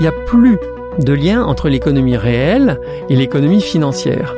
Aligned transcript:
il 0.00 0.04
n'y 0.04 0.08
a 0.08 0.12
plus 0.12 0.58
de 0.98 1.12
lien 1.12 1.44
entre 1.44 1.68
l'économie 1.68 2.16
réelle 2.16 2.80
et 3.10 3.16
l'économie 3.16 3.60
financière. 3.60 4.34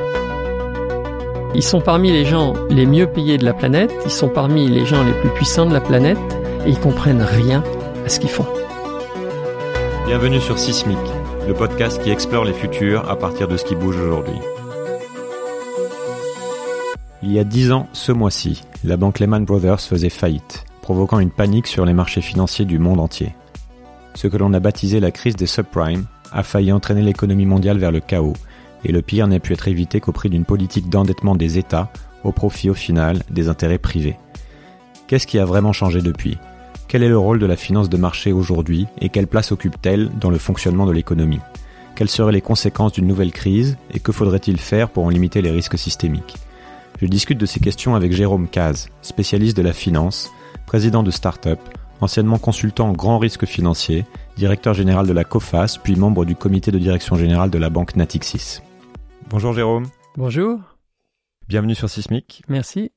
Ils 1.55 1.63
sont 1.63 1.79
parmi 1.79 2.11
les 2.11 2.25
gens 2.25 2.53
les 2.69 2.85
mieux 2.85 3.07
payés 3.07 3.37
de 3.37 3.45
la 3.45 3.53
planète, 3.53 3.93
ils 4.03 4.11
sont 4.11 4.27
parmi 4.27 4.67
les 4.67 4.85
gens 4.85 5.05
les 5.05 5.13
plus 5.13 5.29
puissants 5.29 5.65
de 5.65 5.71
la 5.71 5.79
planète 5.79 6.17
et 6.65 6.69
ils 6.69 6.79
comprennent 6.79 7.21
rien 7.21 7.63
à 8.05 8.09
ce 8.09 8.19
qu'ils 8.19 8.29
font. 8.29 8.45
Bienvenue 10.05 10.41
sur 10.41 10.59
Sismic, 10.59 10.97
le 11.47 11.53
podcast 11.53 12.03
qui 12.03 12.09
explore 12.09 12.43
les 12.43 12.51
futurs 12.51 13.09
à 13.09 13.15
partir 13.15 13.47
de 13.47 13.55
ce 13.55 13.63
qui 13.63 13.75
bouge 13.75 13.97
aujourd'hui. 13.97 14.39
Il 17.21 17.31
y 17.31 17.39
a 17.39 17.45
dix 17.45 17.71
ans, 17.71 17.87
ce 17.93 18.11
mois-ci, 18.11 18.63
la 18.83 18.97
banque 18.97 19.19
Lehman 19.19 19.45
Brothers 19.45 19.79
faisait 19.79 20.09
faillite, 20.09 20.65
provoquant 20.81 21.19
une 21.19 21.31
panique 21.31 21.67
sur 21.67 21.85
les 21.85 21.93
marchés 21.93 22.19
financiers 22.19 22.65
du 22.65 22.79
monde 22.79 22.99
entier. 22.99 23.33
Ce 24.15 24.27
que 24.27 24.37
l'on 24.37 24.53
a 24.53 24.59
baptisé 24.59 24.99
la 24.99 25.11
crise 25.11 25.35
des 25.35 25.47
subprimes 25.47 26.05
a 26.31 26.43
failli 26.43 26.71
entraîner 26.71 27.01
l'économie 27.01 27.45
mondiale 27.45 27.77
vers 27.77 27.91
le 27.91 27.99
chaos, 27.99 28.33
et 28.83 28.91
le 28.91 29.01
pire 29.01 29.27
n'a 29.27 29.39
pu 29.39 29.53
être 29.53 29.67
évité 29.67 29.99
qu'au 29.99 30.11
prix 30.11 30.29
d'une 30.29 30.45
politique 30.45 30.89
d'endettement 30.89 31.35
des 31.35 31.57
États, 31.57 31.91
au 32.23 32.31
profit 32.31 32.69
au 32.69 32.73
final 32.73 33.21
des 33.29 33.49
intérêts 33.49 33.77
privés. 33.77 34.17
Qu'est-ce 35.07 35.27
qui 35.27 35.39
a 35.39 35.45
vraiment 35.45 35.73
changé 35.73 36.01
depuis? 36.01 36.37
Quel 36.87 37.03
est 37.03 37.09
le 37.09 37.17
rôle 37.17 37.39
de 37.39 37.45
la 37.45 37.55
finance 37.55 37.89
de 37.89 37.97
marché 37.97 38.31
aujourd'hui 38.31 38.87
et 39.01 39.09
quelle 39.09 39.27
place 39.27 39.51
occupe-t-elle 39.51 40.09
dans 40.19 40.29
le 40.29 40.37
fonctionnement 40.37 40.85
de 40.85 40.91
l'économie? 40.91 41.39
Quelles 41.95 42.09
seraient 42.09 42.31
les 42.31 42.41
conséquences 42.41 42.93
d'une 42.93 43.07
nouvelle 43.07 43.31
crise 43.31 43.77
et 43.93 43.99
que 43.99 44.11
faudrait-il 44.11 44.59
faire 44.59 44.89
pour 44.89 45.03
en 45.05 45.09
limiter 45.09 45.41
les 45.41 45.51
risques 45.51 45.77
systémiques? 45.77 46.35
Je 47.01 47.07
discute 47.07 47.37
de 47.37 47.45
ces 47.45 47.59
questions 47.59 47.95
avec 47.95 48.13
Jérôme 48.13 48.47
Caz, 48.47 48.89
spécialiste 49.01 49.57
de 49.57 49.61
la 49.61 49.73
finance, 49.73 50.31
président 50.65 51.03
de 51.03 51.11
Startup, 51.11 51.59
anciennement 52.03 52.37
consultant 52.37 52.89
en 52.89 52.93
grand 52.93 53.17
risque 53.17 53.45
financier, 53.45 54.05
directeur 54.37 54.73
général 54.73 55.07
de 55.07 55.13
la 55.13 55.23
COFAS, 55.23 55.79
puis 55.81 55.95
membre 55.95 56.25
du 56.25 56.35
comité 56.35 56.71
de 56.71 56.79
direction 56.79 57.15
générale 57.15 57.49
de 57.49 57.57
la 57.57 57.69
banque 57.69 57.95
Natixis. 57.95 58.59
Bonjour 59.29 59.53
Jérôme. 59.53 59.87
Bonjour. 60.15 60.59
Bienvenue 61.47 61.75
sur 61.75 61.89
Sismic. 61.89 62.43
Merci. 62.47 62.91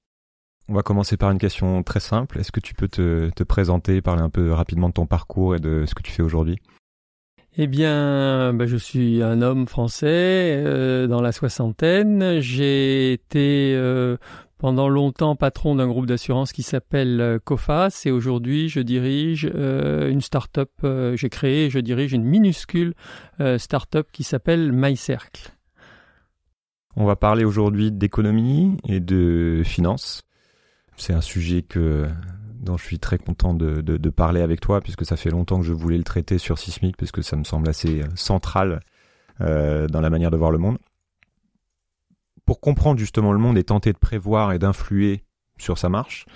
On 0.69 0.75
va 0.75 0.83
commencer 0.83 1.17
par 1.17 1.31
une 1.31 1.39
question 1.39 1.83
très 1.83 2.01
simple. 2.01 2.39
Est-ce 2.39 2.51
que 2.51 2.61
tu 2.61 2.75
peux 2.75 2.89
te, 2.89 3.43
présenter, 3.45 4.03
parler 4.03 4.23
un 4.23 4.31
peu 4.31 4.53
rapidement 4.53 4.89
de 4.89 4.95
ton 4.95 5.07
parcours 5.07 5.55
et 5.55 5.61
de 5.61 5.85
ce 5.87 5.95
que 5.95 6.03
tu 6.03 6.11
fais 6.11 6.23
aujourd'hui? 6.23 6.59
Eh 7.57 7.69
bien, 7.69 8.53
bah, 8.53 8.67
je 8.67 8.77
suis 8.77 9.23
un 9.23 9.41
homme 9.41 9.67
français 9.67 10.07
euh, 10.65 11.07
dans 11.07 11.23
la 11.23 11.33
soixantaine. 11.33 12.41
J'ai 12.41 13.13
été 13.13 13.75
euh, 13.77 14.17
pendant 14.59 14.89
longtemps 14.89 15.37
patron 15.37 15.75
d'un 15.75 15.87
groupe 15.87 16.07
d'assurance 16.07 16.53
qui 16.53 16.62
s'appelle 16.62 17.21
euh, 17.21 17.39
COFAS 17.39 18.03
et 18.07 18.11
aujourd'hui 18.11 18.69
je 18.69 18.81
dirige 18.81 19.51
euh, 19.55 20.11
une 20.11 20.21
start-up, 20.21 20.71
euh, 20.85 21.17
j'ai 21.17 21.29
créé, 21.29 21.71
je 21.71 21.79
dirige 21.79 22.13
une 22.13 22.25
minuscule 22.25 22.95
start-up 23.59 24.09
qui 24.13 24.25
s'appelle 24.25 24.73
MyCircle. 24.73 25.51
On 26.97 27.05
va 27.05 27.17
parler 27.17 27.45
aujourd'hui 27.45 27.93
d'économie 27.93 28.79
et 28.89 29.01
de 29.01 29.61
finance. 29.65 30.23
C'est 30.97 31.13
un 31.13 31.20
sujet 31.20 31.63
dont 32.61 32.79
je 32.79 32.85
suis 32.85 32.98
très 32.98 33.19
content 33.19 33.53
de, 33.53 33.83
de, 33.83 34.11
parler 34.11 34.41
avec 34.41 34.61
toi 34.61 34.81
puisque 34.81 35.05
ça 35.05 35.17
fait 35.17 35.29
longtemps 35.29 35.61
que 35.61 35.67
je 35.67 35.75
voulais 35.75 35.98
le 35.98 36.05
traiter 36.05 36.39
sur 36.39 36.59
Sismic 36.59 36.97
puisque 36.97 37.23
ça 37.23 37.37
me 37.37 37.45
semble 37.45 37.69
assez 37.69 38.01
central 38.15 38.81
dans 39.39 40.01
la 40.01 40.09
manière 40.09 40.31
de 40.31 40.39
voir 40.39 40.51
le 40.51 40.57
monde 40.57 40.79
pour 42.47 42.61
comprendre 42.61 42.98
justement 42.98 43.33
le 43.33 43.39
monde 43.39 43.58
et 43.58 43.64
tenter 43.64 43.92
de 43.92 43.98
prévoir 43.98 44.52
et 44.52 44.58
d'influer 44.58 45.25
sur 45.58 45.78
sa 45.78 45.89
marche, 45.89 46.27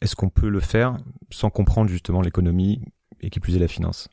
est-ce 0.00 0.16
qu'on 0.16 0.30
peut 0.30 0.48
le 0.48 0.60
faire 0.60 0.96
sans 1.30 1.50
comprendre 1.50 1.90
justement 1.90 2.22
l'économie 2.22 2.80
et 3.20 3.30
qui 3.30 3.38
plus 3.38 3.56
est 3.56 3.60
la 3.60 3.68
finance? 3.68 4.08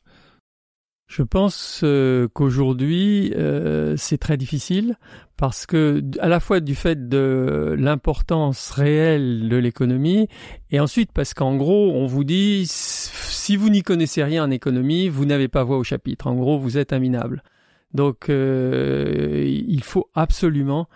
Je 1.06 1.22
pense 1.22 1.82
euh, 1.84 2.26
qu'aujourd'hui 2.32 3.32
euh, 3.36 3.94
c'est 3.96 4.18
très 4.18 4.36
difficile 4.36 4.96
parce 5.36 5.64
que 5.64 6.02
à 6.18 6.26
la 6.26 6.40
fois 6.40 6.58
du 6.58 6.74
fait 6.74 7.08
de 7.08 7.76
l'importance 7.78 8.70
réelle 8.70 9.48
de 9.48 9.56
l'économie 9.56 10.26
et 10.72 10.80
ensuite 10.80 11.12
parce 11.12 11.32
qu'en 11.32 11.54
gros 11.54 11.92
on 11.92 12.06
vous 12.06 12.24
dit 12.24 12.64
si 12.66 13.56
vous 13.56 13.70
n'y 13.70 13.82
connaissez 13.82 14.24
rien 14.24 14.42
en 14.42 14.50
économie 14.50 15.08
vous 15.08 15.26
n'avez 15.26 15.46
pas 15.46 15.62
voix 15.62 15.78
au 15.78 15.84
chapitre. 15.84 16.26
En 16.26 16.34
gros 16.34 16.58
vous 16.58 16.76
êtes 16.76 16.92
un 16.92 16.98
donc 17.94 18.28
euh, 18.28 19.44
il 19.46 19.82
faut 19.82 20.08
absolument 20.14 20.88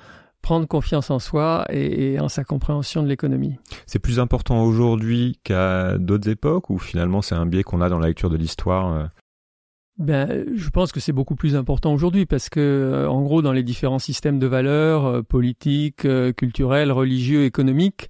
prendre 0.42 0.66
confiance 0.66 1.10
en 1.10 1.18
soi 1.18 1.66
et, 1.70 2.18
en 2.18 2.28
sa 2.28 2.44
compréhension 2.44 3.02
de 3.02 3.08
l'économie. 3.08 3.56
C'est 3.86 3.98
plus 3.98 4.18
important 4.18 4.62
aujourd'hui 4.64 5.38
qu'à 5.44 5.98
d'autres 5.98 6.30
époques 6.30 6.70
ou 6.70 6.78
finalement 6.78 7.22
c'est 7.22 7.34
un 7.34 7.46
biais 7.46 7.62
qu'on 7.62 7.80
a 7.80 7.88
dans 7.88 7.98
la 7.98 8.08
lecture 8.08 8.30
de 8.30 8.36
l'histoire 8.36 8.92
euh 8.92 9.06
ben, 10.00 10.46
je 10.56 10.68
pense 10.70 10.92
que 10.92 10.98
c'est 10.98 11.12
beaucoup 11.12 11.36
plus 11.36 11.54
important 11.54 11.92
aujourd'hui 11.92 12.26
parce 12.26 12.48
que, 12.48 12.58
euh, 12.58 13.08
en 13.08 13.22
gros, 13.22 13.42
dans 13.42 13.52
les 13.52 13.62
différents 13.62 13.98
systèmes 13.98 14.38
de 14.38 14.46
valeurs 14.46 15.24
politiques, 15.24 16.06
culturels, 16.36 16.90
religieux, 16.90 17.44
économiques, 17.44 18.08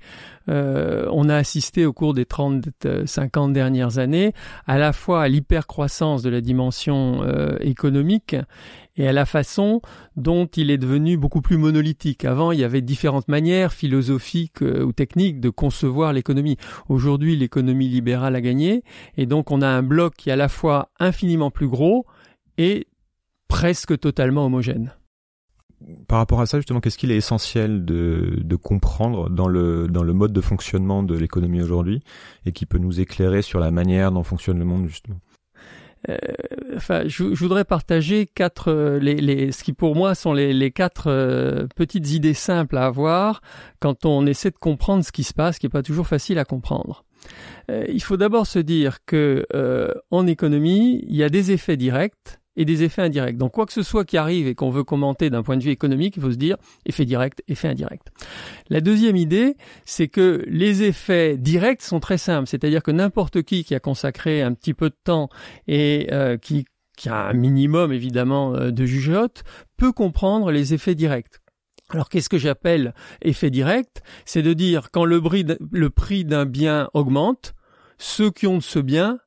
on 0.49 1.29
a 1.29 1.37
assisté 1.37 1.87
au 1.87 1.93
cours 1.93 2.13
des 2.13 2.25
30, 2.25 2.65
50 3.05 3.53
dernières 3.53 3.99
années 3.99 4.33
à 4.67 4.79
la 4.79 4.93
fois 4.93 5.23
à 5.23 5.29
l'hypercroissance 5.29 6.23
de 6.23 6.31
la 6.31 6.41
dimension 6.41 7.23
économique 7.61 8.35
et 9.01 9.09
à 9.09 9.13
la 9.15 9.25
façon 9.25 9.81
dont 10.17 10.45
il 10.45 10.71
est 10.71 10.77
devenu 10.77 11.17
beaucoup 11.17 11.41
plus 11.41 11.57
monolithique. 11.57 12.27
Avant, 12.27 12.53
il 12.53 12.61
y 12.61 12.65
avait 12.65 12.83
différentes 12.83 13.29
manières 13.29 13.73
philosophiques 13.73 14.61
euh, 14.61 14.85
ou 14.85 14.93
techniques 14.93 15.41
de 15.41 15.49
concevoir 15.49 16.13
l'économie. 16.13 16.59
Aujourd'hui, 16.91 17.35
l'économie 17.35 17.89
libérale 17.89 18.37
a 18.37 18.43
gagné, 18.43 18.85
et 19.17 19.25
donc 19.25 19.51
on 19.51 19.63
a 19.63 19.69
un 19.69 19.83
bloc 19.83 20.15
qui 20.17 20.29
est 20.29 20.35
à 20.35 20.37
la 20.37 20.49
fois 20.49 20.91
infiniment 21.01 21.51
plus 21.51 21.67
gros 21.67 22.05
et 22.59 22.89
presque 23.49 23.99
totalement 23.99 24.45
homogène. 24.45 24.93
Par 26.07 26.19
rapport 26.19 26.43
à 26.43 26.47
ça, 26.47 26.59
justement, 26.59 26.81
qu'est-ce 26.81 26.99
qu'il 26.99 27.11
est 27.11 27.17
essentiel 27.17 27.87
de, 27.87 28.57
comprendre 28.63 29.31
dans 29.31 29.49
le 29.49 30.13
mode 30.13 30.35
de 30.35 30.43
fonctionnement 30.43 31.03
de 31.03 31.17
l'économie 31.17 31.63
aujourd'hui 31.63 32.03
et 32.45 32.53
qui 32.53 32.67
peut 32.67 32.77
nous 32.77 33.01
éclairer 33.01 33.41
sur 33.41 33.61
la 33.61 33.71
manière 33.71 34.13
dont 34.13 34.23
fonctionne 34.25 34.59
le 34.59 34.67
monde, 34.67 34.89
justement? 34.89 35.21
Euh, 36.09 36.17
enfin, 36.77 37.03
je, 37.07 37.25
voudrais 37.25 37.65
partager 37.65 38.27
quatre, 38.27 38.71
euh, 38.71 38.99
les, 38.99 39.17
les, 39.17 39.53
ce 39.53 39.63
qui 39.63 39.73
pour 39.73 39.95
moi 39.95 40.15
sont 40.15 40.33
les, 40.33 40.71
quatre 40.71 41.09
euh, 41.09 41.67
petites 41.77 42.11
idées 42.13 42.35
simples 42.35 42.79
à 42.79 42.87
avoir 42.87 43.43
quand 43.81 44.07
on 44.07 44.27
essaie 44.27 44.51
de 44.51 44.57
comprendre 44.57 45.05
ce 45.05 45.13
qui 45.13 45.25
se 45.25 45.35
passe, 45.35 45.59
qui 45.59 45.67
n'est 45.67 45.71
pas 45.71 45.83
toujours 45.83 46.07
facile 46.07 46.39
à 46.39 46.45
comprendre. 46.45 47.05
il 47.69 48.03
faut 48.03 48.17
d'abord 48.17 48.47
se 48.47 48.59
dire 48.59 49.05
que 49.05 49.47
en 50.11 50.27
économie, 50.27 51.05
il 51.07 51.17
y 51.17 51.23
a 51.23 51.29
des 51.29 51.53
effets 51.53 51.77
directs 51.77 52.40
et 52.57 52.65
des 52.65 52.83
effets 52.83 53.03
indirects. 53.03 53.37
Donc 53.37 53.53
quoi 53.53 53.67
que 53.67 53.73
ce 53.73 53.83
soit 53.83 54.05
qui 54.05 54.17
arrive 54.17 54.47
et 54.47 54.55
qu'on 54.55 54.71
veut 54.71 54.85
commenter 54.85 55.31
d'un 55.31 55.43
point 55.43 55.57
de 55.57 55.63
vue 55.63 55.71
économique, 55.71 56.17
il 56.17 56.23
faut 56.23 56.33
se 56.33 56.37
dire 56.37 56.57
effet 56.87 57.05
direct, 57.05 57.43
effet 57.49 57.69
indirect. 57.69 58.09
La 58.69 58.81
deuxième 58.81 59.17
idée, 59.17 59.57
c'est 59.85 60.09
que 60.09 60.45
les 60.47 60.83
effets 60.83 61.37
directs 61.37 61.83
sont 61.83 62.01
très 62.01 62.19
simples, 62.19 62.49
c'est-à-dire 62.49 62.83
que 62.83 62.91
n'importe 62.91 63.43
qui 63.43 63.65
qui 63.65 63.75
a 63.75 63.81
consacré 63.81 64.43
un 64.43 64.53
petit 64.53 64.75
peu 64.75 64.91
de 64.91 64.97
temps 65.05 65.29
et 65.69 66.09
euh, 66.13 66.37
qui, 66.37 66.65
qui 66.97 67.09
a 67.09 67.29
un 67.29 67.35
minimum 67.35 67.93
évidemment 67.93 68.55
euh, 68.55 68.71
de 68.71 68.85
jugeote 68.85 69.45
peut 69.77 69.93
comprendre 69.93 70.51
les 70.51 70.75
effets 70.75 70.95
directs. 70.95 71.37
Alors 71.91 72.09
qu'est-ce 72.09 72.29
que 72.29 72.39
j'appelle 72.39 72.95
effet 73.23 73.51
direct? 73.51 74.03
C'est 74.25 74.43
de 74.43 74.53
dire 74.53 74.91
quand 74.93 75.05
le 75.05 75.21
prix 75.91 76.25
d'un 76.25 76.47
bien 76.47 76.89
augmente, 76.95 77.55
ceux 77.99 78.31
qui 78.31 78.47
ont 78.47 78.61
ce 78.61 78.79
bien 78.79 79.19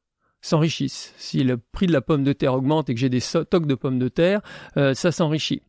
s'enrichissent. 0.43 1.13
Si 1.17 1.43
le 1.43 1.57
prix 1.57 1.87
de 1.87 1.93
la 1.93 2.01
pomme 2.01 2.23
de 2.23 2.33
terre 2.33 2.53
augmente 2.53 2.89
et 2.89 2.93
que 2.93 2.99
j'ai 2.99 3.09
des 3.09 3.21
stocks 3.21 3.65
de 3.65 3.75
pommes 3.75 3.97
de 3.97 4.09
terre, 4.09 4.41
euh, 4.77 4.93
ça 4.93 5.11
s'enrichit. 5.11 5.63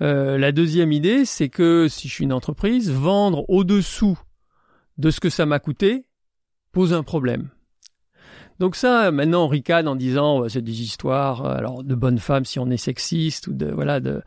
Euh, 0.00 0.38
la 0.38 0.52
deuxième 0.52 0.92
idée, 0.92 1.24
c'est 1.24 1.48
que 1.48 1.88
si 1.88 2.08
je 2.08 2.14
suis 2.14 2.24
une 2.24 2.32
entreprise, 2.32 2.90
vendre 2.90 3.44
au-dessous 3.48 4.18
de 4.96 5.10
ce 5.10 5.20
que 5.20 5.28
ça 5.28 5.44
m'a 5.44 5.58
coûté 5.58 6.06
pose 6.70 6.94
un 6.94 7.02
problème. 7.02 7.50
Donc 8.60 8.76
ça, 8.76 9.10
maintenant, 9.10 9.46
on 9.46 9.48
ricane 9.48 9.88
en 9.88 9.96
disant 9.96 10.48
c'est 10.48 10.62
des 10.62 10.82
histoires, 10.82 11.44
euh, 11.44 11.56
alors 11.56 11.82
de 11.82 11.94
bonnes 11.96 12.20
femmes 12.20 12.44
si 12.44 12.60
on 12.60 12.70
est 12.70 12.76
sexiste 12.76 13.48
ou 13.48 13.52
de 13.52 13.66
voilà, 13.66 13.98
de 13.98 14.22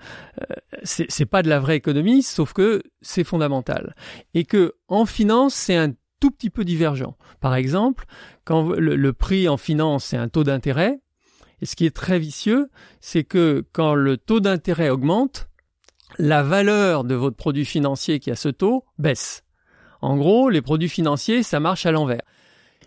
c'est 0.83 1.25
pas 1.25 1.41
de 1.41 1.47
la 1.47 1.59
vraie 1.59 1.77
économie, 1.77 2.21
sauf 2.21 2.51
que 2.51 2.83
c'est 3.01 3.23
fondamental 3.23 3.95
et 4.33 4.43
que 4.43 4.73
en 4.89 5.05
finance 5.05 5.53
c'est 5.53 5.77
un 5.77 5.93
tout 6.25 6.31
petit 6.31 6.49
peu 6.49 6.65
divergent. 6.65 7.15
Par 7.39 7.53
exemple, 7.53 8.05
quand 8.45 8.71
le, 8.71 9.13
prix 9.13 9.47
en 9.47 9.57
finance, 9.57 10.05
c'est 10.05 10.17
un 10.17 10.27
taux 10.27 10.43
d'intérêt, 10.43 10.99
et 11.61 11.67
ce 11.67 11.75
qui 11.75 11.85
est 11.85 11.95
très 11.95 12.17
vicieux, 12.17 12.69
c'est 12.99 13.23
que 13.23 13.63
quand 13.73 13.93
le 13.93 14.17
taux 14.17 14.39
d'intérêt 14.39 14.89
augmente, 14.89 15.47
la 16.17 16.41
valeur 16.41 17.03
de 17.03 17.13
votre 17.13 17.35
produit 17.35 17.63
financier 17.63 18.19
qui 18.19 18.31
a 18.31 18.35
ce 18.35 18.49
taux 18.49 18.85
baisse. 18.97 19.43
En 20.01 20.17
gros, 20.17 20.49
les 20.49 20.63
produits 20.63 20.89
financiers, 20.89 21.43
ça 21.43 21.59
marche 21.59 21.85
à 21.85 21.91
l'envers. 21.91 22.23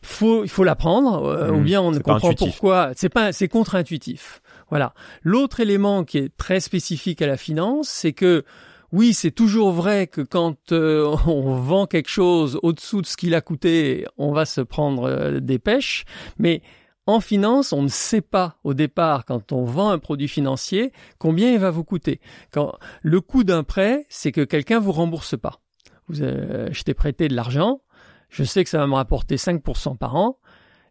Faut, 0.02 0.42
il 0.42 0.50
faut 0.50 0.64
l'apprendre, 0.64 1.24
euh, 1.24 1.52
ou 1.52 1.58
mmh, 1.58 1.64
bien 1.64 1.80
on 1.80 1.92
ne 1.92 2.00
comprend 2.00 2.34
pourquoi. 2.34 2.90
C'est 2.96 3.08
pas, 3.08 3.32
c'est 3.32 3.46
contre-intuitif. 3.46 4.42
Voilà. 4.68 4.94
L'autre 5.22 5.60
élément 5.60 6.02
qui 6.02 6.18
est 6.18 6.36
très 6.36 6.58
spécifique 6.58 7.22
à 7.22 7.28
la 7.28 7.36
finance, 7.36 7.88
c'est 7.88 8.12
que 8.12 8.44
oui, 8.92 9.12
c'est 9.12 9.30
toujours 9.30 9.72
vrai 9.72 10.06
que 10.06 10.20
quand 10.20 10.72
euh, 10.72 11.14
on 11.26 11.54
vend 11.54 11.86
quelque 11.86 12.08
chose 12.08 12.58
au-dessous 12.62 13.02
de 13.02 13.06
ce 13.06 13.16
qu'il 13.16 13.34
a 13.34 13.40
coûté, 13.40 14.06
on 14.16 14.32
va 14.32 14.44
se 14.44 14.60
prendre 14.60 15.04
euh, 15.04 15.40
des 15.40 15.58
pêches, 15.58 16.04
mais 16.38 16.62
En 17.08 17.20
finance, 17.20 17.72
on 17.72 17.80
ne 17.80 17.88
sait 17.88 18.20
pas 18.20 18.58
au 18.64 18.74
départ, 18.74 19.24
quand 19.24 19.52
on 19.52 19.64
vend 19.64 19.88
un 19.88 19.98
produit 19.98 20.28
financier, 20.28 20.92
combien 21.18 21.50
il 21.50 21.58
va 21.58 21.70
vous 21.70 21.82
coûter. 21.82 22.20
Quand 22.52 22.74
le 23.00 23.22
coût 23.22 23.44
d'un 23.44 23.64
prêt, 23.64 24.04
c'est 24.10 24.30
que 24.30 24.42
quelqu'un 24.42 24.78
vous 24.78 24.92
rembourse 24.92 25.34
pas. 25.34 25.62
Vous, 26.06 26.20
euh, 26.20 26.68
je 26.70 26.82
t'ai 26.82 26.92
prêté 26.92 27.28
de 27.28 27.34
l'argent, 27.34 27.80
je 28.28 28.44
sais 28.44 28.62
que 28.62 28.68
ça 28.68 28.76
va 28.76 28.86
me 28.86 28.92
rapporter 28.92 29.36
5% 29.36 29.96
par 29.96 30.16
an, 30.16 30.38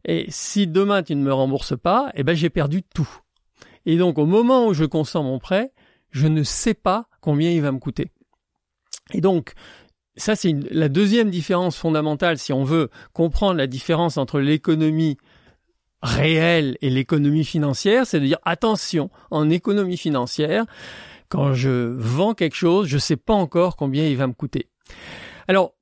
et 0.05 0.25
si 0.29 0.65
demain 0.65 1.03
tu 1.03 1.15
ne 1.15 1.21
me 1.21 1.31
rembourses 1.31 1.77
pas, 1.77 2.09
eh 2.15 2.23
ben 2.23 2.35
j'ai 2.35 2.49
perdu 2.49 2.81
tout. 2.81 3.09
Et 3.85 3.97
donc 3.97 4.17
au 4.17 4.25
moment 4.25 4.65
où 4.65 4.73
je 4.73 4.85
consens 4.85 5.21
mon 5.21 5.38
prêt, 5.38 5.71
je 6.18 6.28
ne 6.28 6.44
sais 6.44 6.74
pas 6.74 7.08
combien 7.22 7.52
il 7.52 7.62
va 7.62 7.72
me 7.72 7.80
coûter. 7.80 8.12
Et 9.14 9.22
donc 9.22 9.54
ça 10.16 10.36
c'est 10.36 10.54
la 10.72 10.90
deuxième 10.90 11.30
différence 11.30 11.78
fondamentale 11.78 12.38
si 12.40 12.52
on 12.52 12.64
veut 12.64 12.90
comprendre 13.14 13.58
la 13.58 13.68
différence 13.68 14.18
entre 14.18 14.40
l'économie 14.40 15.18
réelle 16.02 16.78
et 16.81 16.90
l'économie 16.90 17.46
financière, 17.46 18.06
c'est 18.06 18.19
de 18.19 18.25
dire 18.25 18.40
attention, 18.46 19.10
en 19.31 19.50
économie 19.50 19.98
financière, 19.98 20.66
quand 21.30 21.54
je 21.54 21.92
vends 21.98 22.34
quelque 22.34 22.56
chose, 22.56 22.88
je 22.88 22.96
ne 22.96 23.02
sais 23.02 23.18
pas 23.18 23.34
encore 23.34 23.75
combien 23.75 24.08
il 24.08 24.18
va 24.18 24.28
me 24.28 24.34
coûter. 24.34 24.69
Alors, 25.48 25.74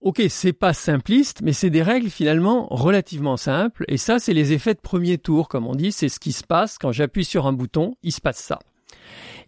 ok, 0.00 0.22
c'est 0.28 0.52
pas 0.52 0.74
simpliste, 0.74 1.40
mais 1.42 1.52
c'est 1.52 1.70
des 1.70 1.82
règles 1.82 2.10
finalement 2.10 2.66
relativement 2.70 3.36
simples, 3.36 3.84
et 3.88 3.96
ça, 3.96 4.18
c'est 4.18 4.34
les 4.34 4.52
effets 4.52 4.74
de 4.74 4.80
premier 4.80 5.18
tour, 5.18 5.48
comme 5.48 5.66
on 5.66 5.74
dit, 5.74 5.92
c'est 5.92 6.08
ce 6.08 6.20
qui 6.20 6.32
se 6.32 6.44
passe 6.44 6.78
quand 6.78 6.92
j'appuie 6.92 7.24
sur 7.24 7.46
un 7.46 7.52
bouton, 7.52 7.94
il 8.02 8.12
se 8.12 8.20
passe 8.20 8.38
ça. 8.38 8.58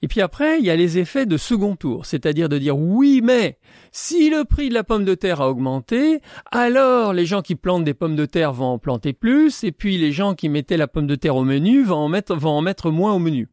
Et 0.03 0.09
puis 0.09 0.21
après, 0.21 0.59
il 0.59 0.65
y 0.65 0.71
a 0.71 0.77
les 0.77 0.99
effets 0.99 1.27
de 1.27 1.37
second 1.37 1.77
tour, 1.77 2.07
c'est-à-dire 2.07 2.49
de 2.49 2.59
dire 2.59 2.79
oui, 2.79 3.21
mais 3.23 3.59
si 3.93 4.31
le 4.31 4.45
prix 4.45 4.69
de 4.69 4.75
la 4.75 4.85
pomme 4.85 5.05
de 5.05 5.15
terre 5.15 5.41
a 5.41 5.49
augmenté, 5.49 6.21
alors 6.51 7.13
les 7.13 7.27
gens 7.27 7.43
qui 7.43 7.55
plantent 7.55 7.85
des 7.85 7.95
pommes 7.95 8.17
de 8.17 8.27
terre 8.27 8.53
vont 8.53 8.67
en 8.67 8.79
planter 8.79 9.13
plus, 9.13 9.65
et 9.65 9.73
puis 9.73 9.99
les 9.99 10.13
gens 10.13 10.35
qui 10.35 10.49
mettaient 10.49 10.77
la 10.77 10.89
pomme 10.89 11.07
de 11.07 11.15
terre 11.15 11.37
au 11.37 11.45
menu 11.45 11.83
vont 11.83 11.97
en 11.97 12.09
mettre, 12.09 12.35
vont 12.35 12.51
en 12.51 12.63
mettre 12.63 12.91
moins 12.91 13.13
au 13.13 13.19
menu. 13.19 13.49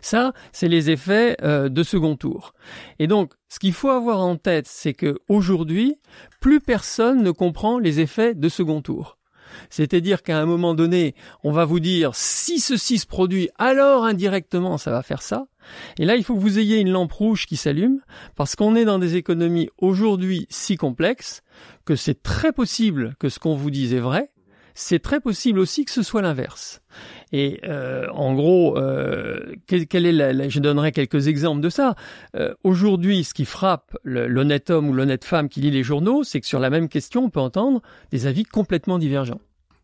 Ça, 0.00 0.32
c'est 0.52 0.68
les 0.68 0.90
effets 0.90 1.36
euh, 1.42 1.68
de 1.68 1.82
second 1.82 2.16
tour. 2.16 2.52
Et 2.98 3.06
donc, 3.06 3.32
ce 3.48 3.58
qu'il 3.58 3.72
faut 3.72 3.90
avoir 3.90 4.20
en 4.20 4.36
tête, 4.36 4.66
c'est 4.66 4.94
que 4.94 5.18
aujourd'hui, 5.28 5.96
plus 6.40 6.60
personne 6.60 7.22
ne 7.22 7.30
comprend 7.30 7.78
les 7.78 8.00
effets 8.00 8.34
de 8.34 8.48
second 8.48 8.82
tour. 8.82 9.18
C'est-à-dire 9.70 10.22
qu'à 10.22 10.38
un 10.38 10.46
moment 10.46 10.74
donné, 10.74 11.14
on 11.44 11.52
va 11.52 11.64
vous 11.64 11.80
dire 11.80 12.14
si 12.14 12.60
ceci 12.60 12.98
se 12.98 13.06
produit, 13.06 13.48
alors 13.58 14.04
indirectement 14.04 14.78
ça 14.78 14.90
va 14.90 15.02
faire 15.02 15.22
ça. 15.22 15.46
Et 15.98 16.04
là, 16.04 16.16
il 16.16 16.24
faut 16.24 16.34
que 16.34 16.40
vous 16.40 16.58
ayez 16.58 16.78
une 16.78 16.90
lampe 16.90 17.12
rouge 17.12 17.46
qui 17.46 17.56
s'allume 17.56 18.00
parce 18.34 18.56
qu'on 18.56 18.74
est 18.74 18.84
dans 18.84 18.98
des 18.98 19.16
économies 19.16 19.70
aujourd'hui 19.78 20.46
si 20.50 20.76
complexes 20.76 21.42
que 21.84 21.96
c'est 21.96 22.22
très 22.22 22.52
possible 22.52 23.14
que 23.18 23.28
ce 23.28 23.38
qu'on 23.38 23.54
vous 23.54 23.70
dise 23.70 23.94
est 23.94 24.00
vrai 24.00 24.30
c'est 24.74 25.00
très 25.00 25.20
possible 25.20 25.58
aussi 25.58 25.84
que 25.84 25.90
ce 25.90 26.02
soit 26.02 26.22
l'inverse. 26.22 26.82
Et 27.32 27.60
euh, 27.64 28.06
en 28.12 28.34
gros, 28.34 28.78
euh, 28.78 29.54
quel, 29.66 30.06
est 30.06 30.12
la, 30.12 30.48
je 30.48 30.60
donnerai 30.60 30.92
quelques 30.92 31.28
exemples 31.28 31.60
de 31.60 31.70
ça. 31.70 31.94
Euh, 32.36 32.54
aujourd'hui, 32.64 33.24
ce 33.24 33.34
qui 33.34 33.44
frappe 33.44 33.96
l'honnête 34.04 34.70
homme 34.70 34.88
ou 34.88 34.92
l'honnête 34.92 35.24
femme 35.24 35.48
qui 35.48 35.60
lit 35.60 35.70
les 35.70 35.82
journaux, 35.82 36.24
c'est 36.24 36.40
que 36.40 36.46
sur 36.46 36.60
la 36.60 36.70
même 36.70 36.88
question, 36.88 37.24
on 37.24 37.30
peut 37.30 37.40
entendre 37.40 37.80
des 38.10 38.26
avis 38.26 38.44
complètement 38.44 38.98
divergents. 38.98 39.40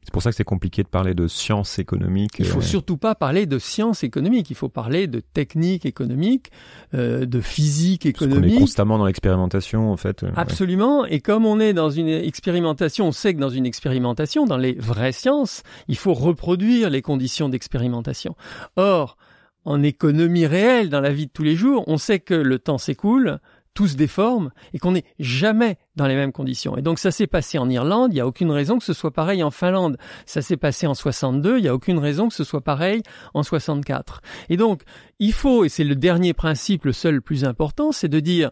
C'est 0.08 0.12
pour 0.12 0.22
ça 0.22 0.30
que 0.30 0.36
c'est 0.36 0.42
compliqué 0.42 0.82
de 0.82 0.88
parler 0.88 1.12
de 1.12 1.28
sciences 1.28 1.78
économiques. 1.78 2.36
Il 2.38 2.46
faut 2.46 2.62
surtout 2.62 2.96
pas 2.96 3.14
parler 3.14 3.44
de 3.44 3.58
sciences 3.58 4.04
économiques. 4.04 4.48
Il 4.48 4.56
faut 4.56 4.70
parler 4.70 5.06
de 5.06 5.20
techniques 5.20 5.84
économiques, 5.84 6.50
euh, 6.94 7.26
de 7.26 7.42
physique 7.42 8.06
économique. 8.06 8.52
on 8.52 8.56
est 8.56 8.58
constamment 8.58 8.96
dans 8.96 9.04
l'expérimentation, 9.04 9.92
en 9.92 9.98
fait. 9.98 10.24
Absolument. 10.34 11.04
Et 11.04 11.20
comme 11.20 11.44
on 11.44 11.60
est 11.60 11.74
dans 11.74 11.90
une 11.90 12.08
expérimentation, 12.08 13.08
on 13.08 13.12
sait 13.12 13.34
que 13.34 13.38
dans 13.38 13.50
une 13.50 13.66
expérimentation, 13.66 14.46
dans 14.46 14.56
les 14.56 14.72
vraies 14.72 15.12
sciences, 15.12 15.62
il 15.88 15.96
faut 15.98 16.14
reproduire 16.14 16.88
les 16.88 17.02
conditions 17.02 17.50
d'expérimentation. 17.50 18.34
Or, 18.76 19.18
en 19.66 19.82
économie 19.82 20.46
réelle, 20.46 20.88
dans 20.88 21.02
la 21.02 21.12
vie 21.12 21.26
de 21.26 21.32
tous 21.32 21.42
les 21.42 21.54
jours, 21.54 21.84
on 21.86 21.98
sait 21.98 22.20
que 22.20 22.32
le 22.32 22.58
temps 22.58 22.78
s'écoule, 22.78 23.40
tout 23.78 23.86
se 23.86 23.94
déforme 23.94 24.50
et 24.74 24.80
qu'on 24.80 24.90
n'est 24.90 25.04
jamais 25.20 25.78
dans 25.94 26.08
les 26.08 26.16
mêmes 26.16 26.32
conditions. 26.32 26.76
Et 26.76 26.82
donc 26.82 26.98
ça 26.98 27.12
s'est 27.12 27.28
passé 27.28 27.58
en 27.58 27.70
Irlande, 27.70 28.10
il 28.10 28.14
n'y 28.14 28.20
a 28.20 28.26
aucune 28.26 28.50
raison 28.50 28.76
que 28.76 28.84
ce 28.84 28.92
soit 28.92 29.12
pareil 29.12 29.40
en 29.44 29.52
Finlande. 29.52 29.98
Ça 30.26 30.42
s'est 30.42 30.56
passé 30.56 30.88
en 30.88 30.94
62, 30.94 31.58
il 31.58 31.62
n'y 31.62 31.68
a 31.68 31.74
aucune 31.76 32.00
raison 32.00 32.26
que 32.26 32.34
ce 32.34 32.42
soit 32.42 32.60
pareil 32.60 33.04
en 33.34 33.44
64. 33.44 34.20
Et 34.48 34.56
donc 34.56 34.82
il 35.20 35.32
faut, 35.32 35.64
et 35.64 35.68
c'est 35.68 35.84
le 35.84 35.94
dernier 35.94 36.32
principe, 36.32 36.86
le 36.86 36.92
seul 36.92 37.22
plus 37.22 37.44
important, 37.44 37.92
c'est 37.92 38.08
de 38.08 38.18
dire 38.18 38.50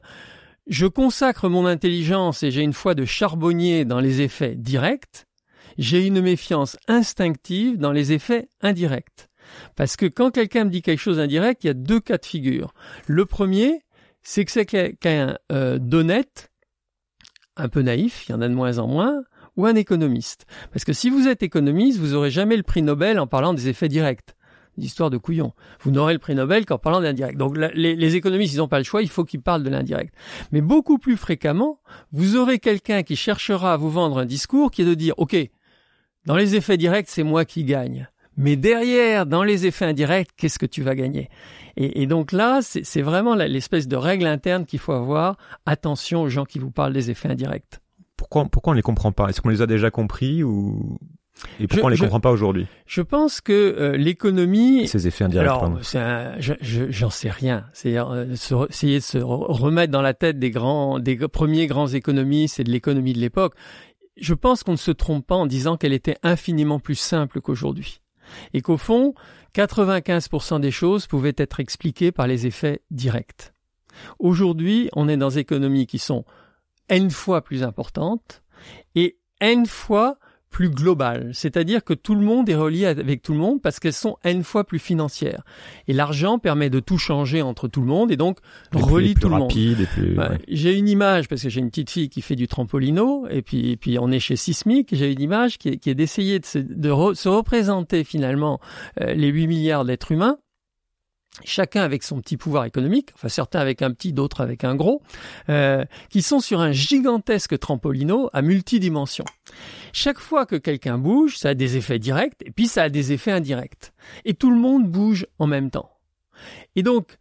je 0.69 0.87
consacre 0.87 1.49
mon 1.49 1.67
intelligence 1.67 2.45
et 2.45 2.53
j'ai 2.53 2.63
une 2.63 2.73
foi 2.73 2.95
de 2.95 3.05
charbonnier 3.05 3.85
dans 3.85 3.99
les 3.99 4.21
effets 4.21 4.55
directs, 4.55 5.27
j'ai 5.77 6.07
une 6.07 6.21
méfiance 6.21 6.77
instinctive 6.87 7.79
dans 7.79 7.91
les 7.91 8.13
effets 8.13 8.49
indirects. 8.61 9.29
Parce 9.75 9.97
que 9.97 10.07
quand 10.07 10.31
quelqu'un 10.31 10.65
me 10.67 10.71
dit 10.71 10.83
quelque 10.83 11.01
chose 11.01 11.17
d'indirect, 11.17 11.65
il 11.65 11.69
y 11.69 11.71
a 11.71 11.75
deux 11.75 12.01
cas 12.01 12.19
de 12.19 12.27
figure. 12.27 12.75
Le 13.07 13.27
premier, 13.27 13.81
c'est 14.27 14.45
que 14.45 14.51
c'est 14.51 14.67
quelqu'un 14.67 15.39
euh, 15.53 15.79
d'honnête, 15.79 16.51
un 17.57 17.69
peu 17.69 17.81
naïf, 17.81 18.27
il 18.29 18.33
y 18.33 18.35
en 18.35 18.41
a 18.41 18.49
de 18.49 18.55
moins 18.55 18.79
en 18.79 18.89
moins, 18.89 19.23
ou 19.57 19.67
un 19.67 19.77
économiste. 19.77 20.47
Parce 20.73 20.85
que 20.85 20.93
si 20.93 21.11
vous 21.11 21.29
êtes 21.29 21.45
économiste, 21.45 22.01
vous 22.01 22.15
aurez 22.15 22.33
jamais 22.33 22.57
le 22.57 22.65
prix 22.65 22.83
Nobel 22.83 23.21
en 23.21 23.29
parlant 23.29 23.55
des 23.55 23.69
effets 23.69 23.89
directs. 23.89 24.35
L'histoire 24.77 25.11
de 25.11 25.17
couillon. 25.17 25.53
Vous 25.81 25.93
n'aurez 25.93 26.13
le 26.13 26.19
prix 26.19 26.35
Nobel 26.35 26.67
qu'en 26.67 26.77
parlant 26.77 27.01
d'indirect. 27.01 27.39
Donc 27.39 27.57
les, 27.57 27.95
les, 27.95 28.17
économistes, 28.17 28.53
ils 28.53 28.59
n'ont 28.59 28.67
pas 28.67 28.79
le 28.79 28.85
choix, 28.85 29.01
il 29.01 29.09
faut 29.09 29.25
qu'ils 29.25 29.41
parlent 29.41 29.63
de 29.63 29.71
l'indirect. 29.71 30.13
Mais 30.51 30.61
beaucoup 30.61 30.99
plus 30.99 31.17
fréquemment, 31.17 31.81
vous 32.11 32.35
aurez 32.35 32.59
quelqu'un 32.59 33.05
qui 33.05 33.15
cherchera 33.15 33.75
à 33.75 33.77
vous 33.77 33.91
vendre 33.91 34.19
un 34.19 34.27
discours 34.27 34.73
qui 34.73 34.83
est 34.83 34.87
de 34.87 34.95
dire, 34.95 35.15
OK, 35.19 35.37
dans 36.27 36.37
les 36.37 36.57
effets 36.57 36.77
directs, 36.77 37.09
c'est 37.09 37.23
moi 37.23 37.45
qui 37.45 37.63
gagne. 37.63 38.09
Mais 38.37 38.57
derrière, 38.57 39.27
dans 39.27 39.43
les 39.43 39.67
effets 39.67 39.87
indirects, 39.87 40.29
qu'est-ce 40.37 40.59
que 40.59 40.67
tu 40.67 40.83
vas 40.83 40.95
gagner? 40.95 41.31
Et, 41.79 42.07
donc 42.07 42.33
là, 42.33 42.61
c'est 42.63 43.03
vraiment 43.03 43.35
l'espèce 43.35 43.87
de 43.87 43.97
règle 43.97 44.27
interne 44.27 44.65
qu'il 44.65 44.79
faut 44.79 44.93
avoir. 44.93 45.37
Attention 45.67 46.23
aux 46.23 46.29
gens 46.29 46.45
qui 46.45 46.59
vous 46.59 46.71
parlent 46.71 46.93
des 46.93 47.11
effets 47.11 47.29
indirects. 47.29 47.81
Pourquoi, 48.17 48.47
pourquoi 48.47 48.73
on 48.73 48.77
les 48.77 48.83
comprend 48.83 49.13
pas? 49.13 49.29
Est-ce 49.29 49.43
qu'on 49.43 49.51
les 49.51 49.61
a 49.61 49.67
déjà 49.67 49.91
compris 49.91 50.43
ou 50.43 50.99
et 51.61 51.67
pourquoi 51.67 51.89
on 51.89 51.91
les 51.91 51.99
comprend 51.99 52.21
pas 52.21 52.31
aujourd'hui? 52.31 52.67
Je 52.87 53.03
pense 53.03 53.43
que 53.43 53.53
euh, 53.53 53.97
l'économie. 53.97 54.89
Ces 54.89 55.07
effets 55.07 55.25
indirects. 55.25 55.47
Alors, 55.47 55.71
j'en 56.63 57.11
sais 57.11 57.29
rien. 57.29 57.67
C'est 57.75 57.99
euh, 57.99 58.35
essayer 58.71 58.99
de 58.99 59.05
se 59.05 59.19
remettre 59.19 59.93
dans 59.93 60.01
la 60.01 60.15
tête 60.15 60.39
des 60.39 60.51
grands, 60.51 60.99
des 60.99 61.17
premiers 61.29 61.67
grands 61.67 61.89
économistes 61.89 62.59
et 62.59 62.65
de 62.65 62.71
l'économie 62.71 63.13
de 63.13 63.19
l'époque. 63.19 63.55
Je 64.17 64.33
pense 64.33 64.63
qu'on 64.63 64.73
ne 64.73 64.77
se 64.77 64.93
trompe 64.93 65.27
pas 65.27 65.35
en 65.35 65.45
disant 65.45 65.77
qu'elle 65.77 65.93
était 65.93 66.17
infiniment 66.23 66.79
plus 66.79 66.95
simple 66.95 67.43
qu'aujourd'hui 67.43 68.01
et 68.53 68.63
qu'au 68.63 68.77
fond, 68.77 69.15
95% 69.55 70.61
des 70.61 70.71
choses 70.71 71.07
pouvaient 71.07 71.35
être 71.37 71.61
expliquées 71.61 72.13
par 72.13 72.27
les 72.27 72.47
effets 72.47 72.83
directs. 72.91 73.53
Aujourd'hui, 74.19 74.91
on 74.95 75.09
est 75.09 75.17
dans 75.17 75.31
économies 75.31 75.87
qui 75.87 75.99
sont 75.99 76.25
n 76.89 77.11
fois 77.11 77.43
plus 77.43 77.63
importantes 77.63 78.43
et 78.95 79.19
n 79.41 79.67
fois 79.67 80.19
plus 80.57 80.71
globales, 80.71 81.29
c'est-à-dire 81.35 81.85
que 81.85 81.93
tout 81.93 82.15
le 82.15 82.23
monde 82.23 82.49
est 82.49 82.55
relié 82.55 82.87
avec 82.87 83.21
tout 83.21 83.35
le 83.35 83.39
monde 83.39 83.61
parce 83.61 83.79
qu'elles 83.79 83.93
sont 83.93 84.17
n 84.25 84.43
fois 84.43 84.65
plus 84.65 84.79
financières. 84.79 85.43
Et 85.87 85.93
l'argent 85.93 86.39
permet 86.39 86.71
de 86.71 86.81
tout 86.81 86.97
changer 86.97 87.43
entre 87.43 87.69
tout 87.69 87.83
le 87.83 87.87
monde 87.87 88.11
et 88.11 88.17
donc 88.17 88.39
relie 88.73 89.15
tout 89.15 89.29
le 89.29 89.37
monde. 89.37 89.53
J'ai 90.49 90.79
une 90.79 90.89
image 90.89 91.29
parce 91.29 91.43
que 91.43 91.51
j'ai 91.51 91.61
une 91.61 91.69
petite 91.69 91.91
fille 91.91 92.09
qui 92.09 92.23
fait 92.23 92.37
du 92.37 92.49
trampolino 92.49 93.27
et 93.29 93.43
puis, 93.43 93.77
puis 93.77 93.99
on 93.99 94.11
est 94.11 94.19
chez 94.19 94.37
Sismic. 94.37 94.89
J'ai 94.93 95.13
une 95.13 95.21
image 95.21 95.59
qui 95.59 95.69
est, 95.69 95.95
d'essayer 95.95 96.39
de, 96.39 96.47
se, 96.47 96.59
de 96.59 97.13
se 97.13 97.29
représenter 97.29 98.03
finalement 98.03 98.59
euh, 99.03 99.13
les 99.13 99.29
8 99.29 99.49
milliards 99.49 99.85
d'êtres 99.85 100.13
humains 100.13 100.39
chacun 101.45 101.83
avec 101.83 102.03
son 102.03 102.21
petit 102.21 102.37
pouvoir 102.37 102.65
économique, 102.65 103.11
enfin 103.15 103.29
certains 103.29 103.61
avec 103.61 103.83
un 103.83 103.91
petit, 103.91 104.13
d'autres 104.13 104.41
avec 104.41 104.65
un 104.65 104.75
gros, 104.75 105.03
euh, 105.49 105.85
qui 106.11 106.23
sont 106.23 106.41
sur 106.41 106.61
un 106.61 106.73
gigantesque 106.73 107.59
trampolino 107.59 108.31
à 108.33 108.43
multidimensions. 108.43 109.25
Chaque 109.93 110.19
fois 110.19 110.47
que 110.47 110.57
quelqu'un 110.57 110.99
bouge, 110.99 111.37
ça 111.37 111.51
a 111.51 111.55
des 111.55 111.77
effets 111.77 111.99
directs 111.99 112.41
et 112.45 112.51
puis 112.51 112.67
ça 112.67 112.85
a 112.85 112.89
des 112.89 113.13
effets 113.13 113.33
indirects. 113.33 113.93
Et 114.25 114.35
tout 114.35 114.51
le 114.51 114.59
monde 114.59 114.89
bouge 114.89 115.27
en 115.39 115.47
même 115.47 115.71
temps. 115.71 115.91
Et 116.75 116.83
donc, 116.83 117.17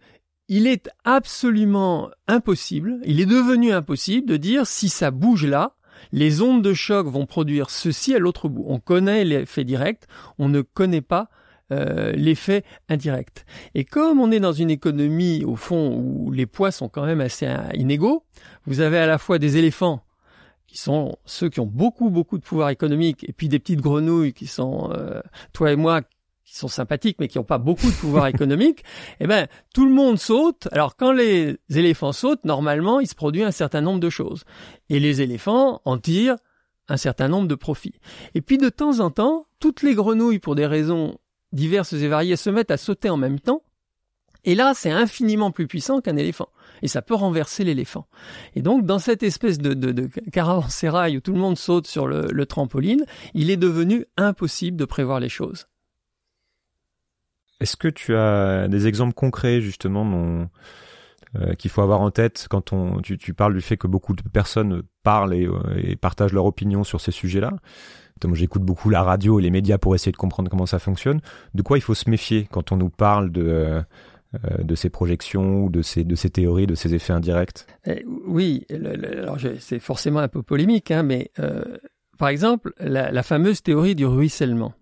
il 0.47 0.67
est 0.67 0.89
absolument 1.03 2.11
impossible, 2.27 2.99
il 3.05 3.19
est 3.19 3.25
devenu 3.25 3.71
impossible 3.71 4.27
de 4.27 4.37
dire 4.37 4.67
si 4.67 4.89
ça 4.89 5.09
bouge 5.09 5.45
là, 5.45 5.75
les 6.11 6.41
ondes 6.41 6.61
de 6.61 6.73
choc 6.73 7.07
vont 7.07 7.25
produire 7.25 7.69
ceci 7.69 8.13
à 8.13 8.19
l'autre 8.19 8.49
bout. 8.49 8.65
On 8.67 8.79
connaît 8.79 9.23
l'effet 9.23 9.63
direct, 9.63 10.07
on 10.37 10.49
ne 10.49 10.61
connaît 10.61 11.01
pas 11.01 11.29
euh, 11.71 12.11
l'effet 12.13 12.63
indirect. 12.89 13.45
Et 13.73 13.85
comme 13.85 14.19
on 14.19 14.31
est 14.31 14.39
dans 14.39 14.53
une 14.53 14.69
économie, 14.69 15.43
au 15.45 15.55
fond, 15.55 15.95
où 15.95 16.31
les 16.31 16.45
poids 16.45 16.71
sont 16.71 16.89
quand 16.89 17.05
même 17.05 17.21
assez 17.21 17.51
inégaux, 17.73 18.23
vous 18.65 18.81
avez 18.81 18.97
à 18.99 19.07
la 19.07 19.17
fois 19.17 19.39
des 19.39 19.57
éléphants 19.57 20.03
qui 20.67 20.77
sont 20.77 21.17
ceux 21.25 21.49
qui 21.49 21.59
ont 21.59 21.65
beaucoup, 21.65 22.09
beaucoup 22.09 22.37
de 22.37 22.43
pouvoir 22.43 22.69
économique, 22.69 23.23
et 23.27 23.33
puis 23.33 23.49
des 23.49 23.59
petites 23.59 23.81
grenouilles 23.81 24.33
qui 24.33 24.45
sont, 24.45 24.91
euh, 24.91 25.21
toi 25.53 25.71
et 25.71 25.75
moi, 25.75 26.01
qui 26.43 26.55
sont 26.55 26.67
sympathiques, 26.67 27.17
mais 27.19 27.27
qui 27.27 27.37
n'ont 27.37 27.43
pas 27.43 27.57
beaucoup 27.57 27.87
de 27.87 27.95
pouvoir 27.95 28.27
économique, 28.35 28.83
eh 29.19 29.25
ben, 29.25 29.47
tout 29.73 29.85
le 29.85 29.93
monde 29.93 30.19
saute. 30.19 30.67
Alors, 30.71 30.95
quand 30.95 31.11
les 31.11 31.57
éléphants 31.69 32.11
sautent, 32.11 32.45
normalement, 32.45 32.99
il 32.99 33.07
se 33.07 33.15
produit 33.15 33.43
un 33.43 33.51
certain 33.51 33.81
nombre 33.81 33.99
de 33.99 34.09
choses. 34.09 34.43
Et 34.89 34.99
les 34.99 35.21
éléphants 35.21 35.81
en 35.85 35.97
tirent 35.97 36.37
un 36.87 36.97
certain 36.97 37.27
nombre 37.27 37.47
de 37.47 37.55
profits. 37.55 37.99
Et 38.35 38.41
puis 38.41 38.57
de 38.57 38.69
temps 38.69 38.99
en 38.99 39.09
temps, 39.09 39.47
toutes 39.59 39.81
les 39.81 39.95
grenouilles, 39.95 40.39
pour 40.39 40.55
des 40.55 40.67
raisons 40.67 41.17
diverses 41.55 41.93
et 41.93 42.07
variées, 42.07 42.35
se 42.35 42.49
mettent 42.49 42.71
à 42.71 42.77
sauter 42.77 43.09
en 43.09 43.17
même 43.17 43.39
temps. 43.39 43.63
Et 44.45 44.53
là, 44.53 44.73
c'est 44.75 44.91
infiniment 44.91 45.49
plus 45.49 45.67
puissant 45.67 46.01
qu'un 46.01 46.17
éléphant. 46.17 46.49
Et 46.83 46.87
ça 46.87 47.01
peut 47.01 47.15
renverser 47.15 47.63
l'éléphant. 47.63 48.07
Et 48.55 48.61
donc, 48.61 48.85
dans 48.85 48.99
cette 48.99 49.23
espèce 49.23 49.57
de, 49.57 50.07
caravansérail 50.31 51.17
où 51.17 51.21
tout 51.21 51.33
le 51.33 51.39
monde 51.39 51.57
saute 51.57 51.87
sur 51.87 52.07
le, 52.07 52.45
trampoline, 52.45 53.05
il 53.33 53.49
est 53.49 53.57
devenu 53.57 54.05
impossible 54.17 54.77
de 54.77 54.85
prévoir 54.85 55.19
les 55.19 55.29
choses. 55.29 55.67
Est-ce 57.59 57.75
que 57.75 57.87
tu 57.87 58.15
as 58.15 58.67
des 58.67 58.85
exemples 58.85 59.13
concrets 59.13 59.61
justement 59.61 60.47
euh, 61.35 61.53
qu'il 61.55 61.71
faut 61.71 61.81
avoir 61.81 62.01
en 62.01 62.11
tête 62.11 62.47
quand 62.49 62.73
on, 62.73 63.01
tu, 63.01 63.33
parles 63.33 63.55
du 63.55 63.61
fait 63.61 63.77
que 63.77 63.87
beaucoup 63.87 64.13
de 64.13 64.21
personnes 64.21 64.83
parlent 65.03 65.33
et, 65.33 65.47
euh, 65.47 65.95
partagent 65.99 66.33
leur 66.33 66.45
opinion 66.45 66.83
sur 66.83 67.01
ces 67.01 67.11
sujets-là? 67.11 67.53
J'écoute 68.33 68.63
beaucoup 68.63 68.89
la 68.89 69.03
radio 69.03 69.39
et 69.39 69.43
les 69.43 69.51
médias 69.51 69.77
pour 69.77 69.95
essayer 69.95 70.11
de 70.11 70.17
comprendre 70.17 70.49
comment 70.49 70.65
ça 70.65 70.79
fonctionne. 70.79 71.21
De 71.53 71.61
quoi 71.61 71.77
il 71.77 71.81
faut 71.81 71.93
se 71.93 72.09
méfier 72.09 72.47
quand 72.51 72.71
on 72.71 72.77
nous 72.77 72.89
parle 72.89 73.31
de 73.31 73.83
euh, 74.43 74.63
de 74.63 74.75
ces 74.75 74.89
projections 74.89 75.63
ou 75.63 75.69
de 75.69 75.81
ces, 75.81 76.03
de 76.03 76.15
ces 76.15 76.29
théories, 76.29 76.67
de 76.67 76.75
ces 76.75 76.93
effets 76.93 77.13
indirects? 77.13 77.65
Eh, 77.85 78.03
Oui, 78.27 78.65
c'est 79.59 79.79
forcément 79.79 80.19
un 80.19 80.27
peu 80.27 80.41
polémique, 80.41 80.91
hein, 80.91 81.03
mais 81.03 81.31
euh, 81.39 81.63
par 82.17 82.29
exemple, 82.29 82.73
la, 82.79 83.23
fameuse 83.23 83.61
théorie 83.61 83.95
du 83.95 84.05
ruissellement. 84.05 84.73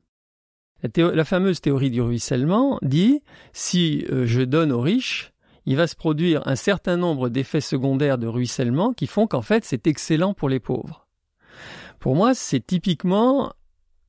La, 0.98 1.26
fameuse 1.26 1.62
théorie 1.62 1.92
du 1.92 2.02
ruissellement 2.02 2.80
dit 2.82 3.22
si 3.52 4.06
euh, 4.12 4.26
je 4.26 4.42
donne 4.42 4.72
aux 4.72 4.82
riches, 4.82 5.34
il 5.66 5.76
va 5.76 5.88
se 5.88 5.96
produire 5.96 6.48
un 6.48 6.56
certain 6.56 6.98
nombre 6.98 7.30
d'effets 7.30 7.62
secondaires 7.62 8.18
de 8.18 8.28
ruissellement 8.28 8.94
qui 8.94 9.08
font 9.08 9.28
qu'en 9.28 9.42
fait 9.42 9.64
c'est 9.66 9.88
excellent 9.88 10.34
pour 10.34 10.50
les 10.50 10.60
pauvres. 10.60 11.03
Pour 12.04 12.18
moi, 12.18 12.34
c'est 12.36 12.60
typiquement 12.60 13.54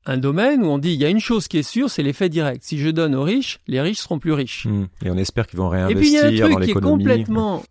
un 0.05 0.17
domaine 0.17 0.65
où 0.65 0.67
on 0.67 0.79
dit 0.79 0.95
il 0.95 1.01
y 1.01 1.05
a 1.05 1.09
une 1.09 1.21
chose 1.21 1.47
qui 1.47 1.59
est 1.59 1.63
sûre, 1.63 1.89
c'est 1.89 2.03
l'effet 2.03 2.29
direct. 2.29 2.65
Si 2.65 2.77
je 2.77 2.91
donne 2.91 3.15
aux 3.15 3.23
riches, 3.23 3.61
les 3.69 3.81
riches 3.81 4.01
seront 4.01 4.19
plus 4.19 4.33
riches. 4.33 4.67
Mmh. 4.67 4.87
Et 5.05 5.11
on 5.13 5.17
espère 5.17 5.47
qu'ils 5.47 5.61
vont 5.61 5.69
réinvestir 5.69 5.97
Et 5.97 6.01
puis 6.01 6.09
il 6.09 6.15
y 6.15 6.43
a 6.43 6.47
un 6.47 6.51
truc 6.51 6.65
qui 6.65 6.71
est 6.73 6.81
complètement 6.81 7.63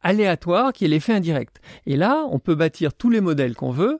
aléatoire, 0.00 0.72
qui 0.72 0.86
est 0.86 0.88
l'effet 0.88 1.12
indirect. 1.12 1.60
Et 1.84 1.96
là, 1.98 2.24
on 2.30 2.38
peut 2.38 2.54
bâtir 2.54 2.94
tous 2.94 3.10
les 3.10 3.20
modèles 3.20 3.54
qu'on 3.54 3.70
veut. 3.70 3.98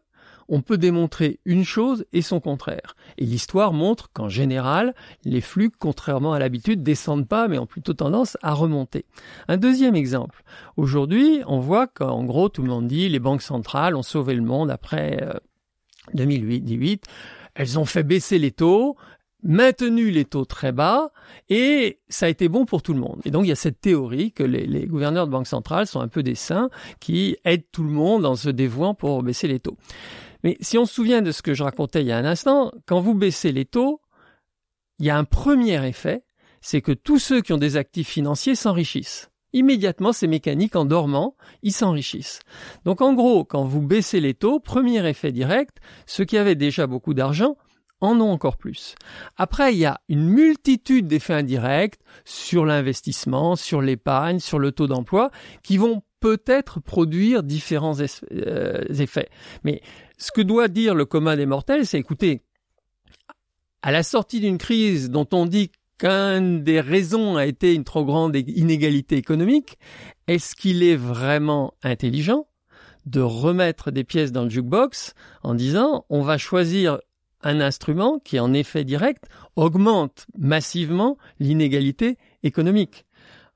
On 0.49 0.63
peut 0.63 0.79
démontrer 0.79 1.41
une 1.45 1.65
chose 1.65 2.07
et 2.15 2.23
son 2.23 2.41
contraire. 2.41 2.97
Et 3.19 3.27
l'histoire 3.27 3.75
montre 3.75 4.11
qu'en 4.15 4.31
général, 4.31 4.95
les 5.27 5.43
flux, 5.43 5.71
contrairement 5.79 6.33
à 6.33 6.39
l'habitude, 6.39 6.83
descendent 6.83 7.29
pas, 7.29 7.49
mais 7.49 7.59
ont 7.59 7.67
plutôt 7.67 7.93
tendance 7.93 8.39
à 8.41 8.55
remonter. 8.55 9.05
Un 9.47 9.59
deuxième 9.59 9.95
exemple. 9.95 10.43
Aujourd'hui, 10.79 11.43
on 11.47 11.59
voit 11.59 11.87
qu'en 11.87 12.25
gros, 12.25 12.49
tout 12.49 12.63
le 12.63 12.71
monde 12.71 12.87
dit 12.87 13.11
les 13.11 13.19
banques 13.19 13.43
centrales 13.43 13.95
ont 13.95 14.03
sauvé 14.03 14.35
le 14.35 14.41
monde 14.41 14.71
après 14.71 15.19
euh, 15.21 15.35
2008. 16.15 17.05
Elles 17.55 17.79
ont 17.79 17.85
fait 17.85 18.03
baisser 18.03 18.39
les 18.39 18.51
taux, 18.51 18.97
maintenu 19.43 20.11
les 20.11 20.25
taux 20.25 20.45
très 20.45 20.73
bas 20.73 21.11
et 21.49 22.01
ça 22.09 22.27
a 22.27 22.29
été 22.29 22.49
bon 22.49 22.67
pour 22.67 22.83
tout 22.83 22.93
le 22.93 23.01
monde. 23.01 23.21
Et 23.25 23.31
donc 23.31 23.45
il 23.45 23.49
y 23.49 23.53
a 23.53 23.57
cette 23.57 23.81
théorie 23.81 24.33
que 24.33 24.43
les, 24.43 24.67
les, 24.67 24.87
gouverneurs 24.87 25.27
de 25.27 25.33
banque 25.33 25.47
centrale 25.47 25.87
sont 25.87 26.01
un 26.01 26.09
peu 26.09 26.23
des 26.23 26.35
saints 26.35 26.69
qui 27.01 27.37
aident 27.45 27.71
tout 27.73 27.85
le 27.85 27.91
monde 27.91 28.27
en 28.27 28.37
se 28.37 28.51
dévouant 28.51 28.95
pour 28.95 29.23
baisser 29.23 29.49
les 29.49 29.61
taux. 29.61 29.77
Mais 30.43 30.57
si 30.61 30.79
on 30.79 30.85
se 30.85 30.95
souvient 30.95 31.23
de 31.23 31.33
ce 31.33 31.43
que 31.43 31.55
je 31.55 31.63
racontais 31.63 32.03
il 32.03 32.09
y 32.09 32.13
a 32.13 32.19
un 32.19 32.25
instant, 32.25 32.73
quand 32.87 33.01
vous 33.01 33.15
baissez 33.15 33.53
les 33.53 33.65
taux, 33.65 34.01
il 34.99 35.07
y 35.07 35.11
a 35.11 35.17
un 35.17 35.25
premier 35.25 35.87
effet, 35.87 36.25
c'est 36.61 36.81
que 36.81 36.93
tous 36.93 37.19
ceux 37.19 37.43
qui 37.43 37.53
ont 37.53 37.59
des 37.59 37.77
actifs 37.77 38.09
financiers 38.09 38.55
s'enrichissent. 38.55 39.31
Immédiatement, 39.57 40.13
ces 40.13 40.27
mécaniques, 40.27 40.77
en 40.77 40.85
dormant, 40.85 41.35
ils 41.63 41.73
s'enrichissent. 41.73 42.41
Donc 42.85 43.01
en 43.01 43.15
gros, 43.15 43.43
quand 43.43 43.65
vous 43.65 43.81
baissez 43.81 44.21
les 44.21 44.35
taux, 44.35 44.61
premier 44.61 45.09
effet 45.09 45.33
direct, 45.33 45.79
ceux 46.05 46.27
qui 46.27 46.37
avaient 46.37 46.55
déjà 46.55 46.87
beaucoup 46.87 47.15
d'argent 47.15 47.57
en 48.03 48.21
ont 48.21 48.31
encore 48.31 48.59
plus. 48.59 48.97
Après, 49.39 49.73
il 49.73 49.79
y 49.79 49.87
a 49.87 49.99
une 50.11 50.29
multitude 50.29 51.07
d'effets 51.07 51.33
indirects 51.33 51.99
sur 52.27 52.67
l'investissement, 52.67 53.57
sur 53.57 53.81
l'épargne, 53.81 54.41
sur 54.41 54.59
le 54.59 54.73
taux 54.73 54.89
d'emploi, 54.89 55.31
qui 55.63 55.79
vont 55.79 56.03
peut-être 56.21 56.79
produire 56.79 57.43
différents 57.43 57.97
euh, 57.99 58.85
effets. 58.91 59.31
Mais 59.65 59.81
ce 60.19 60.33
que 60.33 60.43
doit 60.43 60.69
dire 60.69 60.95
le 60.95 61.07
commun 61.07 61.35
des 61.35 61.47
mortels, 61.47 61.87
c'est 61.87 61.99
écoutez, 61.99 62.43
à 63.81 63.91
la 63.91 64.03
sortie 64.03 64.41
d'une 64.41 64.59
crise 64.59 65.09
dont 65.09 65.29
on 65.33 65.47
dit 65.47 65.71
qu'une 65.99 66.63
des 66.63 66.81
raisons 66.81 67.37
a 67.37 67.47
été 67.47 67.75
une 67.75 67.85
trop 67.85 68.05
grande 68.05 68.37
inégalité 68.37 69.17
économique, 69.17 69.79
est-ce 70.27 70.55
qu'il 70.55 70.83
est 70.83 70.97
vraiment 70.97 71.75
intelligent 71.83 72.47
de 73.07 73.21
remettre 73.21 73.91
des 73.91 74.05
pièces 74.05 74.33
dans 74.33 74.45
le 74.45 74.51
jukebox 74.51 75.15
en 75.43 75.55
disant 75.55 76.05
on 76.11 76.23
va 76.23 76.39
choisir 76.39 76.99
un 77.43 77.61
instrument 77.61 78.19
qui 78.19 78.41
en 78.41 78.53
effet 78.53 78.85
direct 78.85 79.25
augmente 79.55 80.27
massivement 80.37 81.17
l'inégalité 81.39 82.19
économique? 82.43 83.07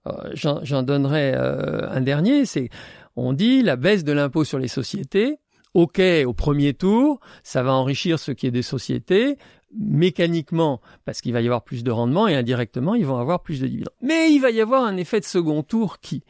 Euh, 0.06 0.30
J'en 0.34 0.82
donnerai 0.82 1.34
euh, 1.34 1.90
un 1.90 2.00
dernier, 2.00 2.46
c'est 2.46 2.70
on 3.16 3.32
dit 3.32 3.62
la 3.62 3.76
baisse 3.76 4.04
de 4.04 4.12
l'impôt 4.12 4.44
sur 4.44 4.58
les 4.58 4.68
sociétés, 4.68 5.38
ok 5.74 6.00
au 6.24 6.32
premier 6.32 6.72
tour, 6.72 7.20
ça 7.42 7.62
va 7.62 7.72
enrichir 7.72 8.18
ce 8.18 8.32
qui 8.32 8.46
est 8.46 8.52
des 8.52 8.62
sociétés, 8.62 9.36
mécaniquement 9.78 10.80
parce 11.04 11.20
qu'il 11.20 11.32
va 11.32 11.40
y 11.40 11.46
avoir 11.46 11.62
plus 11.62 11.84
de 11.84 11.90
rendement 11.90 12.26
et 12.28 12.34
indirectement 12.34 12.94
ils 12.94 13.06
vont 13.06 13.18
avoir 13.18 13.42
plus 13.42 13.60
de 13.60 13.66
dividendes. 13.66 13.94
Mais 14.02 14.32
il 14.32 14.40
va 14.40 14.50
y 14.50 14.60
avoir 14.60 14.84
un 14.84 14.96
effet 14.96 15.20
de 15.20 15.24
second 15.24 15.62
tour 15.62 16.00
qui, 16.00 16.22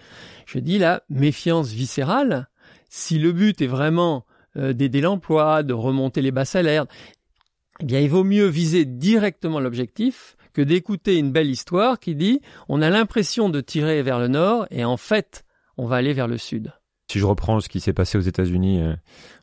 je 0.47 0.59
dis 0.59 0.79
la 0.79 1.03
méfiance 1.09 1.71
viscérale, 1.71 2.49
si 2.89 3.19
le 3.19 3.33
but 3.33 3.61
est 3.63 3.67
vraiment 3.67 4.27
euh, 4.57 4.73
d'aider 4.73 5.01
l'emploi, 5.01 5.63
de 5.63 5.73
remonter 5.73 6.23
les 6.23 6.33
bas 6.33 6.45
salaires, 6.45 6.87
eh 7.81 7.85
bien 7.85 8.01
il 8.01 8.11
vaut 8.11 8.25
mieux 8.25 8.47
viser 8.47 8.85
directement 8.85 9.61
l'objectif 9.61 10.37
que 10.53 10.63
d'écouter 10.63 11.17
une 11.17 11.33
belle 11.33 11.49
histoire 11.49 11.99
qui 11.99 12.15
dit 12.15 12.41
on 12.69 12.83
a 12.83 12.91
l'impression 12.91 13.49
de 13.49 13.61
tirer 13.61 14.03
vers 14.03 14.19
le 14.19 14.29
nord 14.29 14.67
et 14.71 14.85
en 14.85 14.97
fait 14.97 15.45
on 15.77 15.87
va 15.87 15.97
aller 15.97 16.13
vers 16.13 16.29
le 16.29 16.37
sud. 16.37 16.73
Si 17.11 17.19
je 17.19 17.25
reprends 17.25 17.59
ce 17.61 17.69
qui 17.69 17.81
s'est 17.81 17.93
passé 17.93 18.19
aux 18.19 18.23
États-Unis 18.23 18.83
euh, 18.83 18.95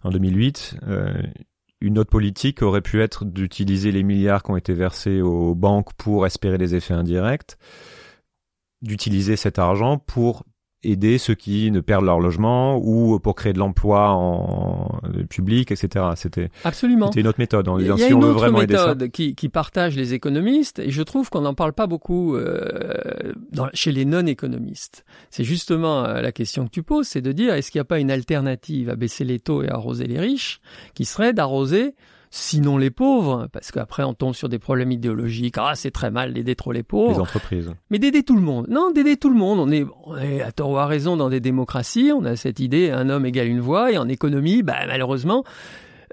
en 0.04 0.10
2008, 0.10 0.78
euh, 0.88 1.14
une 1.82 2.00
autre 2.00 2.10
politique 2.10 2.62
aurait 2.62 2.82
pu 2.82 3.02
être 3.02 3.26
d'utiliser 3.26 3.92
les 3.92 4.04
milliards 4.04 4.44
qui 4.44 4.52
ont 4.52 4.58
été 4.58 4.74
versés 4.74 5.22
aux 5.22 5.56
banques 5.56 5.94
pour 5.94 6.26
espérer 6.26 6.58
des 6.58 6.76
effets 6.76 6.94
indirects, 6.94 7.58
d'utiliser 8.82 9.36
cet 9.36 9.60
argent 9.60 9.98
pour 9.98 10.44
aider 10.84 11.18
ceux 11.18 11.34
qui 11.36 11.72
ne 11.72 11.80
perdent 11.80 12.06
leur 12.06 12.20
logement 12.20 12.78
ou 12.78 13.20
pour 13.20 13.36
créer 13.36 13.54
de 13.54 13.60
l'emploi 13.60 14.12
en 14.12 15.00
public, 15.30 15.72
etc. 15.72 16.06
C'était 16.16 16.50
absolument. 16.64 17.08
C'était 17.08 17.22
une 17.22 17.28
autre 17.28 17.40
méthode. 17.40 17.70
Il 17.80 17.88
y 17.88 17.90
a 17.90 17.98
si 17.98 18.08
une 18.08 18.16
on 18.16 18.20
veut 18.20 18.30
autre 18.30 18.40
vraiment 18.40 18.60
méthode 18.60 19.10
qui, 19.10 19.36
qui 19.36 19.50
partage 19.50 19.96
les 19.96 20.14
économistes 20.14 20.80
et 20.80 20.92
je 20.92 21.02
trouve 21.02 21.30
qu'on 21.30 21.42
n'en 21.42 21.56
parle 21.56 21.74
pas 21.74 21.88
beaucoup 21.88 22.36
euh, 22.36 23.34
dans, 23.52 23.70
chez 23.74 23.92
les 23.92 24.06
non-économistes. 24.06 25.04
C'est 25.32 25.44
justement 25.44 26.06
euh, 26.06 26.22
la 26.22 26.32
question 26.32 26.66
que 26.66 26.72
tu 26.72 26.84
poses, 26.84 27.08
c'est 27.08 27.22
de 27.22 27.32
dire 27.32 27.54
est-ce 27.54 27.72
qu'il 27.72 27.80
n'y 27.80 27.84
a 27.84 27.86
pas 27.86 28.00
une 28.00 28.12
alternative 28.12 28.90
à 28.90 28.96
baisser 28.96 29.24
les 29.24 29.40
taux 29.40 29.64
et 29.64 29.70
à 29.70 29.74
arroser 29.74 30.06
les 30.06 30.20
riches, 30.20 30.62
qui 30.94 31.06
serait 31.06 31.34
d'arroser 31.34 31.96
sinon 32.38 32.78
les 32.78 32.92
pauvres, 32.92 33.48
parce 33.52 33.72
qu'après 33.72 34.04
on 34.04 34.14
tombe 34.14 34.36
sur 34.36 34.48
des 34.48 34.60
problèmes 34.60 34.92
idéologiques. 34.92 35.56
Ah, 35.58 35.74
c'est 35.76 35.92
très 35.92 36.12
mal 36.12 36.34
d'aider 36.34 36.56
trop 36.56 36.72
les 36.72 36.84
pauvres. 36.84 37.14
Les 37.14 37.20
entreprises. 37.20 37.72
Mais 37.90 38.00
d'aider 38.00 38.24
tout 38.24 38.36
le 38.36 38.42
monde. 38.42 38.68
Non, 38.70 38.92
d'aider 38.92 39.18
tout 39.18 39.30
le 39.30 39.36
monde. 39.36 39.60
On 39.60 39.72
est, 39.72 39.86
on 40.06 40.16
est 40.18 40.42
à 40.42 40.52
tort 40.52 40.72
ou 40.72 40.78
à 40.78 40.86
raison 40.86 41.18
dans 41.18 41.30
des 41.30 41.40
démocraties. 41.40 42.12
On 42.16 42.24
a 42.26 42.36
cette 42.36 42.60
idée 42.60 42.92
un 42.92 43.10
homme 43.10 43.26
égale 43.26 43.48
une 43.48 43.60
voix. 43.60 43.92
Et 43.92 43.98
en 43.98 44.08
économie, 44.08 44.62
bah, 44.62 44.86
malheureusement, 44.88 45.44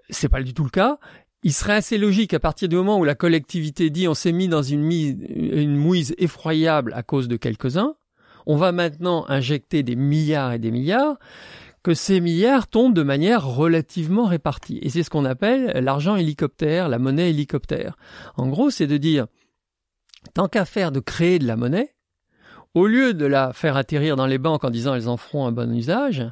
c'est 0.09 0.31
pas 0.31 0.43
du 0.43 0.55
tout 0.55 0.65
le 0.65 0.71
cas. 0.71 0.99
Il 1.43 1.53
serait 1.53 1.75
assez 1.75 1.99
logique 1.99 2.33
à 2.33 2.41
partir 2.41 2.69
du 2.71 2.77
moment 2.77 2.99
où 2.99 3.05
la 3.05 3.15
collectivité 3.15 3.91
dit 3.91 4.09
on 4.09 4.15
s'est 4.15 4.33
mis 4.33 4.49
dans 4.49 4.63
une, 4.63 4.83
mise, 4.83 5.17
une 5.29 5.77
mouise 5.77 6.15
effroyable 6.17 6.95
à 6.95 7.03
cause 7.03 7.29
de 7.29 7.37
quelques-uns. 7.37 7.95
On 8.47 8.57
va 8.57 8.73
maintenant 8.73 9.27
injecter 9.29 9.83
des 9.83 9.97
milliards 9.97 10.53
et 10.53 10.59
des 10.59 10.71
milliards 10.71 11.19
que 11.85 11.95
ces 11.95 12.21
milliards 12.21 12.67
tombent 12.67 12.95
de 12.95 13.03
manière 13.03 13.47
relativement 13.47 14.25
répartie. 14.25 14.79
Et 14.83 14.89
c'est 14.89 15.03
ce 15.03 15.11
qu'on 15.11 15.27
appelle 15.27 15.67
l'argent 15.85 16.17
hélicoptère, 16.17 16.89
la 16.89 16.99
monnaie 16.99 17.31
hélicoptère. 17.31 17.97
En 18.37 18.49
gros, 18.49 18.71
c'est 18.71 18.87
de 18.87 18.97
dire, 18.97 19.27
tant 20.33 20.49
qu'à 20.49 20.65
faire 20.65 20.91
de 20.91 20.99
créer 20.99 21.39
de 21.39 21.47
la 21.47 21.57
monnaie, 21.57 21.95
au 22.73 22.87
lieu 22.87 23.13
de 23.13 23.27
la 23.27 23.53
faire 23.53 23.77
atterrir 23.77 24.17
dans 24.17 24.27
les 24.27 24.39
banques 24.39 24.65
en 24.65 24.71
disant 24.71 24.95
elles 24.95 25.09
en 25.09 25.19
feront 25.19 25.47
un 25.47 25.53
bon 25.53 25.73
usage, 25.77 26.27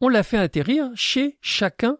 on 0.00 0.08
la 0.08 0.22
fait 0.22 0.38
atterrir 0.38 0.90
chez 0.94 1.36
chacun 1.42 1.98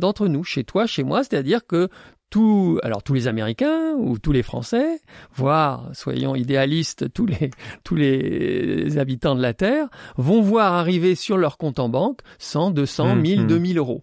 d'entre 0.00 0.26
nous, 0.26 0.42
chez 0.42 0.64
toi, 0.64 0.86
chez 0.86 1.04
moi, 1.04 1.22
c'est-à-dire 1.22 1.66
que 1.66 1.88
tous, 2.30 2.78
alors 2.82 3.02
tous 3.02 3.14
les 3.14 3.26
Américains 3.26 3.94
ou 3.96 4.18
tous 4.18 4.32
les 4.32 4.42
Français, 4.42 5.00
voire, 5.34 5.90
soyons 5.94 6.34
idéalistes, 6.34 7.12
tous 7.12 7.26
les, 7.26 7.50
tous 7.84 7.96
les 7.96 8.98
habitants 8.98 9.34
de 9.34 9.42
la 9.42 9.54
Terre, 9.54 9.88
vont 10.16 10.40
voir 10.40 10.74
arriver 10.74 11.14
sur 11.14 11.36
leur 11.36 11.56
compte 11.58 11.78
en 11.78 11.88
banque 11.88 12.20
100, 12.38 12.72
200, 12.72 13.16
1000, 13.16 13.46
2000 13.46 13.78
euros. 13.78 14.02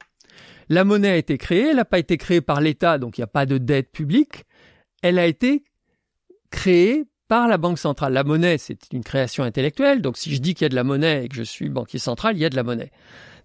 La 0.70 0.84
monnaie 0.84 1.10
a 1.10 1.18
été 1.18 1.38
créée, 1.38 1.70
elle 1.70 1.76
n'a 1.76 1.86
pas 1.86 2.00
été 2.00 2.18
créée 2.18 2.42
par 2.42 2.62
l'État, 2.62 2.98
donc 2.98 3.18
il 3.18 3.22
n'y 3.22 3.26
a 3.26 3.28
pas 3.28 3.46
de 3.46 3.58
dette 3.58 3.92
publique. 3.92 4.46
Elle 5.04 5.20
a 5.20 5.28
été 5.28 5.64
créée 6.50 7.06
par 7.28 7.48
la 7.48 7.58
Banque 7.58 7.78
centrale. 7.78 8.14
La 8.14 8.24
monnaie, 8.24 8.58
c'est 8.58 8.92
une 8.92 9.04
création 9.04 9.44
intellectuelle, 9.44 10.02
donc 10.02 10.18
si 10.18 10.34
je 10.34 10.42
dis 10.42 10.54
qu'il 10.56 10.66
y 10.66 10.68
a 10.68 10.70
de 10.70 10.76
la 10.76 10.84
monnaie 10.84 11.26
et 11.26 11.30
que 11.30 11.36
je 11.36 11.44
suis 11.44 11.70
banquier 11.70 12.00
central, 12.00 12.36
il 12.36 12.40
y 12.40 12.46
a 12.46 12.50
de 12.50 12.56
la 12.56 12.64
monnaie. 12.64 12.92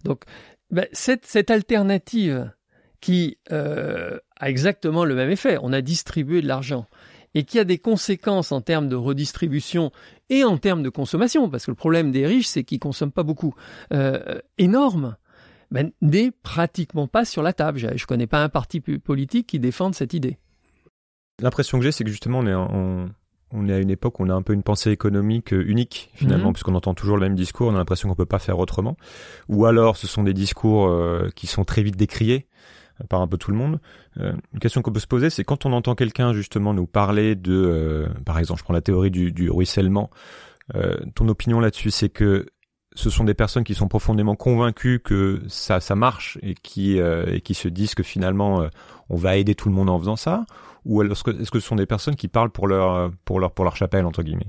Donc, 0.03 0.23
ben, 0.71 0.87
cette, 0.91 1.25
cette 1.25 1.51
alternative 1.51 2.51
qui 3.01 3.37
euh, 3.51 4.17
a 4.41 4.49
exactement 4.49 5.05
le 5.05 5.15
même 5.15 5.29
effet. 5.29 5.57
On 5.61 5.71
a 5.71 5.81
distribué 5.81 6.41
de 6.41 6.47
l'argent 6.47 6.87
et 7.33 7.43
qui 7.43 7.59
a 7.59 7.63
des 7.63 7.77
conséquences 7.77 8.51
en 8.51 8.59
termes 8.59 8.89
de 8.89 8.95
redistribution 8.95 9.91
et 10.29 10.43
en 10.43 10.57
termes 10.57 10.83
de 10.83 10.89
consommation, 10.89 11.49
parce 11.49 11.65
que 11.65 11.71
le 11.71 11.75
problème 11.75 12.11
des 12.11 12.27
riches, 12.27 12.47
c'est 12.47 12.63
qu'ils 12.63 12.79
consomment 12.79 13.11
pas 13.11 13.23
beaucoup, 13.23 13.53
euh, 13.93 14.39
énorme, 14.57 15.15
ben, 15.69 15.91
n'est 16.01 16.31
pratiquement 16.31 17.07
pas 17.07 17.23
sur 17.23 17.41
la 17.41 17.53
table. 17.53 17.79
Je, 17.79 17.87
ne 17.87 18.05
connais 18.05 18.27
pas 18.27 18.43
un 18.43 18.49
parti 18.49 18.81
politique 18.81 19.47
qui 19.47 19.59
défende 19.59 19.95
cette 19.95 20.13
idée. 20.13 20.37
L'impression 21.41 21.77
que 21.77 21.85
j'ai, 21.85 21.93
c'est 21.93 22.03
que 22.03 22.09
justement, 22.09 22.39
on 22.39 22.47
est, 22.47 23.09
on 23.53 23.69
est 23.69 23.73
à 23.73 23.79
une 23.79 23.89
époque 23.89 24.19
où 24.19 24.23
on 24.23 24.29
a 24.29 24.33
un 24.33 24.41
peu 24.41 24.53
une 24.53 24.63
pensée 24.63 24.91
économique 24.91 25.53
euh, 25.53 25.63
unique 25.65 26.11
finalement, 26.13 26.47
mhm. 26.47 26.53
puisqu'on 26.53 26.75
entend 26.75 26.93
toujours 26.93 27.15
le 27.15 27.23
même 27.23 27.35
discours, 27.35 27.69
on 27.69 27.75
a 27.75 27.77
l'impression 27.77 28.09
qu'on 28.09 28.15
peut 28.15 28.25
pas 28.25 28.39
faire 28.39 28.59
autrement. 28.59 28.97
Ou 29.47 29.65
alors, 29.65 29.95
ce 29.95 30.07
sont 30.07 30.23
des 30.23 30.33
discours 30.33 30.87
euh, 30.87 31.29
qui 31.35 31.47
sont 31.47 31.63
très 31.63 31.83
vite 31.83 31.95
décriés 31.95 32.47
par 33.09 33.21
un 33.21 33.27
peu 33.27 33.37
tout 33.37 33.51
le 33.51 33.57
monde. 33.57 33.79
Une 34.17 34.59
question 34.59 34.81
qu'on 34.81 34.91
peut 34.91 34.99
se 34.99 35.07
poser, 35.07 35.29
c'est 35.29 35.43
quand 35.43 35.65
on 35.65 35.71
entend 35.71 35.95
quelqu'un 35.95 36.33
justement 36.33 36.73
nous 36.73 36.85
parler 36.85 37.35
de, 37.35 38.09
par 38.25 38.39
exemple, 38.39 38.59
je 38.59 38.63
prends 38.65 38.73
la 38.73 38.81
théorie 38.81 39.11
du, 39.11 39.49
ruissellement. 39.49 40.09
ton 41.15 41.27
opinion 41.27 41.59
là-dessus, 41.59 41.91
c'est 41.91 42.09
que 42.09 42.47
ce 42.93 43.09
sont 43.09 43.23
des 43.23 43.33
personnes 43.33 43.63
qui 43.63 43.73
sont 43.73 43.87
profondément 43.87 44.35
convaincues 44.35 44.99
que 44.99 45.41
ça, 45.47 45.79
ça 45.79 45.95
marche 45.95 46.37
et 46.41 46.55
qui, 46.55 46.97
et 46.97 47.39
qui 47.41 47.53
se 47.53 47.69
disent 47.69 47.95
que 47.95 48.03
finalement 48.03 48.67
on 49.09 49.15
va 49.15 49.37
aider 49.37 49.55
tout 49.55 49.69
le 49.69 49.75
monde 49.75 49.89
en 49.89 49.97
faisant 49.97 50.17
ça 50.17 50.45
ou 50.85 51.03
est-ce 51.03 51.23
que, 51.23 51.43
ce 51.43 51.59
sont 51.59 51.75
des 51.75 51.85
personnes 51.85 52.15
qui 52.15 52.27
parlent 52.27 52.49
pour 52.49 52.67
leur 52.67 53.11
pour 53.23 53.39
leur 53.39 53.51
pour 53.51 53.63
leur 53.65 53.75
chapelle 53.75 54.05
entre 54.05 54.23
guillemets? 54.23 54.47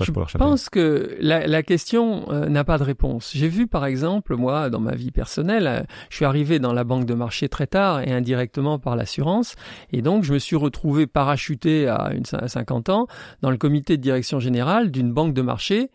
Je 0.00 0.10
pense 0.38 0.70
que 0.70 1.16
la, 1.20 1.46
la 1.46 1.62
question 1.62 2.24
euh, 2.30 2.48
n'a 2.48 2.64
pas 2.64 2.78
de 2.78 2.84
réponse. 2.84 3.32
J'ai 3.34 3.48
vu 3.48 3.66
par 3.66 3.84
exemple 3.84 4.34
moi 4.36 4.70
dans 4.70 4.80
ma 4.80 4.94
vie 4.94 5.10
personnelle, 5.10 5.66
euh, 5.66 5.82
je 6.08 6.16
suis 6.16 6.24
arrivé 6.24 6.58
dans 6.58 6.72
la 6.72 6.84
banque 6.84 7.04
de 7.04 7.14
marché 7.14 7.48
très 7.48 7.66
tard 7.66 8.00
et 8.00 8.12
indirectement 8.12 8.78
par 8.78 8.96
l'assurance. 8.96 9.56
Et 9.92 10.00
donc 10.00 10.24
je 10.24 10.32
me 10.32 10.38
suis 10.38 10.56
retrouvé 10.56 11.06
parachuté 11.06 11.86
à 11.86 12.12
une 12.12 12.24
à 12.32 12.48
50 12.48 12.88
ans 12.88 13.06
dans 13.42 13.50
le 13.50 13.58
comité 13.58 13.96
de 13.96 14.02
direction 14.02 14.40
générale 14.40 14.90
d'une 14.90 15.12
banque 15.12 15.34
de 15.34 15.42
marché 15.42 15.90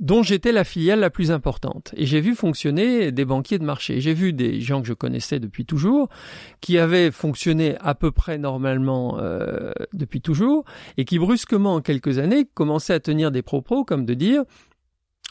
dont 0.00 0.22
j'étais 0.22 0.52
la 0.52 0.64
filiale 0.64 1.00
la 1.00 1.10
plus 1.10 1.30
importante. 1.30 1.92
Et 1.96 2.06
j'ai 2.06 2.20
vu 2.20 2.34
fonctionner 2.34 3.12
des 3.12 3.24
banquiers 3.24 3.58
de 3.58 3.64
marché. 3.64 4.00
J'ai 4.00 4.14
vu 4.14 4.32
des 4.32 4.60
gens 4.60 4.82
que 4.82 4.88
je 4.88 4.92
connaissais 4.92 5.38
depuis 5.38 5.64
toujours, 5.64 6.08
qui 6.60 6.78
avaient 6.78 7.10
fonctionné 7.10 7.76
à 7.80 7.94
peu 7.94 8.10
près 8.10 8.38
normalement 8.38 9.18
euh, 9.18 9.72
depuis 9.92 10.20
toujours, 10.20 10.64
et 10.96 11.04
qui 11.04 11.18
brusquement, 11.18 11.74
en 11.74 11.80
quelques 11.80 12.18
années, 12.18 12.46
commençaient 12.54 12.94
à 12.94 13.00
tenir 13.00 13.30
des 13.30 13.42
propos 13.42 13.84
comme 13.84 14.04
de 14.04 14.14
dire 14.14 14.44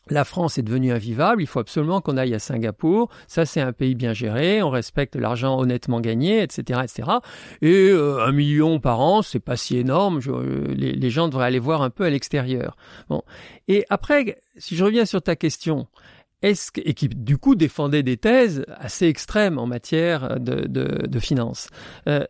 la 0.10 0.26
France 0.26 0.58
est 0.58 0.64
devenue 0.64 0.92
invivable, 0.92 1.42
il 1.42 1.48
faut 1.48 1.60
absolument 1.60 2.02
qu'on 2.02 2.18
aille 2.18 2.34
à 2.34 2.40
Singapour, 2.40 3.10
ça 3.28 3.46
c'est 3.46 3.62
un 3.62 3.72
pays 3.72 3.96
bien 3.96 4.14
géré, 4.14 4.62
on 4.62 4.70
respecte 4.70 5.16
l'argent 5.16 5.60
honnêtement 5.60 6.02
gagné, 6.02 6.42
etc. 6.42 6.82
etc. 6.84 7.10
Et 7.62 7.90
euh, 7.90 8.26
un 8.26 8.32
million 8.32 8.80
par 8.80 9.00
an, 9.00 9.22
c'est 9.22 9.40
pas 9.40 9.56
si 9.56 9.78
énorme, 9.78 10.20
les, 10.76 11.10
gens 11.10 11.28
devraient 11.28 11.46
aller 11.46 11.60
voir 11.60 11.82
un 11.82 11.90
peu 11.90 12.04
à 12.04 12.10
l'extérieur. 12.10 12.76
Bon. 13.10 13.22
Et 13.68 13.86
après, 13.90 14.38
si 14.58 14.76
je 14.76 14.84
reviens 14.84 15.06
sur 15.06 15.22
ta 15.22 15.36
question, 15.36 15.88
est-ce 16.42 16.72
et 16.84 16.94
qui 16.94 17.08
du 17.08 17.38
coup 17.38 17.56
défendait 17.56 18.04
des 18.04 18.18
thèses 18.18 18.66
assez 18.68 19.08
extrêmes 19.08 19.58
en 19.58 19.66
matière 19.66 20.40
de, 20.40 20.68
de, 20.68 21.08
de 21.08 21.20
finances. 21.20 21.70
Euh, 22.08 22.26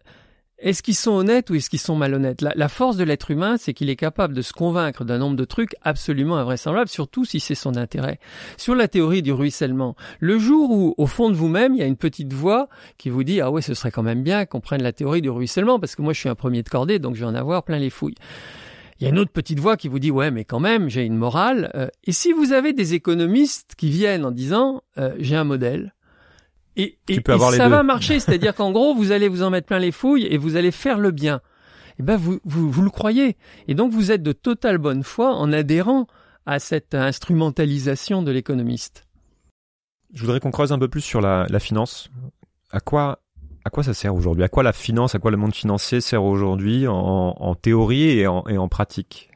est-ce 0.59 0.81
qu'ils 0.81 0.95
sont 0.95 1.11
honnêtes 1.11 1.49
ou 1.49 1.55
est-ce 1.55 1.69
qu'ils 1.69 1.79
sont 1.79 1.95
malhonnêtes? 1.95 2.41
La, 2.41 2.69
force 2.69 2.95
de 2.95 3.03
l'être 3.03 3.31
humain, 3.31 3.57
c'est 3.57 3.73
qu'il 3.73 3.89
est 3.89 3.95
capable 3.95 4.33
de 4.33 4.41
se 4.41 4.53
convaincre 4.53 5.03
d'un 5.03 5.17
nombre 5.17 5.35
de 5.35 5.45
trucs 5.45 5.75
absolument 5.81 6.37
invraisemblables, 6.37 6.89
surtout 6.89 7.25
si 7.25 7.39
c'est 7.39 7.55
son 7.55 7.75
intérêt. 7.75 8.19
Sur 8.57 8.75
la 8.75 8.87
théorie 8.87 9.21
du 9.21 9.33
ruissellement, 9.33 9.95
le 10.19 10.37
jour 10.39 10.71
où, 10.71 10.93
au 10.97 11.07
fond 11.07 11.29
de 11.29 11.35
vous-même, 11.35 11.73
il 11.73 11.79
y 11.79 11.83
a 11.83 11.87
une 11.87 11.97
petite 11.97 12.31
voix 12.33 12.69
qui 12.97 13.09
vous 13.09 13.23
dit 13.23 13.41
«Ah 13.41 13.51
ouais, 13.51 13.61
ce 13.61 13.73
serait 13.73 13.91
quand 13.91 14.03
même 14.03 14.23
bien 14.23 14.45
qu'on 14.45 14.61
prenne 14.61 14.83
la 14.83 14.93
théorie 14.93 15.21
du 15.21 15.29
ruissellement, 15.29 15.79
parce 15.79 15.95
que 15.95 16.01
moi 16.01 16.13
je 16.13 16.19
suis 16.19 16.29
un 16.29 16.35
premier 16.35 16.63
de 16.63 16.69
cordée, 16.69 16.99
donc 16.99 17.15
je 17.15 17.21
vais 17.21 17.31
en 17.31 17.35
avoir 17.35 17.63
plein 17.63 17.79
les 17.79 17.89
fouilles.» 17.89 18.15
Il 18.99 19.03
y 19.03 19.07
a 19.07 19.09
une 19.09 19.19
autre 19.19 19.31
petite 19.31 19.59
voix 19.59 19.75
qui 19.75 19.89
vous 19.89 19.99
dit 19.99 20.11
ouais 20.11 20.31
mais 20.31 20.45
quand 20.45 20.61
même 20.61 20.87
j'ai 20.87 21.03
une 21.03 21.17
morale. 21.17 21.71
Euh, 21.75 21.87
et 22.05 22.13
si 22.13 22.31
vous 22.31 22.53
avez 22.53 22.71
des 22.71 22.93
économistes 22.93 23.73
qui 23.75 23.89
viennent 23.89 24.23
en 24.23 24.31
disant 24.31 24.81
euh, 24.97 25.13
j'ai 25.19 25.35
un 25.35 25.43
modèle, 25.43 25.93
et, 26.75 26.97
ça 27.55 27.69
va 27.69 27.83
marcher, 27.83 28.19
c'est-à-dire 28.19 28.55
qu'en 28.55 28.71
gros, 28.71 28.95
vous 28.95 29.11
allez 29.11 29.27
vous 29.27 29.43
en 29.43 29.49
mettre 29.49 29.67
plein 29.67 29.79
les 29.79 29.91
fouilles 29.91 30.25
et 30.25 30.37
vous 30.37 30.55
allez 30.55 30.71
faire 30.71 30.97
le 30.97 31.11
bien. 31.11 31.37
Et 31.37 31.95
eh 31.99 32.03
ben 32.03 32.17
vous, 32.17 32.39
vous, 32.43 32.71
vous 32.71 32.81
le 32.81 32.89
croyez. 32.89 33.37
Et 33.67 33.75
donc 33.75 33.91
vous 33.91 34.11
êtes 34.11 34.23
de 34.23 34.31
totale 34.31 34.79
bonne 34.79 35.03
foi 35.03 35.35
en 35.35 35.53
adhérant 35.53 36.07
à 36.47 36.57
cette 36.57 36.95
instrumentalisation 36.95 38.23
de 38.23 38.31
l'économiste. 38.31 39.05
Je 40.13 40.21
voudrais 40.21 40.39
qu'on 40.39 40.51
creuse 40.51 40.71
un 40.71 40.79
peu 40.79 40.87
plus 40.87 41.01
sur 41.01 41.21
la, 41.21 41.45
la 41.49 41.59
finance. 41.59 42.09
À 42.71 42.79
quoi, 42.79 43.19
à 43.63 43.69
quoi 43.69 43.83
ça 43.83 43.93
sert 43.93 44.15
aujourd'hui? 44.15 44.43
À 44.43 44.49
quoi 44.49 44.63
la 44.63 44.73
finance, 44.73 45.13
à 45.13 45.19
quoi 45.19 45.29
le 45.29 45.37
monde 45.37 45.53
financier 45.53 46.01
sert 46.01 46.23
aujourd'hui 46.23 46.87
en, 46.87 46.95
en, 46.95 47.55
théorie 47.55 48.09
et 48.09 48.25
en, 48.25 48.43
et 48.47 48.57
en 48.57 48.67
pratique? 48.67 49.29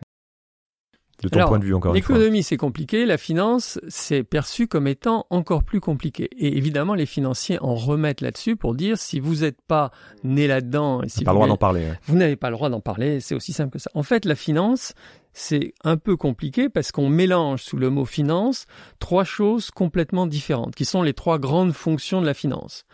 De 1.23 1.29
ton 1.29 1.47
point 1.47 1.59
de 1.59 1.65
vue 1.65 1.73
encore 1.73 1.93
L'économie, 1.93 2.43
c'est 2.43 2.57
compliqué. 2.57 3.05
La 3.05 3.17
finance, 3.17 3.79
c'est 3.87 4.23
perçu 4.23 4.67
comme 4.67 4.87
étant 4.87 5.25
encore 5.29 5.63
plus 5.63 5.79
compliqué. 5.79 6.29
Et 6.37 6.57
évidemment, 6.57 6.93
les 6.93 7.05
financiers 7.05 7.57
en 7.61 7.75
remettent 7.75 8.21
là-dessus 8.21 8.55
pour 8.55 8.75
dire 8.75 8.97
si 8.97 9.19
vous 9.19 9.37
n'êtes 9.37 9.61
pas 9.61 9.91
né 10.23 10.47
là-dedans, 10.47 11.01
et 11.01 11.09
si 11.09 11.23
pas 11.23 11.31
vous, 11.31 11.37
le 11.37 11.39
droit 11.39 11.47
d'en 11.47 11.57
parler, 11.57 11.87
vous 12.05 12.15
n'avez 12.15 12.35
pas 12.35 12.49
le 12.49 12.55
droit 12.55 12.69
d'en 12.69 12.81
parler. 12.81 13.19
C'est 13.19 13.35
aussi 13.35 13.53
simple 13.53 13.71
que 13.71 13.79
ça. 13.79 13.89
En 13.95 14.03
fait, 14.03 14.25
la 14.25 14.35
finance, 14.35 14.93
c'est 15.33 15.73
un 15.83 15.97
peu 15.97 16.17
compliqué 16.17 16.69
parce 16.69 16.91
qu'on 16.91 17.09
mélange 17.09 17.61
sous 17.61 17.77
le 17.77 17.89
mot 17.89 18.05
finance 18.05 18.65
trois 18.99 19.23
choses 19.23 19.71
complètement 19.71 20.27
différentes, 20.27 20.75
qui 20.75 20.85
sont 20.85 21.01
les 21.01 21.13
trois 21.13 21.39
grandes 21.39 21.73
fonctions 21.73 22.21
de 22.21 22.25
la 22.25 22.33
finance. 22.33 22.85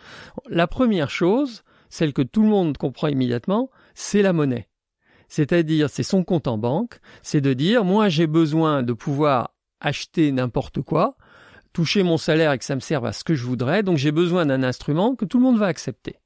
La 0.50 0.68
première 0.68 1.10
chose, 1.10 1.64
celle 1.90 2.14
que 2.14 2.22
tout 2.22 2.44
le 2.44 2.50
monde 2.50 2.78
comprend 2.78 3.08
immédiatement, 3.08 3.70
c'est 3.96 4.22
la 4.22 4.34
monnaie. 4.34 4.68
C'est-à-dire, 5.34 5.89
c'est 5.89 6.04
son 6.04 6.24
compte 6.24 6.48
en 6.48 6.60
banque, 6.60 7.00
c'est 7.24 7.41
de 7.41 7.54
dire, 7.54 7.84
moi 7.84 8.08
j'ai 8.08 8.28
besoin 8.28 8.84
de 8.84 8.93
pouvoir 8.93 9.56
acheter 9.82 10.32
n'importe 10.32 10.84
quoi, 10.84 11.17
toucher 11.74 12.04
mon 12.04 12.17
salaire 12.17 12.52
et 12.52 12.60
que 12.60 12.63
ça 12.63 12.76
me 12.76 12.80
serve 12.80 13.08
à 13.08 13.13
ce 13.13 13.24
que 13.24 13.34
je 13.34 13.43
voudrais, 13.43 13.82
donc 13.82 13.98
j'ai 13.98 14.12
besoin 14.12 14.46
d'un 14.46 14.62
instrument 14.62 15.15
que 15.15 15.26
tout 15.26 15.39
le 15.39 15.43
monde 15.43 15.58
va 15.58 15.65
accepter. 15.65 16.17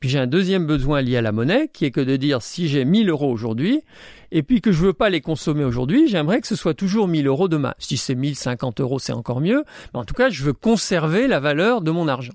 Puis 0.00 0.08
j'ai 0.08 0.18
un 0.18 0.26
deuxième 0.26 0.64
besoin 0.64 1.02
lié 1.02 1.18
à 1.18 1.20
la 1.20 1.30
monnaie, 1.30 1.68
qui 1.68 1.84
est 1.84 1.90
que 1.90 2.00
de 2.00 2.16
dire 2.16 2.40
si 2.40 2.68
j'ai 2.68 2.86
1000 2.86 3.10
euros 3.10 3.30
aujourd'hui, 3.30 3.82
et 4.30 4.42
puis 4.42 4.62
que 4.62 4.72
je 4.72 4.80
veux 4.80 4.94
pas 4.94 5.10
les 5.10 5.20
consommer 5.20 5.64
aujourd'hui, 5.64 6.08
j'aimerais 6.08 6.40
que 6.40 6.46
ce 6.46 6.56
soit 6.56 6.72
toujours 6.72 7.06
1000 7.06 7.26
euros 7.26 7.48
demain. 7.48 7.74
Si 7.78 7.98
c'est 7.98 8.14
1050 8.14 8.80
euros, 8.80 8.98
c'est 8.98 9.12
encore 9.12 9.42
mieux. 9.42 9.62
Mais 9.92 10.00
en 10.00 10.06
tout 10.06 10.14
cas, 10.14 10.30
je 10.30 10.42
veux 10.42 10.54
conserver 10.54 11.26
la 11.26 11.38
valeur 11.38 11.82
de 11.82 11.90
mon 11.90 12.08
argent. 12.08 12.32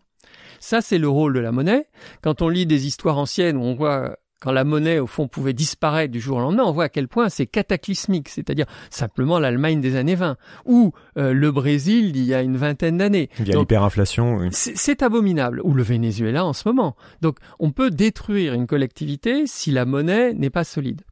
Ça, 0.60 0.80
c'est 0.82 1.00
le 1.00 1.10
rôle 1.10 1.34
de 1.34 1.40
la 1.40 1.52
monnaie. 1.52 1.88
Quand 2.22 2.44
on 2.44 2.50
lit 2.50 2.68
des 2.68 2.86
histoires 2.86 3.18
anciennes 3.18 3.58
où 3.58 3.64
on 3.64 3.74
voit 3.74 4.18
quand 4.44 4.52
la 4.52 4.66
monnaie, 4.66 5.00
au 5.00 5.08
fond, 5.08 5.30
pouvait 5.30 5.54
disparaître 5.54 6.12
du 6.12 6.20
jour 6.20 6.36
au 6.36 6.42
lendemain, 6.42 6.64
on 6.66 6.74
voit 6.74 6.84
à 6.86 6.90
quel 6.90 7.08
point 7.08 7.30
c'est 7.30 7.46
cataclysmique, 7.46 8.28
c'est-à-dire 8.28 8.66
simplement 8.90 9.40
l'Allemagne 9.40 9.80
des 9.80 9.96
années 9.96 10.16
20, 10.16 10.36
ou 10.66 10.92
euh, 11.18 11.32
le 11.32 11.50
Brésil 11.50 12.12
d'il 12.12 12.26
y 12.26 12.34
a 12.34 12.42
une 12.42 12.58
vingtaine 12.58 12.98
d'années. 12.98 13.30
Il 13.40 13.48
y 13.48 13.54
a 13.54 13.58
l'hyperinflation. 13.58 14.36
Oui. 14.36 14.50
C'est 14.52 15.02
abominable, 15.02 15.62
ou 15.64 15.74
le 15.74 15.82
Venezuela 15.82 16.44
en 16.44 16.52
ce 16.52 16.68
moment. 16.68 16.98
Donc, 17.22 17.38
on 17.60 17.72
peut 17.72 17.90
détruire 17.90 18.54
une 18.54 18.68
collectivité 18.68 19.48
si 19.48 19.72
la 19.72 19.86
monnaie 19.86 20.34
n'est 20.34 20.50
pas 20.50 20.66
solide. 20.66 21.04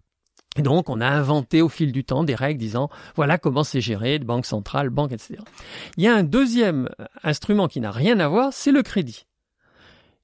Et 0.58 0.62
donc, 0.62 0.90
on 0.90 1.00
a 1.00 1.08
inventé 1.08 1.62
au 1.62 1.70
fil 1.70 1.94
du 1.94 2.04
temps 2.04 2.26
des 2.26 2.36
règles 2.36 2.60
disant, 2.60 2.90
voilà 3.16 3.38
comment 3.38 3.64
c'est 3.64 3.80
géré, 3.80 4.20
de 4.20 4.26
banque 4.26 4.46
centrale, 4.46 4.90
banque, 4.90 5.14
etc. 5.14 5.38
Il 5.96 6.04
y 6.04 6.08
a 6.08 6.14
un 6.14 6.24
deuxième 6.24 6.90
instrument 7.24 7.70
qui 7.70 7.80
n'a 7.80 7.92
rien 7.92 8.20
à 8.20 8.28
voir, 8.28 8.52
c'est 8.52 8.74
le 8.74 8.84
crédit 8.84 9.26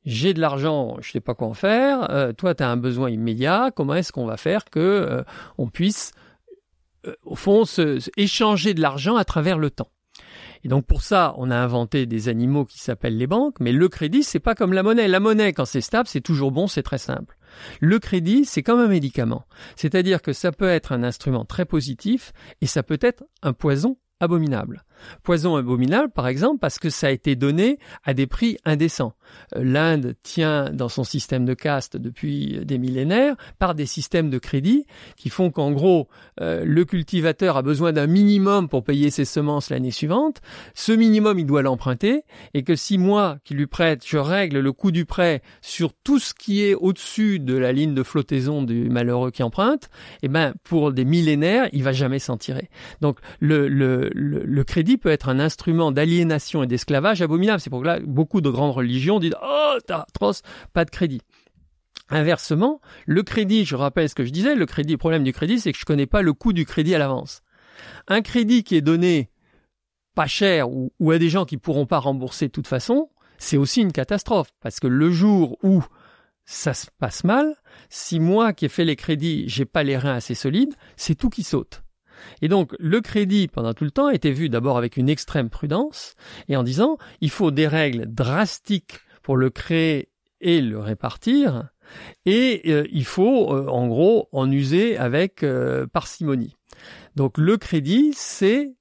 j'ai 0.07 0.33
de 0.33 0.39
l'argent, 0.39 0.95
je 1.01 1.11
sais 1.11 1.19
pas 1.19 1.35
quoi 1.35 1.49
en 1.49 1.53
faire, 1.53 2.09
euh, 2.11 2.31
toi 2.31 2.55
tu 2.55 2.63
as 2.63 2.69
un 2.69 2.77
besoin 2.77 3.09
immédiat, 3.09 3.71
comment 3.75 3.93
est-ce 3.93 4.13
qu'on 4.13 4.25
va 4.25 4.37
faire 4.37 4.63
que 4.65 4.79
euh, 4.79 5.23
on 5.57 5.67
puisse 5.67 6.13
euh, 7.05 7.13
au 7.25 7.35
fond 7.35 7.65
se, 7.65 7.99
échanger 8.15 8.73
de 8.73 8.81
l'argent 8.81 9.17
à 9.17 9.25
travers 9.25 9.57
le 9.57 9.69
temps? 9.69 9.91
Et 10.63 10.69
donc 10.69 10.85
pour 10.85 11.01
ça, 11.01 11.33
on 11.37 11.51
a 11.51 11.57
inventé 11.57 12.05
des 12.05 12.29
animaux 12.29 12.63
qui 12.63 12.79
s'appellent 12.79 13.17
les 13.17 13.27
banques, 13.27 13.59
mais 13.59 13.73
le 13.73 13.89
crédit 13.89 14.23
c'est 14.23 14.39
pas 14.39 14.55
comme 14.55 14.71
la 14.71 14.81
monnaie. 14.81 15.09
La 15.09 15.19
monnaie 15.19 15.51
quand 15.51 15.65
c'est 15.65 15.81
stable, 15.81 16.07
c'est 16.07 16.21
toujours 16.21 16.53
bon, 16.53 16.67
c'est 16.67 16.83
très 16.83 16.97
simple. 16.97 17.37
Le 17.81 17.99
crédit, 17.99 18.45
c'est 18.45 18.63
comme 18.63 18.79
un 18.79 18.87
médicament. 18.87 19.45
C'est-à-dire 19.75 20.21
que 20.21 20.31
ça 20.31 20.53
peut 20.53 20.69
être 20.69 20.93
un 20.93 21.03
instrument 21.03 21.43
très 21.43 21.65
positif 21.65 22.31
et 22.61 22.65
ça 22.65 22.81
peut 22.81 22.99
être 23.01 23.25
un 23.43 23.51
poison 23.51 23.97
abominable. 24.21 24.83
Poison 25.23 25.55
abominable, 25.55 26.11
par 26.11 26.27
exemple, 26.27 26.59
parce 26.59 26.79
que 26.79 26.89
ça 26.89 27.07
a 27.07 27.11
été 27.11 27.35
donné 27.35 27.79
à 28.03 28.13
des 28.13 28.27
prix 28.27 28.57
indécents. 28.65 29.13
Euh, 29.55 29.63
L'Inde 29.63 30.15
tient 30.23 30.69
dans 30.71 30.89
son 30.89 31.03
système 31.03 31.45
de 31.45 31.53
caste 31.53 31.97
depuis 31.97 32.59
des 32.65 32.77
millénaires 32.77 33.35
par 33.59 33.75
des 33.75 33.85
systèmes 33.85 34.29
de 34.29 34.37
crédit 34.37 34.85
qui 35.15 35.29
font 35.29 35.51
qu'en 35.51 35.71
gros, 35.71 36.07
euh, 36.41 36.63
le 36.65 36.85
cultivateur 36.85 37.57
a 37.57 37.61
besoin 37.61 37.91
d'un 37.91 38.07
minimum 38.07 38.69
pour 38.69 38.83
payer 38.83 39.09
ses 39.09 39.25
semences 39.25 39.69
l'année 39.69 39.91
suivante. 39.91 40.41
Ce 40.73 40.91
minimum, 40.91 41.39
il 41.39 41.45
doit 41.45 41.61
l'emprunter 41.61 42.23
et 42.53 42.63
que 42.63 42.75
si 42.75 42.97
moi, 42.97 43.37
qui 43.43 43.53
lui 43.53 43.67
prête, 43.67 44.03
je 44.05 44.17
règle 44.17 44.59
le 44.59 44.71
coût 44.71 44.91
du 44.91 45.05
prêt 45.05 45.41
sur 45.61 45.93
tout 45.93 46.19
ce 46.19 46.33
qui 46.33 46.63
est 46.63 46.73
au-dessus 46.73 47.39
de 47.39 47.57
la 47.57 47.71
ligne 47.71 47.93
de 47.93 48.03
flottaison 48.03 48.61
du 48.63 48.89
malheureux 48.89 49.31
qui 49.31 49.43
emprunte, 49.43 49.89
eh 50.23 50.27
ben, 50.27 50.53
pour 50.63 50.93
des 50.93 51.05
millénaires, 51.05 51.67
il 51.73 51.83
va 51.83 51.91
jamais 51.91 52.19
s'en 52.19 52.37
tirer. 52.37 52.69
Donc, 53.01 53.17
le, 53.39 53.67
le, 53.67 54.09
le, 54.13 54.43
le 54.43 54.63
crédit 54.63 54.86
peut 54.95 55.09
être 55.09 55.27
un 55.27 55.39
instrument 55.39 55.91
d'aliénation 55.91 56.63
et 56.63 56.67
d'esclavage 56.67 57.21
abominable. 57.21 57.59
C'est 57.59 57.69
pour 57.69 57.83
que 57.83 58.05
beaucoup 58.05 58.39
de 58.39 58.49
grandes 58.49 58.71
religions 58.71 59.19
disent 59.19 59.35
Oh, 59.43 59.77
t'as 59.85 60.05
atroce, 60.07 60.43
pas 60.71 60.85
de 60.85 60.89
crédit. 60.89 61.21
Inversement, 62.09 62.79
le 63.05 63.21
crédit, 63.23 63.65
je 63.65 63.75
rappelle 63.75 64.07
ce 64.07 64.15
que 64.15 64.23
je 64.23 64.31
disais, 64.31 64.55
le 64.55 64.65
crédit, 64.65 64.93
le 64.93 64.97
problème 64.97 65.25
du 65.25 65.33
crédit, 65.33 65.59
c'est 65.59 65.73
que 65.73 65.77
je 65.77 65.83
connais 65.83 66.05
pas 66.05 66.21
le 66.21 66.31
coût 66.31 66.53
du 66.53 66.65
crédit 66.65 66.95
à 66.95 66.99
l'avance. 66.99 67.41
Un 68.07 68.21
crédit 68.21 68.63
qui 68.63 68.75
est 68.75 68.81
donné 68.81 69.29
pas 70.15 70.27
cher 70.27 70.69
ou, 70.69 71.11
à 71.11 71.19
des 71.19 71.29
gens 71.29 71.45
qui 71.45 71.57
pourront 71.57 71.85
pas 71.85 71.99
rembourser 71.99 72.47
de 72.47 72.51
toute 72.51 72.67
façon, 72.67 73.09
c'est 73.37 73.57
aussi 73.57 73.81
une 73.81 73.91
catastrophe 73.91 74.51
parce 74.61 74.79
que 74.79 74.87
le 74.87 75.11
jour 75.11 75.57
où 75.63 75.83
ça 76.45 76.73
se 76.73 76.87
passe 76.97 77.23
mal, 77.23 77.55
si 77.89 78.19
moi 78.19 78.53
qui 78.53 78.65
ai 78.65 78.69
fait 78.69 78.85
les 78.85 78.95
crédits, 78.95 79.43
j'ai 79.47 79.65
pas 79.65 79.83
les 79.83 79.97
reins 79.97 80.15
assez 80.15 80.33
solides, 80.33 80.73
c'est 80.95 81.15
tout 81.15 81.29
qui 81.29 81.43
saute. 81.43 81.83
Et 82.41 82.47
donc 82.47 82.75
le 82.79 83.01
crédit 83.01 83.47
pendant 83.47 83.73
tout 83.73 83.83
le 83.83 83.91
temps 83.91 84.09
était 84.09 84.31
vu 84.31 84.49
d'abord 84.49 84.77
avec 84.77 84.97
une 84.97 85.09
extrême 85.09 85.49
prudence 85.49 86.15
et 86.47 86.55
en 86.55 86.63
disant 86.63 86.97
il 87.21 87.29
faut 87.29 87.51
des 87.51 87.67
règles 87.67 88.05
drastiques 88.07 88.99
pour 89.21 89.37
le 89.37 89.49
créer 89.49 90.09
et 90.41 90.61
le 90.61 90.79
répartir 90.79 91.69
et 92.25 92.63
euh, 92.67 92.85
il 92.91 93.05
faut 93.05 93.53
euh, 93.53 93.67
en 93.67 93.87
gros 93.87 94.29
en 94.31 94.51
user 94.51 94.97
avec 94.97 95.43
euh, 95.43 95.87
parcimonie. 95.87 96.55
Donc 97.15 97.37
le 97.37 97.57
crédit 97.57 98.11
c'est 98.13 98.76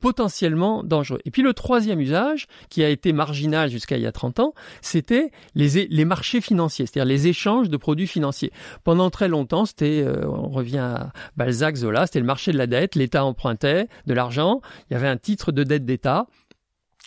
potentiellement 0.00 0.82
dangereux. 0.82 1.20
Et 1.24 1.30
puis 1.30 1.42
le 1.42 1.52
troisième 1.52 2.00
usage, 2.00 2.46
qui 2.68 2.82
a 2.82 2.88
été 2.88 3.12
marginal 3.12 3.70
jusqu'à 3.70 3.96
il 3.96 4.02
y 4.02 4.06
a 4.06 4.12
30 4.12 4.40
ans, 4.40 4.54
c'était 4.80 5.30
les, 5.54 5.86
les 5.86 6.04
marchés 6.04 6.40
financiers, 6.40 6.86
c'est-à-dire 6.86 7.08
les 7.08 7.28
échanges 7.28 7.68
de 7.68 7.76
produits 7.76 8.06
financiers. 8.06 8.52
Pendant 8.84 9.10
très 9.10 9.28
longtemps, 9.28 9.64
c'était, 9.66 10.02
euh, 10.04 10.26
on 10.26 10.48
revient 10.48 10.78
à 10.78 11.12
Balzac, 11.36 11.76
Zola, 11.76 12.06
c'était 12.06 12.20
le 12.20 12.26
marché 12.26 12.52
de 12.52 12.58
la 12.58 12.66
dette, 12.66 12.94
l'État 12.94 13.24
empruntait 13.24 13.88
de 14.06 14.14
l'argent, 14.14 14.60
il 14.88 14.94
y 14.94 14.96
avait 14.96 15.08
un 15.08 15.16
titre 15.16 15.52
de 15.52 15.62
dette 15.62 15.84
d'État, 15.84 16.26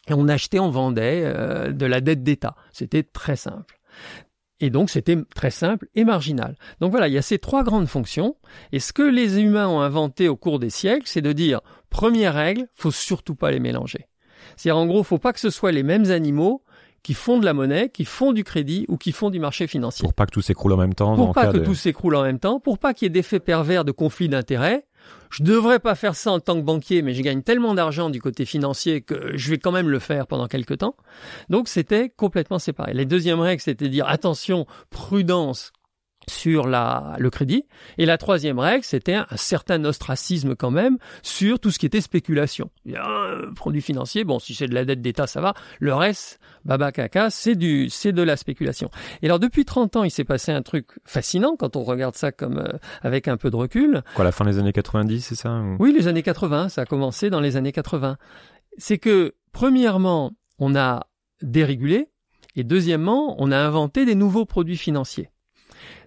et 0.07 0.13
on 0.13 0.27
achetait, 0.27 0.59
on 0.59 0.69
vendait 0.69 1.23
euh, 1.25 1.71
de 1.71 1.85
la 1.85 2.01
dette 2.01 2.23
d'État. 2.23 2.55
C'était 2.71 3.03
très 3.03 3.35
simple. 3.35 3.79
Et 4.63 4.69
donc 4.69 4.89
c'était 4.89 5.17
très 5.35 5.51
simple 5.51 5.89
et 5.93 6.05
marginal. 6.05 6.55
Donc 6.79 6.91
voilà, 6.91 7.09
il 7.09 7.13
y 7.13 7.17
a 7.17 7.21
ces 7.21 7.37
trois 7.37 7.65
grandes 7.65 7.87
fonctions. 7.87 8.37
Et 8.71 8.79
ce 8.79 8.93
que 8.93 9.03
les 9.03 9.41
humains 9.41 9.67
ont 9.67 9.81
inventé 9.81 10.29
au 10.29 10.37
cours 10.37 10.57
des 10.57 10.69
siècles, 10.69 11.03
c'est 11.05 11.21
de 11.21 11.33
dire, 11.33 11.59
première 11.89 12.33
règle, 12.33 12.67
faut 12.73 12.89
surtout 12.89 13.35
pas 13.35 13.51
les 13.51 13.59
mélanger. 13.59 14.07
C'est-à-dire 14.55 14.77
en 14.77 14.85
gros, 14.85 15.03
faut 15.03 15.17
pas 15.17 15.33
que 15.33 15.41
ce 15.41 15.49
soit 15.49 15.73
les 15.73 15.83
mêmes 15.83 16.11
animaux 16.11 16.63
qui 17.03 17.13
font 17.13 17.39
de 17.39 17.43
la 17.43 17.53
monnaie, 17.53 17.89
qui 17.89 18.05
font 18.05 18.31
du 18.31 18.45
crédit 18.45 18.85
ou 18.87 18.95
qui 18.95 19.11
font 19.11 19.29
du 19.29 19.37
marché 19.37 19.67
financier. 19.67 20.03
Pour 20.03 20.13
pas 20.13 20.25
que 20.25 20.31
tout 20.31 20.41
s'écroule 20.41 20.71
en 20.71 20.77
même 20.77 20.93
temps. 20.93 21.13
Pour 21.17 21.33
pas 21.33 21.47
que 21.47 21.57
tout 21.57 21.75
s'écroule 21.75 22.15
en 22.15 22.23
même 22.23 22.39
temps, 22.39 22.61
pour 22.61 22.79
pas 22.79 22.93
qu'il 22.93 23.07
y 23.07 23.07
ait 23.07 23.09
d'effets 23.09 23.41
pervers 23.41 23.83
de 23.83 23.91
conflit 23.91 24.29
d'intérêts, 24.29 24.85
je 25.29 25.43
devrais 25.43 25.79
pas 25.79 25.95
faire 25.95 26.15
ça 26.15 26.31
en 26.31 26.39
tant 26.39 26.55
que 26.55 26.61
banquier, 26.61 27.01
mais 27.01 27.13
je 27.13 27.21
gagne 27.21 27.41
tellement 27.41 27.73
d'argent 27.73 28.09
du 28.09 28.21
côté 28.21 28.45
financier 28.45 29.01
que 29.01 29.35
je 29.35 29.49
vais 29.49 29.57
quand 29.57 29.71
même 29.71 29.89
le 29.89 29.99
faire 29.99 30.27
pendant 30.27 30.47
quelques 30.47 30.77
temps. 30.77 30.95
Donc 31.49 31.67
c'était 31.67 32.09
complètement 32.09 32.59
séparé. 32.59 32.93
La 32.93 33.05
deuxième 33.05 33.39
règle, 33.39 33.61
c'était 33.61 33.89
dire 33.89 34.07
attention, 34.07 34.67
prudence 34.91 35.73
sur 36.29 36.67
la, 36.67 37.15
le 37.19 37.29
crédit. 37.29 37.65
Et 37.97 38.05
la 38.05 38.17
troisième 38.17 38.59
règle, 38.59 38.83
c'était 38.83 39.15
un, 39.15 39.25
certain 39.35 39.83
ostracisme 39.85 40.55
quand 40.55 40.71
même 40.71 40.97
sur 41.21 41.59
tout 41.59 41.71
ce 41.71 41.79
qui 41.79 41.85
était 41.85 42.01
spéculation. 42.01 42.69
Un 42.95 43.53
produit 43.55 43.81
financier, 43.81 44.23
bon, 44.23 44.39
si 44.39 44.53
c'est 44.53 44.67
de 44.67 44.73
la 44.73 44.85
dette 44.85 45.01
d'État, 45.01 45.27
ça 45.27 45.41
va. 45.41 45.53
Le 45.79 45.93
reste, 45.93 46.39
baba 46.65 46.91
caca, 46.91 47.29
c'est 47.29 47.55
du, 47.55 47.89
c'est 47.89 48.11
de 48.11 48.21
la 48.21 48.37
spéculation. 48.37 48.89
Et 49.21 49.27
alors, 49.27 49.39
depuis 49.39 49.65
30 49.65 49.97
ans, 49.97 50.03
il 50.03 50.11
s'est 50.11 50.23
passé 50.23 50.51
un 50.51 50.61
truc 50.61 50.87
fascinant 51.05 51.55
quand 51.57 51.75
on 51.75 51.83
regarde 51.83 52.15
ça 52.15 52.31
comme, 52.31 52.59
euh, 52.59 52.77
avec 53.01 53.27
un 53.27 53.37
peu 53.37 53.49
de 53.49 53.55
recul. 53.55 54.03
Quoi, 54.15 54.23
la 54.23 54.31
fin 54.31 54.45
des 54.45 54.59
années 54.59 54.73
90, 54.73 55.21
c'est 55.21 55.35
ça? 55.35 55.61
Oui, 55.79 55.93
les 55.93 56.07
années 56.07 56.23
80, 56.23 56.69
ça 56.69 56.81
a 56.81 56.85
commencé 56.85 57.29
dans 57.29 57.41
les 57.41 57.57
années 57.57 57.71
80. 57.71 58.17
C'est 58.77 58.97
que, 58.97 59.35
premièrement, 59.51 60.31
on 60.59 60.75
a 60.75 61.07
dérégulé, 61.41 62.09
et 62.55 62.63
deuxièmement, 62.63 63.35
on 63.39 63.51
a 63.51 63.57
inventé 63.57 64.05
des 64.05 64.15
nouveaux 64.15 64.45
produits 64.45 64.77
financiers 64.77 65.29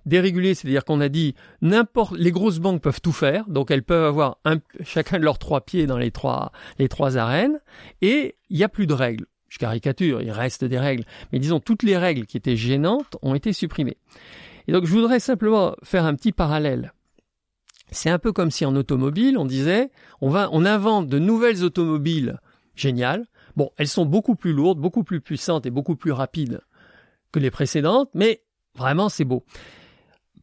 dérégulé, 0.04 0.54
c'est-à-dire 0.54 0.84
qu'on 0.84 1.00
a 1.00 1.08
dit 1.08 1.34
n'importe 1.62 2.16
les 2.16 2.30
grosses 2.30 2.58
banques 2.58 2.82
peuvent 2.82 3.00
tout 3.00 3.12
faire, 3.12 3.44
donc 3.48 3.70
elles 3.70 3.82
peuvent 3.82 4.04
avoir 4.04 4.38
un, 4.44 4.58
chacun 4.84 5.18
de 5.18 5.24
leurs 5.24 5.38
trois 5.38 5.60
pieds 5.60 5.86
dans 5.86 5.98
les 5.98 6.10
trois 6.10 6.52
les 6.78 6.88
trois 6.88 7.16
arènes, 7.16 7.60
et 8.02 8.36
il 8.50 8.56
n'y 8.56 8.64
a 8.64 8.68
plus 8.68 8.86
de 8.86 8.94
règles. 8.94 9.26
Je 9.48 9.58
caricature, 9.58 10.22
il 10.22 10.30
reste 10.30 10.64
des 10.64 10.78
règles, 10.78 11.04
mais 11.32 11.38
disons 11.38 11.60
toutes 11.60 11.82
les 11.82 11.96
règles 11.96 12.26
qui 12.26 12.36
étaient 12.36 12.56
gênantes 12.56 13.16
ont 13.22 13.34
été 13.34 13.52
supprimées. 13.52 13.96
Et 14.68 14.72
donc 14.72 14.84
je 14.84 14.92
voudrais 14.92 15.20
simplement 15.20 15.76
faire 15.82 16.04
un 16.04 16.14
petit 16.14 16.32
parallèle. 16.32 16.92
C'est 17.92 18.10
un 18.10 18.18
peu 18.18 18.32
comme 18.32 18.50
si 18.50 18.64
en 18.64 18.74
automobile 18.74 19.38
on 19.38 19.44
disait 19.44 19.90
on 20.20 20.28
va 20.28 20.48
on 20.52 20.64
invente 20.64 21.08
de 21.08 21.18
nouvelles 21.18 21.62
automobiles 21.62 22.40
géniales. 22.74 23.26
Bon, 23.56 23.70
elles 23.78 23.88
sont 23.88 24.04
beaucoup 24.04 24.34
plus 24.34 24.52
lourdes, 24.52 24.78
beaucoup 24.78 25.04
plus 25.04 25.20
puissantes 25.20 25.64
et 25.64 25.70
beaucoup 25.70 25.96
plus 25.96 26.12
rapides 26.12 26.60
que 27.32 27.38
les 27.38 27.50
précédentes, 27.50 28.10
mais 28.14 28.42
vraiment 28.76 29.08
c'est 29.08 29.24
beau. 29.24 29.44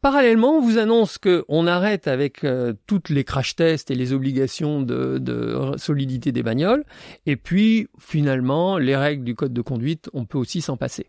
Parallèlement, 0.00 0.58
on 0.58 0.60
vous 0.60 0.76
annonce 0.76 1.16
qu'on 1.16 1.66
arrête 1.66 2.08
avec 2.08 2.44
euh, 2.44 2.74
toutes 2.86 3.08
les 3.08 3.24
crash 3.24 3.56
tests 3.56 3.90
et 3.90 3.94
les 3.94 4.12
obligations 4.12 4.82
de, 4.82 5.16
de, 5.16 5.72
solidité 5.78 6.30
des 6.30 6.42
bagnoles, 6.42 6.84
et 7.24 7.36
puis 7.36 7.88
finalement, 7.98 8.76
les 8.76 8.96
règles 8.96 9.24
du 9.24 9.34
code 9.34 9.54
de 9.54 9.62
conduite, 9.62 10.10
on 10.12 10.26
peut 10.26 10.36
aussi 10.36 10.60
s'en 10.60 10.76
passer. 10.76 11.06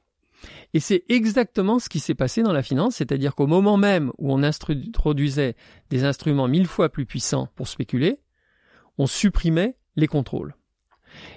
Et 0.73 0.79
c'est 0.79 1.03
exactement 1.09 1.79
ce 1.79 1.89
qui 1.89 1.99
s'est 1.99 2.15
passé 2.15 2.41
dans 2.41 2.53
la 2.53 2.63
finance, 2.63 2.95
c'est-à-dire 2.95 3.35
qu'au 3.35 3.47
moment 3.47 3.75
même 3.75 4.11
où 4.17 4.31
on 4.31 4.43
introduisait 4.43 5.55
des 5.89 6.05
instruments 6.05 6.47
mille 6.47 6.67
fois 6.67 6.87
plus 6.87 7.05
puissants 7.05 7.49
pour 7.55 7.67
spéculer, 7.67 8.19
on 8.97 9.07
supprimait 9.07 9.75
les 9.97 10.07
contrôles. 10.07 10.55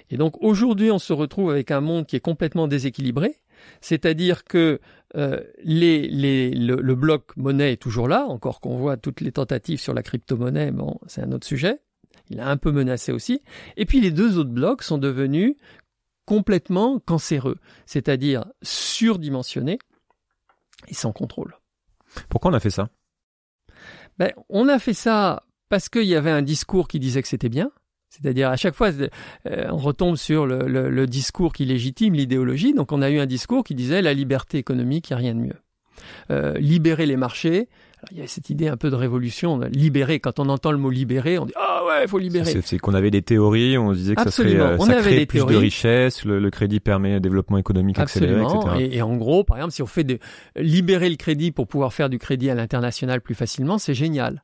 Et 0.09 0.17
donc 0.17 0.41
aujourd'hui, 0.41 0.91
on 0.91 0.99
se 0.99 1.13
retrouve 1.13 1.51
avec 1.51 1.71
un 1.71 1.81
monde 1.81 2.05
qui 2.05 2.15
est 2.15 2.21
complètement 2.21 2.67
déséquilibré, 2.67 3.35
c'est-à-dire 3.81 4.43
que 4.43 4.79
euh, 5.15 5.41
les, 5.63 6.07
les, 6.07 6.51
le, 6.51 6.95
bloc 6.95 7.35
monnaie 7.35 7.73
est 7.73 7.81
toujours 7.81 8.07
là, 8.07 8.25
encore 8.25 8.61
qu'on 8.61 8.77
voit 8.77 8.97
toutes 8.97 9.21
les 9.21 9.31
tentatives 9.31 9.79
sur 9.79 9.93
la 9.93 10.03
crypto-monnaie, 10.03 10.71
bon, 10.71 10.99
c'est 11.07 11.21
un 11.21 11.31
autre 11.31 11.47
sujet. 11.47 11.79
Il 12.29 12.39
a 12.39 12.47
un 12.47 12.57
peu 12.57 12.71
menacé 12.71 13.11
aussi. 13.11 13.41
Et 13.75 13.85
puis 13.85 14.01
les 14.01 14.11
deux 14.11 14.37
autres 14.37 14.51
blocs 14.51 14.83
sont 14.83 14.99
devenus 14.99 15.55
complètement 16.25 16.99
cancéreux, 16.99 17.57
c'est-à-dire 17.87 18.45
surdimensionnés 18.61 19.79
et 20.87 20.93
sans 20.93 21.11
contrôle. 21.11 21.57
Pourquoi 22.29 22.51
on 22.51 22.53
a 22.53 22.59
fait 22.59 22.69
ça? 22.69 22.89
Ben, 24.19 24.31
On 24.49 24.67
a 24.67 24.77
fait 24.77 24.93
ça 24.93 25.43
parce 25.69 25.89
qu'il 25.89 26.03
y 26.03 26.15
avait 26.15 26.31
un 26.31 26.41
discours 26.41 26.87
qui 26.87 26.99
disait 26.99 27.21
que 27.21 27.27
c'était 27.27 27.49
bien, 27.49 27.71
c'est-à-dire 28.09 28.49
à 28.49 28.57
chaque 28.57 28.75
fois, 28.75 28.89
euh, 28.89 29.67
on 29.69 29.77
retombe 29.77 30.15
sur 30.15 30.45
le, 30.45 30.67
le, 30.67 30.89
le 30.89 31.07
discours 31.07 31.53
qui 31.53 31.65
légitime 31.65 32.15
l'idéologie. 32.15 32.73
Donc 32.73 32.91
on 32.91 33.01
a 33.01 33.09
eu 33.09 33.19
un 33.19 33.27
discours 33.27 33.63
qui 33.63 33.75
disait 33.75 34.01
la 34.01 34.13
liberté 34.13 34.57
économique, 34.57 35.09
il 35.09 35.13
n'y 35.13 35.15
a 35.15 35.19
rien 35.19 35.35
de 35.35 35.39
mieux. 35.39 35.55
Euh, 36.31 36.53
libérer 36.57 37.05
les 37.05 37.17
marchés. 37.17 37.67
Alors, 37.97 38.11
il 38.11 38.17
y 38.19 38.21
a 38.21 38.27
cette 38.27 38.49
idée 38.49 38.69
un 38.69 38.77
peu 38.77 38.89
de 38.89 38.95
révolution, 38.95 39.59
libérer. 39.71 40.21
Quand 40.21 40.39
on 40.39 40.47
entend 40.47 40.71
le 40.71 40.77
mot 40.77 40.89
libérer, 40.89 41.37
on 41.37 41.45
dit 41.45 41.53
ah 41.57 41.83
ouais, 41.85 42.03
il 42.03 42.07
faut 42.07 42.17
libérer. 42.17 42.61
C'est 42.63 42.77
qu'on 42.77 42.93
avait 42.93 43.11
des 43.11 43.21
théories, 43.21 43.77
on 43.77 43.91
disait 43.91 44.15
que 44.15 44.21
Absolument. 44.21 44.77
ça, 44.77 44.85
serait, 44.85 44.93
ça 44.95 45.01
crée 45.01 45.25
plus 45.25 45.45
de 45.45 45.55
richesse, 45.55 46.23
le, 46.23 46.49
crédit 46.49 46.79
permet 46.79 47.15
un 47.15 47.19
développement 47.19 47.57
économique 47.57 47.99
accéléré, 47.99 48.41
etc. 48.41 48.59
Et, 48.79 48.97
et, 48.97 49.01
en 49.01 49.17
gros, 49.17 49.43
par 49.43 49.57
exemple, 49.57 49.73
si 49.73 49.81
on 49.81 49.87
fait 49.87 50.05
de 50.05 50.17
libérer 50.55 51.09
le 51.09 51.17
crédit 51.17 51.51
pour 51.51 51.67
pouvoir 51.67 51.91
faire 51.91 52.09
du 52.09 52.19
crédit 52.19 52.49
à 52.49 52.55
l'international 52.55 53.19
plus 53.19 53.35
facilement, 53.35 53.77
c'est 53.77 53.93
génial. 53.93 54.43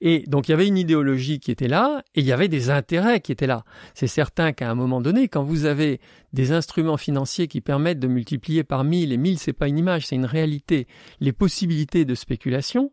Et 0.00 0.24
donc 0.26 0.48
il 0.48 0.52
y 0.52 0.54
avait 0.54 0.66
une 0.66 0.78
idéologie 0.78 1.40
qui 1.40 1.50
était 1.50 1.68
là 1.68 2.02
et 2.14 2.20
il 2.20 2.26
y 2.26 2.32
avait 2.32 2.48
des 2.48 2.70
intérêts 2.70 3.20
qui 3.20 3.32
étaient 3.32 3.46
là. 3.46 3.64
C'est 3.94 4.06
certain 4.06 4.52
qu'à 4.52 4.70
un 4.70 4.74
moment 4.74 5.00
donné, 5.00 5.28
quand 5.28 5.42
vous 5.42 5.64
avez 5.64 6.00
des 6.32 6.52
instruments 6.52 6.96
financiers 6.96 7.48
qui 7.48 7.60
permettent 7.60 8.00
de 8.00 8.08
multiplier 8.08 8.64
par 8.64 8.84
mille, 8.84 9.12
et 9.12 9.16
mille 9.16 9.38
c'est 9.38 9.52
pas 9.52 9.68
une 9.68 9.78
image, 9.78 10.06
c'est 10.06 10.16
une 10.16 10.26
réalité, 10.26 10.86
les 11.20 11.32
possibilités 11.32 12.04
de 12.04 12.14
spéculation, 12.14 12.92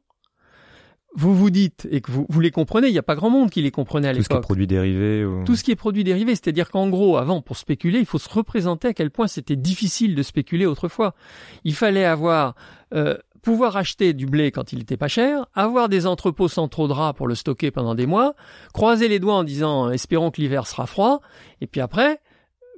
vous 1.16 1.36
vous 1.36 1.52
dites, 1.52 1.88
et 1.92 2.02
que 2.02 2.12
vous, 2.12 2.26
vous 2.28 2.40
les 2.40 2.50
comprenez, 2.50 2.88
il 2.88 2.92
n'y 2.92 2.98
a 2.98 3.04
pas 3.04 3.16
grand 3.16 3.30
monde 3.30 3.52
qui 3.52 3.62
les 3.62 3.70
comprenait 3.70 4.08
à 4.08 4.14
l'époque. 4.14 4.26
Tout 4.26 4.34
ce 4.34 4.38
qui 4.38 4.38
est 4.38 4.42
produit 4.42 4.68
dérivé. 4.68 5.28
Tout 5.46 5.56
ce 5.56 5.64
qui 5.64 5.72
est 5.72 5.76
produit 5.76 6.04
dérivé, 6.04 6.32
c'est-à-dire 6.32 6.72
qu'en 6.72 6.90
gros, 6.90 7.18
avant, 7.18 7.42
pour 7.42 7.58
spéculer, 7.58 8.00
il 8.00 8.06
faut 8.06 8.18
se 8.18 8.30
représenter 8.30 8.88
à 8.88 8.94
quel 8.94 9.12
point 9.12 9.28
c'était 9.28 9.56
difficile 9.56 10.16
de 10.16 10.24
spéculer 10.24 10.66
autrefois. 10.66 11.14
Il 11.64 11.76
fallait 11.76 12.06
avoir 12.06 12.56
euh, 12.96 13.16
pouvoir 13.44 13.78
acheter 13.78 14.14
du 14.14 14.26
blé 14.26 14.52
quand 14.52 14.74
il 14.74 14.82
était 14.82 14.98
pas 14.98 15.10
cher, 15.10 15.46
avoir 15.54 15.90
des 15.90 16.08
entrepôts 16.08 16.48
sans 16.48 16.68
trop 16.68 16.88
de 16.88 16.94
rats 16.94 17.14
pour 17.14 17.28
le 17.28 17.36
stocker 17.36 17.70
pendant 17.70 17.94
des 17.94 18.08
mois, 18.08 18.34
croiser 18.74 19.08
les 19.08 19.20
doigts 19.20 19.36
en 19.36 19.44
disant 19.44 19.92
espérons 19.92 20.32
que 20.32 20.42
l'hiver 20.42 20.66
sera 20.66 20.88
froid, 20.88 21.20
et 21.62 21.68
puis 21.68 21.82
après 21.82 22.20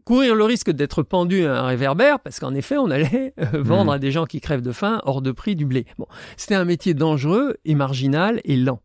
courir 0.06 0.36
le 0.36 0.44
risque 0.44 0.72
d'être 0.72 1.02
pendu 1.02 1.46
à 1.46 1.62
un 1.62 1.66
réverbère 1.66 2.20
parce 2.20 2.40
qu'en 2.40 2.54
effet 2.54 2.78
on 2.78 2.92
allait 2.92 3.34
euh, 3.40 3.62
vendre 3.62 3.92
mmh. 3.92 3.96
à 3.96 4.00
des 4.00 4.12
gens 4.12 4.26
qui 4.26 4.40
crèvent 4.40 4.62
de 4.62 4.72
faim 4.72 5.02
hors 5.04 5.22
de 5.22 5.32
prix 5.32 5.56
du 5.56 5.66
blé. 5.66 5.86
Bon, 5.98 6.08
c'était 6.38 6.56
un 6.56 6.66
métier 6.66 6.94
dangereux 6.94 7.58
et 7.66 7.76
marginal 7.76 8.42
et 8.44 8.56
lent. 8.56 8.82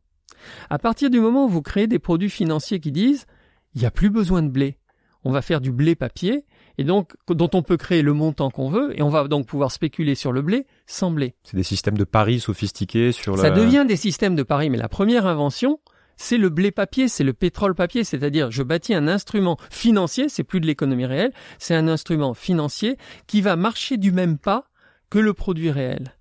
À 0.70 0.78
partir 0.78 1.10
du 1.10 1.20
moment 1.20 1.44
où 1.44 1.48
vous 1.48 1.62
créez 1.62 1.86
des 1.86 1.98
produits 1.98 2.30
financiers 2.30 2.80
qui 2.80 2.92
disent 2.92 3.26
il 3.74 3.80
n'y 3.80 3.86
a 3.86 3.90
plus 3.90 4.10
besoin 4.10 4.42
de 4.42 4.48
blé, 4.48 4.78
on 5.24 5.30
va 5.30 5.42
faire 5.42 5.60
du 5.60 5.72
blé 5.72 5.94
papier 5.94 6.44
et 6.80 6.84
donc 6.84 7.12
dont 7.28 7.50
on 7.52 7.62
peut 7.62 7.76
créer 7.76 8.00
le 8.00 8.14
montant 8.14 8.48
qu'on 8.48 8.70
veut, 8.70 8.98
et 8.98 9.02
on 9.02 9.10
va 9.10 9.28
donc 9.28 9.46
pouvoir 9.46 9.70
spéculer 9.70 10.14
sur 10.14 10.32
le 10.32 10.40
blé 10.40 10.66
sans 10.86 11.10
blé. 11.10 11.34
C'est 11.42 11.58
des 11.58 11.62
systèmes 11.62 11.98
de 11.98 12.04
paris 12.04 12.40
sophistiqués 12.40 13.12
sur 13.12 13.36
la... 13.36 13.42
Ça 13.42 13.50
devient 13.50 13.84
des 13.86 13.96
systèmes 13.96 14.34
de 14.34 14.42
paris, 14.42 14.70
mais 14.70 14.78
la 14.78 14.88
première 14.88 15.26
invention, 15.26 15.78
c'est 16.16 16.38
le 16.38 16.48
blé 16.48 16.70
papier, 16.70 17.06
c'est 17.08 17.22
le 17.22 17.34
pétrole 17.34 17.74
papier, 17.74 18.02
c'est-à-dire 18.02 18.50
je 18.50 18.62
bâtis 18.62 18.94
un 18.94 19.08
instrument 19.08 19.58
financier, 19.70 20.30
c'est 20.30 20.42
plus 20.42 20.58
de 20.58 20.66
l'économie 20.66 21.04
réelle, 21.04 21.34
c'est 21.58 21.74
un 21.74 21.86
instrument 21.86 22.32
financier 22.32 22.96
qui 23.26 23.42
va 23.42 23.56
marcher 23.56 23.98
du 23.98 24.10
même 24.10 24.38
pas 24.38 24.64
que 25.10 25.18
le 25.18 25.34
produit 25.34 25.70
réel. 25.70 26.14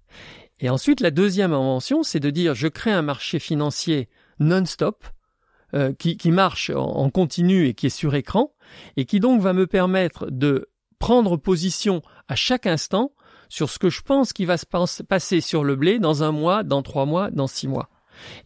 Et 0.59 0.69
ensuite, 0.69 0.99
la 0.99 1.11
deuxième 1.11 1.53
invention, 1.53 2.03
c'est 2.03 2.19
de 2.19 2.31
dire 2.31 2.53
je 2.53 2.67
crée 2.67 2.91
un 2.91 3.01
marché 3.01 3.39
financier 3.39 4.09
non-stop, 4.39 5.05
euh, 5.75 5.93
qui, 5.93 6.31
marche 6.31 6.71
en, 6.71 7.11
continu 7.11 7.67
et 7.67 7.75
qui 7.75 7.85
est 7.85 7.91
sur 7.91 8.15
écran, 8.15 8.51
et 8.97 9.05
qui 9.05 9.19
donc 9.19 9.41
va 9.41 9.53
me 9.53 9.67
permettre 9.67 10.29
de 10.29 10.69
prendre 10.99 11.37
position 11.37 12.01
à 12.27 12.35
chaque 12.35 12.65
instant 12.65 13.11
sur 13.47 13.69
ce 13.69 13.79
que 13.79 13.89
je 13.89 14.01
pense 14.01 14.33
qui 14.33 14.45
va 14.45 14.57
se 14.57 14.65
passer 15.03 15.41
sur 15.41 15.63
le 15.63 15.75
blé 15.75 15.99
dans 15.99 16.23
un 16.23 16.31
mois, 16.31 16.63
dans 16.63 16.83
trois 16.83 17.05
mois, 17.05 17.31
dans 17.31 17.47
six 17.47 17.67
mois. 17.67 17.89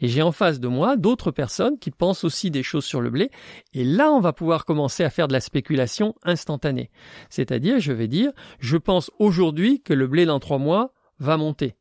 Et 0.01 0.07
j'ai 0.07 0.21
en 0.21 0.31
face 0.31 0.59
de 0.59 0.67
moi 0.67 0.97
d'autres 0.97 1.31
personnes 1.31 1.79
qui 1.79 1.91
pensent 1.91 2.23
aussi 2.23 2.51
des 2.51 2.63
choses 2.63 2.85
sur 2.85 3.01
le 3.01 3.09
blé. 3.09 3.29
Et 3.73 3.83
là, 3.83 4.11
on 4.11 4.19
va 4.19 4.33
pouvoir 4.33 4.65
commencer 4.65 5.03
à 5.03 5.09
faire 5.09 5.27
de 5.27 5.33
la 5.33 5.39
spéculation 5.39 6.15
instantanée. 6.23 6.91
C'est-à-dire, 7.29 7.79
je 7.79 7.91
vais 7.91 8.07
dire, 8.07 8.31
je 8.59 8.77
pense 8.77 9.11
aujourd'hui 9.19 9.81
que 9.81 9.93
le 9.93 10.07
blé 10.07 10.25
dans 10.25 10.39
trois 10.39 10.59
mois 10.59 10.93
va 11.19 11.37
monter. 11.37 11.75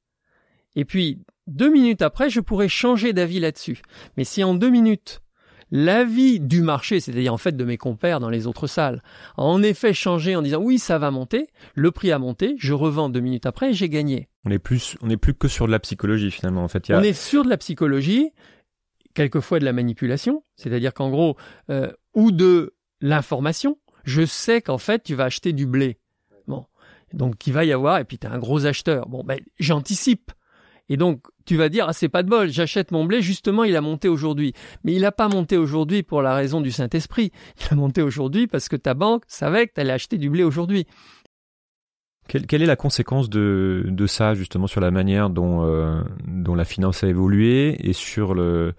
Et 0.74 0.84
puis, 0.84 1.20
deux 1.46 1.70
minutes 1.70 2.02
après, 2.02 2.30
je 2.30 2.40
pourrais 2.40 2.68
changer 2.68 3.12
d'avis 3.12 3.40
là-dessus. 3.40 3.82
Mais 4.16 4.24
si 4.24 4.42
en 4.42 4.54
deux 4.54 4.70
minutes, 4.70 5.20
L'avis 5.74 6.38
du 6.38 6.60
marché, 6.60 7.00
c'est-à-dire 7.00 7.32
en 7.32 7.38
fait 7.38 7.56
de 7.56 7.64
mes 7.64 7.78
compères 7.78 8.20
dans 8.20 8.28
les 8.28 8.46
autres 8.46 8.66
salles, 8.66 9.02
a 9.38 9.42
en 9.42 9.62
effet 9.62 9.94
changé 9.94 10.36
en 10.36 10.42
disant 10.42 10.60
oui, 10.60 10.78
ça 10.78 10.98
va 10.98 11.10
monter, 11.10 11.48
le 11.74 11.90
prix 11.90 12.12
a 12.12 12.18
monté, 12.18 12.56
je 12.58 12.74
revends 12.74 13.08
deux 13.08 13.20
minutes 13.20 13.46
après 13.46 13.70
et 13.70 13.72
j'ai 13.72 13.88
gagné. 13.88 14.28
On 14.44 14.50
est 14.50 14.58
plus, 14.58 14.96
on 15.00 15.08
est 15.08 15.16
plus 15.16 15.32
que 15.32 15.48
sur 15.48 15.66
de 15.66 15.72
la 15.72 15.78
psychologie 15.78 16.30
finalement. 16.30 16.62
En 16.62 16.68
fait, 16.68 16.90
on 16.90 17.02
est 17.02 17.14
sur 17.14 17.42
de 17.42 17.48
la 17.48 17.56
psychologie, 17.56 18.32
quelquefois 19.14 19.60
de 19.60 19.64
la 19.64 19.72
manipulation, 19.72 20.44
c'est-à-dire 20.56 20.92
qu'en 20.92 21.08
gros, 21.08 21.38
euh, 21.70 21.90
ou 22.14 22.32
de 22.32 22.74
l'information. 23.00 23.78
Je 24.04 24.26
sais 24.26 24.60
qu'en 24.60 24.78
fait, 24.78 25.02
tu 25.02 25.14
vas 25.14 25.24
acheter 25.24 25.54
du 25.54 25.64
blé. 25.64 25.98
Bon, 26.48 26.66
donc 27.14 27.46
il 27.46 27.54
va 27.54 27.64
y 27.64 27.72
avoir, 27.72 27.98
et 27.98 28.04
puis 28.04 28.18
tu 28.18 28.26
es 28.26 28.30
un 28.30 28.38
gros 28.38 28.66
acheteur. 28.66 29.08
Bon, 29.08 29.24
ben 29.24 29.38
j'anticipe. 29.58 30.32
Et 30.88 30.96
donc, 30.96 31.22
tu 31.44 31.56
vas 31.56 31.68
dire, 31.68 31.86
ah, 31.88 31.92
c'est 31.92 32.08
pas 32.08 32.22
de 32.22 32.28
bol, 32.28 32.50
j'achète 32.50 32.90
mon 32.90 33.04
blé, 33.04 33.22
justement, 33.22 33.64
il 33.64 33.76
a 33.76 33.80
monté 33.80 34.08
aujourd'hui. 34.08 34.52
Mais 34.84 34.92
il 34.92 35.02
n'a 35.02 35.12
pas 35.12 35.28
monté 35.28 35.56
aujourd'hui 35.56 36.02
pour 36.02 36.22
la 36.22 36.34
raison 36.34 36.60
du 36.60 36.70
Saint-Esprit. 36.70 37.32
Il 37.60 37.72
a 37.72 37.76
monté 37.76 38.02
aujourd'hui 38.02 38.46
parce 38.46 38.68
que 38.68 38.76
ta 38.76 38.94
banque 38.94 39.24
savait 39.26 39.66
que 39.66 39.74
tu 39.74 39.80
allais 39.80 39.92
acheter 39.92 40.18
du 40.18 40.28
blé 40.28 40.44
aujourd'hui. 40.44 40.86
Quelle, 42.28 42.62
est 42.62 42.66
la 42.66 42.76
conséquence 42.76 43.28
de, 43.28 44.04
ça, 44.06 44.34
justement, 44.34 44.66
sur 44.66 44.80
la 44.80 44.90
manière 44.90 45.28
dont, 45.28 45.66
euh, 45.66 46.02
dont 46.26 46.54
la 46.54 46.64
finance 46.64 47.04
a 47.04 47.08
évolué 47.08 47.76
et 47.86 47.92
sur 47.92 48.34
le, 48.34 48.74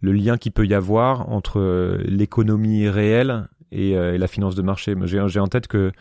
le 0.00 0.12
lien 0.12 0.38
qu'il 0.38 0.52
peut 0.52 0.66
y 0.66 0.74
avoir 0.74 1.28
entre 1.30 1.60
euh, 1.60 1.98
l'économie 2.06 2.88
réelle 2.88 3.48
et, 3.70 3.96
euh, 3.96 4.14
et, 4.14 4.18
la 4.18 4.26
finance 4.26 4.54
de 4.54 4.62
marché? 4.62 4.94
J'ai 5.04 5.40
en 5.40 5.46
tête 5.46 5.68
que 5.68 5.92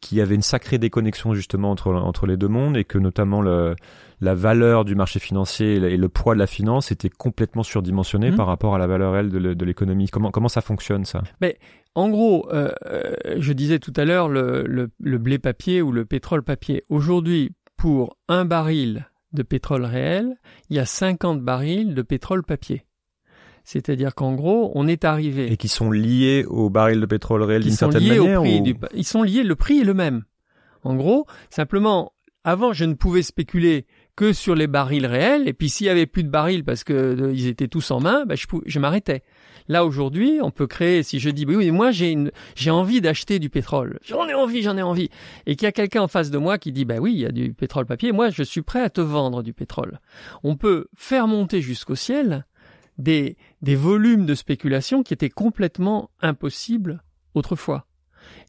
qu'il 0.00 0.18
y 0.18 0.20
avait 0.20 0.34
une 0.34 0.42
sacrée 0.42 0.78
déconnexion 0.78 1.34
justement 1.34 1.70
entre 1.70 1.92
entre 1.92 2.26
les 2.26 2.36
deux 2.36 2.48
mondes 2.48 2.76
et 2.76 2.84
que 2.84 2.98
notamment 2.98 3.40
le, 3.40 3.74
la 4.20 4.34
valeur 4.34 4.84
du 4.84 4.94
marché 4.94 5.18
financier 5.18 5.76
et 5.76 5.96
le, 5.96 6.08
poids 6.08 6.34
de 6.34 6.38
la 6.38 6.46
finance 6.46 6.92
était 6.92 7.08
complètement 7.08 7.62
surdimensionné 7.62 8.30
mmh. 8.30 8.36
par 8.36 8.46
rapport 8.46 8.74
à 8.74 8.78
la 8.78 8.86
valeur 8.86 9.12
réelle 9.12 9.30
de, 9.30 9.64
l'économie. 9.64 10.08
Comment 10.08 10.30
comment 10.30 10.48
ça 10.48 10.60
fonctionne 10.60 11.04
ça? 11.04 11.22
Mais 11.40 11.58
en 11.94 12.08
gros, 12.10 12.48
euh, 12.52 12.70
euh, 12.86 13.14
je 13.38 13.52
disais 13.52 13.78
tout 13.78 13.92
à 13.96 14.04
l'heure 14.04 14.28
le, 14.28 14.64
le, 14.66 14.90
le 15.00 15.18
blé 15.18 15.38
papier 15.38 15.80
ou 15.80 15.92
le 15.92 16.04
pétrole 16.04 16.42
papier. 16.42 16.82
Aujourd'hui, 16.88 17.52
pour 17.76 18.16
un 18.28 18.44
baril 18.44 19.06
de 19.32 19.42
pétrole 19.42 19.84
réel, 19.84 20.36
il 20.68 20.76
y 20.76 20.78
a 20.78 20.86
50 20.86 21.40
barils 21.40 21.94
de 21.94 22.02
pétrole 22.02 22.42
papier. 22.42 22.84
C'est-à-dire 23.64 24.14
qu'en 24.14 24.34
gros, 24.34 24.72
on 24.74 24.88
est 24.88 25.04
arrivé. 25.04 25.52
Et 25.52 25.56
qui 25.56 25.68
sont 25.68 25.90
liés 25.90 26.44
au 26.48 26.70
baril 26.70 27.00
de 27.00 27.06
pétrole 27.06 27.42
réel 27.42 27.62
d'une 27.62 27.72
certaine 27.72 28.06
manière 28.06 28.42
Ils 28.94 29.04
sont 29.04 29.22
liés, 29.22 29.42
le 29.42 29.56
prix 29.56 29.80
est 29.80 29.84
le 29.84 29.94
même. 29.94 30.24
En 30.82 30.96
gros, 30.96 31.26
simplement, 31.48 32.12
avant, 32.44 32.72
je 32.72 32.84
ne 32.84 32.94
pouvais 32.94 33.22
spéculer 33.22 33.86
que 34.16 34.32
sur 34.32 34.54
les 34.54 34.66
barils 34.66 35.06
réels, 35.06 35.48
et 35.48 35.52
puis 35.52 35.68
s'il 35.68 35.86
y 35.86 35.90
avait 35.90 36.06
plus 36.06 36.24
de 36.24 36.28
barils 36.28 36.64
parce 36.64 36.84
que 36.84 36.92
euh, 36.92 37.32
ils 37.32 37.46
étaient 37.46 37.68
tous 37.68 37.90
en 37.90 38.00
main, 38.00 38.24
bah, 38.26 38.34
je, 38.34 38.46
je 38.66 38.78
m'arrêtais. 38.78 39.22
Là 39.68 39.86
aujourd'hui, 39.86 40.40
on 40.42 40.50
peut 40.50 40.66
créer. 40.66 41.02
Si 41.02 41.18
je 41.18 41.30
dis 41.30 41.46
oui, 41.46 41.70
moi 41.70 41.92
j'ai 41.92 42.10
une, 42.10 42.30
j'ai 42.54 42.70
envie 42.70 43.00
d'acheter 43.00 43.38
du 43.38 43.48
pétrole, 43.48 43.98
j'en 44.04 44.26
ai 44.26 44.34
envie, 44.34 44.62
j'en 44.62 44.76
ai 44.76 44.82
envie, 44.82 45.08
et 45.46 45.56
qu'il 45.56 45.64
y 45.64 45.68
a 45.68 45.72
quelqu'un 45.72 46.02
en 46.02 46.08
face 46.08 46.30
de 46.30 46.38
moi 46.38 46.58
qui 46.58 46.72
dit 46.72 46.84
bah 46.84 46.96
oui, 47.00 47.12
il 47.14 47.20
y 47.20 47.26
a 47.26 47.30
du 47.30 47.54
pétrole 47.54 47.86
papier, 47.86 48.12
moi 48.12 48.30
je 48.30 48.42
suis 48.42 48.62
prêt 48.62 48.82
à 48.82 48.90
te 48.90 49.00
vendre 49.00 49.42
du 49.42 49.54
pétrole. 49.54 50.00
On 50.42 50.56
peut 50.56 50.88
faire 50.96 51.26
monter 51.28 51.62
jusqu'au 51.62 51.94
ciel 51.94 52.44
des, 53.02 53.36
volumes 53.62 54.26
de 54.26 54.34
spéculation 54.34 55.02
qui 55.02 55.14
étaient 55.14 55.30
complètement 55.30 56.10
impossibles 56.20 57.02
autrefois. 57.34 57.86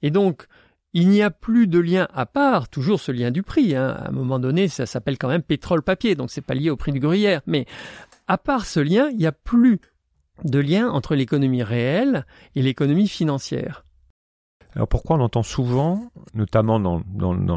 Et 0.01 0.11
donc, 0.11 0.47
il 0.93 1.09
n'y 1.09 1.21
a 1.21 1.31
plus 1.31 1.67
de 1.67 1.79
lien 1.79 2.07
à 2.13 2.25
part, 2.25 2.69
toujours 2.69 2.99
ce 2.99 3.11
lien 3.11 3.31
du 3.31 3.41
prix. 3.41 3.75
Hein. 3.75 3.89
À 3.89 4.09
un 4.09 4.11
moment 4.11 4.39
donné, 4.39 4.67
ça 4.67 4.85
s'appelle 4.85 5.17
quand 5.17 5.27
même 5.27 5.41
pétrole-papier, 5.41 6.15
donc 6.15 6.29
c'est 6.29 6.41
pas 6.41 6.53
lié 6.53 6.69
au 6.69 6.77
prix 6.77 6.91
du 6.91 6.99
gruyère. 6.99 7.41
Mais 7.47 7.65
à 8.27 8.37
part 8.37 8.65
ce 8.65 8.79
lien, 8.79 9.09
il 9.09 9.17
n'y 9.17 9.25
a 9.25 9.31
plus 9.31 9.79
de 10.43 10.59
lien 10.59 10.89
entre 10.89 11.15
l'économie 11.15 11.63
réelle 11.63 12.25
et 12.55 12.61
l'économie 12.61 13.07
financière. 13.07 13.85
Alors 14.75 14.87
pourquoi 14.87 15.17
on 15.17 15.21
entend 15.21 15.43
souvent, 15.43 16.11
notamment 16.33 16.79
dans, 16.79 17.01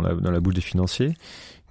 la, 0.01 0.15
dans 0.15 0.31
la 0.31 0.41
bouche 0.41 0.55
des 0.55 0.61
financiers, 0.61 1.15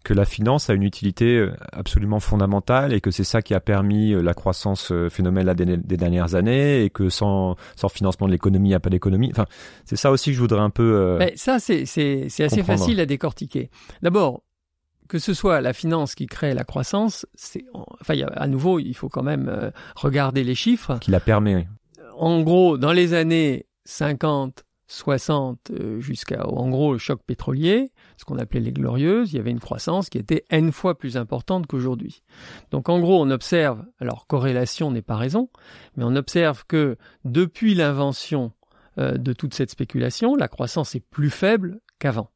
que 0.05 0.13
la 0.13 0.23
finance 0.23 0.69
a 0.69 0.73
une 0.73 0.83
utilité 0.83 1.35
euh, 1.37 1.53
absolument 1.73 2.21
fondamentale 2.21 2.93
et 2.93 3.01
que 3.01 3.11
c'est 3.11 3.23
ça 3.23 3.41
qui 3.41 3.53
a 3.53 3.59
permis 3.59 4.13
euh, 4.13 4.21
la 4.21 4.35
croissance 4.35 4.91
euh, 4.91 5.09
phénoménale 5.09 5.55
des, 5.55 5.97
dernières 5.97 6.35
années 6.35 6.83
et 6.83 6.89
que 6.91 7.09
sans, 7.09 7.55
sans 7.75 7.89
financement 7.89 8.27
de 8.27 8.31
l'économie, 8.31 8.69
il 8.69 8.71
n'y 8.71 8.75
a 8.75 8.79
pas 8.79 8.91
d'économie. 8.91 9.29
Enfin, 9.31 9.47
c'est 9.83 9.95
ça 9.95 10.11
aussi 10.11 10.29
que 10.29 10.35
je 10.35 10.39
voudrais 10.39 10.61
un 10.61 10.69
peu. 10.69 11.17
Mais 11.17 11.33
ça, 11.35 11.59
c'est, 11.59 11.85
c'est, 11.85 12.27
c'est 12.29 12.43
assez 12.43 12.63
facile 12.63 12.99
à 12.99 13.05
décortiquer. 13.05 13.71
D'abord, 14.03 14.43
que 15.09 15.17
ce 15.17 15.33
soit 15.33 15.59
la 15.59 15.73
finance 15.73 16.13
qui 16.13 16.27
crée 16.27 16.53
la 16.53 16.63
croissance, 16.63 17.25
c'est, 17.33 17.65
enfin, 17.73 18.15
à 18.35 18.47
nouveau, 18.47 18.79
il 18.79 18.93
faut 18.93 19.09
quand 19.09 19.23
même 19.23 19.71
regarder 19.95 20.43
les 20.43 20.55
chiffres. 20.55 20.99
Qui 20.99 21.11
la 21.11 21.19
permet. 21.19 21.67
En 22.17 22.41
gros, 22.41 22.77
dans 22.77 22.91
les 22.91 23.13
années 23.13 23.65
50, 23.85 24.65
60 24.87 25.71
euh, 25.71 25.99
jusqu'à 25.99 26.47
en 26.47 26.69
gros 26.69 26.93
le 26.93 26.99
choc 26.99 27.21
pétrolier, 27.25 27.91
ce 28.17 28.25
qu'on 28.25 28.37
appelait 28.37 28.59
les 28.59 28.71
glorieuses, 28.71 29.33
il 29.33 29.37
y 29.37 29.39
avait 29.39 29.51
une 29.51 29.59
croissance 29.59 30.09
qui 30.09 30.17
était 30.17 30.45
n 30.49 30.71
fois 30.71 30.97
plus 30.97 31.17
importante 31.17 31.67
qu'aujourd'hui. 31.67 32.23
Donc 32.71 32.89
en 32.89 32.99
gros, 32.99 33.21
on 33.21 33.29
observe, 33.29 33.83
alors 33.99 34.27
corrélation 34.27 34.91
n'est 34.91 35.01
pas 35.01 35.17
raison, 35.17 35.49
mais 35.95 36.03
on 36.03 36.15
observe 36.15 36.65
que 36.67 36.97
depuis 37.23 37.75
l'invention 37.75 38.51
euh, 38.97 39.17
de 39.17 39.33
toute 39.33 39.53
cette 39.53 39.71
spéculation, 39.71 40.35
la 40.35 40.47
croissance 40.47 40.95
est 40.95 41.05
plus 41.05 41.29
faible 41.29 41.79
qu'avant. 41.99 42.29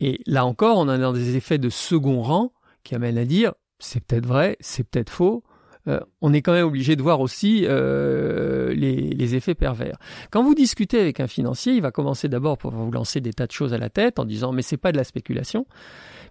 Et 0.00 0.20
là 0.26 0.44
encore, 0.44 0.78
on 0.78 0.88
a 0.88 1.12
des 1.12 1.36
effets 1.36 1.58
de 1.58 1.68
second 1.68 2.22
rang 2.22 2.52
qui 2.84 2.94
amènent 2.94 3.18
à 3.18 3.24
dire 3.24 3.52
c'est 3.80 4.04
peut-être 4.04 4.26
vrai, 4.26 4.56
c'est 4.60 4.84
peut-être 4.84 5.10
faux, 5.10 5.44
euh, 5.88 6.00
on 6.20 6.32
est 6.32 6.42
quand 6.42 6.52
même 6.52 6.66
obligé 6.66 6.96
de 6.96 7.02
voir 7.02 7.20
aussi 7.20 7.64
euh, 7.64 8.74
les, 8.74 9.34
effets 9.34 9.54
pervers. 9.54 9.98
Quand 10.30 10.42
vous 10.42 10.54
discutez 10.54 10.98
avec 11.00 11.20
un 11.20 11.26
financier, 11.26 11.74
il 11.74 11.82
va 11.82 11.90
commencer 11.90 12.28
d'abord 12.28 12.56
pour 12.56 12.70
vous 12.70 12.90
lancer 12.90 13.20
des 13.20 13.32
tas 13.32 13.46
de 13.46 13.52
choses 13.52 13.74
à 13.74 13.78
la 13.78 13.90
tête 13.90 14.18
en 14.18 14.24
disant 14.24 14.52
mais 14.52 14.62
c'est 14.62 14.78
pas 14.78 14.92
de 14.92 14.96
la 14.96 15.04
spéculation. 15.04 15.66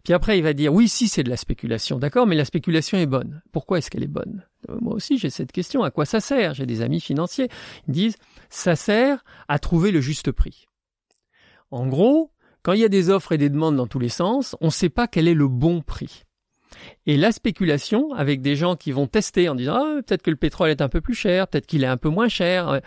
Puis 0.03 0.13
après 0.13 0.37
il 0.37 0.43
va 0.43 0.53
dire 0.53 0.73
oui 0.73 0.87
si 0.87 1.07
c'est 1.07 1.23
de 1.23 1.29
la 1.29 1.37
spéculation, 1.37 1.99
d'accord, 1.99 2.25
mais 2.25 2.35
la 2.35 2.45
spéculation 2.45 2.97
est 2.97 3.05
bonne. 3.05 3.41
Pourquoi 3.51 3.77
est-ce 3.77 3.89
qu'elle 3.91 4.03
est 4.03 4.07
bonne? 4.07 4.43
Euh, 4.69 4.77
Moi 4.81 4.95
aussi 4.95 5.17
j'ai 5.17 5.29
cette 5.29 5.51
question. 5.51 5.83
À 5.83 5.91
quoi 5.91 6.05
ça 6.05 6.19
sert? 6.19 6.53
J'ai 6.53 6.65
des 6.65 6.81
amis 6.81 7.01
financiers. 7.01 7.49
Ils 7.87 7.93
disent 7.93 8.17
ça 8.49 8.75
sert 8.75 9.23
à 9.47 9.59
trouver 9.59 9.91
le 9.91 10.01
juste 10.01 10.31
prix. 10.31 10.65
En 11.69 11.87
gros, 11.87 12.31
quand 12.63 12.73
il 12.73 12.79
y 12.79 12.85
a 12.85 12.89
des 12.89 13.09
offres 13.09 13.31
et 13.31 13.37
des 13.37 13.49
demandes 13.49 13.75
dans 13.75 13.87
tous 13.87 13.99
les 13.99 14.09
sens, 14.09 14.55
on 14.61 14.67
ne 14.67 14.71
sait 14.71 14.89
pas 14.89 15.07
quel 15.07 15.27
est 15.27 15.33
le 15.33 15.47
bon 15.47 15.81
prix. 15.81 16.23
Et 17.05 17.17
la 17.17 17.31
spéculation, 17.31 18.13
avec 18.13 18.41
des 18.41 18.55
gens 18.55 18.75
qui 18.75 18.91
vont 18.91 19.07
tester 19.07 19.49
en 19.49 19.55
disant 19.55 19.75
ah, 19.75 20.01
peut-être 20.05 20.21
que 20.21 20.29
le 20.29 20.35
pétrole 20.35 20.69
est 20.69 20.81
un 20.81 20.89
peu 20.89 21.01
plus 21.01 21.15
cher, 21.15 21.47
peut-être 21.47 21.65
qu'il 21.65 21.83
est 21.83 21.87
un 21.87 21.97
peu 21.97 22.09
moins 22.09 22.27
cher, 22.27 22.69
euh, 22.69 22.79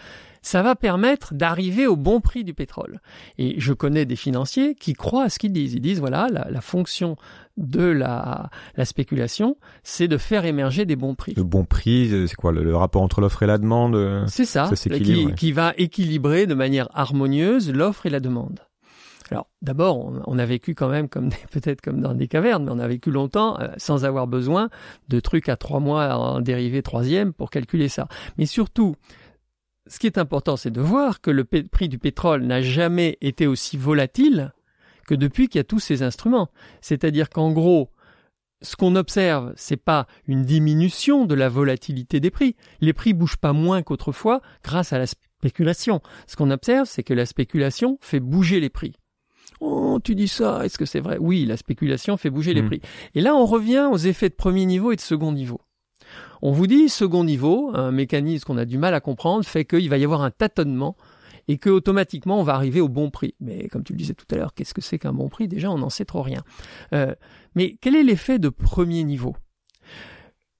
ça 0.42 0.62
va 0.62 0.74
permettre 0.74 1.34
d'arriver 1.34 1.86
au 1.86 1.96
bon 1.96 2.20
prix 2.20 2.44
du 2.44 2.54
pétrole. 2.54 3.00
Et 3.38 3.60
je 3.60 3.72
connais 3.72 4.06
des 4.06 4.16
financiers 4.16 4.74
qui 4.74 4.94
croient 4.94 5.24
à 5.24 5.28
ce 5.28 5.38
qu'ils 5.38 5.52
disent. 5.52 5.74
Ils 5.74 5.80
disent 5.80 6.00
voilà, 6.00 6.28
la, 6.28 6.60
fonction 6.60 7.16
de 7.56 7.84
la, 7.84 8.50
la 8.76 8.84
spéculation, 8.84 9.56
c'est 9.82 10.08
de 10.08 10.16
faire 10.16 10.44
émerger 10.44 10.86
des 10.86 10.96
bons 10.96 11.14
prix. 11.14 11.34
Le 11.36 11.44
bon 11.44 11.64
prix, 11.64 12.26
c'est 12.26 12.36
quoi 12.36 12.52
le, 12.52 12.74
rapport 12.74 13.02
entre 13.02 13.20
l'offre 13.20 13.42
et 13.42 13.46
la 13.46 13.58
demande 13.58 13.96
euh, 13.96 14.24
C'est 14.26 14.46
ça, 14.46 14.70
qui, 14.74 15.34
qui 15.34 15.52
va 15.52 15.74
équilibrer 15.76 16.46
de 16.46 16.54
manière 16.54 16.88
harmonieuse 16.94 17.70
l'offre 17.70 18.06
et 18.06 18.10
la 18.10 18.20
demande. 18.20 18.60
Alors 19.30 19.48
d'abord, 19.62 20.12
on, 20.26 20.38
a 20.38 20.44
vécu 20.44 20.74
quand 20.74 20.88
même 20.88 21.08
peut-être 21.52 21.80
comme 21.80 22.00
dans 22.00 22.14
des 22.14 22.26
cavernes, 22.26 22.64
mais 22.64 22.72
on 22.72 22.78
a 22.78 22.88
vécu 22.88 23.10
longtemps 23.10 23.60
euh, 23.60 23.68
sans 23.76 24.04
avoir 24.04 24.26
besoin 24.26 24.70
de 25.08 25.20
trucs 25.20 25.48
à 25.48 25.56
trois 25.56 25.80
mois 25.80 26.14
en 26.16 26.40
dérivé 26.40 26.82
troisième 26.82 27.32
pour 27.32 27.50
calculer 27.50 27.88
ça. 27.88 28.08
Mais 28.38 28.46
surtout, 28.46 28.96
ce 29.86 29.98
qui 29.98 30.06
est 30.06 30.18
important, 30.18 30.56
c'est 30.56 30.70
de 30.70 30.80
voir 30.80 31.20
que 31.20 31.30
le 31.30 31.44
prix 31.44 31.88
du 31.88 31.98
pétrole 31.98 32.42
n'a 32.42 32.62
jamais 32.62 33.18
été 33.20 33.46
aussi 33.46 33.76
volatile 33.76 34.52
que 35.06 35.14
depuis 35.14 35.48
qu'il 35.48 35.58
y 35.58 35.60
a 35.60 35.64
tous 35.64 35.80
ces 35.80 36.02
instruments. 36.02 36.50
C'est-à-dire 36.80 37.30
qu'en 37.30 37.50
gros, 37.50 37.90
ce 38.62 38.76
qu'on 38.76 38.94
observe, 38.94 39.52
c'est 39.56 39.76
pas 39.76 40.06
une 40.26 40.44
diminution 40.44 41.24
de 41.24 41.34
la 41.34 41.48
volatilité 41.48 42.20
des 42.20 42.30
prix. 42.30 42.56
Les 42.80 42.92
prix 42.92 43.14
bougent 43.14 43.36
pas 43.36 43.52
moins 43.52 43.82
qu'autrefois 43.82 44.42
grâce 44.62 44.92
à 44.92 44.98
la 44.98 45.06
spéculation. 45.06 46.00
Ce 46.26 46.36
qu'on 46.36 46.50
observe, 46.50 46.86
c'est 46.86 47.02
que 47.02 47.14
la 47.14 47.26
spéculation 47.26 47.98
fait 48.00 48.20
bouger 48.20 48.60
les 48.60 48.68
prix. 48.68 48.94
Oh, 49.60 50.00
tu 50.02 50.14
dis 50.14 50.28
ça, 50.28 50.64
est-ce 50.64 50.78
que 50.78 50.86
c'est 50.86 51.00
vrai? 51.00 51.18
Oui, 51.20 51.44
la 51.44 51.56
spéculation 51.56 52.16
fait 52.16 52.30
bouger 52.30 52.54
les 52.54 52.62
mmh. 52.62 52.66
prix. 52.66 52.80
Et 53.14 53.20
là, 53.20 53.34
on 53.34 53.44
revient 53.44 53.88
aux 53.92 53.98
effets 53.98 54.28
de 54.28 54.34
premier 54.34 54.66
niveau 54.66 54.92
et 54.92 54.96
de 54.96 55.00
second 55.00 55.32
niveau. 55.32 55.60
On 56.42 56.52
vous 56.52 56.66
dit 56.66 56.88
second 56.88 57.24
niveau, 57.24 57.70
un 57.74 57.90
mécanisme 57.90 58.44
qu'on 58.46 58.56
a 58.56 58.64
du 58.64 58.78
mal 58.78 58.94
à 58.94 59.00
comprendre, 59.00 59.44
fait 59.44 59.64
qu'il 59.64 59.88
va 59.90 59.98
y 59.98 60.04
avoir 60.04 60.22
un 60.22 60.30
tâtonnement 60.30 60.96
et 61.48 61.58
que 61.58 61.68
automatiquement 61.68 62.40
on 62.40 62.42
va 62.42 62.54
arriver 62.54 62.80
au 62.80 62.88
bon 62.88 63.10
prix. 63.10 63.34
Mais 63.40 63.68
comme 63.68 63.84
tu 63.84 63.92
le 63.92 63.98
disais 63.98 64.14
tout 64.14 64.26
à 64.30 64.36
l'heure, 64.36 64.54
qu'est-ce 64.54 64.72
que 64.72 64.80
c'est 64.80 64.98
qu'un 64.98 65.12
bon 65.12 65.28
prix? 65.28 65.48
Déjà, 65.48 65.70
on 65.70 65.78
n'en 65.78 65.90
sait 65.90 66.04
trop 66.04 66.22
rien. 66.22 66.42
Euh, 66.94 67.14
mais 67.54 67.76
quel 67.80 67.94
est 67.96 68.02
l'effet 68.02 68.38
de 68.38 68.48
premier 68.48 69.04
niveau? 69.04 69.36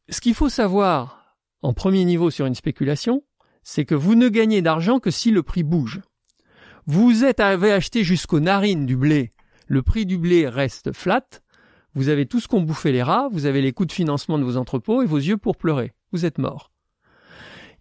Ce 0.09 0.21
qu'il 0.21 0.35
faut 0.35 0.49
savoir 0.49 1.37
en 1.63 1.73
premier 1.73 2.05
niveau 2.05 2.31
sur 2.31 2.47
une 2.47 2.55
spéculation, 2.55 3.23
c'est 3.63 3.85
que 3.85 3.95
vous 3.95 4.15
ne 4.15 4.29
gagnez 4.29 4.63
d'argent 4.63 4.99
que 4.99 5.11
si 5.11 5.31
le 5.31 5.43
prix 5.43 5.63
bouge. 5.63 6.01
Vous 6.93 7.23
avez 7.23 7.71
acheté 7.71 8.03
jusqu'aux 8.03 8.41
narines 8.41 8.85
du 8.85 8.97
blé, 8.97 9.31
le 9.69 9.81
prix 9.81 10.07
du 10.07 10.19
blé 10.19 10.49
reste 10.49 10.93
flat, 10.93 11.25
vous 11.95 12.09
avez 12.09 12.27
tout 12.27 12.41
ce 12.41 12.49
qu'ont 12.49 12.63
bouffé 12.63 12.91
les 12.91 13.05
rats, 13.05 13.29
vous 13.31 13.47
avez 13.47 13.63
les 13.63 13.71
coûts 13.71 13.85
de 13.85 13.93
financement 13.93 14.41
de 14.41 14.43
vos 14.43 14.57
entrepôts 14.57 15.01
et 15.01 15.07
vos 15.07 15.19
yeux 15.19 15.37
pour 15.37 15.57
pleurer. 15.57 15.93
Vous 16.11 16.25
êtes 16.27 16.39
mort 16.39 16.73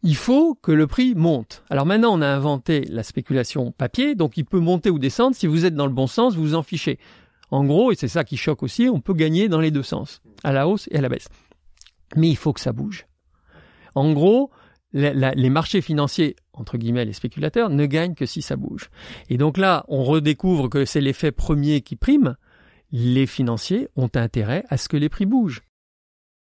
il 0.03 0.15
faut 0.15 0.55
que 0.55 0.71
le 0.71 0.87
prix 0.87 1.13
monte. 1.13 1.63
Alors 1.69 1.85
maintenant, 1.85 2.17
on 2.17 2.21
a 2.21 2.27
inventé 2.27 2.85
la 2.87 3.03
spéculation 3.03 3.73
papier, 3.73 4.15
donc 4.15 4.37
il 4.37 4.45
peut 4.45 4.59
monter 4.59 4.89
ou 4.89 4.97
descendre. 4.97 5.35
Si 5.35 5.45
vous 5.45 5.65
êtes 5.65 5.75
dans 5.75 5.87
le 5.87 5.91
bon 5.91 6.07
sens, 6.07 6.35
vous 6.35 6.41
vous 6.43 6.55
en 6.55 6.63
fichez. 6.63 6.99
En 7.51 7.65
gros, 7.65 7.91
et 7.91 7.95
c'est 7.95 8.07
ça 8.07 8.23
qui 8.23 8.37
choque 8.37 8.63
aussi, 8.63 8.87
on 8.87 9.01
peut 9.01 9.13
gagner 9.13 9.49
dans 9.49 9.59
les 9.59 9.71
deux 9.71 9.83
sens, 9.83 10.21
à 10.43 10.53
la 10.53 10.69
hausse 10.69 10.87
et 10.91 10.99
à 10.99 11.01
la 11.01 11.09
baisse. 11.09 11.27
Mais 12.15 12.29
il 12.29 12.37
faut 12.37 12.53
que 12.53 12.61
ça 12.61 12.71
bouge. 12.71 13.07
En 13.93 14.13
gros, 14.13 14.51
les 14.93 15.49
marchés 15.49 15.81
financiers, 15.81 16.35
entre 16.53 16.77
guillemets 16.77 17.05
les 17.05 17.13
spéculateurs, 17.13 17.69
ne 17.69 17.85
gagnent 17.85 18.15
que 18.15 18.25
si 18.25 18.41
ça 18.41 18.55
bouge. 18.55 18.89
Et 19.29 19.37
donc 19.37 19.57
là, 19.57 19.85
on 19.87 20.03
redécouvre 20.03 20.69
que 20.69 20.85
c'est 20.85 21.01
l'effet 21.01 21.31
premier 21.31 21.81
qui 21.81 21.95
prime. 21.95 22.35
Les 22.91 23.27
financiers 23.27 23.89
ont 23.95 24.09
intérêt 24.15 24.63
à 24.69 24.77
ce 24.77 24.89
que 24.89 24.97
les 24.97 25.09
prix 25.09 25.25
bougent. 25.25 25.61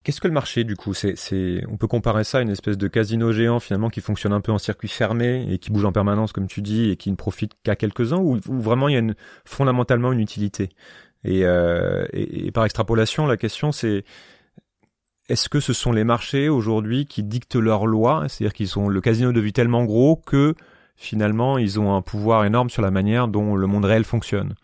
Qu'est-ce 0.04 0.22
que 0.22 0.28
le 0.30 0.34
marché 0.34 0.64
du 0.64 0.78
coup 0.78 0.94
c'est, 0.94 1.66
on 1.68 1.76
peut 1.76 1.88
comparer 1.88 2.24
ça 2.24 2.38
à 2.38 2.42
une 2.42 2.50
espèce 2.50 2.78
de 2.78 2.88
casino 2.88 3.34
géant 3.34 3.60
finalement 3.60 3.90
qui 3.90 4.00
fonctionne 4.00 4.32
un 4.32 4.40
peu 4.40 4.54
en 4.54 4.58
circuit 4.58 4.88
fermé 4.88 5.46
et 5.52 5.58
qui 5.58 5.70
bouge 5.70 5.84
en 5.84 5.92
permanence 5.92 6.32
comme 6.32 6.48
tu 6.48 6.62
dis 6.62 6.92
et 6.92 6.96
qui 6.96 7.12
ne 7.12 7.18
profite 7.18 7.52
qu'à 7.64 7.76
quelques-uns 7.76 8.20
ou, 8.20 8.40
vraiment 8.48 8.88
il 8.88 8.94
y 8.94 8.96
a 8.96 9.00
une, 9.00 9.16
fondamentalement 9.44 10.14
une 10.14 10.22
utilité? 10.22 10.70
Et, 11.26 11.44
euh, 11.44 12.06
et, 12.14 12.52
par 12.52 12.64
extrapolation, 12.64 13.26
la 13.26 13.36
question 13.36 13.74
c'est 13.74 14.06
est-ce 15.30 15.50
que 15.50 15.60
ce 15.60 15.74
sont 15.74 15.92
les 15.92 16.04
marchés 16.04 16.50
aujourd'hui 16.50 17.06
qui 17.06 17.24
dictent 17.24 17.56
leurs 17.56 17.86
lois, 17.86 18.26
c'est-à-dire 18.28 18.54
qu'ils 18.54 18.68
sont 18.68 18.88
le 18.88 19.02
casino 19.02 19.32
devenu 19.32 19.52
tellement 19.52 19.84
gros 19.84 20.16
que 20.16 20.56
finalement 20.96 21.58
ils 21.58 21.80
ont 21.80 21.96
un 21.96 22.02
pouvoir 22.02 22.46
énorme 22.46 22.70
sur 22.70 22.82
la 22.82 22.92
manière 22.92 23.28
dont 23.28 23.56
le 23.56 23.68
monde 23.68 23.86
réel 23.86 24.04
fonctionne. 24.04 24.56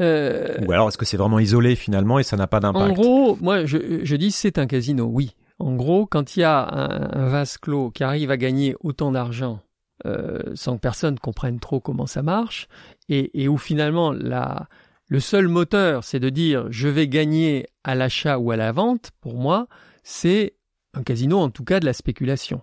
Euh, 0.00 0.58
Ou 0.66 0.72
alors 0.72 0.88
est-ce 0.88 0.98
que 0.98 1.04
c'est 1.04 1.16
vraiment 1.16 1.38
isolé 1.38 1.76
finalement 1.76 2.18
et 2.18 2.24
ça 2.24 2.36
n'a 2.36 2.46
pas 2.46 2.60
d'impact? 2.60 2.90
En 2.90 2.92
gros, 2.92 3.38
moi 3.40 3.64
je, 3.64 4.00
je 4.02 4.16
dis 4.16 4.32
c'est 4.32 4.58
un 4.58 4.66
casino, 4.66 5.04
oui. 5.04 5.36
En 5.60 5.76
gros, 5.76 6.04
quand 6.06 6.36
il 6.36 6.40
y 6.40 6.44
a 6.44 6.66
un, 6.66 7.28
vase 7.28 7.58
clos 7.58 7.90
qui 7.90 8.02
arrive 8.02 8.32
à 8.32 8.36
gagner 8.36 8.74
autant 8.80 9.12
d'argent 9.12 9.60
euh, 10.04 10.40
sans 10.54 10.74
que 10.74 10.80
personne 10.80 11.18
comprenne 11.20 11.60
trop 11.60 11.78
comment 11.78 12.06
ça 12.06 12.22
marche, 12.22 12.68
et, 13.08 13.40
et 13.40 13.46
où 13.46 13.56
finalement 13.56 14.10
la, 14.10 14.66
le 15.06 15.20
seul 15.20 15.48
moteur 15.48 16.04
c'est 16.04 16.20
de 16.20 16.30
dire 16.30 16.66
je 16.70 16.88
vais 16.88 17.08
gagner 17.08 17.66
à 17.82 17.94
l'achat 17.94 18.38
ou 18.38 18.50
à 18.50 18.56
la 18.56 18.72
vente, 18.72 19.10
pour 19.20 19.34
moi 19.34 19.68
c'est 20.02 20.54
un 20.94 21.02
casino 21.02 21.38
en 21.38 21.50
tout 21.50 21.64
cas 21.64 21.80
de 21.80 21.86
la 21.86 21.92
spéculation. 21.92 22.62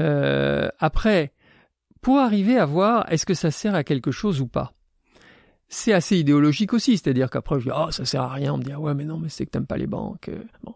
Euh, 0.00 0.68
après, 0.78 1.32
pour 2.00 2.18
arriver 2.18 2.58
à 2.58 2.66
voir 2.66 3.10
est-ce 3.10 3.26
que 3.26 3.34
ça 3.34 3.50
sert 3.50 3.74
à 3.74 3.84
quelque 3.84 4.10
chose 4.10 4.40
ou 4.40 4.46
pas? 4.46 4.72
C'est 5.68 5.92
assez 5.92 6.16
idéologique 6.16 6.72
aussi, 6.72 6.96
c'est-à-dire 6.96 7.28
qu'après 7.28 7.58
je 7.58 7.64
dis 7.64 7.76
oh 7.76 7.90
ça 7.90 8.04
sert 8.04 8.22
à 8.22 8.32
rien, 8.32 8.54
on 8.54 8.58
me 8.58 8.62
dit 8.62 8.72
ah 8.72 8.80
ouais 8.80 8.94
mais 8.94 9.04
non 9.04 9.18
mais 9.18 9.28
c'est 9.28 9.44
que 9.46 9.50
t'aimes 9.50 9.66
pas 9.66 9.76
les 9.76 9.88
banques. 9.88 10.28
Euh, 10.28 10.42
bon. 10.62 10.74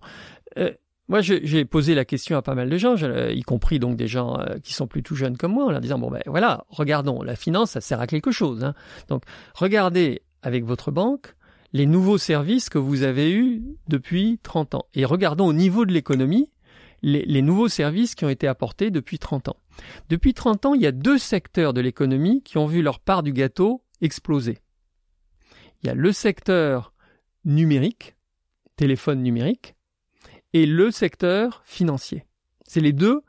Euh, 0.59 0.73
moi 1.09 1.21
j'ai 1.21 1.65
posé 1.65 1.95
la 1.95 2.05
question 2.05 2.37
à 2.37 2.43
pas 2.43 2.55
mal 2.55 2.71
de 2.71 2.79
gens, 2.79 2.97
y 2.97 3.43
compris 3.43 3.79
donc 3.81 3.97
des 3.97 4.07
gens 4.07 4.39
euh, 4.41 4.59
qui 4.63 4.73
sont 4.73 4.87
plutôt 4.87 5.15
jeunes 5.15 5.37
comme 5.37 5.53
moi, 5.53 5.67
en 5.67 5.71
leur 5.71 5.81
disant 5.81 5.99
bon 5.99 6.11
ben 6.11 6.23
voilà 6.27 6.65
regardons 6.69 7.23
la 7.23 7.35
finance 7.35 7.73
ça 7.73 7.81
sert 7.81 8.01
à 8.01 8.07
quelque 8.07 8.31
chose. 8.31 8.65
Hein. 8.65 8.75
Donc 9.09 9.25
regardez 9.55 10.23
avec 10.43 10.65
votre 10.65 10.91
banque 10.91 11.35
les 11.73 11.87
nouveaux 11.87 12.19
services 12.19 12.69
que 12.69 12.79
vous 12.79 13.03
avez 13.03 13.33
eus 13.33 13.63
depuis 13.89 14.41
30 14.43 14.75
ans 14.75 14.87
et 14.95 15.05
regardons 15.05 15.47
au 15.47 15.53
niveau 15.53 15.85
de 15.85 15.93
l'économie 15.93 16.51
les, 17.03 17.41
nouveaux 17.41 17.69
services 17.69 18.15
qui 18.15 18.27
ont 18.27 18.29
été 18.29 18.47
apportés 18.47 18.91
depuis 18.91 19.19
30 19.19 19.49
ans. 19.49 19.57
Depuis 20.11 20.35
30 20.35 20.67
ans, 20.67 20.75
il 20.75 20.83
y 20.83 20.87
a 20.87 20.93
deux 20.93 21.17
secteurs 21.17 21.73
de 21.73 21.81
l'économie 21.81 22.43
qui 22.43 22.59
ont 22.59 22.67
vu 22.67 22.83
leur 22.83 23.01
part 23.01 23.23
du 23.23 23.33
gâteau 23.33 23.83
exploser 24.03 24.59
il 25.83 25.87
y 25.87 25.91
a 25.91 25.95
le 25.95 26.13
secteur 26.13 26.93
numérique, 27.45 28.17
téléphone 28.77 29.23
numérique, 29.23 29.75
et 30.53 30.67
le 30.67 30.91
secteur 30.91 31.63
financier. 31.65 32.27
C'est 32.67 32.81
les 32.81 32.93
deux 32.93 33.23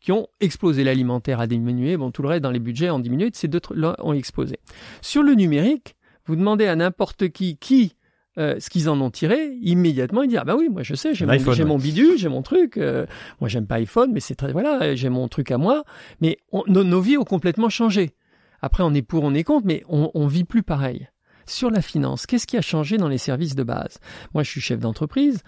qui 0.00 0.12
ont 0.12 0.28
explosé. 0.40 0.84
L'alimentaire 0.84 1.40
a 1.40 1.46
diminué, 1.46 1.96
bon, 1.96 2.10
tout 2.10 2.22
le 2.22 2.28
reste 2.28 2.42
dans 2.42 2.50
les 2.50 2.60
budgets 2.60 2.90
ont 2.90 3.00
diminué, 3.00 3.30
ces 3.32 3.48
deux-là 3.48 3.96
ont 3.98 4.12
explosé. 4.12 4.58
Sur 5.02 5.22
le 5.22 5.34
numérique, 5.34 5.96
vous 6.28 6.36
demandez 6.36 6.66
à 6.66 6.76
n'importe 6.76 7.30
qui 7.30 7.56
qui 7.56 7.96
euh, 8.38 8.60
ce 8.60 8.70
qu'ils 8.70 8.88
en 8.88 9.00
ont 9.00 9.10
tiré, 9.10 9.52
immédiatement 9.62 10.22
il 10.22 10.28
dit 10.28 10.36
ah 10.36 10.44
bah 10.44 10.54
oui 10.56 10.68
moi 10.68 10.84
je 10.84 10.94
sais 10.94 11.12
j'ai 11.12 11.26
mon, 11.26 11.66
mon, 11.66 11.76
bidule 11.78 12.16
j'ai 12.16 12.28
mon 12.28 12.42
truc 12.42 12.76
euh, 12.76 13.04
moi 13.40 13.48
j'aime 13.48 13.66
pas 13.66 13.76
iPhone 13.76 14.12
mais 14.12 14.20
c'est 14.20 14.36
très 14.36 14.52
voilà 14.52 14.94
j'ai 14.94 15.08
mon 15.08 15.26
truc 15.26 15.50
à 15.50 15.58
moi. 15.58 15.82
Mais 16.20 16.38
nos, 16.68 17.00
vies 17.00 17.16
ont 17.16 17.24
complètement 17.24 17.68
changé. 17.68 18.14
Après 18.62 18.84
on 18.84 18.94
est 18.94 19.02
pour 19.02 19.24
on 19.24 19.34
est 19.34 19.42
contre 19.42 19.66
mais 19.66 19.82
on, 19.88 20.12
on 20.14 20.28
vit 20.28 20.44
plus 20.44 20.62
pareil. 20.62 21.08
Sur 21.46 21.70
la 21.70 21.80
finance, 21.80 22.26
qu'est-ce 22.26 22.46
qui 22.46 22.58
a 22.58 22.60
changé 22.60 22.98
dans 22.98 23.08
les 23.08 23.16
services 23.16 23.54
de 23.54 23.62
base? 23.62 24.00
Moi, 24.34 24.42
je 24.42 24.50
suis 24.50 24.60
chef 24.60 24.80
d'entreprise, 24.80 25.42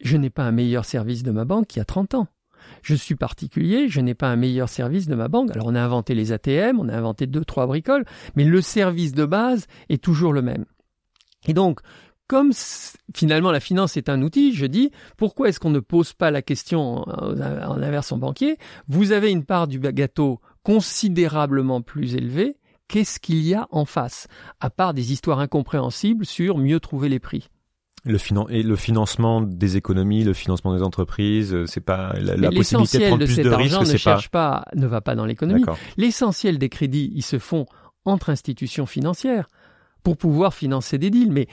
je 0.00 0.16
n'ai 0.16 0.30
pas 0.30 0.44
un 0.44 0.52
meilleur 0.52 0.86
service 0.86 1.22
de 1.22 1.30
ma 1.32 1.44
banque 1.44 1.66
qu'il 1.66 1.80
y 1.80 1.82
a 1.82 1.84
30 1.84 2.14
ans. 2.14 2.28
Je 2.82 2.94
suis 2.94 3.14
particulier, 3.14 3.88
je 3.88 4.00
n'ai 4.00 4.14
pas 4.14 4.28
un 4.28 4.36
meilleur 4.36 4.68
service 4.68 5.06
de 5.06 5.14
ma 5.14 5.28
banque. 5.28 5.50
Alors 5.52 5.66
on 5.66 5.74
a 5.74 5.80
inventé 5.80 6.14
les 6.14 6.32
ATM, 6.32 6.78
on 6.80 6.88
a 6.88 6.96
inventé 6.96 7.26
deux, 7.26 7.44
trois 7.44 7.66
bricoles, 7.66 8.04
mais 8.36 8.44
le 8.44 8.60
service 8.60 9.12
de 9.12 9.24
base 9.24 9.66
est 9.88 10.02
toujours 10.02 10.32
le 10.32 10.42
même. 10.42 10.64
Et 11.46 11.54
donc, 11.54 11.80
comme 12.26 12.52
finalement 13.14 13.50
la 13.50 13.60
finance 13.60 13.96
est 13.96 14.08
un 14.08 14.22
outil, 14.22 14.54
je 14.54 14.66
dis, 14.66 14.90
pourquoi 15.16 15.48
est-ce 15.48 15.60
qu'on 15.60 15.70
ne 15.70 15.80
pose 15.80 16.12
pas 16.12 16.30
la 16.30 16.42
question 16.42 17.02
en, 17.08 17.40
en 17.40 18.18
banquier? 18.18 18.56
Vous 18.88 19.12
avez 19.12 19.30
une 19.30 19.44
part 19.44 19.68
du 19.68 19.78
gâteau 19.78 20.40
considérablement 20.62 21.82
plus 21.82 22.14
élevée 22.14 22.56
qu'est-ce 22.88 23.20
qu'il 23.20 23.42
y 23.42 23.54
a 23.54 23.66
en 23.70 23.84
face, 23.84 24.26
à 24.60 24.70
part 24.70 24.94
des 24.94 25.12
histoires 25.12 25.40
incompréhensibles 25.40 26.26
sur 26.26 26.58
mieux 26.58 26.80
trouver 26.80 27.08
les 27.08 27.18
prix 27.18 27.48
le, 28.04 28.18
et 28.50 28.62
le 28.62 28.76
financement 28.76 29.40
des 29.40 29.76
économies, 29.76 30.24
le 30.24 30.34
financement 30.34 30.74
des 30.76 30.82
entreprises, 30.82 31.54
euh, 31.54 31.66
c'est 31.66 31.80
pas 31.80 32.14
la, 32.18 32.50
possibilité 32.50 32.98
de 32.98 33.06
prendre 33.06 33.24
plus 33.24 33.38
de 33.38 33.48
risques. 33.48 33.80
ne 33.80 33.96
cherche 33.96 34.28
pas, 34.28 34.64
ne 34.74 34.86
va 34.86 35.00
pas 35.00 35.14
dans 35.14 35.24
l'économie. 35.24 35.64
L'essentiel 35.96 36.58
des 36.58 36.68
crédits, 36.68 37.10
ils 37.14 37.22
se 37.22 37.38
font 37.38 37.66
entre 38.04 38.30
institutions 38.30 38.86
financières 38.86 39.48
pour 40.02 40.16
pouvoir 40.18 40.52
financer 40.52 40.98
des 40.98 41.10
deals. 41.10 41.32
Mais 41.32 41.48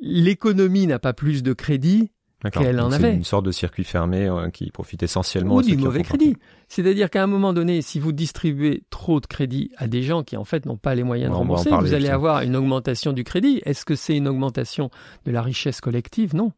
l'économie 0.00 0.86
n'a 0.86 0.98
pas 0.98 1.14
plus 1.14 1.42
de 1.42 1.52
crédits 1.52 2.10
qu'elle 2.48 2.80
en 2.80 2.90
avait. 2.90 3.14
une 3.14 3.24
sorte 3.24 3.44
de 3.44 3.50
circuit 3.50 3.84
fermé 3.84 4.26
euh, 4.26 4.48
qui 4.48 4.70
profite 4.70 5.02
essentiellement 5.02 5.56
ou 5.56 5.62
du 5.62 5.76
mauvais 5.76 6.02
crédit. 6.02 6.36
C'est-à-dire 6.68 7.10
qu'à 7.10 7.22
un 7.22 7.26
moment 7.26 7.52
donné, 7.52 7.82
si 7.82 8.00
vous 8.00 8.12
distribuez 8.12 8.82
trop 8.88 9.20
de 9.20 9.26
crédit 9.26 9.70
à 9.76 9.88
des 9.88 10.02
gens 10.02 10.22
qui 10.22 10.36
en 10.36 10.44
fait 10.44 10.64
n'ont 10.64 10.78
pas 10.78 10.94
les 10.94 11.02
moyens 11.02 11.30
de 11.30 11.36
rembourser, 11.36 11.70
vous 11.70 11.92
allez 11.92 12.08
avoir 12.08 12.40
une 12.42 12.56
augmentation 12.56 13.12
du 13.12 13.24
crédit. 13.24 13.60
Est-ce 13.66 13.84
que 13.84 13.94
c'est 13.94 14.16
une 14.16 14.28
augmentation 14.28 14.90
de 15.26 15.32
la 15.32 15.42
richesse 15.42 15.80
collective? 15.80 16.34
Non. 16.34 16.52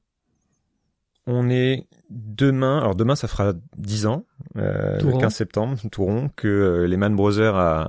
On 1.26 1.50
est 1.50 1.86
demain, 2.10 2.78
alors 2.78 2.96
demain 2.96 3.14
ça 3.14 3.28
fera 3.28 3.52
10 3.76 4.06
ans, 4.06 4.24
euh, 4.56 4.98
le 5.00 5.18
15 5.18 5.32
septembre, 5.32 5.76
Touron, 5.90 6.30
que 6.34 6.48
euh, 6.48 6.86
Lehman 6.86 7.14
Brothers 7.14 7.54
a, 7.54 7.82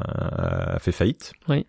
a, 0.75 0.79
fait 0.79 0.91
faillite. 0.91 1.33
Oui. 1.49 1.65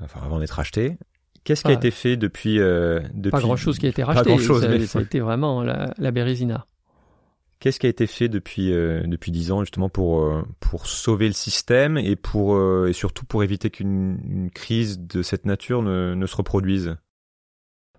Enfin, 0.00 0.20
avant 0.24 0.38
d'être 0.38 0.58
acheté. 0.58 0.96
Qu'est-ce 1.44 1.62
qui 1.62 1.70
a 1.70 1.74
été 1.74 1.90
fait 1.90 2.16
depuis, 2.16 2.58
euh, 2.58 3.00
depuis... 3.12 3.30
Pas 3.30 3.40
grand-chose 3.40 3.78
qui 3.78 3.86
a 3.86 3.90
été 3.90 4.02
racheté. 4.02 4.24
Pas 4.24 4.30
grand-chose. 4.30 4.62
Ça, 4.62 4.68
mais... 4.68 4.86
ça 4.86 4.98
a 4.98 5.02
été 5.02 5.20
vraiment 5.20 5.62
la, 5.62 5.94
la 5.98 6.10
Bérésina. 6.10 6.66
Qu'est-ce 7.60 7.78
qui 7.80 7.86
a 7.86 7.88
été 7.88 8.06
fait 8.06 8.28
depuis 8.28 8.72
euh, 8.72 9.02
depuis 9.06 9.30
dix 9.30 9.50
ans 9.50 9.60
justement 9.60 9.88
pour 9.88 10.22
euh, 10.22 10.42
pour 10.60 10.86
sauver 10.86 11.28
le 11.28 11.32
système 11.32 11.96
et 11.96 12.14
pour 12.14 12.56
euh, 12.56 12.88
et 12.88 12.92
surtout 12.92 13.24
pour 13.24 13.42
éviter 13.42 13.70
qu'une 13.70 14.50
crise 14.54 15.00
de 15.00 15.22
cette 15.22 15.46
nature 15.46 15.80
ne, 15.80 16.14
ne 16.14 16.26
se 16.26 16.36
reproduise? 16.36 16.96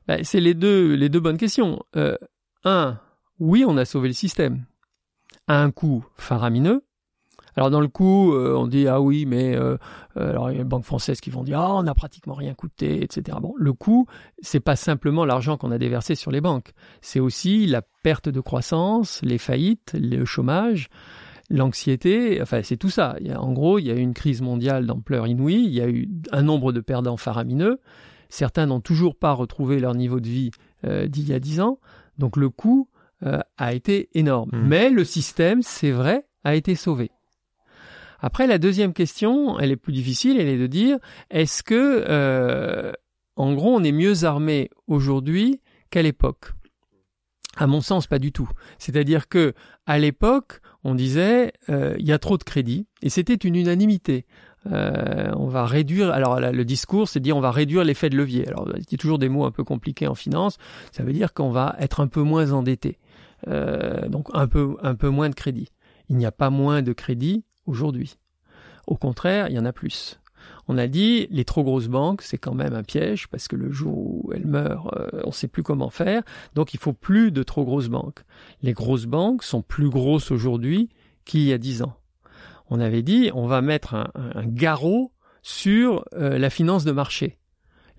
Bah, 0.07 0.23
C'est 0.23 0.39
les 0.39 0.53
deux 0.53 0.93
les 0.93 1.09
deux 1.09 1.19
bonnes 1.19 1.37
questions. 1.37 1.81
un, 2.63 2.99
oui, 3.39 3.65
on 3.67 3.77
a 3.77 3.85
sauvé 3.85 4.09
le 4.09 4.13
système 4.13 4.65
à 5.47 5.63
un 5.63 5.71
coût 5.71 6.05
faramineux. 6.15 6.83
Alors 7.55 7.69
dans 7.69 7.79
le 7.79 7.87
coup, 7.87 8.33
euh, 8.33 8.55
on 8.55 8.67
dit 8.67 8.87
ah 8.87 8.99
oui, 8.99 9.25
mais 9.25 9.55
euh, 9.55 9.77
euh, 10.17 10.29
alors 10.29 10.51
il 10.51 10.55
y 10.55 10.57
a 10.57 10.61
une 10.61 10.67
banque 10.67 10.83
française 10.83 11.21
qui 11.21 11.29
vont 11.29 11.43
dire 11.43 11.59
ah 11.59 11.73
on 11.75 11.83
n'a 11.83 11.95
pratiquement 11.95 12.33
rien 12.33 12.53
coûté, 12.53 13.03
etc. 13.03 13.37
Bon, 13.41 13.53
le 13.57 13.73
coût, 13.73 14.07
c'est 14.41 14.59
pas 14.59 14.75
simplement 14.75 15.25
l'argent 15.25 15.57
qu'on 15.57 15.71
a 15.71 15.77
déversé 15.77 16.15
sur 16.15 16.31
les 16.31 16.41
banques, 16.41 16.73
c'est 17.01 17.19
aussi 17.19 17.65
la 17.65 17.81
perte 18.03 18.29
de 18.29 18.39
croissance, 18.41 19.21
les 19.23 19.37
faillites, 19.37 19.95
le 19.99 20.25
chômage, 20.25 20.89
l'anxiété. 21.49 22.41
Enfin, 22.41 22.61
c'est 22.61 22.77
tout 22.77 22.89
ça. 22.89 23.15
Il 23.21 23.27
y 23.27 23.31
a, 23.31 23.41
en 23.41 23.53
gros, 23.53 23.79
il 23.79 23.85
y 23.85 23.91
a 23.91 23.95
eu 23.95 23.99
une 23.99 24.13
crise 24.13 24.41
mondiale 24.41 24.85
d'ampleur 24.85 25.25
inouïe. 25.25 25.63
Il 25.65 25.73
y 25.73 25.81
a 25.81 25.87
eu 25.87 26.09
un 26.31 26.41
nombre 26.41 26.73
de 26.73 26.81
perdants 26.81 27.17
faramineux. 27.17 27.79
Certains 28.29 28.65
n'ont 28.65 28.81
toujours 28.81 29.15
pas 29.15 29.31
retrouvé 29.31 29.79
leur 29.79 29.95
niveau 29.95 30.19
de 30.19 30.27
vie 30.27 30.51
d'il 30.83 31.27
y 31.27 31.33
a 31.33 31.39
dix 31.39 31.61
ans. 31.61 31.79
Donc 32.17 32.37
le 32.37 32.49
coût 32.49 32.89
a 33.21 33.73
été 33.73 34.09
énorme. 34.13 34.49
Mmh. 34.53 34.67
Mais 34.67 34.89
le 34.89 35.03
système, 35.03 35.61
c'est 35.61 35.91
vrai, 35.91 36.27
a 36.43 36.53
été 36.55 36.75
sauvé. 36.75 37.11
Après, 38.25 38.47
la 38.47 38.57
deuxième 38.57 38.93
question, 38.93 39.59
elle 39.59 39.69
est 39.69 39.75
plus 39.75 39.93
difficile, 39.93 40.39
elle 40.39 40.47
est 40.47 40.57
de 40.57 40.65
dire, 40.65 40.97
est-ce 41.29 41.61
que, 41.61 42.03
euh, 42.09 42.91
en 43.35 43.53
gros, 43.53 43.75
on 43.75 43.83
est 43.83 43.91
mieux 43.91 44.23
armé 44.23 44.71
aujourd'hui 44.87 45.61
qu'à 45.91 46.01
l'époque? 46.01 46.53
À 47.55 47.67
mon 47.67 47.81
sens, 47.81 48.07
pas 48.07 48.17
du 48.17 48.31
tout. 48.31 48.49
C'est-à-dire 48.79 49.29
que 49.29 49.53
à 49.85 49.99
l'époque, 49.99 50.59
on 50.83 50.95
disait, 50.95 51.53
euh, 51.69 51.95
il 51.99 52.07
y 52.07 52.11
a 52.11 52.17
trop 52.17 52.39
de 52.39 52.43
crédit, 52.43 52.87
et 53.03 53.09
c'était 53.09 53.35
une 53.35 53.57
unanimité. 53.57 54.25
Euh, 54.71 55.31
on 55.35 55.45
va 55.45 55.67
réduire. 55.67 56.09
Alors 56.09 56.39
le 56.39 56.65
discours, 56.65 57.07
c'est 57.07 57.19
dire 57.19 57.37
on 57.37 57.41
va 57.41 57.51
réduire 57.51 57.83
l'effet 57.83 58.09
de 58.09 58.17
levier. 58.17 58.47
Alors 58.47 58.67
a 58.67 58.97
toujours 58.97 59.19
des 59.19 59.29
mots 59.29 59.45
un 59.45 59.51
peu 59.51 59.63
compliqués 59.63 60.07
en 60.07 60.15
finance. 60.15 60.57
Ça 60.91 61.03
veut 61.03 61.13
dire 61.13 61.31
qu'on 61.35 61.51
va 61.51 61.75
être 61.77 61.99
un 61.99 62.07
peu 62.07 62.23
moins 62.23 62.53
endetté, 62.53 62.97
donc 63.45 64.29
un 64.33 64.47
peu 64.47 64.77
un 64.81 64.95
peu 64.95 65.09
moins 65.09 65.29
de 65.29 65.35
crédit. 65.35 65.69
Il 66.09 66.17
n'y 66.17 66.25
a 66.25 66.31
pas 66.31 66.49
moins 66.49 66.81
de 66.81 66.91
crédit 66.91 67.43
aujourd'hui. 67.65 68.17
Au 68.87 68.95
contraire, 68.95 69.49
il 69.49 69.55
y 69.55 69.59
en 69.59 69.65
a 69.65 69.73
plus. 69.73 70.19
On 70.67 70.77
a 70.77 70.87
dit 70.87 71.27
les 71.29 71.45
trop 71.45 71.63
grosses 71.63 71.87
banques, 71.87 72.21
c'est 72.21 72.37
quand 72.37 72.53
même 72.53 72.73
un 72.73 72.83
piège 72.83 73.27
parce 73.27 73.47
que 73.47 73.55
le 73.55 73.71
jour 73.71 73.97
où 73.97 74.31
elles 74.33 74.47
meurent, 74.47 74.93
euh, 74.97 75.21
on 75.23 75.27
ne 75.27 75.33
sait 75.33 75.47
plus 75.47 75.63
comment 75.63 75.89
faire. 75.89 76.23
Donc 76.55 76.73
il 76.73 76.79
faut 76.79 76.93
plus 76.93 77.31
de 77.31 77.43
trop 77.43 77.65
grosses 77.65 77.89
banques. 77.89 78.23
Les 78.61 78.73
grosses 78.73 79.05
banques 79.05 79.43
sont 79.43 79.61
plus 79.61 79.89
grosses 79.89 80.31
aujourd'hui 80.31 80.89
qu'il 81.23 81.41
y 81.41 81.53
a 81.53 81.57
dix 81.57 81.81
ans. 81.81 81.95
On 82.69 82.79
avait 82.79 83.03
dit 83.03 83.29
on 83.33 83.47
va 83.47 83.61
mettre 83.61 83.93
un, 83.93 84.45
garrot 84.45 85.11
sur 85.43 86.05
euh, 86.13 86.39
la 86.39 86.49
finance 86.49 86.83
de 86.83 86.91
marché. 86.91 87.37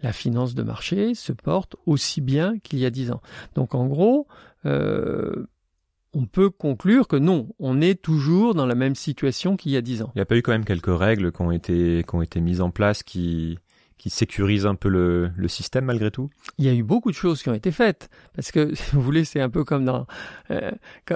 La 0.03 0.13
finance 0.13 0.55
de 0.55 0.63
marché 0.63 1.15
se 1.15 1.33
porte 1.33 1.77
aussi 1.87 2.21
bien 2.21 2.59
qu'il 2.59 2.81
y 2.81 2.87
a 2.87 2.91
dix 2.91 3.11
ans. 3.13 3.23
Donc 3.55 3.75
en 3.75 3.87
gros, 3.87 4.27
euh, 4.67 5.47
on 6.17 6.25
peut 6.25 6.49
conclure 6.49 7.09
que 7.09 7.17
non, 7.17 7.49
on 7.59 7.83
est 7.83 8.01
toujours 8.01 8.55
dans 8.55 8.65
la 8.65 8.75
même 8.75 8.95
situation 8.95 9.57
qu'il 9.57 9.73
y 9.73 9.77
a 9.77 9.83
dix 9.83 10.01
ans. 10.01 10.11
Il 10.15 10.19
n'y 10.19 10.23
a 10.23 10.27
pas 10.27 10.37
eu 10.37 10.43
quand 10.43 10.53
même 10.53 10.65
quelques 10.65 10.87
règles 10.87 11.31
qui 11.31 11.43
ont 11.43 11.53
été, 11.53 12.05
qui 12.09 12.15
ont 12.15 12.23
été 12.23 12.41
mises 12.41 12.63
en 12.63 12.71
place 12.71 13.03
qui, 13.03 13.59
qui 13.99 14.11
sécurisent 14.11 14.67
un 14.67 14.75
peu 14.75 14.89
le, 14.89 15.31
le, 15.37 15.49
système 15.49 15.87
malgré 15.87 16.11
tout 16.11 16.29
Il 16.59 16.67
y 16.67 16.69
a 16.69 16.75
eu 16.75 16.83
beaucoup 16.83 17.11
de 17.11 17.17
choses 17.17 17.43
qui 17.43 17.49
ont 17.49 17.55
été 17.55 17.71
faites. 17.71 18.11
Parce 18.35 18.53
que, 18.53 18.75
si 18.75 18.91
vous 18.93 19.01
voulez, 19.01 19.25
c'est 19.25 19.41
un 19.41 19.49
peu 19.49 19.65
comme 19.65 19.85
dans... 19.85 20.07
Euh, 20.51 20.71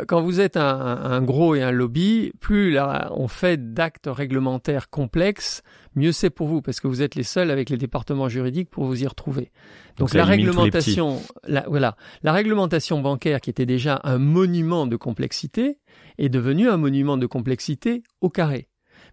quand, 0.06 0.22
vous 0.22 0.40
êtes 0.40 0.56
un, 0.56 0.62
un, 0.62 1.22
gros 1.22 1.54
et 1.54 1.62
un 1.62 1.72
lobby, 1.72 2.32
plus 2.40 2.70
là, 2.70 3.10
on 3.14 3.28
fait 3.28 3.74
d'actes 3.74 4.08
réglementaires 4.10 4.88
complexes, 4.88 5.62
mieux 5.94 6.12
c'est 6.12 6.30
pour 6.30 6.48
vous, 6.48 6.62
parce 6.62 6.80
que 6.80 6.88
vous 6.88 7.02
êtes 7.02 7.14
les 7.14 7.22
seuls 7.22 7.50
avec 7.50 7.68
les 7.68 7.76
départements 7.76 8.28
juridiques 8.28 8.70
pour 8.70 8.84
vous 8.84 9.02
y 9.02 9.06
retrouver. 9.06 9.50
Donc, 9.98 10.14
la 10.14 10.24
réglementation, 10.24 11.20
la, 11.46 11.64
voilà, 11.68 11.96
la 12.22 12.32
réglementation 12.32 13.00
bancaire 13.00 13.40
qui 13.40 13.50
était 13.50 13.66
déjà 13.66 14.00
un 14.04 14.18
monument 14.18 14.86
de 14.86 14.96
complexité 14.96 15.78
est 16.16 16.30
devenue 16.30 16.68
un 16.68 16.78
monument 16.78 17.18
de 17.18 17.26
complexité 17.26 18.02
au 18.22 18.30
carré. 18.30 18.68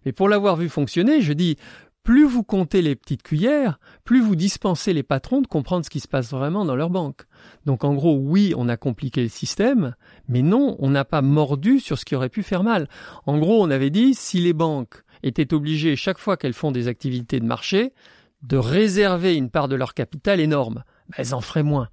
Mais 0.06 0.12
pour 0.14 0.30
l'avoir 0.30 0.56
vu 0.56 0.70
fonctionner, 0.70 1.22
je 1.22 1.34
dis, 1.34 1.58
plus 2.08 2.24
vous 2.24 2.42
comptez 2.42 2.82
les 2.82 2.96
petites 2.96 3.22
cuillères, 3.22 3.82
plus 4.06 4.22
vous 4.22 4.38
dispensez 4.38 4.94
les 4.94 5.04
patrons 5.04 5.42
de 5.42 5.48
comprendre 5.48 5.84
ce 5.84 5.90
qui 5.90 6.00
se 6.00 6.08
passe 6.08 6.32
vraiment 6.32 6.64
dans 6.64 6.78
leur 6.78 6.90
banque. 6.90 7.24
Donc 7.66 7.84
en 7.84 7.94
gros, 7.94 8.16
oui, 8.16 8.54
on 8.56 8.70
a 8.70 8.78
compliqué 8.78 9.22
le 9.22 9.28
système, 9.28 9.94
mais 10.30 10.42
non, 10.42 10.78
on 10.80 10.90
n'a 10.90 11.04
pas 11.04 11.22
mordu 11.22 11.82
sur 11.82 12.00
ce 12.00 12.06
qui 12.06 12.16
aurait 12.16 12.30
pu 12.30 12.44
faire 12.44 12.64
mal. 12.64 12.88
En 13.26 13.38
gros, 13.38 13.62
on 13.62 13.70
avait 13.70 13.90
dit, 13.90 14.14
si 14.14 14.40
les 14.40 14.54
banques 14.54 15.04
étaient 15.22 15.54
obligées, 15.54 15.98
chaque 15.98 16.18
fois 16.18 16.38
qu'elles 16.38 16.54
font 16.54 16.72
des 16.72 16.88
activités 16.88 17.42
de 17.42 17.46
marché, 17.46 17.92
de 18.42 18.56
réserver 18.56 19.36
une 19.36 19.50
part 19.50 19.68
de 19.68 19.76
leur 19.76 19.94
capital 19.94 20.40
énorme, 20.40 20.86
ben, 21.10 21.16
elles 21.18 21.36
en 21.36 21.42
feraient 21.42 21.62
moins. 21.62 21.90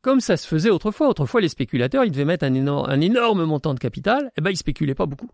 Comme 0.00 0.20
ça 0.20 0.38
se 0.38 0.48
faisait 0.48 0.70
autrefois. 0.70 1.10
Autrefois, 1.10 1.42
les 1.42 1.50
spéculateurs, 1.50 2.06
ils 2.06 2.10
devaient 2.10 2.24
mettre 2.24 2.46
un 2.46 2.54
énorme, 2.54 2.88
un 2.88 3.02
énorme 3.02 3.44
montant 3.44 3.74
de 3.74 3.80
capital, 3.80 4.28
et 4.28 4.38
eh 4.38 4.40
ben, 4.40 4.50
ils 4.50 4.56
spéculaient 4.56 4.94
pas 4.94 5.04
beaucoup 5.04 5.28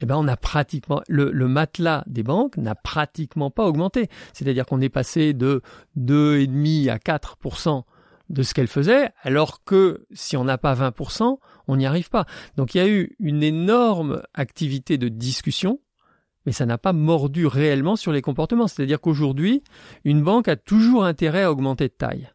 eh 0.00 0.06
ben 0.06 0.16
on 0.16 0.28
a 0.28 0.36
pratiquement 0.36 1.02
le, 1.08 1.32
matelas 1.48 2.04
des 2.06 2.22
banques 2.22 2.56
n'a 2.56 2.74
pratiquement 2.74 3.50
pas 3.50 3.66
augmenté. 3.66 4.08
C'est-à-dire 4.32 4.66
qu'on 4.66 4.80
est 4.80 4.88
passé 4.88 5.34
de 5.34 5.62
2,5 5.98 6.90
à 6.90 6.96
4% 6.98 7.82
de 8.30 8.42
ce 8.42 8.54
qu'elle 8.54 8.68
faisait, 8.68 9.10
alors 9.22 9.64
que 9.64 10.06
si 10.12 10.36
on 10.36 10.44
n'a 10.44 10.56
pas 10.56 10.74
20%, 10.74 11.38
on 11.66 11.76
n'y 11.76 11.86
arrive 11.86 12.10
pas. 12.10 12.26
Donc 12.56 12.74
il 12.74 12.78
y 12.78 12.80
a 12.80 12.88
eu 12.88 13.16
une 13.18 13.42
énorme 13.42 14.22
activité 14.34 14.98
de 14.98 15.08
discussion, 15.08 15.80
mais 16.46 16.52
ça 16.52 16.64
n'a 16.64 16.78
pas 16.78 16.92
mordu 16.92 17.46
réellement 17.46 17.96
sur 17.96 18.12
les 18.12 18.22
comportements. 18.22 18.68
C'est-à-dire 18.68 19.00
qu'aujourd'hui, 19.00 19.62
une 20.04 20.22
banque 20.22 20.48
a 20.48 20.56
toujours 20.56 21.04
intérêt 21.04 21.42
à 21.42 21.52
augmenter 21.52 21.88
de 21.88 21.92
taille. 21.92 22.30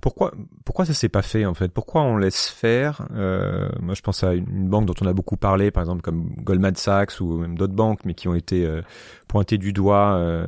Pourquoi, 0.00 0.32
pourquoi 0.64 0.84
ça 0.84 0.94
s'est 0.94 1.08
pas 1.08 1.22
fait 1.22 1.44
en 1.44 1.54
fait? 1.54 1.68
Pourquoi 1.72 2.02
on 2.02 2.16
laisse 2.16 2.48
faire 2.48 3.06
euh, 3.14 3.68
Moi, 3.80 3.94
je 3.94 4.02
pense 4.02 4.22
à 4.22 4.34
une 4.34 4.68
banque 4.68 4.86
dont 4.86 4.94
on 5.00 5.06
a 5.06 5.12
beaucoup 5.12 5.36
parlé, 5.36 5.70
par 5.70 5.82
exemple 5.82 6.02
comme 6.02 6.30
Goldman 6.38 6.76
Sachs 6.76 7.20
ou 7.20 7.38
même 7.38 7.58
d'autres 7.58 7.74
banques, 7.74 8.04
mais 8.04 8.14
qui 8.14 8.28
ont 8.28 8.34
été 8.34 8.64
euh, 8.64 8.82
pointées 9.26 9.58
du 9.58 9.72
doigt 9.72 10.14
euh, 10.16 10.46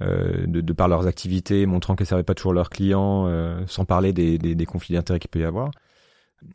de, 0.00 0.72
par 0.72 0.88
leurs 0.88 1.06
activités, 1.06 1.66
montrant 1.66 1.96
qu'elles 1.96 2.06
servaient 2.06 2.22
pas 2.22 2.34
toujours 2.34 2.52
leurs 2.52 2.70
clients, 2.70 3.28
sans 3.66 3.84
parler 3.84 4.12
des, 4.12 4.66
conflits 4.66 4.94
d'intérêts 4.94 5.18
qu'il 5.18 5.30
peut 5.30 5.40
y 5.40 5.44
avoir. 5.44 5.70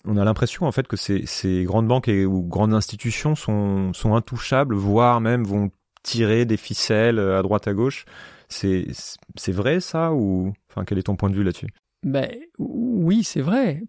On 0.05 0.15
a 0.15 0.23
l'impression 0.23 0.67
en 0.67 0.71
fait 0.71 0.87
que 0.87 0.95
ces, 0.95 1.63
grandes 1.65 1.87
banques 1.87 2.07
et, 2.07 2.25
ou 2.25 2.43
grandes 2.43 2.73
institutions 2.73 3.35
sont, 3.35 3.93
sont 3.93 4.15
intouchables, 4.15 4.75
voire 4.75 5.21
même 5.21 5.43
vont 5.43 5.71
tirer 6.03 6.45
des 6.45 6.57
ficelles 6.57 7.19
à 7.19 7.41
droite 7.41 7.67
à 7.67 7.73
gauche. 7.73 8.05
C'est 8.47 8.87
c'est 9.35 9.51
vrai 9.53 9.79
ça 9.79 10.13
ou 10.13 10.53
enfin 10.69 10.83
quel 10.85 10.97
est 10.97 11.03
ton 11.03 11.15
point 11.15 11.29
de 11.29 11.35
vue 11.35 11.43
là-dessus? 11.43 11.69
Ben 12.03 12.29
oui, 12.57 13.23
c'est 13.23 13.41
vrai. 13.41 13.83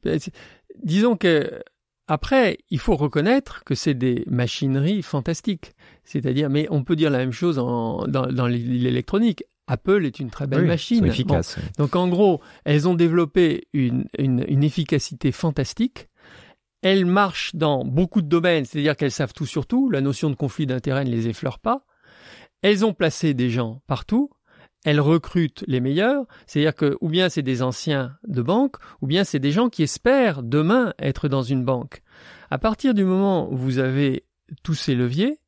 Disons 0.83 1.17
que 1.17 1.63
après, 2.09 2.59
il 2.71 2.79
faut 2.79 2.97
reconnaître 2.97 3.65
que 3.65 3.75
c'est 3.75 3.95
des 3.95 4.25
machineries 4.27 5.03
fantastiques. 5.03 5.73
C'est-à-dire, 6.05 6.51
mais 6.51 6.67
on 6.71 6.85
peut 6.85 6.97
dire 6.97 7.11
la 7.11 7.19
même 7.19 7.33
chose 7.33 7.59
en, 7.59 8.07
dans, 8.07 8.27
dans 8.27 8.47
l'électronique. 8.47 9.45
Apple 9.69 10.05
est 10.05 10.19
une 10.19 10.29
très 10.29 10.47
belle 10.47 10.67
machine. 10.67 11.07
Efficace. 11.07 11.57
Donc 11.79 11.97
en 11.97 12.09
gros, 12.09 12.41
elles 12.65 12.89
ont 12.89 12.95
développé 12.95 13.69
une, 13.73 14.07
une, 14.19 14.45
une 14.49 14.65
efficacité 14.65 15.33
fantastique. 15.33 16.09
Elles 16.83 17.07
marchent 17.07 17.55
dans 17.55 17.85
beaucoup 17.85 18.23
de 18.23 18.29
domaines, 18.29 18.65
c'est-à-dire 18.65 18.97
qu'elles 18.97 19.13
savent 19.13 19.33
tout 19.33 19.47
sur 19.47 19.67
tout. 19.67 19.89
La 19.89 20.01
notion 20.01 20.29
de 20.31 20.35
conflit 20.35 20.67
d'intérêt 20.67 21.05
ne 21.05 21.11
les 21.11 21.29
effleure 21.29 21.61
pas. 21.61 21.87
Elles 22.61 22.85
ont 22.85 22.93
placé 22.93 23.35
des 23.35 23.49
gens 23.49 23.81
partout 23.87 24.31
elle 24.85 25.01
recrute 25.01 25.64
les 25.66 25.80
meilleurs, 25.80 26.26
c'est-à-dire 26.47 26.74
que 26.74 26.97
ou 27.01 27.09
bien 27.09 27.28
c'est 27.28 27.43
des 27.43 27.62
anciens 27.62 28.16
de 28.26 28.43
banque, 28.43 28.76
ou 29.01 29.07
bien 29.07 29.24
c'est 29.24 29.39
des 29.39 29.53
gens 29.53 29.68
qui 29.68 29.83
espèrent 29.83 30.43
demain 30.43 30.93
être 30.99 31.28
dans 31.28 31.43
une 31.43 31.64
banque. 31.64 32.03
À 32.51 32.59
partir 32.59 32.93
du 32.95 33.05
moment 33.05 33.51
où 33.53 33.57
vous 33.57 33.78
avez 33.78 34.24
tous 34.62 34.74
ces 34.74 34.95
leviers, 34.95 35.39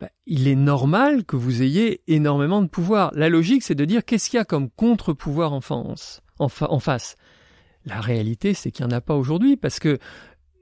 bah, 0.00 0.10
il 0.26 0.48
est 0.48 0.56
normal 0.56 1.24
que 1.24 1.36
vous 1.36 1.62
ayez 1.62 2.02
énormément 2.08 2.60
de 2.60 2.66
pouvoir. 2.66 3.12
La 3.14 3.28
logique, 3.28 3.62
c'est 3.62 3.76
de 3.76 3.84
dire 3.84 4.04
qu'est-ce 4.04 4.28
qu'il 4.28 4.38
y 4.38 4.40
a 4.40 4.44
comme 4.44 4.68
contre-pouvoir 4.70 5.52
en, 5.52 5.60
en, 6.38 6.78
face? 6.80 7.16
La 7.86 8.00
réalité, 8.00 8.54
c'est 8.54 8.72
qu'il 8.72 8.84
n'y 8.84 8.92
en 8.92 8.96
a 8.96 9.00
pas 9.00 9.14
aujourd'hui, 9.14 9.56
parce 9.56 9.78
que 9.78 9.98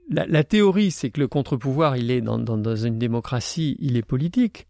la, 0.09 0.43
théorie, 0.43 0.91
c'est 0.91 1.09
que 1.09 1.19
le 1.19 1.27
contre-pouvoir, 1.27 1.97
il 1.97 2.11
est 2.11 2.21
dans 2.21 2.75
une 2.75 2.99
démocratie, 2.99 3.77
il 3.79 3.97
est 3.97 4.05
politique. 4.05 4.67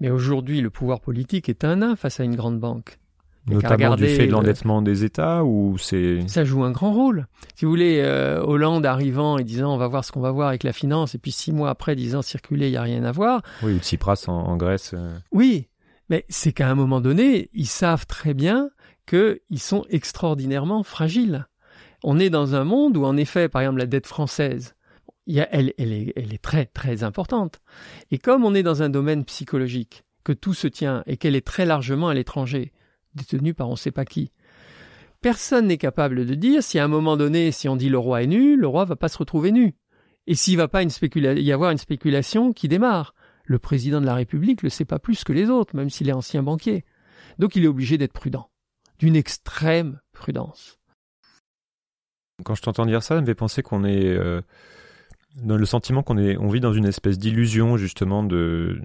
Mais 0.00 0.10
aujourd'hui, 0.10 0.60
le 0.60 0.70
pouvoir 0.70 1.00
politique 1.00 1.48
est 1.48 1.64
un 1.64 1.76
nain 1.76 1.96
face 1.96 2.20
à 2.20 2.24
une 2.24 2.36
grande 2.36 2.60
banque. 2.60 2.98
Notamment 3.48 3.94
du 3.94 4.06
fait 4.08 4.26
de 4.26 4.32
l'endettement 4.32 4.82
des 4.82 5.04
États 5.04 5.44
ou 5.44 5.78
c'est 5.78 6.26
ça 6.26 6.44
joue 6.44 6.64
un 6.64 6.72
grand 6.72 6.92
rôle. 6.92 7.26
Si 7.54 7.64
vous 7.64 7.70
voulez, 7.70 8.00
euh, 8.00 8.42
Hollande 8.42 8.84
arrivant 8.84 9.38
et 9.38 9.44
disant 9.44 9.72
on 9.72 9.76
va 9.76 9.86
voir 9.86 10.04
ce 10.04 10.10
qu'on 10.10 10.20
va 10.20 10.32
voir 10.32 10.48
avec 10.48 10.64
la 10.64 10.72
finance 10.72 11.14
et 11.14 11.18
puis 11.18 11.30
six 11.30 11.52
mois 11.52 11.70
après 11.70 11.94
disant 11.94 12.22
circuler 12.22 12.66
il 12.66 12.72
y 12.72 12.76
a 12.76 12.82
rien 12.82 13.04
à 13.04 13.12
voir. 13.12 13.42
Oui, 13.62 13.74
ou 13.74 13.78
Tsipras 13.78 14.24
en, 14.26 14.32
en 14.32 14.56
Grèce. 14.56 14.94
Euh. 14.94 15.16
Oui, 15.30 15.68
mais 16.10 16.24
c'est 16.28 16.52
qu'à 16.52 16.68
un 16.68 16.74
moment 16.74 17.00
donné, 17.00 17.50
ils 17.52 17.68
savent 17.68 18.06
très 18.06 18.34
bien 18.34 18.70
qu'ils 19.06 19.60
sont 19.60 19.84
extraordinairement 19.90 20.82
fragiles. 20.82 21.46
On 22.02 22.18
est 22.18 22.30
dans 22.30 22.56
un 22.56 22.64
monde 22.64 22.96
où 22.96 23.04
en 23.04 23.16
effet, 23.16 23.48
par 23.48 23.62
exemple, 23.62 23.78
la 23.78 23.86
dette 23.86 24.06
française 24.06 24.75
elle, 25.26 25.72
est, 25.78 26.42
très 26.42 26.66
très 26.66 27.02
importante. 27.02 27.60
Et 28.10 28.18
comme 28.18 28.44
on 28.44 28.54
est 28.54 28.62
dans 28.62 28.82
un 28.82 28.88
domaine 28.88 29.24
psychologique, 29.24 30.04
que 30.24 30.32
tout 30.32 30.54
se 30.54 30.66
tient 30.66 31.02
et 31.06 31.16
qu'elle 31.16 31.36
est 31.36 31.46
très 31.46 31.66
largement 31.66 32.08
à 32.08 32.14
l'étranger, 32.14 32.72
détenue 33.14 33.54
par 33.54 33.68
on 33.68 33.72
ne 33.72 33.76
sait 33.76 33.92
pas 33.92 34.04
qui, 34.04 34.32
personne 35.20 35.66
n'est 35.66 35.78
capable 35.78 36.26
de 36.26 36.34
dire 36.34 36.62
si 36.62 36.78
à 36.78 36.84
un 36.84 36.88
moment 36.88 37.16
donné, 37.16 37.52
si 37.52 37.68
on 37.68 37.76
dit 37.76 37.88
le 37.88 37.98
roi 37.98 38.22
est 38.22 38.26
nu, 38.26 38.56
le 38.56 38.66
roi 38.66 38.84
va 38.84 38.96
pas 38.96 39.08
se 39.08 39.18
retrouver 39.18 39.52
nu. 39.52 39.74
Et 40.26 40.34
s'il 40.34 40.56
va 40.56 40.68
pas 40.68 40.82
y 40.82 41.52
avoir 41.52 41.70
une 41.70 41.78
spéculation 41.78 42.52
qui 42.52 42.68
démarre. 42.68 43.14
Le 43.44 43.60
président 43.60 44.00
de 44.00 44.06
la 44.06 44.14
République 44.14 44.62
le 44.62 44.68
sait 44.68 44.84
pas 44.84 44.98
plus 44.98 45.22
que 45.22 45.32
les 45.32 45.50
autres, 45.50 45.76
même 45.76 45.88
s'il 45.88 46.08
est 46.08 46.12
ancien 46.12 46.42
banquier. 46.42 46.84
Donc 47.38 47.54
il 47.54 47.64
est 47.64 47.68
obligé 47.68 47.96
d'être 47.96 48.12
prudent, 48.12 48.50
d'une 48.98 49.14
extrême 49.14 50.00
prudence. 50.12 50.80
Quand 52.44 52.56
je 52.56 52.62
t'entends 52.62 52.86
dire 52.86 53.04
ça, 53.04 53.14
ça 53.14 53.20
me 53.20 53.26
fait 53.26 53.36
penser 53.36 53.62
qu'on 53.62 53.84
est 53.84 54.04
euh, 54.04 54.42
dans 55.36 55.56
le 55.56 55.66
sentiment 55.66 56.02
qu'on 56.02 56.18
est, 56.18 56.36
on 56.38 56.48
vit 56.48 56.60
dans 56.60 56.72
une 56.72 56.86
espèce 56.86 57.18
d'illusion 57.18 57.76
justement 57.76 58.22
de 58.22 58.80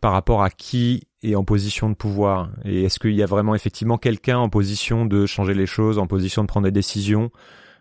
par 0.00 0.12
rapport 0.12 0.42
à 0.42 0.50
qui 0.50 1.08
est 1.22 1.34
en 1.34 1.44
position 1.44 1.90
de 1.90 1.94
pouvoir 1.94 2.50
et 2.64 2.84
est-ce 2.84 2.98
qu'il 2.98 3.14
y 3.14 3.22
a 3.22 3.26
vraiment 3.26 3.54
effectivement 3.54 3.98
quelqu'un 3.98 4.38
en 4.38 4.48
position 4.48 5.04
de 5.04 5.26
changer 5.26 5.54
les 5.54 5.66
choses, 5.66 5.98
en 5.98 6.06
position 6.06 6.42
de 6.42 6.48
prendre 6.48 6.66
des 6.66 6.72
décisions? 6.72 7.30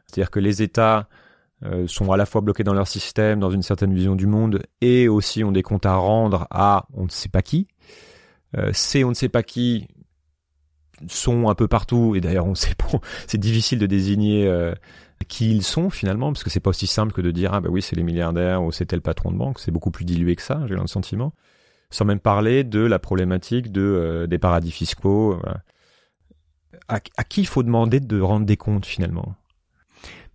C'est-à-dire 0.07 0.31
que 0.31 0.39
les 0.39 0.61
États 0.61 1.07
euh, 1.65 1.87
sont 1.87 2.11
à 2.11 2.17
la 2.17 2.25
fois 2.25 2.41
bloqués 2.41 2.63
dans 2.63 2.73
leur 2.73 2.87
système, 2.87 3.39
dans 3.39 3.51
une 3.51 3.61
certaine 3.61 3.93
vision 3.93 4.15
du 4.15 4.27
monde, 4.27 4.63
et 4.81 5.07
aussi 5.07 5.43
ont 5.43 5.51
des 5.51 5.63
comptes 5.63 5.85
à 5.85 5.95
rendre 5.95 6.45
à 6.49 6.87
on 6.93 7.05
ne 7.05 7.09
sait 7.09 7.29
pas 7.29 7.41
qui. 7.41 7.67
Euh, 8.57 8.71
c'est 8.73 9.03
on 9.03 9.09
ne 9.09 9.13
sait 9.13 9.29
pas 9.29 9.43
qui 9.43 9.87
sont 11.07 11.49
un 11.49 11.55
peu 11.55 11.67
partout, 11.67 12.15
et 12.15 12.21
d'ailleurs 12.21 12.47
on 12.47 12.55
sait 12.55 12.75
c'est 13.27 13.37
difficile 13.37 13.79
de 13.79 13.85
désigner 13.85 14.45
euh, 14.47 14.73
qui 15.23 15.51
ils 15.51 15.63
sont 15.63 15.89
finalement, 15.89 16.31
parce 16.31 16.43
que 16.43 16.49
c'est 16.49 16.59
pas 16.59 16.69
aussi 16.69 16.87
simple 16.87 17.13
que 17.13 17.21
de 17.21 17.31
dire 17.31 17.53
ah 17.53 17.61
bah 17.61 17.69
oui 17.71 17.81
c'est 17.81 17.95
les 17.95 18.03
milliardaires 18.03 18.63
ou 18.63 18.71
c'est 18.71 18.85
tel 18.85 19.01
patron 19.01 19.31
de 19.31 19.37
banque, 19.37 19.59
c'est 19.59 19.71
beaucoup 19.71 19.91
plus 19.91 20.05
dilué 20.05 20.35
que 20.35 20.41
ça, 20.41 20.61
j'ai 20.67 20.75
le 20.75 20.87
sentiment. 20.87 21.33
Sans 21.89 22.05
même 22.05 22.19
parler 22.19 22.63
de 22.63 22.79
la 22.79 22.99
problématique 22.99 23.71
de 23.71 24.25
des 24.29 24.39
paradis 24.39 24.71
fiscaux. 24.71 25.39
À, 26.87 26.99
à, 27.17 27.23
qui 27.23 27.41
il 27.41 27.47
faut 27.47 27.63
demander 27.63 27.99
de 27.99 28.19
rendre 28.19 28.45
des 28.45 28.57
comptes 28.57 28.85
finalement? 28.85 29.35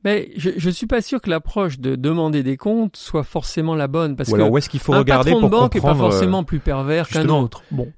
Mais 0.05 0.31
je, 0.37 0.51
je 0.57 0.71
suis 0.71 0.87
pas 0.87 1.03
sûr 1.03 1.21
que 1.21 1.29
l'approche 1.29 1.81
de 1.81 1.97
demander 1.97 2.43
des 2.43 2.57
comptes 2.57 2.97
soit 2.97 3.25
forcément 3.25 3.75
la 3.75 3.89
bonne 3.89 4.15
parce 4.15 4.31
Ou 4.31 4.37
alors 4.37 4.51
où 4.51 4.59
est-ce 4.59 4.69
qu'il 4.69 4.81
faut 4.81 4.95
un 4.95 4.99
regarder 4.99 5.33
patron 5.33 5.41
pour 5.41 5.51
de 5.51 5.57
banque 5.57 5.77
est 5.77 5.81
pas 5.81 5.91
euh, 5.91 5.97
forcément 5.97 6.45
plus 6.45 6.61
pervers 6.61 7.09
qu'un 7.09 7.29
autre. 7.29 7.63
Bon. 7.71 7.93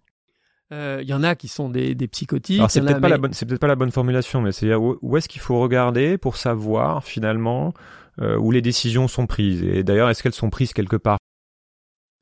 Il 0.72 1.08
y 1.08 1.14
en 1.14 1.22
a 1.22 1.34
qui 1.34 1.48
sont 1.48 1.68
des, 1.68 1.94
des 1.94 2.06
psychotiques. 2.08 2.58
Alors 2.58 2.70
c'est 2.70 2.80
peut-être 2.80 3.00
pas 3.00 3.08
mais- 3.08 3.14
la 3.14 3.18
bonne, 3.18 3.32
c'est 3.32 3.46
peut-être 3.46 3.60
pas 3.60 3.66
la 3.66 3.76
bonne 3.76 3.90
formulation, 3.90 4.40
mais 4.40 4.52
c'est 4.52 4.74
où, 4.74 4.98
où 5.02 5.16
est-ce 5.16 5.28
qu'il 5.28 5.40
faut 5.40 5.58
regarder 5.60 6.16
pour 6.18 6.36
savoir 6.36 7.02
finalement 7.04 7.74
euh, 8.20 8.36
où 8.36 8.50
les 8.52 8.62
décisions 8.62 9.08
sont 9.08 9.26
prises? 9.26 9.62
Et 9.64 9.82
d'ailleurs, 9.82 10.08
est-ce 10.10 10.22
qu'elles 10.22 10.32
sont 10.32 10.50
prises 10.50 10.72
quelque 10.72 10.96
part? 10.96 11.18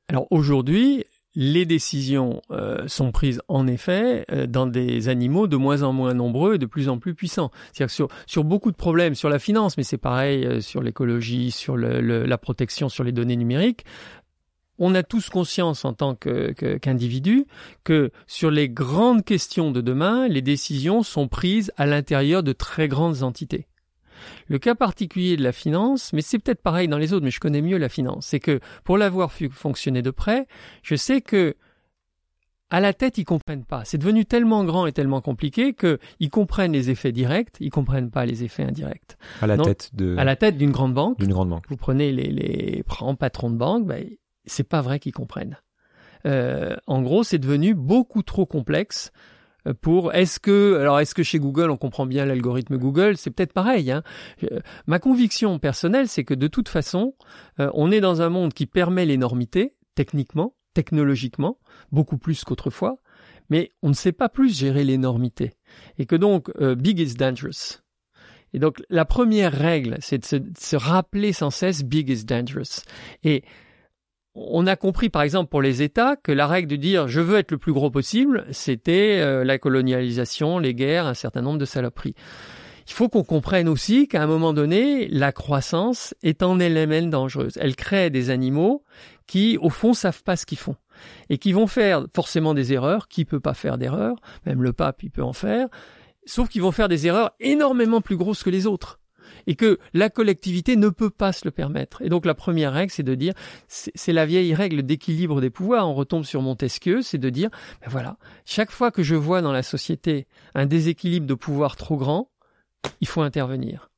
Alors 0.09 0.25
aujourd'hui, 0.31 1.03
les 1.35 1.65
décisions 1.67 2.41
euh, 2.49 2.87
sont 2.87 3.11
prises 3.11 3.39
en 3.47 3.67
effet 3.67 4.25
euh, 4.31 4.47
dans 4.47 4.65
des 4.65 5.09
animaux 5.09 5.45
de 5.45 5.57
moins 5.57 5.83
en 5.83 5.93
moins 5.93 6.15
nombreux 6.15 6.55
et 6.55 6.57
de 6.57 6.65
plus 6.65 6.89
en 6.89 6.97
plus 6.97 7.13
puissants. 7.13 7.51
C'est-à-dire 7.71 7.93
sur, 7.93 8.07
sur 8.25 8.43
beaucoup 8.43 8.71
de 8.71 8.75
problèmes, 8.75 9.13
sur 9.13 9.29
la 9.29 9.37
finance, 9.37 9.77
mais 9.77 9.83
c'est 9.83 9.99
pareil 9.99 10.43
euh, 10.45 10.59
sur 10.59 10.81
l'écologie, 10.81 11.51
sur 11.51 11.77
le, 11.77 12.01
le- 12.01 12.25
la 12.25 12.37
protection, 12.39 12.89
sur 12.89 13.03
les 13.03 13.11
données 13.11 13.35
numériques, 13.35 13.85
on 14.79 14.95
a 14.95 15.03
tous 15.03 15.29
conscience 15.29 15.85
en 15.85 15.93
tant 15.93 16.15
que- 16.15 16.51
que- 16.53 16.77
qu'individus 16.77 17.45
que 17.83 18.11
sur 18.27 18.49
les 18.49 18.69
grandes 18.69 19.23
questions 19.23 19.71
de 19.71 19.81
demain, 19.81 20.27
les 20.27 20.41
décisions 20.41 21.03
sont 21.03 21.27
prises 21.27 21.71
à 21.77 21.85
l'intérieur 21.85 22.41
de 22.43 22.53
très 22.53 22.87
grandes 22.87 23.21
entités. 23.23 23.67
Le 24.47 24.57
cas 24.59 24.75
particulier 24.75 25.37
de 25.37 25.43
la 25.43 25.51
finance, 25.53 26.11
mais 26.13 26.21
c'est 26.21 26.39
peut-être 26.39 26.61
pareil 26.61 26.87
dans 26.87 26.97
les 26.97 27.13
autres, 27.13 27.23
mais 27.23 27.31
je 27.31 27.39
connais 27.39 27.61
mieux 27.61 27.77
la 27.77 27.87
finance, 27.89 28.25
c'est 28.27 28.39
que 28.41 28.59
pour 28.83 28.97
l'avoir 28.97 29.31
fonctionné 29.31 30.01
de 30.01 30.11
près, 30.11 30.47
je 30.83 30.95
sais 30.95 31.21
que 31.21 31.55
à 32.71 32.79
la 32.79 32.93
tête, 32.93 33.17
ils 33.17 33.25
comprennent 33.25 33.65
pas. 33.65 33.83
C'est 33.83 33.97
devenu 33.97 34.25
tellement 34.25 34.63
grand 34.63 34.85
et 34.85 34.91
tellement 34.91 35.21
compliqué 35.21 35.73
que 35.73 35.97
ils 36.19 36.29
comprennent 36.29 36.71
les 36.73 36.91
effets 36.91 37.11
directs, 37.11 37.55
ils 37.59 37.71
comprennent 37.71 38.11
pas 38.11 38.25
les 38.27 38.43
effets 38.43 38.63
indirects. 38.63 39.17
à 39.41 39.47
la 39.47 39.57
tête 39.57 39.89
de 39.93 40.15
À 40.19 40.23
la 40.23 40.35
tête 40.35 40.55
d'une 40.57 40.69
grande 40.71 40.93
banque, 40.93 41.17
d'une 41.17 41.31
grande 41.31 41.49
banque 41.49 41.65
vous 41.69 41.77
prenez 41.77 42.11
les, 42.11 42.29
les 42.29 42.83
grands 42.87 43.15
patrons 43.15 43.49
de 43.49 43.57
banque, 43.57 43.87
ben, 43.87 44.05
c'est 44.45 44.67
pas 44.67 44.81
vrai 44.81 44.99
qu'ils 44.99 45.13
comprennent. 45.13 45.57
Euh, 46.25 46.75
en 46.87 47.01
gros, 47.01 47.23
c'est 47.23 47.37
devenu 47.37 47.73
beaucoup 47.73 48.23
trop 48.23 48.45
complexe 48.45 49.11
euh, 49.67 49.73
pour. 49.73 50.13
Est-ce 50.13 50.39
que, 50.39 50.77
alors, 50.79 50.99
est-ce 50.99 51.15
que 51.15 51.23
chez 51.23 51.39
Google 51.39 51.69
on 51.69 51.77
comprend 51.77 52.05
bien 52.05 52.25
l'algorithme 52.25 52.77
Google? 52.77 53.17
C'est 53.17 53.31
peut-être 53.31 53.53
pareil. 53.53 53.91
Hein. 53.91 54.03
Euh, 54.51 54.59
ma 54.87 54.99
conviction 54.99 55.59
personnelle, 55.59 56.07
c'est 56.07 56.23
que 56.23 56.33
de 56.33 56.47
toute 56.47 56.69
façon, 56.69 57.15
euh, 57.59 57.69
on 57.73 57.91
est 57.91 58.01
dans 58.01 58.21
un 58.21 58.29
monde 58.29 58.53
qui 58.53 58.65
permet 58.65 59.05
l'énormité 59.05 59.75
techniquement, 59.95 60.55
technologiquement, 60.73 61.57
beaucoup 61.91 62.17
plus 62.17 62.43
qu'autrefois, 62.43 62.99
mais 63.49 63.71
on 63.81 63.89
ne 63.89 63.93
sait 63.93 64.11
pas 64.11 64.29
plus 64.29 64.57
gérer 64.57 64.83
l'énormité, 64.83 65.53
et 65.97 66.05
que 66.05 66.15
donc 66.15 66.55
big 66.77 66.99
is 66.99 67.15
dangerous. 67.15 67.81
Et 68.53 68.59
donc 68.59 68.81
la 68.89 69.03
première 69.03 69.51
règle, 69.51 69.97
c'est 69.99 70.31
de 70.31 70.37
de 70.37 70.57
se 70.57 70.75
rappeler 70.77 71.33
sans 71.33 71.49
cesse 71.49 71.83
big 71.83 72.09
is 72.09 72.23
dangerous. 72.23 72.83
Et 73.23 73.43
on 74.35 74.67
a 74.67 74.75
compris, 74.75 75.09
par 75.09 75.23
exemple, 75.23 75.49
pour 75.49 75.61
les 75.61 75.81
États, 75.81 76.15
que 76.15 76.31
la 76.31 76.47
règle 76.47 76.67
de 76.67 76.75
dire 76.75 77.07
je 77.07 77.21
veux 77.21 77.37
être 77.37 77.51
le 77.51 77.57
plus 77.57 77.73
gros 77.73 77.91
possible, 77.91 78.45
c'était 78.51 79.19
euh, 79.21 79.43
la 79.43 79.57
colonialisation, 79.57 80.59
les 80.59 80.73
guerres, 80.73 81.07
un 81.07 81.13
certain 81.13 81.41
nombre 81.41 81.57
de 81.57 81.65
saloperies. 81.65 82.15
Il 82.87 82.93
faut 82.93 83.07
qu'on 83.07 83.23
comprenne 83.23 83.69
aussi 83.69 84.07
qu'à 84.07 84.23
un 84.23 84.27
moment 84.27 84.51
donné, 84.51 85.07
la 85.09 85.31
croissance 85.31 86.15
est 86.23 86.41
en 86.41 86.59
elle-même 86.59 87.11
dangereuse. 87.11 87.57
Elle 87.61 87.75
crée 87.75 88.09
des 88.09 88.31
animaux 88.31 88.83
qui, 89.27 89.57
au 89.61 89.69
fond, 89.69 89.93
savent 89.93 90.23
pas 90.23 90.35
ce 90.35 90.47
qu'ils 90.47 90.57
font 90.57 90.75
et 91.29 91.37
qui 91.37 91.53
vont 91.53 91.67
faire 91.67 92.07
forcément 92.15 92.55
des 92.55 92.73
erreurs. 92.73 93.07
Qui 93.07 93.25
peut 93.25 93.39
pas 93.39 93.53
faire 93.53 93.77
d'erreurs? 93.77 94.15
Même 94.47 94.63
le 94.63 94.73
pape, 94.73 95.03
il 95.03 95.11
peut 95.11 95.23
en 95.23 95.33
faire. 95.33 95.67
Sauf 96.25 96.49
qu'ils 96.49 96.63
vont 96.63 96.71
faire 96.71 96.87
des 96.87 97.05
erreurs 97.05 97.31
énormément 97.39 98.01
plus 98.01 98.17
grosses 98.17 98.43
que 98.43 98.49
les 98.49 98.65
autres 98.65 98.98
et 99.49 99.55
que 99.55 99.79
la 99.95 100.11
collectivité 100.11 100.75
ne 100.75 100.89
peut 100.89 101.09
pas 101.09 101.33
se 101.33 101.43
le 101.43 101.49
permettre. 101.49 102.03
Et 102.03 102.09
donc 102.09 102.27
la 102.27 102.35
première 102.35 102.71
règle, 102.71 102.91
c'est 102.91 103.01
de 103.01 103.15
dire, 103.15 103.33
c'est 103.67 104.13
la 104.13 104.27
vieille 104.27 104.53
règle 104.53 104.83
d'équilibre 104.83 105.41
des 105.41 105.49
pouvoirs, 105.49 105.89
on 105.89 105.95
retombe 105.95 106.23
sur 106.23 106.43
Montesquieu, 106.43 107.01
c'est 107.01 107.17
de 107.17 107.31
dire, 107.31 107.49
ben 107.81 107.87
voilà, 107.89 108.17
chaque 108.45 108.69
fois 108.69 108.91
que 108.91 109.01
je 109.01 109.15
vois 109.15 109.41
dans 109.41 109.51
la 109.51 109.63
société 109.63 110.27
un 110.53 110.67
déséquilibre 110.67 111.25
de 111.25 111.33
pouvoir 111.33 111.77
trop 111.77 111.97
grand, 111.97 112.29
il 113.01 113.07
faut 113.07 113.21
intervenir. 113.23 113.89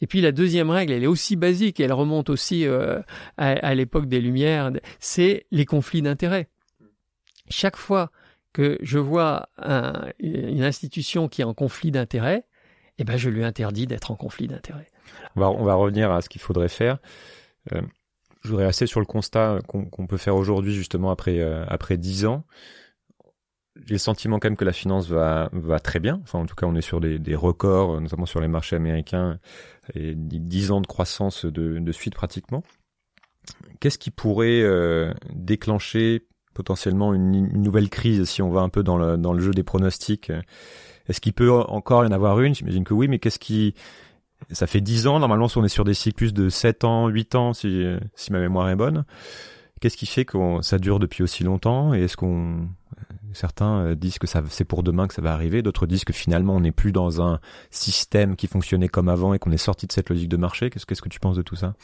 Et 0.00 0.06
puis 0.06 0.20
la 0.20 0.30
deuxième 0.30 0.70
règle, 0.70 0.92
elle 0.92 1.02
est 1.02 1.08
aussi 1.08 1.34
basique, 1.34 1.80
elle 1.80 1.92
remonte 1.92 2.30
aussi 2.30 2.64
euh, 2.64 3.00
à, 3.38 3.74
l'époque 3.74 4.06
des 4.06 4.20
Lumières, 4.20 4.70
c'est 5.00 5.46
les 5.50 5.64
conflits 5.64 6.02
d'intérêts. 6.02 6.48
Chaque 7.48 7.76
fois 7.76 8.12
que 8.52 8.78
je 8.82 9.00
vois 9.00 9.48
un- 9.58 10.06
une 10.20 10.62
institution 10.62 11.26
qui 11.26 11.40
est 11.40 11.44
en 11.44 11.54
conflit 11.54 11.90
d'intérêts, 11.90 12.44
eh 12.98 13.04
ben 13.04 13.16
je 13.16 13.28
lui 13.28 13.44
interdis 13.44 13.86
d'être 13.86 14.10
en 14.10 14.16
conflit 14.16 14.48
d'intérêts. 14.48 14.88
On 15.36 15.40
va, 15.40 15.50
on 15.50 15.64
va 15.64 15.74
revenir 15.74 16.10
à 16.10 16.22
ce 16.22 16.28
qu'il 16.28 16.40
faudrait 16.40 16.68
faire. 16.68 16.98
Euh, 17.72 17.82
je 18.42 18.50
voudrais 18.50 18.66
rester 18.66 18.86
sur 18.86 19.00
le 19.00 19.06
constat 19.06 19.58
qu'on 19.66 20.06
peut 20.06 20.16
faire 20.16 20.36
aujourd'hui, 20.36 20.72
justement, 20.72 21.10
après, 21.10 21.40
euh, 21.40 21.64
après 21.66 21.96
10 21.96 22.26
ans. 22.26 22.44
J'ai 23.84 23.94
le 23.94 23.98
sentiment 23.98 24.38
quand 24.38 24.48
même 24.48 24.56
que 24.56 24.64
la 24.64 24.72
finance 24.72 25.08
va, 25.08 25.50
va 25.52 25.80
très 25.80 25.98
bien. 25.98 26.20
Enfin, 26.22 26.38
en 26.38 26.46
tout 26.46 26.54
cas, 26.54 26.66
on 26.66 26.74
est 26.76 26.80
sur 26.80 27.00
des, 27.00 27.18
des 27.18 27.34
records, 27.34 28.00
notamment 28.00 28.24
sur 28.24 28.40
les 28.40 28.48
marchés 28.48 28.76
américains, 28.76 29.38
et 29.94 30.14
10 30.14 30.70
ans 30.70 30.80
de 30.80 30.86
croissance 30.86 31.44
de, 31.44 31.78
de 31.78 31.92
suite 31.92 32.14
pratiquement. 32.14 32.62
Qu'est-ce 33.80 33.98
qui 33.98 34.10
pourrait 34.10 34.62
euh, 34.62 35.12
déclencher 35.34 36.26
potentiellement 36.54 37.12
une, 37.12 37.34
une 37.34 37.62
nouvelle 37.62 37.90
crise 37.90 38.24
si 38.24 38.40
on 38.40 38.50
va 38.50 38.60
un 38.60 38.70
peu 38.70 38.82
dans 38.82 38.96
le, 38.96 39.18
dans 39.18 39.34
le 39.34 39.40
jeu 39.40 39.50
des 39.50 39.62
pronostics 39.62 40.32
Est-ce 41.08 41.20
qu'il 41.20 41.32
peut 41.32 41.50
encore 41.52 42.04
y 42.04 42.08
en 42.08 42.12
avoir 42.12 42.40
une? 42.40 42.54
J'imagine 42.54 42.84
que 42.84 42.94
oui, 42.94 43.08
mais 43.08 43.18
qu'est-ce 43.18 43.38
qui... 43.38 43.74
Ça 44.50 44.66
fait 44.66 44.82
10 44.82 45.06
ans, 45.06 45.18
normalement 45.18 45.46
on 45.56 45.64
est 45.64 45.68
sur 45.68 45.84
des 45.84 45.94
cycles 45.94 46.30
de 46.30 46.50
7 46.50 46.84
ans, 46.84 47.08
8 47.08 47.34
ans 47.36 47.52
si, 47.54 47.84
si 48.14 48.32
ma 48.32 48.38
mémoire 48.38 48.68
est 48.68 48.76
bonne. 48.76 49.04
Qu'est-ce 49.80 49.96
qui 49.96 50.06
fait 50.06 50.24
que 50.24 50.38
ça 50.62 50.78
dure 50.78 50.98
depuis 50.98 51.22
aussi 51.22 51.44
longtemps? 51.44 51.94
Et 51.94 52.02
est-ce 52.02 52.16
qu'on... 52.16 52.68
Certains 53.32 53.80
euh, 53.80 53.94
disent 53.94 54.18
que 54.18 54.26
c'est 54.26 54.64
pour 54.64 54.82
demain 54.82 55.06
que 55.06 55.12
ça 55.12 55.20
va 55.20 55.34
arriver, 55.34 55.60
d'autres 55.60 55.86
disent 55.86 56.04
que 56.04 56.14
finalement 56.14 56.54
on 56.54 56.60
n'est 56.60 56.72
plus 56.72 56.92
dans 56.92 57.20
un 57.20 57.38
système 57.70 58.34
qui 58.34 58.46
fonctionnait 58.46 58.88
comme 58.88 59.10
avant 59.10 59.34
et 59.34 59.38
qu'on 59.38 59.50
est 59.50 59.58
sorti 59.58 59.86
de 59.86 59.92
cette 59.92 60.08
logique 60.08 60.30
de 60.30 60.38
marché? 60.38 60.70
Qu'est-ce 60.70 60.86
que 60.86 61.08
tu 61.08 61.20
penses 61.20 61.36
de 61.36 61.42
tout 61.42 61.56
ça? 61.56 61.74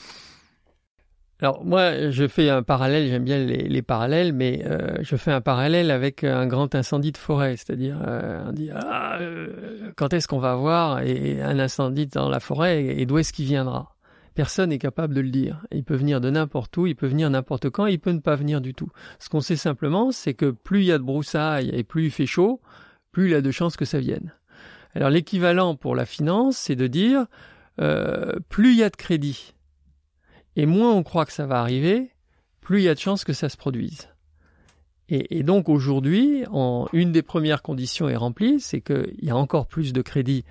Alors 1.42 1.64
moi, 1.64 2.10
je 2.10 2.28
fais 2.28 2.50
un 2.50 2.62
parallèle, 2.62 3.08
j'aime 3.08 3.24
bien 3.24 3.38
les, 3.38 3.68
les 3.68 3.82
parallèles, 3.82 4.32
mais 4.32 4.62
euh, 4.64 4.98
je 5.00 5.16
fais 5.16 5.32
un 5.32 5.40
parallèle 5.40 5.90
avec 5.90 6.22
un 6.22 6.46
grand 6.46 6.72
incendie 6.76 7.10
de 7.10 7.16
forêt, 7.16 7.56
c'est-à-dire 7.56 7.98
euh, 8.06 8.44
on 8.46 8.52
dit 8.52 8.70
ah, 8.72 9.18
euh, 9.20 9.90
quand 9.96 10.12
est-ce 10.12 10.28
qu'on 10.28 10.38
va 10.38 10.52
avoir 10.52 10.98
un 10.98 11.58
incendie 11.58 12.06
dans 12.06 12.28
la 12.28 12.38
forêt 12.38 12.84
et 12.84 13.06
d'où 13.06 13.18
est-ce 13.18 13.32
qu'il 13.32 13.46
viendra? 13.46 13.96
Personne 14.36 14.70
n'est 14.70 14.78
capable 14.78 15.14
de 15.14 15.20
le 15.20 15.30
dire. 15.30 15.60
Il 15.72 15.82
peut 15.82 15.96
venir 15.96 16.20
de 16.20 16.30
n'importe 16.30 16.76
où, 16.76 16.86
il 16.86 16.94
peut 16.94 17.08
venir 17.08 17.28
n'importe 17.28 17.70
quand, 17.70 17.86
il 17.86 17.98
peut 17.98 18.12
ne 18.12 18.20
pas 18.20 18.36
venir 18.36 18.60
du 18.60 18.72
tout. 18.72 18.90
Ce 19.18 19.28
qu'on 19.28 19.40
sait 19.40 19.56
simplement, 19.56 20.12
c'est 20.12 20.34
que 20.34 20.52
plus 20.52 20.82
il 20.82 20.86
y 20.86 20.92
a 20.92 20.98
de 20.98 21.02
broussailles 21.02 21.70
et 21.74 21.82
plus 21.82 22.04
il 22.04 22.10
fait 22.12 22.24
chaud, 22.24 22.60
plus 23.10 23.26
il 23.26 23.30
y 23.32 23.34
a 23.34 23.40
de 23.40 23.50
chances 23.50 23.76
que 23.76 23.84
ça 23.84 23.98
vienne. 23.98 24.32
Alors 24.94 25.10
l'équivalent 25.10 25.74
pour 25.74 25.96
la 25.96 26.06
finance, 26.06 26.56
c'est 26.56 26.76
de 26.76 26.86
dire 26.86 27.26
euh, 27.80 28.34
plus 28.48 28.74
il 28.74 28.78
y 28.78 28.84
a 28.84 28.90
de 28.90 28.96
crédit 28.96 29.54
et 30.56 30.66
moins 30.66 30.92
on 30.92 31.02
croit 31.02 31.26
que 31.26 31.32
ça 31.32 31.46
va 31.46 31.60
arriver, 31.60 32.10
plus 32.60 32.80
il 32.80 32.84
y 32.84 32.88
a 32.88 32.94
de 32.94 33.00
chances 33.00 33.24
que 33.24 33.32
ça 33.32 33.48
se 33.48 33.56
produise. 33.56 34.08
Et, 35.08 35.42
donc 35.42 35.68
aujourd'hui, 35.68 36.44
une 36.94 37.12
des 37.12 37.20
premières 37.20 37.60
conditions 37.60 38.08
est 38.08 38.16
remplie, 38.16 38.60
c'est 38.60 38.80
qu'il 38.80 39.18
y 39.20 39.28
a 39.28 39.36
encore 39.36 39.66
plus 39.66 39.92
de 39.92 40.00
crédit 40.00 40.44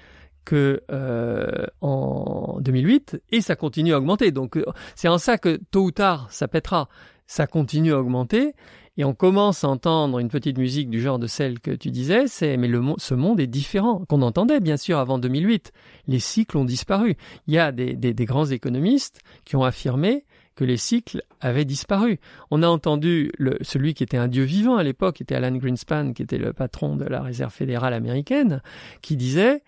que 0.45 0.83
euh, 0.91 1.65
en 1.81 2.59
2008 2.61 3.21
et 3.31 3.41
ça 3.41 3.55
continue 3.55 3.93
à 3.93 3.97
augmenter. 3.97 4.31
Donc 4.31 4.57
euh, 4.57 4.65
c'est 4.95 5.07
en 5.07 5.17
ça 5.17 5.37
que 5.37 5.59
tôt 5.71 5.85
ou 5.85 5.91
tard 5.91 6.27
ça 6.31 6.47
pètera. 6.47 6.89
ça 7.27 7.47
continue 7.47 7.93
à 7.93 7.99
augmenter. 7.99 8.53
Et 9.01 9.03
on 9.03 9.15
commence 9.15 9.63
à 9.63 9.67
entendre 9.67 10.19
une 10.19 10.29
petite 10.29 10.59
musique 10.59 10.87
du 10.87 11.01
genre 11.01 11.17
de 11.17 11.25
celle 11.25 11.59
que 11.59 11.71
tu 11.71 11.89
disais, 11.89 12.27
c'est 12.27 12.55
mais 12.55 12.67
le 12.67 12.83
ce 12.97 13.15
monde 13.15 13.39
est 13.39 13.47
différent, 13.47 14.05
qu'on 14.07 14.21
entendait 14.21 14.59
bien 14.59 14.77
sûr 14.77 14.99
avant 14.99 15.17
2008. 15.17 15.71
Les 16.05 16.19
cycles 16.19 16.55
ont 16.55 16.65
disparu. 16.65 17.17
Il 17.47 17.55
y 17.55 17.57
a 17.57 17.71
des, 17.71 17.95
des, 17.95 18.13
des 18.13 18.25
grands 18.25 18.45
économistes 18.45 19.21
qui 19.43 19.55
ont 19.55 19.63
affirmé 19.63 20.23
que 20.53 20.65
les 20.65 20.77
cycles 20.77 21.23
avaient 21.39 21.65
disparu. 21.65 22.19
On 22.51 22.61
a 22.61 22.67
entendu 22.67 23.31
le, 23.39 23.57
celui 23.61 23.95
qui 23.95 24.03
était 24.03 24.17
un 24.17 24.27
dieu 24.27 24.43
vivant 24.43 24.75
à 24.75 24.83
l'époque, 24.83 25.15
qui 25.15 25.23
était 25.23 25.33
Alan 25.33 25.55
Greenspan, 25.55 26.13
qui 26.13 26.21
était 26.21 26.37
le 26.37 26.53
patron 26.53 26.95
de 26.95 27.05
la 27.05 27.23
Réserve 27.23 27.51
fédérale 27.51 27.95
américaine, 27.95 28.61
qui 29.01 29.17
disait 29.17 29.63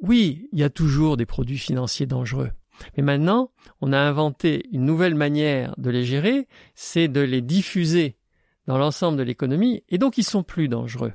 oui, 0.00 0.48
il 0.50 0.58
y 0.58 0.64
a 0.64 0.70
toujours 0.70 1.16
des 1.16 1.26
produits 1.26 1.58
financiers 1.58 2.06
dangereux. 2.06 2.50
Mais 2.96 3.04
maintenant, 3.04 3.52
on 3.80 3.92
a 3.92 4.00
inventé 4.00 4.66
une 4.72 4.84
nouvelle 4.84 5.14
manière 5.14 5.72
de 5.78 5.90
les 5.90 6.04
gérer, 6.04 6.48
c'est 6.74 7.06
de 7.06 7.20
les 7.20 7.42
diffuser 7.42 8.16
dans 8.66 8.78
l'ensemble 8.78 9.18
de 9.18 9.22
l'économie, 9.22 9.82
et 9.88 9.98
donc 9.98 10.18
ils 10.18 10.24
sont 10.24 10.42
plus 10.42 10.68
dangereux. 10.68 11.12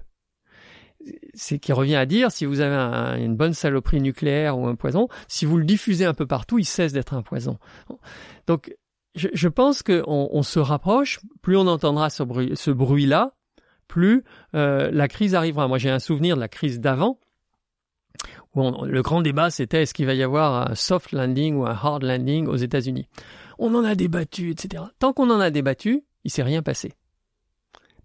C'est 1.33 1.59
qui 1.59 1.71
revient 1.71 1.95
à 1.95 2.05
dire, 2.05 2.31
si 2.31 2.45
vous 2.45 2.59
avez 2.59 2.75
une 3.23 3.35
bonne 3.35 3.53
saloperie 3.53 4.01
nucléaire 4.01 4.57
ou 4.57 4.67
un 4.67 4.75
poison, 4.75 5.07
si 5.27 5.45
vous 5.45 5.57
le 5.57 5.63
diffusez 5.63 6.05
un 6.05 6.13
peu 6.13 6.25
partout, 6.25 6.59
il 6.59 6.65
cesse 6.65 6.91
d'être 6.91 7.13
un 7.13 7.21
poison. 7.21 7.59
Donc, 8.47 8.75
je, 9.15 9.47
pense 9.47 9.83
qu'on 9.83 10.29
on 10.31 10.43
se 10.43 10.59
rapproche, 10.59 11.19
plus 11.41 11.55
on 11.55 11.67
entendra 11.67 12.09
ce, 12.09 12.23
bruit, 12.23 12.53
bruit-là, 12.67 13.33
plus 13.87 14.23
euh, 14.53 14.91
la 14.91 15.07
crise 15.07 15.33
arrivera. 15.33 15.67
Moi, 15.67 15.77
j'ai 15.77 15.89
un 15.89 15.99
souvenir 15.99 16.35
de 16.35 16.41
la 16.41 16.49
crise 16.49 16.79
d'avant, 16.79 17.19
où 18.55 18.85
le 18.85 19.01
grand 19.01 19.21
débat, 19.21 19.49
c'était 19.49 19.83
est-ce 19.83 19.93
qu'il 19.93 20.05
va 20.05 20.13
y 20.13 20.23
avoir 20.23 20.71
un 20.71 20.75
soft 20.75 21.11
landing 21.11 21.55
ou 21.55 21.65
un 21.65 21.71
hard 21.71 22.03
landing 22.03 22.47
aux 22.47 22.55
États-Unis? 22.55 23.07
On 23.59 23.73
en 23.75 23.83
a 23.83 23.95
débattu, 23.95 24.51
etc. 24.51 24.83
Tant 24.99 25.13
qu'on 25.13 25.29
en 25.29 25.39
a 25.39 25.51
débattu, 25.51 26.03
il 26.23 26.31
s'est 26.31 26.43
rien 26.43 26.61
passé. 26.61 26.93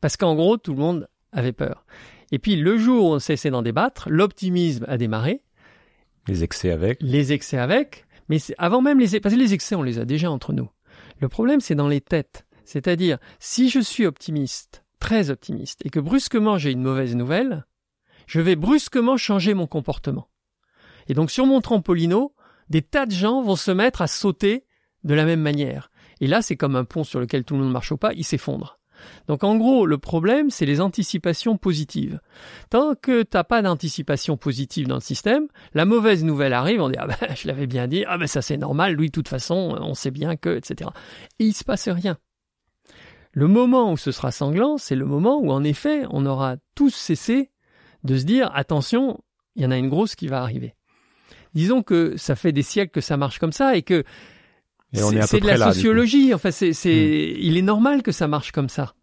Parce 0.03 0.19
qu'en 0.19 0.35
gros, 0.35 0.59
tout 0.59 0.75
le 0.75 0.81
monde 0.81 1.09
avait 1.33 1.53
peur. 1.53 1.87
Et 2.33 2.39
puis 2.39 2.57
le 2.57 2.77
jour 2.77 3.07
où 3.07 3.15
on 3.15 3.19
cessait 3.21 3.51
d'en 3.51 3.63
débattre, 3.63 4.11
l'optimisme 4.11 4.85
a 4.89 4.99
démarré. 4.99 5.43
Les 6.27 6.43
excès 6.43 6.73
avec. 6.73 6.99
Les 7.01 7.33
excès 7.33 7.57
avec. 7.57 8.05
Mais 8.29 8.39
avant 8.59 8.83
même 8.83 8.99
les 8.99 9.21
parce 9.21 9.35
que 9.35 9.41
les 9.41 9.55
excès, 9.55 9.77
on 9.77 9.83
les 9.83 9.99
a 9.99 10.05
déjà 10.05 10.31
entre 10.31 10.53
nous. 10.53 10.69
Le 11.21 11.29
problème, 11.29 11.61
c'est 11.61 11.77
dans 11.77 11.89
les 11.89 12.01
têtes. 12.01 12.45
C'est-à-dire, 12.65 13.19
si 13.39 13.71
je 13.71 13.79
suis 13.79 14.05
optimiste, 14.05 14.85
très 14.99 15.31
optimiste, 15.31 15.81
et 15.85 15.91
que 15.91 16.01
brusquement 16.01 16.59
j'ai 16.59 16.73
une 16.73 16.83
mauvaise 16.83 17.15
nouvelle, 17.15 17.65
je 18.27 18.41
vais 18.41 18.57
brusquement 18.57 19.17
changer 19.17 19.55
mon 19.55 19.69
comportement. 19.69 20.29
Et 21.07 21.15
donc 21.15 21.31
sur 21.31 21.47
mon 21.47 21.61
trampolino, 21.61 22.35
des 22.69 22.83
tas 22.83 23.07
de 23.07 23.13
gens 23.13 23.41
vont 23.41 23.57
se 23.57 23.71
mettre 23.71 24.03
à 24.03 24.09
sauter 24.09 24.65
de 25.05 25.15
la 25.15 25.27
même 25.27 25.41
manière. 25.41 25.91
Et 26.21 26.27
là, 26.27 26.43
c'est 26.43 26.57
comme 26.57 26.75
un 26.75 26.85
pont 26.85 27.05
sur 27.05 27.21
lequel 27.21 27.45
tout 27.45 27.55
le 27.55 27.63
monde 27.63 27.73
marche 27.73 27.93
au 27.93 27.97
pas, 27.97 28.13
il 28.15 28.25
s'effondre. 28.25 28.81
Donc 29.29 29.45
en 29.45 29.57
gros, 29.57 29.87
le 29.87 29.99
problème, 29.99 30.51
c'est 30.51 30.67
les 30.67 30.81
anticipations 30.81 31.57
positives. 31.57 32.21
Tant 32.71 32.95
que 32.95 33.23
t'as 33.23 33.45
pas 33.45 33.63
d'anticipation 33.63 34.37
positive 34.37 34.89
dans 34.89 34.97
le 34.97 35.01
système, 35.01 35.47
la 35.75 35.85
mauvaise 35.85 36.25
nouvelle 36.25 36.53
arrive, 36.53 36.81
on 36.81 36.89
dit 36.89 36.99
ah 36.99 37.07
ben 37.07 37.17
je 37.37 37.47
l'avais 37.49 37.67
bien 37.67 37.87
dit, 37.87 38.05
ah 38.07 38.19
ben 38.19 38.27
ça 38.27 38.43
c'est 38.43 38.57
normal, 38.57 38.95
lui 38.95 39.09
de 39.09 39.13
toute 39.13 39.29
façon, 39.29 39.77
on 39.81 39.95
sait 39.95 40.11
bien 40.11 40.37
que, 40.37 40.57
etc. 40.57 40.91
Et 41.39 41.47
il 41.47 41.55
se 41.55 41.65
passe 41.65 41.89
rien. 41.89 42.19
Le 43.33 43.47
moment 43.47 43.93
où 43.93 43.97
ce 43.97 44.13
sera 44.13 44.31
sanglant, 44.31 44.77
c'est 44.77 44.95
le 44.95 45.07
moment 45.07 45.39
où 45.39 45.51
en 45.51 45.65
effet 45.65 46.05
on 46.11 46.27
aura 46.27 46.57
tous 46.75 46.95
cessé 46.95 47.51
de 48.05 48.19
se 48.19 48.25
dire 48.25 48.51
attention, 48.55 49.21
il 49.57 49.63
y 49.63 49.67
en 49.67 49.71
a 49.71 49.79
une 49.79 49.89
grosse 49.89 50.15
qui 50.15 50.29
va 50.29 50.43
arriver. 50.43 50.75
Disons 51.55 51.83
que 51.83 52.17
ça 52.17 52.35
fait 52.35 52.53
des 52.53 52.63
siècles 52.63 52.93
que 52.93 53.01
ça 53.01 53.17
marche 53.17 53.39
comme 53.39 53.53
ça 53.53 53.77
et 53.77 53.83
que 53.83 54.05
c'est 54.93 55.41
de 55.41 55.47
la 55.47 55.73
sociologie. 55.73 56.35
Enfin, 56.35 56.51
c'est, 56.51 56.73
c'est, 56.73 56.91
hmm. 56.91 57.39
il 57.39 57.57
est 57.57 57.63
normal 57.63 58.03
que 58.03 58.13
ça 58.13 58.29
marche 58.29 58.53
comme 58.53 58.69
ça. 58.69 58.95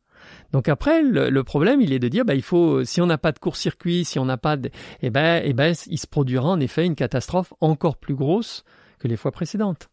Donc 0.52 0.68
après, 0.68 1.04
le, 1.04 1.44
problème, 1.44 1.82
il 1.82 1.94
est 1.94 2.00
de 2.00 2.08
dire, 2.08 2.26
bah, 2.26 2.34
il 2.34 2.42
faut, 2.42 2.84
si 2.84 3.02
on 3.02 3.06
n'a 3.06 3.20
pas 3.20 3.32
de 3.32 3.40
court-circuit, 3.40 4.04
si 4.04 4.18
on 4.18 4.26
n'a 4.26 4.38
pas 4.38 4.58
de, 4.58 4.72
eh 5.02 5.10
ben, 5.12 5.42
eh 5.44 5.54
ben, 5.54 5.76
il 5.88 5.98
se 5.98 6.08
produira 6.08 6.50
en 6.50 6.60
effet 6.60 6.86
une 6.86 6.96
catastrophe 6.96 7.54
encore 7.62 7.98
plus 7.98 8.16
grosse 8.16 8.64
que 8.98 9.08
les 9.08 9.16
fois 9.16 9.32
précédentes. 9.32 9.90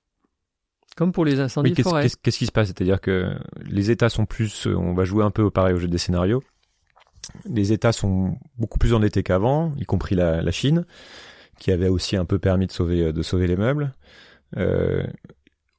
Comme 0.96 1.12
pour 1.12 1.26
les 1.26 1.40
incendies 1.40 1.72
de 1.72 1.82
forêt. 1.82 2.08
Qu'est-ce, 2.22 2.38
qui 2.38 2.46
se 2.46 2.52
passe? 2.52 2.68
C'est-à-dire 2.68 3.02
que 3.02 3.36
les 3.66 3.90
États 3.90 4.08
sont 4.08 4.24
plus, 4.24 4.66
on 4.66 4.94
va 4.94 5.04
jouer 5.04 5.24
un 5.24 5.30
peu 5.30 5.50
pareil 5.50 5.74
au 5.74 5.78
jeu 5.78 5.88
des 5.88 5.98
scénarios. 5.98 6.42
Les 7.44 7.72
États 7.72 7.92
sont 7.92 8.38
beaucoup 8.56 8.78
plus 8.78 8.94
endettés 8.94 9.22
qu'avant, 9.22 9.72
y 9.76 9.84
compris 9.84 10.14
la, 10.14 10.40
la 10.40 10.52
Chine, 10.52 10.86
qui 11.58 11.70
avait 11.70 11.88
aussi 11.88 12.16
un 12.16 12.24
peu 12.24 12.38
permis 12.38 12.66
de 12.66 12.72
sauver, 12.72 13.12
de 13.12 13.22
sauver 13.22 13.46
les 13.46 13.56
meubles. 13.56 13.94
Euh, 14.56 15.02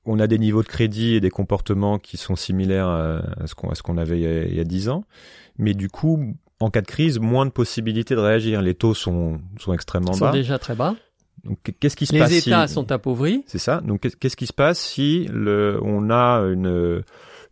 on 0.07 0.19
a 0.19 0.27
des 0.27 0.39
niveaux 0.39 0.63
de 0.63 0.67
crédit 0.67 1.15
et 1.15 1.19
des 1.19 1.29
comportements 1.29 1.99
qui 1.99 2.17
sont 2.17 2.35
similaires 2.35 2.87
à, 2.87 3.21
ce 3.45 3.53
qu'on 3.53 3.73
ce 3.75 3.83
qu'on 3.83 3.97
avait 3.97 4.19
il 4.19 4.55
y, 4.55 4.59
a, 4.59 4.63
dix 4.63 4.89
ans, 4.89 5.03
mais 5.57 5.73
du 5.73 5.89
coup, 5.89 6.33
en 6.59 6.69
cas 6.69 6.81
de 6.81 6.87
crise, 6.87 7.19
moins 7.19 7.45
de 7.45 7.51
possibilités 7.51 8.15
de 8.15 8.19
réagir. 8.19 8.61
Les 8.61 8.73
taux 8.73 8.93
sont 8.93 9.39
sont 9.59 9.73
extrêmement 9.73 10.11
bas. 10.11 10.27
Sont 10.27 10.31
déjà 10.31 10.57
très 10.57 10.75
bas. 10.75 10.95
Donc 11.43 11.59
qu'est-ce 11.79 11.95
qui 11.95 12.05
se 12.07 12.17
passe 12.17 12.31
Les 12.31 12.37
États 12.39 12.67
sont 12.67 12.91
appauvris. 12.91 13.43
C'est 13.45 13.59
ça. 13.59 13.81
Donc 13.81 14.07
qu'est-ce 14.19 14.35
qui 14.37 14.47
se 14.47 14.53
passe 14.53 14.79
si 14.79 15.27
le, 15.31 15.79
on 15.83 16.09
a 16.09 16.39
une 16.39 17.03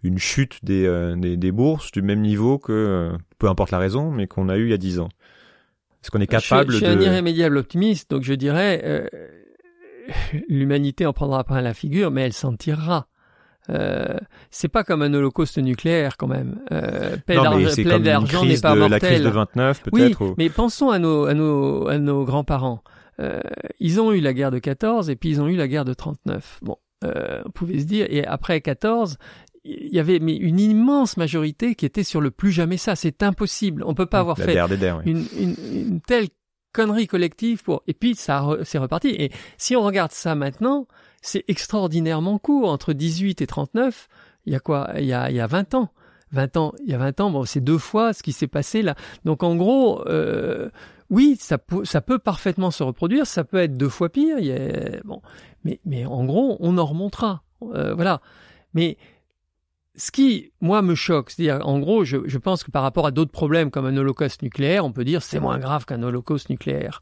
une 0.03 0.17
chute 0.19 0.59
des, 0.63 0.85
euh, 0.85 1.15
des, 1.15 1.35
des 1.35 1.51
bourses 1.51 1.91
du 1.91 2.01
même 2.01 2.21
niveau 2.21 2.59
que 2.59 2.71
euh, 2.71 3.17
peu 3.39 3.49
importe 3.49 3.71
la 3.71 3.79
raison, 3.79 4.11
mais 4.11 4.27
qu'on 4.27 4.49
a 4.49 4.57
eu 4.57 4.65
il 4.65 4.71
y 4.71 4.73
a 4.73 4.77
dix 4.77 4.99
ans? 4.99 5.09
Est-ce 6.01 6.11
qu'on 6.11 6.21
est 6.21 6.27
capable 6.27 6.71
je, 6.71 6.77
je 6.77 6.85
suis 6.85 6.85
un 6.85 7.01
irrémédiable 7.01 7.57
optimiste, 7.57 8.11
donc 8.11 8.21
je 8.23 8.33
dirais 8.33 8.81
euh, 8.85 9.07
l'humanité 10.49 11.05
en 11.05 11.13
prendra 11.13 11.43
pas 11.43 11.61
la 11.61 11.73
figure, 11.73 12.11
mais 12.11 12.21
elle 12.21 12.33
s'en 12.33 12.55
tirera. 12.55 13.07
Euh, 13.69 14.17
c'est 14.51 14.67
pas 14.67 14.83
comme 14.83 15.01
un 15.01 15.13
holocauste 15.13 15.57
nucléaire 15.57 16.17
quand 16.17 16.27
même. 16.27 16.59
Euh, 16.71 17.17
plein 17.25 17.41
d'argent 17.99 18.45
n'est 18.45 18.59
pas 18.59 18.75
mortel. 18.75 18.91
La 18.91 18.99
crise 18.99 19.21
de 19.21 19.29
29 19.29 19.81
peut-être. 19.83 20.21
Oui, 20.21 20.33
mais 20.37 20.49
pensons 20.49 20.89
à 20.89 20.99
nos, 20.99 21.25
à 21.25 21.33
nos, 21.33 21.87
à 21.87 21.97
nos 21.97 22.25
grands-parents. 22.25 22.83
Euh, 23.19 23.39
ils 23.79 23.99
ont 24.01 24.11
eu 24.11 24.19
la 24.19 24.33
guerre 24.33 24.51
de 24.51 24.59
14 24.59 25.09
et 25.09 25.15
puis 25.15 25.29
ils 25.29 25.41
ont 25.41 25.47
eu 25.47 25.55
la 25.55 25.67
guerre 25.67 25.85
de 25.85 25.93
39. 25.93 26.59
Bon, 26.61 26.77
euh, 27.03 27.41
on 27.45 27.49
pouvait 27.49 27.79
se 27.79 27.85
dire, 27.85 28.05
et 28.09 28.25
après 28.25 28.59
14, 28.61 29.17
il 29.63 29.93
y 29.93 29.99
avait 29.99 30.19
mais 30.19 30.35
une 30.35 30.59
immense 30.59 31.17
majorité 31.17 31.75
qui 31.75 31.85
était 31.85 32.03
sur 32.03 32.21
le 32.21 32.29
plus 32.29 32.51
jamais 32.51 32.77
ça. 32.77 32.95
C'est 32.95 33.23
impossible. 33.23 33.83
On 33.85 33.95
peut 33.95 34.05
pas 34.05 34.19
avoir 34.19 34.37
fait 34.37 34.57
une, 35.05 35.25
une, 35.39 35.55
une, 35.73 36.01
telle 36.01 36.27
connerie 36.75 37.07
collective 37.07 37.63
pour 37.63 37.83
et 37.87 37.93
puis 37.93 38.15
ça 38.15 38.45
c'est 38.63 38.77
reparti. 38.77 39.09
Et 39.09 39.31
si 39.57 39.75
on 39.75 39.83
regarde 39.83 40.11
ça 40.11 40.35
maintenant 40.35 40.87
c'est 41.21 41.45
extraordinairement 41.47 42.37
court 42.37 42.69
entre 42.69 42.93
18 42.93 43.41
et 43.41 43.47
39 43.47 44.09
il 44.45 44.53
y 44.53 44.55
a 44.55 44.59
quoi? 44.59 44.91
Il 44.97 45.05
y 45.05 45.13
a 45.13 45.31
il 45.31 45.35
y 45.35 45.39
a 45.39 45.47
20 45.47 45.73
ans. 45.73 45.89
20 46.31 46.57
ans 46.57 46.73
il 46.83 46.91
y 46.91 46.93
a 46.93 46.97
20 46.97 47.21
ans 47.21 47.31
bon 47.31 47.45
c'est 47.45 47.61
deux 47.61 47.77
fois 47.77 48.11
ce 48.13 48.21
qui 48.23 48.33
s'est 48.33 48.47
passé 48.47 48.81
là. 48.81 48.95
Donc 49.23 49.41
en 49.41 49.55
gros 49.55 50.05
euh, 50.07 50.69
oui 51.09 51.37
ça 51.39 51.57
peut 51.57 51.85
ça 51.85 52.01
peut 52.01 52.19
parfaitement 52.19 52.71
se 52.71 52.83
reproduire 52.83 53.25
ça 53.25 53.45
peut 53.45 53.57
être 53.57 53.77
deux 53.77 53.89
fois 53.89 54.09
pire 54.09 54.37
bon. 55.05 55.21
Mais 55.63 55.79
mais 55.85 56.05
en 56.05 56.25
gros 56.25 56.57
on 56.59 56.77
en 56.77 56.85
remontera. 56.85 57.41
Euh, 57.73 57.95
voilà. 57.95 58.21
Mais 58.73 58.97
ce 59.97 60.11
qui, 60.11 60.51
moi, 60.61 60.81
me 60.81 60.95
choque, 60.95 61.31
c'est-à-dire, 61.31 61.65
en 61.67 61.79
gros, 61.79 62.03
je, 62.03 62.17
je, 62.25 62.37
pense 62.37 62.63
que 62.63 62.71
par 62.71 62.83
rapport 62.83 63.05
à 63.07 63.11
d'autres 63.11 63.31
problèmes 63.31 63.71
comme 63.71 63.85
un 63.85 63.95
holocauste 63.95 64.41
nucléaire, 64.41 64.85
on 64.85 64.91
peut 64.91 65.05
dire 65.05 65.23
c'est 65.23 65.39
moins 65.39 65.57
grave 65.57 65.85
qu'un 65.85 66.03
holocauste 66.03 66.49
nucléaire. 66.49 67.01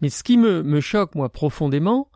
Mais 0.00 0.10
ce 0.10 0.22
qui 0.22 0.36
me, 0.36 0.80
choque, 0.80 1.14
moi, 1.14 1.28
profondément, 1.28 2.10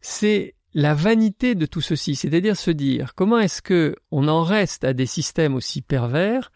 c'est 0.00 0.54
la 0.74 0.94
vanité 0.94 1.54
de 1.54 1.66
tout 1.66 1.80
ceci, 1.80 2.14
c'est-à-dire 2.14 2.56
se 2.56 2.70
dire 2.70 3.14
comment 3.14 3.38
est-ce 3.38 3.62
que 3.62 3.96
on 4.10 4.28
en 4.28 4.42
reste 4.42 4.84
à 4.84 4.92
des 4.92 5.06
systèmes 5.06 5.54
aussi 5.54 5.80
pervers 5.80 6.52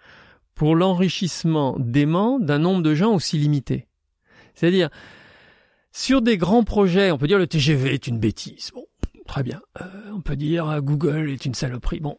pour 0.55 0.77
l'enrichissement 0.77 1.77
dément 1.79 2.39
d'un 2.39 2.59
nombre 2.59 2.83
de 2.83 2.95
gens 2.95 3.15
aussi 3.15 3.39
limité? 3.39 3.87
C'est-à-dire, 4.55 4.91
sur 5.93 6.21
des 6.23 6.37
grands 6.37 6.65
projets, 6.65 7.11
on 7.11 7.19
peut 7.19 7.27
dire 7.27 7.39
le 7.39 7.47
TGV 7.47 7.95
est 7.95 8.07
une 8.07 8.19
bêtise. 8.19 8.71
Bon, 8.75 8.85
très 9.27 9.43
bien. 9.43 9.61
Euh, 9.81 9.87
on 10.13 10.21
peut 10.21 10.37
dire 10.37 10.83
Google 10.83 11.31
est 11.31 11.47
une 11.47 11.55
saloperie. 11.55 12.01
Bon, 12.01 12.19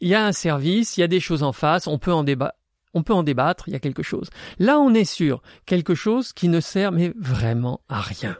il 0.00 0.08
y 0.08 0.14
a 0.14 0.24
un 0.24 0.32
service, 0.32 0.96
il 0.96 1.00
y 1.00 1.04
a 1.04 1.08
des 1.08 1.20
choses 1.20 1.42
en 1.42 1.52
face, 1.52 1.86
on 1.86 1.98
peut 1.98 2.12
en 2.12 2.24
débattre. 2.24 2.56
On 2.94 3.02
peut 3.02 3.12
en 3.12 3.22
débattre, 3.22 3.68
il 3.68 3.72
y 3.72 3.76
a 3.76 3.80
quelque 3.80 4.02
chose. 4.02 4.30
Là, 4.58 4.80
on 4.80 4.94
est 4.94 5.04
sur 5.04 5.42
quelque 5.66 5.94
chose 5.94 6.32
qui 6.32 6.48
ne 6.48 6.58
sert 6.58 6.90
mais 6.90 7.12
vraiment 7.18 7.82
à 7.88 8.00
rien. 8.00 8.36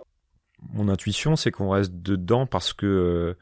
Mon 0.73 0.89
intuition, 0.89 1.37
c'est 1.37 1.51
qu'on 1.51 1.71
reste 1.71 1.93
dedans 1.95 2.47
parce 2.47 2.73
que 2.73 2.87
euh, 2.87 3.37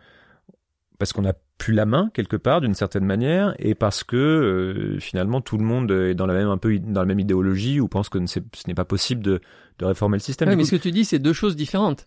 parce 0.98 1.12
qu'on 1.12 1.22
n'a 1.22 1.34
plus 1.58 1.72
la 1.72 1.86
main 1.86 2.10
quelque 2.12 2.36
part 2.36 2.60
d'une 2.60 2.74
certaine 2.74 3.04
manière 3.04 3.54
et 3.58 3.74
parce 3.74 4.04
que 4.04 4.16
euh, 4.16 5.00
finalement 5.00 5.40
tout 5.40 5.56
le 5.56 5.64
monde 5.64 5.90
est 5.90 6.14
dans 6.14 6.26
la 6.26 6.34
même 6.34 6.48
un 6.48 6.58
peu 6.58 6.78
dans 6.78 7.00
la 7.00 7.06
même 7.06 7.20
idéologie 7.20 7.80
ou 7.80 7.88
pense 7.88 8.08
que 8.08 8.18
ce 8.26 8.40
n'est 8.66 8.74
pas 8.74 8.84
possible 8.84 9.22
de, 9.22 9.40
de 9.78 9.84
réformer 9.84 10.16
le 10.16 10.22
système. 10.22 10.48
Oui, 10.48 10.56
mais 10.56 10.64
ce 10.64 10.72
que 10.76 10.82
tu 10.82 10.90
dis, 10.90 11.04
c'est 11.04 11.18
deux 11.18 11.32
choses 11.32 11.56
différentes. 11.56 12.06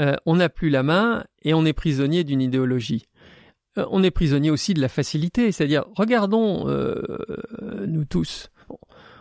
Euh, 0.00 0.14
on 0.26 0.36
n'a 0.36 0.48
plus 0.48 0.68
la 0.68 0.82
main 0.82 1.24
et 1.42 1.54
on 1.54 1.64
est 1.64 1.72
prisonnier 1.72 2.24
d'une 2.24 2.42
idéologie. 2.42 3.06
Euh, 3.78 3.86
on 3.90 4.02
est 4.02 4.10
prisonnier 4.10 4.50
aussi 4.50 4.74
de 4.74 4.80
la 4.80 4.88
facilité. 4.88 5.52
C'est-à-dire, 5.52 5.84
regardons 5.94 6.68
euh, 6.68 6.94
nous 7.86 8.04
tous. 8.04 8.50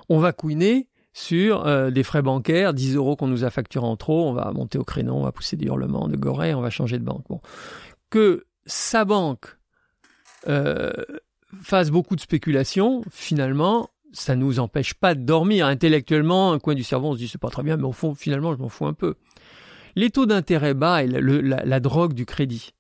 On 0.10 0.20
va 0.20 0.34
couiner 0.34 0.88
sur 1.14 1.66
euh, 1.66 1.92
des 1.92 2.04
frais 2.04 2.22
bancaires, 2.22 2.74
10 2.74 2.96
euros 2.96 3.16
qu'on 3.16 3.28
nous 3.28 3.44
a 3.44 3.50
facturés 3.50 3.88
en 3.88 3.96
trop, 3.96 4.28
on 4.28 4.34
va 4.34 4.52
monter 4.52 4.78
au 4.78 4.84
créneau, 4.84 5.16
on 5.16 5.24
va 5.24 5.32
pousser 5.32 5.56
des 5.56 5.66
hurlements 5.66 6.10
de 6.10 6.18
gorée, 6.18 6.54
on 6.54 6.62
va 6.62 6.70
changer 6.70 7.00
de 7.00 7.06
banque. 7.06 7.24
Bon. 7.30 7.40
Que 8.10 8.46
sa 8.66 9.06
banque 9.06 9.58
fasse 11.62 11.90
beaucoup 11.90 12.16
de 12.16 12.22
spéculation, 12.22 13.02
finalement, 13.10 13.90
ça 14.16 14.36
nous 14.36 14.60
empêche 14.60 14.94
pas 14.94 15.16
de 15.16 15.22
dormir. 15.22 15.68
Intellectuellement, 15.68 16.52
un 16.52 16.60
coin 16.60 16.76
du 16.76 16.84
cerveau, 16.84 17.10
on 17.10 17.14
se 17.14 17.18
dit 17.18 17.28
c'est 17.28 17.40
pas 17.40 17.50
très 17.50 17.64
bien, 17.64 17.78
mais 17.78 17.84
au 17.84 17.92
fond, 17.92 18.16
finalement, 18.16 18.54
je 18.54 18.60
m'en 18.60 18.70
fous 18.70 18.86
un 18.86 18.94
peu. 18.94 19.16
Les 19.96 20.10
taux 20.10 20.26
d'intérêt 20.26 20.74
bas 20.74 21.04
et 21.04 21.08
la, 21.08 21.80
drogue 21.80 22.14
du 22.14 22.26
crédit 22.26 22.74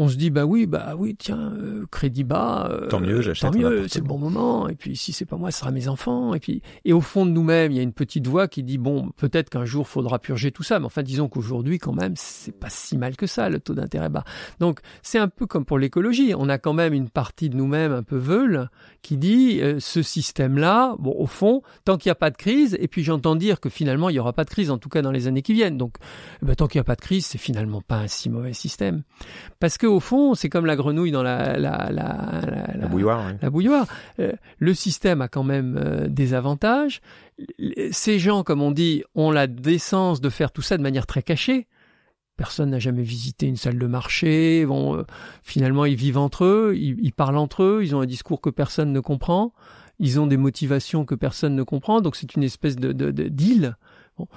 on 0.00 0.08
se 0.08 0.14
dit 0.14 0.30
bah 0.30 0.44
oui 0.44 0.66
bah 0.66 0.94
oui 0.96 1.16
tiens 1.18 1.52
euh, 1.58 1.84
crédit 1.90 2.22
bas 2.22 2.68
euh, 2.70 2.86
tant 2.86 3.00
mieux 3.00 3.20
j'achète 3.20 3.50
tant 3.50 3.58
mieux 3.58 3.88
c'est 3.88 3.98
le 3.98 4.04
bon 4.04 4.16
moment 4.16 4.68
et 4.68 4.76
puis 4.76 4.96
si 4.96 5.12
c'est 5.12 5.24
pas 5.24 5.36
moi 5.36 5.50
ce 5.50 5.58
sera 5.58 5.72
mes 5.72 5.88
enfants 5.88 6.34
et 6.34 6.38
puis 6.38 6.62
et 6.84 6.92
au 6.92 7.00
fond 7.00 7.26
de 7.26 7.32
nous-mêmes 7.32 7.72
il 7.72 7.76
y 7.76 7.80
a 7.80 7.82
une 7.82 7.92
petite 7.92 8.28
voix 8.28 8.46
qui 8.46 8.62
dit 8.62 8.78
bon 8.78 9.10
peut-être 9.16 9.50
qu'un 9.50 9.64
jour 9.64 9.88
faudra 9.88 10.20
purger 10.20 10.52
tout 10.52 10.62
ça 10.62 10.78
mais 10.78 10.86
enfin 10.86 11.02
disons 11.02 11.28
qu'aujourd'hui 11.28 11.80
quand 11.80 11.92
même 11.92 12.12
c'est 12.14 12.56
pas 12.56 12.70
si 12.70 12.96
mal 12.96 13.16
que 13.16 13.26
ça 13.26 13.48
le 13.48 13.58
taux 13.58 13.74
d'intérêt 13.74 14.08
bas. 14.08 14.22
Donc 14.60 14.78
c'est 15.02 15.18
un 15.18 15.26
peu 15.26 15.46
comme 15.46 15.64
pour 15.64 15.80
l'écologie 15.80 16.32
on 16.38 16.48
a 16.48 16.58
quand 16.58 16.74
même 16.74 16.94
une 16.94 17.10
partie 17.10 17.50
de 17.50 17.56
nous-mêmes 17.56 17.92
un 17.92 18.04
peu 18.04 18.16
veule 18.16 18.70
qui 19.02 19.16
dit 19.16 19.60
euh, 19.60 19.80
ce 19.80 20.02
système 20.02 20.58
là 20.58 20.94
bon 21.00 21.14
au 21.18 21.26
fond 21.26 21.62
tant 21.84 21.96
qu'il 21.96 22.08
n'y 22.08 22.12
a 22.12 22.16
pas 22.16 22.30
de 22.30 22.36
crise 22.36 22.76
et 22.78 22.86
puis 22.86 23.02
j'entends 23.02 23.34
dire 23.34 23.58
que 23.58 23.68
finalement 23.68 24.10
il 24.10 24.14
y 24.14 24.20
aura 24.20 24.32
pas 24.32 24.44
de 24.44 24.50
crise 24.50 24.70
en 24.70 24.78
tout 24.78 24.90
cas 24.90 25.02
dans 25.02 25.10
les 25.10 25.26
années 25.26 25.42
qui 25.42 25.54
viennent. 25.54 25.76
Donc 25.76 25.96
eh 26.40 26.46
ben, 26.46 26.54
tant 26.54 26.68
qu'il 26.68 26.78
n'y 26.78 26.82
a 26.82 26.84
pas 26.84 26.94
de 26.94 27.00
crise 27.00 27.26
c'est 27.26 27.38
finalement 27.38 27.80
pas 27.80 27.96
un 27.96 28.06
si 28.06 28.30
mauvais 28.30 28.52
système. 28.52 29.02
Parce 29.58 29.76
que 29.76 29.87
au 29.88 30.00
fond, 30.00 30.34
c'est 30.34 30.48
comme 30.48 30.66
la 30.66 30.76
grenouille 30.76 31.10
dans 31.10 31.22
la 31.22 31.58
la 31.58 31.90
la, 31.90 32.40
la, 32.74 32.86
bouilloire. 32.86 33.32
La 33.42 33.50
bouilloire. 33.50 33.86
Euh, 34.20 34.32
le 34.58 34.74
système 34.74 35.20
a 35.20 35.28
quand 35.28 35.42
même 35.42 35.78
euh, 35.82 36.08
des 36.08 36.34
avantages. 36.34 37.00
Ces 37.90 38.18
gens, 38.18 38.42
comme 38.44 38.62
on 38.62 38.70
dit, 38.70 39.04
ont 39.14 39.30
la 39.30 39.46
décence 39.46 40.20
de 40.20 40.28
faire 40.28 40.52
tout 40.52 40.62
ça 40.62 40.76
de 40.76 40.82
manière 40.82 41.06
très 41.06 41.22
cachée. 41.22 41.66
Personne 42.36 42.70
n'a 42.70 42.78
jamais 42.78 43.02
visité 43.02 43.46
une 43.46 43.56
salle 43.56 43.78
de 43.78 43.86
marché. 43.86 44.64
Bon, 44.64 44.96
euh, 44.96 45.02
finalement, 45.42 45.84
ils 45.84 45.96
vivent 45.96 46.18
entre 46.18 46.44
eux, 46.44 46.74
ils, 46.76 47.12
parlent 47.12 47.36
entre 47.36 47.64
eux, 47.64 47.80
ils 47.82 47.96
ont 47.96 48.00
un 48.00 48.06
discours 48.06 48.40
que 48.40 48.50
personne 48.50 48.92
ne 48.92 49.00
comprend, 49.00 49.52
ils 49.98 50.20
ont 50.20 50.28
des 50.28 50.36
motivations 50.36 51.04
que 51.04 51.16
personne 51.16 51.56
ne 51.56 51.64
comprend. 51.64 52.00
Donc, 52.00 52.14
c'est 52.14 52.36
une 52.36 52.44
espèce 52.44 52.76
de, 52.76 52.92
de, 52.92 53.10
de 53.10 53.28
deal. 53.28 53.76
Bon. 54.18 54.28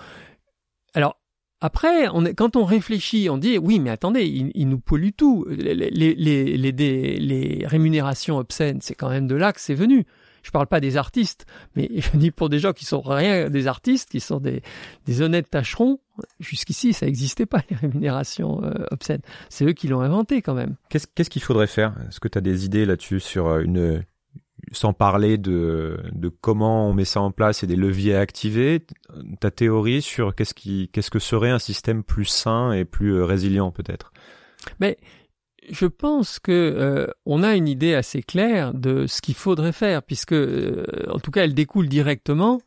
Après, 1.62 2.08
on 2.12 2.26
est, 2.26 2.34
quand 2.34 2.56
on 2.56 2.66
réfléchit, 2.66 3.30
on 3.30 3.38
dit 3.38 3.60
oui, 3.60 3.80
mais 3.80 3.92
attendez, 3.92 4.26
ils, 4.26 4.68
nous 4.68 4.80
polluent 4.80 5.14
tout. 5.14 5.46
Les, 5.48 5.76
les, 5.76 6.16
les, 6.16 7.20
les, 7.20 7.68
rémunérations 7.68 8.38
obscènes, 8.38 8.80
c'est 8.82 8.96
quand 8.96 9.10
même 9.10 9.28
de 9.28 9.36
là 9.36 9.54
que 9.54 9.62
c'est 9.62 9.76
venu. 9.76 10.06
Je 10.42 10.50
parle 10.50 10.66
pas 10.66 10.80
des 10.80 10.98
artistes, 10.98 11.46
mais 11.76 11.88
je 11.96 12.18
dis 12.18 12.32
pour 12.32 12.50
des 12.50 12.58
gens 12.58 12.74
qui 12.74 12.86
sont 12.86 13.02
rien 13.02 13.50
des 13.52 13.68
artistes, 13.68 14.10
qui 14.10 14.20
sont 14.20 14.40
des, 14.40 14.64
des 15.06 15.22
honnêtes 15.22 15.52
tâcherons. 15.52 16.00
Jusqu'ici, 16.40 16.94
ça 16.94 17.06
n'existait 17.06 17.46
pas 17.46 17.62
les 17.70 17.76
rémunérations 17.76 18.64
euh, 18.64 18.86
obscènes. 18.90 19.22
C'est 19.50 19.66
eux 19.66 19.74
qui 19.74 19.88
l'ont 19.88 20.02
inventé 20.02 20.42
quand 20.42 20.56
même. 20.56 20.76
Qu'est-ce 20.90 21.06
qu'est-ce 21.14 21.30
qu'il 21.30 21.44
faudrait 21.44 21.68
faire? 21.68 21.94
Est-ce 22.10 22.20
que 22.20 22.28
tu 22.28 22.40
as 22.40 22.42
des 22.42 22.66
idées 22.66 22.86
là-dessus 22.86 23.20
sur 23.20 23.48
euh, 23.48 23.62
une 23.62 24.04
sans 24.72 24.94
parler 24.94 25.38
de, 25.38 26.00
de 26.14 26.30
comment 26.30 26.88
on 26.90 26.94
met 26.94 27.06
ça 27.06 27.22
en 27.22 27.32
place 27.32 27.64
et 27.64 27.68
des 27.68 27.76
leviers 27.76 28.16
à 28.16 28.22
activer, 28.22 28.86
ta 29.40 29.52
théorie 29.52 30.02
sur 30.02 30.34
qu'est-ce 30.34 30.54
qui, 30.54 30.90
qu'est-ce 30.94 31.12
que 31.12 31.20
serait 31.20 31.50
un 31.50 31.60
système 31.60 32.04
plus 32.04 32.26
sain 32.26 32.72
et 32.72 32.86
plus 32.86 33.16
euh, 33.16 33.26
résilient 33.26 33.72
peut-être? 33.72 34.14
Mais 34.80 34.98
je 35.70 35.86
pense 35.86 36.40
que 36.40 36.52
euh, 36.52 37.08
on 37.26 37.44
a 37.44 37.56
une 37.56 37.68
idée 37.68 37.94
assez 37.94 38.24
claire 38.24 38.74
de 38.74 39.08
ce 39.08 39.22
qu'il 39.22 39.36
faudrait 39.36 39.74
faire, 39.74 40.04
puisque 40.04 40.34
euh, 40.34 40.86
en 41.10 41.20
tout 41.20 41.32
cas 41.32 41.44
elle 41.44 41.54
découle 41.54 41.88
directement 41.88 42.62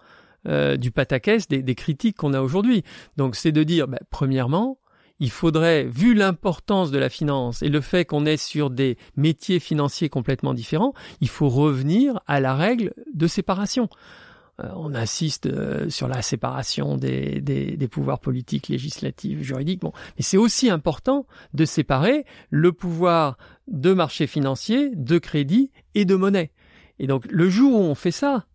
du 0.79 0.91
pataquès 0.91 1.49
des, 1.49 1.63
des 1.63 1.75
critiques 1.75 2.19
qu'on 2.19 2.35
a 2.35 2.43
aujourd'hui. 2.43 2.85
Donc 3.17 3.35
c'est 3.35 3.51
de 3.51 3.63
dire, 3.63 3.89
bah, 3.89 4.01
premièrement, 4.11 4.77
il 5.21 5.31
faudrait, 5.31 5.85
vu 5.85 6.15
l'importance 6.15 6.91
de 6.91 6.99
la 6.99 7.09
finance 7.09 7.63
et 7.63 7.69
le 7.69 7.81
fait 7.81 8.05
qu'on 8.05 8.27
est 8.27 8.37
sur 8.37 8.71
des 8.71 8.99
métiers 9.17 9.61
financiers 9.61 10.09
complètement 10.09 10.55
différents, 10.55 10.93
il 11.21 11.29
faut 11.29 11.49
revenir 11.49 12.21
à 12.27 12.41
la 12.41 12.55
règle 12.55 12.93
de 13.15 13.27
séparation. 13.27 13.89
Euh, 14.63 14.69
on 14.77 14.95
insiste 14.95 15.47
euh, 15.47 15.89
sur 15.91 16.07
la 16.07 16.23
séparation 16.23 16.97
des, 16.97 17.89
pouvoirs 17.91 18.21
politiques, 18.21 18.69
législatifs, 18.69 19.43
juridiques. 19.43 19.81
Bon, 19.81 19.93
mais 20.17 20.23
c'est 20.23 20.37
aussi 20.37 20.71
important 20.71 21.27
de 21.55 21.65
séparer 21.65 22.25
le 22.51 22.73
pouvoir 22.73 23.37
de 23.67 23.93
marché 23.93 24.27
financier, 24.27 24.91
de 24.95 25.19
crédit 25.19 25.71
et 25.95 26.05
de 26.05 26.15
monnaie. 26.15 26.53
Et 26.99 27.07
donc 27.07 27.25
le 27.31 27.49
jour 27.51 27.81
où 27.81 27.83
on 27.83 27.95
fait 27.97 28.13
ça, 28.13 28.47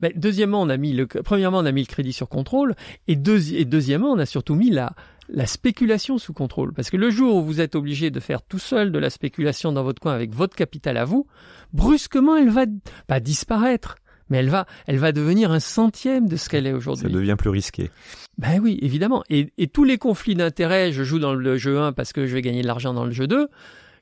ben, 0.00 0.12
deuxièmement, 0.16 0.60
on 0.60 0.68
a 0.68 0.76
mis 0.76 0.92
le, 0.92 1.06
premièrement, 1.06 1.58
on 1.58 1.64
a 1.64 1.72
mis 1.72 1.82
le 1.82 1.86
crédit 1.86 2.12
sur 2.12 2.28
contrôle, 2.28 2.74
et 3.06 3.16
deuxièmement, 3.16 4.10
on 4.10 4.18
a 4.18 4.26
surtout 4.26 4.54
mis 4.54 4.70
la, 4.70 4.94
la 5.28 5.46
spéculation 5.46 6.18
sous 6.18 6.32
contrôle. 6.32 6.72
Parce 6.72 6.90
que 6.90 6.96
le 6.96 7.10
jour 7.10 7.36
où 7.36 7.44
vous 7.44 7.60
êtes 7.60 7.74
obligé 7.74 8.10
de 8.10 8.20
faire 8.20 8.42
tout 8.42 8.58
seul 8.58 8.92
de 8.92 8.98
la 8.98 9.10
spéculation 9.10 9.72
dans 9.72 9.82
votre 9.82 10.00
coin 10.00 10.14
avec 10.14 10.34
votre 10.34 10.56
capital 10.56 10.96
à 10.96 11.04
vous, 11.04 11.26
brusquement 11.72 12.36
elle 12.36 12.50
va 12.50 12.66
pas 13.06 13.20
disparaître, 13.20 13.96
mais 14.30 14.38
elle 14.38 14.48
va, 14.48 14.66
elle 14.86 14.98
va 14.98 15.12
devenir 15.12 15.52
un 15.52 15.60
centième 15.60 16.28
de 16.28 16.36
ce 16.36 16.48
qu'elle 16.48 16.66
est 16.66 16.72
aujourd'hui. 16.72 17.04
Ça 17.04 17.12
devient 17.12 17.36
plus 17.38 17.50
risqué. 17.50 17.90
Ben 18.38 18.58
oui, 18.60 18.78
évidemment. 18.82 19.22
Et, 19.30 19.52
et 19.58 19.68
tous 19.68 19.84
les 19.84 19.98
conflits 19.98 20.34
d'intérêts, 20.34 20.92
je 20.92 21.04
joue 21.04 21.18
dans 21.18 21.34
le 21.34 21.56
jeu 21.56 21.78
1 21.78 21.92
parce 21.92 22.12
que 22.12 22.26
je 22.26 22.34
vais 22.34 22.42
gagner 22.42 22.62
de 22.62 22.66
l'argent 22.66 22.94
dans 22.94 23.04
le 23.04 23.12
jeu 23.12 23.26
2, 23.26 23.48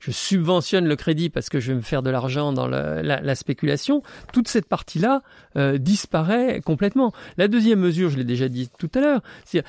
je 0.02 0.10
subventionne 0.10 0.86
le 0.86 0.96
crédit 0.96 1.30
parce 1.30 1.48
que 1.48 1.60
je 1.60 1.70
vais 1.70 1.76
me 1.76 1.82
faire 1.82 2.02
de 2.02 2.10
l'argent 2.10 2.52
dans 2.52 2.66
la, 2.66 3.02
la, 3.02 3.34
spéculation, 3.36 4.02
toute 4.32 4.48
cette 4.48 4.66
partie-là 4.66 5.22
euh, 5.56 5.78
disparaît 5.78 6.60
complètement. 6.60 7.12
La 7.36 7.46
deuxième 7.46 7.78
mesure, 7.78 8.10
je 8.10 8.16
l'ai 8.16 8.24
déjà 8.24 8.48
dit 8.48 8.68
tout 8.78 8.90
à 8.96 9.00
l'heure, 9.00 9.22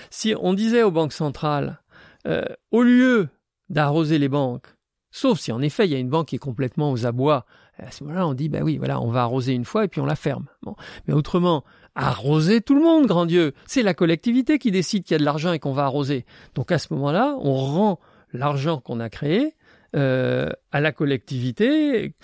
si 0.10 0.34
on 0.40 0.54
disait 0.56 0.82
aux 0.82 0.90
banques 0.90 1.14
centrales, 1.14 1.82
euh, 2.26 2.46
au 2.72 2.82
lieu 2.82 3.30
d'arroser 3.70 4.18
les 4.18 4.28
banques, 4.28 4.66
sauf 5.12 5.40
si 5.40 5.52
en 5.52 5.62
effet 5.62 5.86
il 5.86 5.92
y 5.92 5.96
a 5.96 6.00
une 6.00 6.10
banque 6.10 6.30
qui 6.30 6.38
est 6.38 6.40
complètement 6.40 6.92
aux 6.92 7.06
abois, 7.06 7.46
à 7.78 7.92
ce 7.92 8.04
moment-là 8.04 8.26
on 8.26 8.34
dit, 8.34 8.50
ben 8.50 8.64
oui, 8.64 8.78
voilà, 8.78 9.00
on 9.02 9.12
va 9.12 9.22
arroser 9.22 9.54
une 9.54 9.66
fois 9.66 9.86
et 9.86 9.88
puis 9.88 10.02
on 10.02 10.06
la 10.08 10.16
ferme. 10.16 10.48
Bon. 10.64 10.76
Mais 11.08 11.14
autrement, 11.14 11.64
arroser 11.94 12.62
tout 12.62 12.74
le 12.74 12.82
monde, 12.82 13.06
grand 13.06 13.28
Dieu. 13.28 13.54
C'est 13.68 13.84
la 13.84 13.94
collectivité 13.94 14.58
qui 14.58 14.72
décide 14.72 15.04
qu'il 15.04 15.14
y 15.14 15.16
a 15.16 15.20
de 15.20 15.26
l'argent 15.26 15.54
et 15.54 15.60
qu'on 15.60 15.74
va 15.74 15.84
arroser. 15.84 16.26
Donc 16.56 16.72
à 16.72 16.80
ce 16.80 16.92
moment-là, 16.96 17.36
on 17.40 17.54
rend 17.54 18.00
l'argent 18.34 18.80
qu'on 18.80 19.00
a 19.00 19.10
créé 19.10 19.54
euh, 19.96 20.50
à 20.72 20.82
la 20.82 20.92
collectivité, 20.92 22.16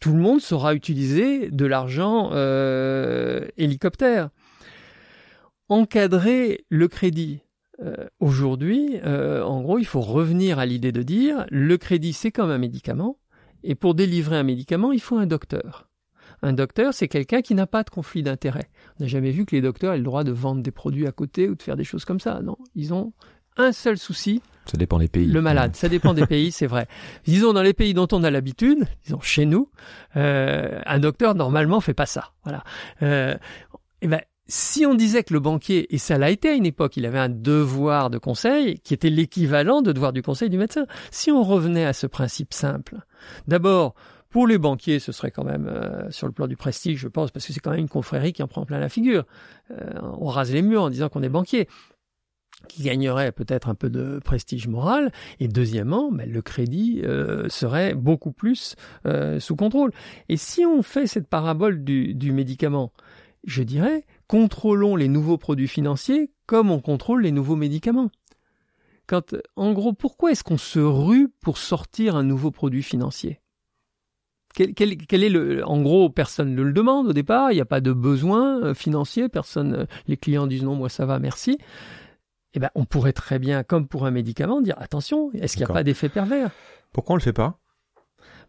tout 0.00 0.12
le 0.12 0.18
monde 0.18 0.40
saura 0.40 0.74
utiliser 0.74 1.50
de 1.50 1.66
l'argent 1.66 2.30
euh, 2.32 3.46
hélicoptère. 3.56 4.30
Encadrer 5.68 6.64
le 6.68 6.88
crédit. 6.88 7.40
Euh, 7.82 8.06
aujourd'hui, 8.20 9.00
en 9.04 9.60
gros, 9.62 9.78
il 9.78 9.84
faut 9.84 10.00
revenir 10.00 10.58
à 10.58 10.66
l'idée 10.66 10.92
de 10.92 11.02
dire 11.02 11.46
le 11.50 11.76
crédit 11.76 12.12
c'est 12.12 12.30
comme 12.30 12.50
un 12.50 12.58
médicament, 12.58 13.18
et 13.62 13.74
pour 13.74 13.94
délivrer 13.94 14.36
un 14.36 14.44
médicament, 14.44 14.92
il 14.92 15.00
faut 15.00 15.18
un 15.18 15.26
docteur. 15.26 15.88
Un 16.42 16.52
docteur, 16.52 16.94
c'est 16.94 17.08
quelqu'un 17.08 17.42
qui 17.42 17.54
n'a 17.54 17.66
pas 17.66 17.82
de 17.82 17.90
conflit 17.90 18.22
d'intérêt. 18.22 18.68
On 18.98 19.04
n'a 19.04 19.08
jamais 19.08 19.30
vu 19.30 19.46
que 19.46 19.56
les 19.56 19.62
docteurs 19.62 19.94
aient 19.94 19.98
le 19.98 20.04
droit 20.04 20.24
de 20.24 20.32
vendre 20.32 20.62
des 20.62 20.70
produits 20.70 21.06
à 21.06 21.12
côté 21.12 21.48
ou 21.48 21.54
de 21.54 21.62
faire 21.62 21.76
des 21.76 21.84
choses 21.84 22.04
comme 22.04 22.20
ça. 22.20 22.40
Non, 22.42 22.58
ils 22.74 22.92
ont 22.92 23.12
un 23.56 23.72
seul 23.72 23.98
souci, 23.98 24.42
ça 24.66 24.76
dépend 24.76 24.98
des 24.98 25.08
pays. 25.08 25.26
Le 25.26 25.40
malade, 25.40 25.76
ça 25.76 25.88
dépend 25.88 26.12
des 26.12 26.26
pays, 26.26 26.50
c'est 26.50 26.66
vrai. 26.66 26.88
Disons 27.24 27.52
dans 27.52 27.62
les 27.62 27.72
pays 27.72 27.94
dont 27.94 28.08
on 28.12 28.24
a 28.24 28.30
l'habitude, 28.30 28.84
disons 29.04 29.20
chez 29.20 29.46
nous, 29.46 29.70
euh, 30.16 30.80
un 30.84 30.98
docteur 30.98 31.34
normalement 31.36 31.80
fait 31.80 31.94
pas 31.94 32.06
ça. 32.06 32.32
Voilà. 32.42 32.64
Euh, 33.02 33.34
et 33.34 33.38
eh 34.02 34.08
ben, 34.08 34.20
si 34.48 34.86
on 34.86 34.94
disait 34.94 35.22
que 35.22 35.32
le 35.32 35.40
banquier, 35.40 35.92
et 35.94 35.98
ça 35.98 36.18
l'a 36.18 36.30
été 36.30 36.50
à 36.50 36.54
une 36.54 36.66
époque, 36.66 36.96
il 36.96 37.06
avait 37.06 37.18
un 37.18 37.28
devoir 37.28 38.10
de 38.10 38.18
conseil 38.18 38.78
qui 38.80 38.94
était 38.94 39.10
l'équivalent 39.10 39.82
de 39.82 39.92
devoir 39.92 40.12
du 40.12 40.22
conseil 40.22 40.50
du 40.50 40.58
médecin. 40.58 40.86
Si 41.10 41.30
on 41.30 41.42
revenait 41.42 41.84
à 41.84 41.92
ce 41.92 42.06
principe 42.06 42.52
simple, 42.52 42.96
d'abord, 43.48 43.94
pour 44.30 44.46
les 44.46 44.58
banquiers, 44.58 44.98
ce 44.98 45.12
serait 45.12 45.30
quand 45.30 45.44
même 45.44 45.66
euh, 45.66 46.10
sur 46.10 46.26
le 46.26 46.32
plan 46.32 46.46
du 46.46 46.56
prestige, 46.56 46.98
je 46.98 47.08
pense, 47.08 47.30
parce 47.30 47.46
que 47.46 47.52
c'est 47.52 47.60
quand 47.60 47.70
même 47.70 47.80
une 47.80 47.88
confrérie 47.88 48.32
qui 48.32 48.42
en 48.42 48.48
prend 48.48 48.64
plein 48.64 48.78
la 48.78 48.88
figure. 48.88 49.24
Euh, 49.70 49.90
on 50.18 50.26
rase 50.26 50.52
les 50.52 50.62
murs 50.62 50.82
en 50.82 50.90
disant 50.90 51.08
qu'on 51.08 51.22
est 51.22 51.28
banquier 51.28 51.68
qui 52.66 52.82
gagnerait 52.82 53.32
peut-être 53.32 53.68
un 53.68 53.74
peu 53.74 53.90
de 53.90 54.20
prestige 54.24 54.68
moral, 54.68 55.12
et 55.40 55.48
deuxièmement, 55.48 56.10
ben, 56.10 56.30
le 56.30 56.42
crédit 56.42 57.02
euh, 57.04 57.48
serait 57.48 57.94
beaucoup 57.94 58.32
plus 58.32 58.76
euh, 59.06 59.40
sous 59.40 59.56
contrôle. 59.56 59.92
Et 60.28 60.36
si 60.36 60.64
on 60.64 60.82
fait 60.82 61.06
cette 61.06 61.28
parabole 61.28 61.84
du, 61.84 62.32
médicament, 62.32 62.92
je 63.44 63.62
dirais, 63.62 64.04
contrôlons 64.26 64.96
les 64.96 65.08
nouveaux 65.08 65.38
produits 65.38 65.68
financiers 65.68 66.30
comme 66.46 66.70
on 66.70 66.80
contrôle 66.80 67.22
les 67.22 67.32
nouveaux 67.32 67.56
médicaments. 67.56 68.10
En 69.54 69.72
gros, 69.72 69.92
pourquoi 69.92 70.32
est-ce 70.32 70.42
qu'on 70.42 70.58
se 70.58 70.80
rue 70.80 71.28
pour 71.40 71.58
sortir 71.58 72.16
un 72.16 72.24
nouveau 72.24 72.50
produit 72.50 72.82
financier? 72.82 73.40
Est 74.58 75.28
le, 75.28 75.64
en 75.66 75.82
gros, 75.82 76.08
personne 76.08 76.54
ne 76.54 76.62
le 76.62 76.72
demande 76.72 77.08
au 77.08 77.12
départ, 77.12 77.52
il 77.52 77.56
n'y 77.56 77.60
a 77.60 77.66
pas 77.66 77.82
de 77.82 77.92
besoin 77.92 78.62
euh, 78.62 78.74
financier, 78.74 79.28
personne, 79.28 79.86
les 80.08 80.16
clients 80.16 80.46
disent 80.46 80.64
non, 80.64 80.74
moi 80.74 80.88
ça 80.88 81.04
va, 81.04 81.18
merci 81.18 81.58
eh 82.56 82.60
ben, 82.60 82.70
on 82.74 82.84
pourrait 82.84 83.12
très 83.12 83.38
bien, 83.38 83.62
comme 83.62 83.86
pour 83.86 84.06
un 84.06 84.10
médicament, 84.10 84.60
dire 84.60 84.76
attention, 84.78 85.30
est-ce 85.34 85.56
qu'il 85.56 85.66
n'y 85.66 85.70
a 85.70 85.74
pas 85.74 85.84
d'effet 85.84 86.08
pervers? 86.08 86.50
Pourquoi 86.92 87.14
on 87.14 87.16
le 87.16 87.22
fait 87.22 87.32
pas? 87.32 87.58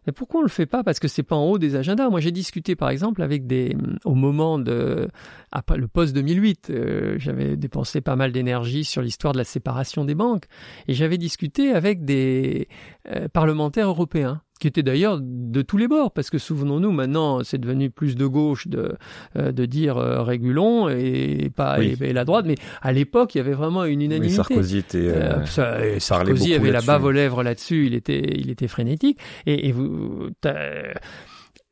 Mais 0.06 0.12
pourquoi 0.12 0.40
on 0.40 0.42
le 0.42 0.48
fait 0.48 0.64
pas? 0.64 0.82
Parce 0.82 1.00
que 1.00 1.08
c'est 1.08 1.22
pas 1.22 1.36
en 1.36 1.44
haut 1.44 1.58
des 1.58 1.76
agendas. 1.76 2.08
Moi, 2.08 2.20
j'ai 2.20 2.30
discuté, 2.32 2.76
par 2.76 2.88
exemple, 2.88 3.20
avec 3.20 3.46
des, 3.46 3.76
au 4.06 4.14
moment 4.14 4.58
de, 4.58 5.08
après 5.52 5.76
le 5.76 5.88
post 5.88 6.14
2008, 6.14 6.70
euh, 6.70 7.16
j'avais 7.18 7.58
dépensé 7.58 8.00
pas 8.00 8.16
mal 8.16 8.32
d'énergie 8.32 8.84
sur 8.84 9.02
l'histoire 9.02 9.34
de 9.34 9.38
la 9.38 9.44
séparation 9.44 10.06
des 10.06 10.14
banques, 10.14 10.46
et 10.86 10.94
j'avais 10.94 11.18
discuté 11.18 11.72
avec 11.72 12.06
des 12.06 12.68
euh, 13.10 13.28
parlementaires 13.28 13.88
européens 13.88 14.40
qui 14.58 14.66
était 14.66 14.82
d'ailleurs 14.82 15.18
de 15.22 15.62
tous 15.62 15.76
les 15.76 15.88
bords, 15.88 16.12
parce 16.12 16.30
que 16.30 16.38
souvenons-nous, 16.38 16.90
maintenant, 16.90 17.42
c'est 17.44 17.58
devenu 17.58 17.90
plus 17.90 18.16
de 18.16 18.26
gauche 18.26 18.68
de, 18.68 18.96
euh, 19.36 19.52
de 19.52 19.64
dire 19.66 19.96
euh, 19.96 20.22
régulons 20.22 20.88
et 20.88 21.50
pas 21.54 21.78
et, 21.82 22.12
la 22.12 22.24
droite, 22.24 22.46
mais 22.46 22.56
à 22.82 22.92
l'époque, 22.92 23.34
il 23.34 23.38
y 23.38 23.40
avait 23.40 23.52
vraiment 23.52 23.84
une 23.84 24.02
unanimité. 24.02 24.36
Sarkozy 24.36 24.78
était 24.78 25.08
euh, 25.08 25.98
Sarkozy 25.98 26.54
avait 26.54 26.70
la 26.70 26.82
bave 26.82 27.04
aux 27.04 27.10
lèvres 27.10 27.42
là-dessus, 27.42 27.86
il 27.86 27.94
était 27.94 28.22
il 28.36 28.50
était 28.50 28.68
frénétique 28.68 29.18
et, 29.46 29.68
et 29.68 29.72
vous 29.72 30.30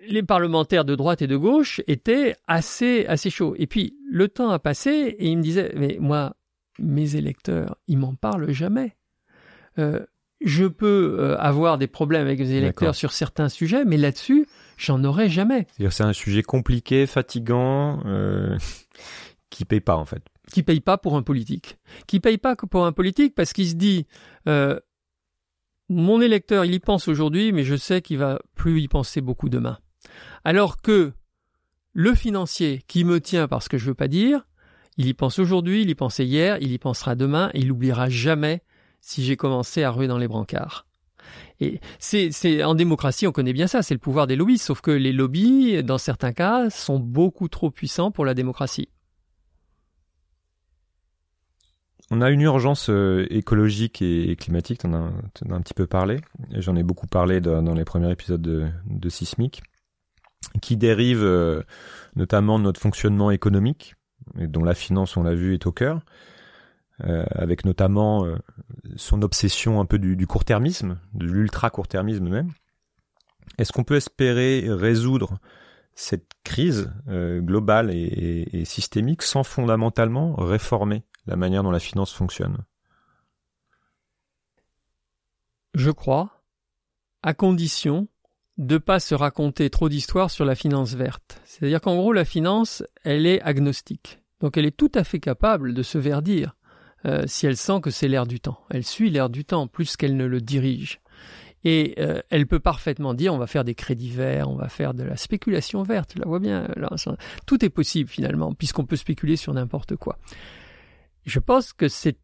les 0.09 0.23
parlementaires 0.23 0.85
de 0.85 0.95
droite 0.95 1.23
et 1.23 1.27
de 1.27 1.37
gauche 1.37 1.81
étaient 1.87 2.37
assez 2.47 3.07
assez 3.07 3.31
chauds. 3.31 3.55
Et 3.59 3.67
puis 3.67 3.97
le 4.09 4.29
temps 4.29 4.51
a 4.51 4.59
passé 4.59 5.17
et 5.19 5.29
ils 5.29 5.37
me 5.37 5.43
disaient 5.43 5.73
mais 5.77 5.97
moi 6.01 6.37
mes 6.79 7.17
électeurs 7.17 7.77
ils 7.89 7.99
m'en 7.99 8.15
parlent 8.15 8.51
jamais. 8.53 8.97
Euh, 9.79 10.01
je 10.41 10.67
peux 10.67 11.17
euh, 11.19 11.39
avoir 11.39 11.79
des 11.79 11.87
problèmes 11.87 12.27
avec 12.27 12.39
mes 12.39 12.51
électeurs 12.51 12.95
sur 12.95 13.13
certains 13.13 13.49
sujets, 13.49 13.85
mais 13.85 13.97
là-dessus 13.97 14.47
j'en 14.77 15.03
aurai 15.05 15.29
jamais. 15.29 15.67
C'est 15.91 16.03
un 16.03 16.13
sujet 16.13 16.43
compliqué, 16.43 17.07
fatigant, 17.07 18.03
euh, 18.05 18.57
qui 19.51 19.65
paye 19.65 19.81
pas 19.81 19.97
en 19.97 20.05
fait. 20.05 20.23
Qui 20.53 20.63
paye 20.63 20.81
pas 20.81 20.99
pour 20.99 21.17
un 21.17 21.23
politique. 21.23 21.79
Qui 22.07 22.21
paye 22.21 22.39
pas 22.39 22.55
pour 22.57 22.87
un 22.87 22.93
politique 22.93 23.35
parce 23.35 23.53
qu'il 23.53 23.69
se 23.69 23.75
dit 23.75 24.07
euh, 24.47 24.79
mon 25.89 26.21
électeur 26.21 26.65
il 26.65 26.75
y 26.75 26.81
pense 26.81 27.09
aujourd'hui, 27.09 27.53
mais 27.53 27.65
je 27.65 27.77
sais 27.77 28.03
qu'il 28.03 28.19
va 28.19 28.41
plus 28.55 28.81
y 28.81 28.89
penser 28.89 29.21
beaucoup 29.21 29.49
demain. 29.49 29.79
Alors 30.45 30.81
que 30.81 31.13
le 31.93 32.15
financier 32.15 32.83
qui 32.87 33.05
me 33.05 33.21
tient 33.21 33.49
parce 33.49 33.69
que 33.69 33.79
je 33.79 33.87
veux 33.87 33.95
pas 33.95 34.09
dire, 34.09 34.47
il 34.99 35.07
y 35.07 35.15
pense 35.15 35.39
aujourd'hui, 35.39 35.83
il 35.83 35.91
y 35.91 35.95
pensait 35.95 36.27
hier, 36.27 36.59
il 36.61 36.73
y 36.73 36.79
pensera 36.79 37.15
demain, 37.15 37.51
et 37.55 37.61
il 37.61 37.69
n'oubliera 37.69 38.09
jamais 38.09 38.63
si 39.07 39.23
j'ai 39.23 39.37
commencé 39.37 39.85
à 39.85 39.93
ruer 39.93 40.09
dans 40.09 40.19
les 40.19 40.27
brancards. 40.27 40.85
Et 41.61 41.81
c'est, 42.01 42.65
en 42.65 42.75
démocratie, 42.75 43.27
on 43.29 43.33
connaît 43.33 43.53
bien 43.53 43.69
ça, 43.69 43.83
c'est 43.83 43.95
le 43.95 44.01
pouvoir 44.01 44.27
des 44.27 44.35
lobbies, 44.35 44.59
sauf 44.59 44.81
que 44.81 44.91
les 44.91 45.13
lobbies, 45.13 45.83
dans 45.85 45.97
certains 45.97 46.33
cas, 46.33 46.71
sont 46.71 46.99
beaucoup 46.99 47.49
trop 47.49 47.71
puissants 47.71 48.11
pour 48.11 48.25
la 48.25 48.35
démocratie. 48.35 48.89
On 52.11 52.21
a 52.21 52.31
une 52.31 52.41
urgence 52.41 52.91
euh, 52.91 53.27
écologique 53.31 54.03
et 54.03 54.35
climatique, 54.37 54.81
tu 54.81 54.89
en 54.89 54.93
as, 54.93 55.13
un 55.51 55.61
petit 55.61 55.75
peu 55.75 55.87
parlé, 55.87 56.21
j'en 56.51 56.75
ai 56.75 56.83
beaucoup 56.83 57.07
parlé 57.07 57.41
dans 57.41 57.75
les 57.75 57.85
premiers 57.85 58.11
épisodes 58.11 58.43
de, 58.43 59.09
Sismic 59.09 59.63
qui 60.61 60.77
dérive 60.77 61.23
euh, 61.23 61.63
notamment 62.17 62.59
de 62.59 62.65
notre 62.65 62.81
fonctionnement 62.81 63.31
économique, 63.31 63.95
et 64.39 64.47
dont 64.49 64.65
la 64.65 64.75
finance, 64.75 65.17
on 65.17 65.23
l'a 65.23 65.35
vu, 65.35 65.55
est 65.55 65.67
au 65.67 65.73
cœur, 65.73 66.01
avec 67.01 67.65
notamment 67.65 68.25
euh, 68.25 68.37
son 68.97 69.23
obsession 69.23 69.81
un 69.81 69.85
peu 69.85 69.99
du, 69.99 70.27
court-termisme, 70.27 70.99
de 71.13 71.27
l'ultra-court-termisme 71.27 72.29
même. 72.29 72.53
Est-ce 73.59 73.73
qu'on 73.73 73.85
peut 73.85 73.97
espérer 73.97 74.65
résoudre 74.69 75.39
cette 75.95 76.31
crise 76.45 76.91
globale 77.09 77.91
et, 77.91 78.49
et, 78.53 78.65
systémique 78.65 79.23
sans 79.23 79.45
fondamentalement 79.45 80.35
réformer 80.35 81.05
la 81.27 81.37
manière 81.37 81.63
dont 81.63 81.71
la 81.71 81.81
finance 81.81 82.13
fonctionne? 82.13 82.59
Je 85.75 85.91
crois, 85.91 86.43
à 87.23 87.35
condition 87.35 88.09
de 88.59 88.79
pas 88.79 89.01
se 89.01 89.15
raconter 89.15 89.69
trop 89.71 89.89
d'histoires 89.89 90.31
sur 90.31 90.45
la 90.45 90.55
finance 90.55 90.95
verte. 90.95 91.41
C'est-à-dire 91.45 91.81
qu'en 91.81 91.97
gros, 91.97 92.13
la 92.13 92.25
finance, 92.25 92.83
elle 93.05 93.27
est 93.27 93.41
agnostique. 93.43 94.21
Donc 94.41 94.57
elle 94.57 94.67
est 94.67 94.77
tout 94.77 94.93
à 94.95 95.05
fait 95.05 95.21
capable 95.21 95.75
de 95.75 95.83
se 95.83 95.99
verdir 95.99 96.57
euh, 97.07 97.25
si 97.27 97.47
elle 97.47 97.57
sent 97.57 97.81
que 97.83 97.91
c'est 97.91 98.09
l'air 98.09 98.27
du 98.27 98.41
temps. 98.41 98.59
Elle 98.71 98.85
suit 98.85 99.11
l'air 99.11 99.31
du 99.31 99.45
temps 99.45 99.67
plus 99.67 99.97
qu'elle 99.97 100.17
ne 100.17 100.27
le 100.27 100.41
dirige. 100.41 101.01
Et 101.65 101.95
euh, 101.99 102.21
elle 102.31 102.47
peut 102.47 102.61
parfaitement 102.61 103.15
dire 103.15 103.35
on 103.35 103.39
va 103.39 103.47
faire 103.47 103.65
des 103.65 103.75
crédits 103.75 104.11
verts, 104.11 104.49
on 104.49 104.57
va 104.57 104.69
faire 104.69 104.95
de 104.95 105.03
la 105.03 105.17
spéculation 105.17 105.83
verte. 105.83 106.11
Tu 106.13 106.19
la 106.19 106.27
vois 106.27 106.39
bien. 106.39 106.69
tout 107.47 107.65
est 107.65 107.71
possible 107.71 108.09
finalement, 108.09 108.53
puisqu'on 108.55 108.85
peut 108.85 108.97
spéculer 108.97 109.37
sur 109.37 109.53
n'importe 109.53 109.97
quoi. 109.97 110.19
Je 111.25 111.41
pense 111.41 111.73
que 111.73 111.89
c'est 111.89 112.19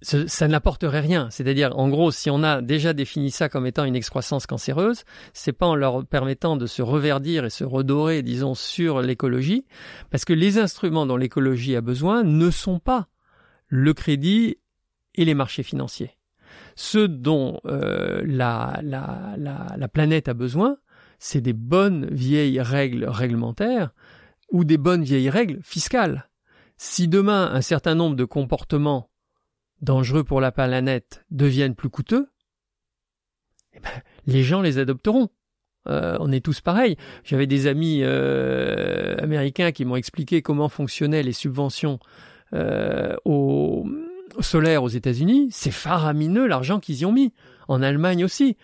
ça 0.00 0.46
n'apporterait 0.46 1.00
rien. 1.00 1.28
C'est-à-dire, 1.30 1.76
en 1.76 1.88
gros, 1.88 2.12
si 2.12 2.30
on 2.30 2.44
a 2.44 2.62
déjà 2.62 2.92
défini 2.92 3.32
ça 3.32 3.48
comme 3.48 3.66
étant 3.66 3.84
une 3.84 3.96
excroissance 3.96 4.46
cancéreuse, 4.46 5.02
c'est 5.32 5.52
pas 5.52 5.66
en 5.66 5.74
leur 5.74 6.06
permettant 6.06 6.56
de 6.56 6.66
se 6.66 6.82
reverdir 6.82 7.44
et 7.44 7.50
se 7.50 7.64
redorer, 7.64 8.22
disons, 8.22 8.54
sur 8.54 9.02
l'écologie, 9.02 9.66
parce 10.10 10.24
que 10.24 10.32
les 10.32 10.58
instruments 10.58 11.04
dont 11.04 11.16
l'écologie 11.16 11.74
a 11.74 11.80
besoin 11.80 12.22
ne 12.22 12.50
sont 12.50 12.78
pas 12.78 13.08
le 13.68 13.94
crédit 13.94 14.58
et 15.14 15.24
les 15.24 15.34
marchés 15.34 15.62
financiers. 15.62 16.16
Ceux 16.74 17.08
dont 17.08 17.60
euh, 17.66 18.22
la 18.24 19.88
planète 19.92 20.28
a 20.28 20.34
besoin, 20.34 20.78
c'est 21.18 21.40
des 21.40 21.52
bonnes 21.52 22.06
vieilles 22.10 22.60
règles 22.60 23.04
réglementaires 23.04 23.92
ou 24.50 24.64
des 24.64 24.78
bonnes 24.78 25.02
vieilles 25.02 25.30
règles 25.30 25.60
fiscales. 25.62 26.28
Si 26.76 27.08
demain 27.08 27.50
un 27.52 27.60
certain 27.60 27.94
nombre 27.94 28.16
de 28.16 28.24
comportements 28.24 29.10
dangereux 29.82 30.24
pour 30.24 30.40
la 30.40 30.52
planète 30.52 31.24
deviennent 31.30 31.74
plus 31.74 31.90
coûteux, 31.90 32.28
eh 33.74 33.80
ben, 33.80 33.90
les 34.26 34.42
gens 34.42 34.62
les 34.62 34.78
adopteront. 34.78 35.28
Euh, 35.88 36.16
on 36.20 36.30
est 36.32 36.44
tous 36.44 36.60
pareils. 36.60 36.96
J'avais 37.24 37.46
des 37.46 37.66
amis 37.66 38.00
euh, 38.02 39.16
américains 39.18 39.72
qui 39.72 39.84
m'ont 39.84 39.96
expliqué 39.96 40.42
comment 40.42 40.68
fonctionnaient 40.68 41.22
les 41.22 41.32
subventions 41.32 41.98
euh, 42.54 43.16
au, 43.24 43.86
au, 44.36 44.42
solaire 44.42 44.82
aux 44.82 44.88
États-Unis. 44.88 45.48
C'est 45.50 45.70
faramineux 45.70 46.46
l'argent 46.46 46.80
qu'ils 46.80 47.00
y 47.00 47.04
ont 47.06 47.12
mis. 47.12 47.32
En 47.70 47.82
Allemagne 47.82 48.24
aussi. 48.24 48.56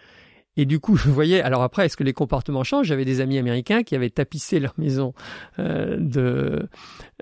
Et 0.56 0.66
du 0.66 0.78
coup, 0.78 0.96
je 0.96 1.08
voyais. 1.10 1.42
Alors 1.42 1.62
après, 1.62 1.86
est-ce 1.86 1.96
que 1.96 2.04
les 2.04 2.12
comportements 2.12 2.62
changent? 2.62 2.86
J'avais 2.86 3.04
des 3.04 3.20
amis 3.20 3.38
américains 3.38 3.82
qui 3.82 3.96
avaient 3.96 4.10
tapissé 4.10 4.60
leur 4.60 4.74
maison 4.78 5.14
euh, 5.58 5.96
de 5.98 6.68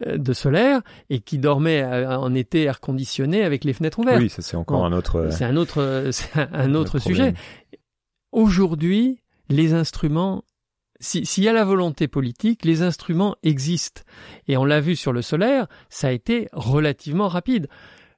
euh, 0.07 0.19
de 0.19 0.33
solaire 0.33 0.83
et 1.09 1.21
qui 1.21 1.39
dormaient 1.39 1.83
euh, 1.83 2.19
en 2.19 2.35
été 2.35 2.65
air 2.65 2.81
conditionné 2.81 3.43
avec 3.43 3.65
les 3.65 3.73
fenêtres 3.73 4.01
ouvertes. 4.01 4.21
Oui, 4.21 4.29
ça 4.29 4.43
c'est 4.43 4.57
encore 4.57 4.85
un 4.85 4.93
autre. 4.93 5.29
C'est 5.31 5.45
un 5.45 5.57
autre, 5.57 6.09
c'est 6.13 6.31
un 6.37 6.75
autre 6.75 6.99
sujet. 6.99 7.35
Aujourd'hui, 8.33 9.21
les 9.49 9.73
instruments. 9.73 10.45
S'il 11.03 11.43
y 11.43 11.49
a 11.49 11.53
la 11.53 11.65
volonté 11.65 12.07
politique, 12.07 12.65
les 12.65 12.83
instruments 12.83 13.35
existent. 13.43 14.03
Et 14.47 14.57
on 14.57 14.65
l'a 14.65 14.81
vu 14.81 14.95
sur 14.95 15.13
le 15.13 15.21
solaire, 15.21 15.67
ça 15.89 16.09
a 16.09 16.13
été 16.13 16.49
relativement 16.53 17.27
rapide. 17.27 17.69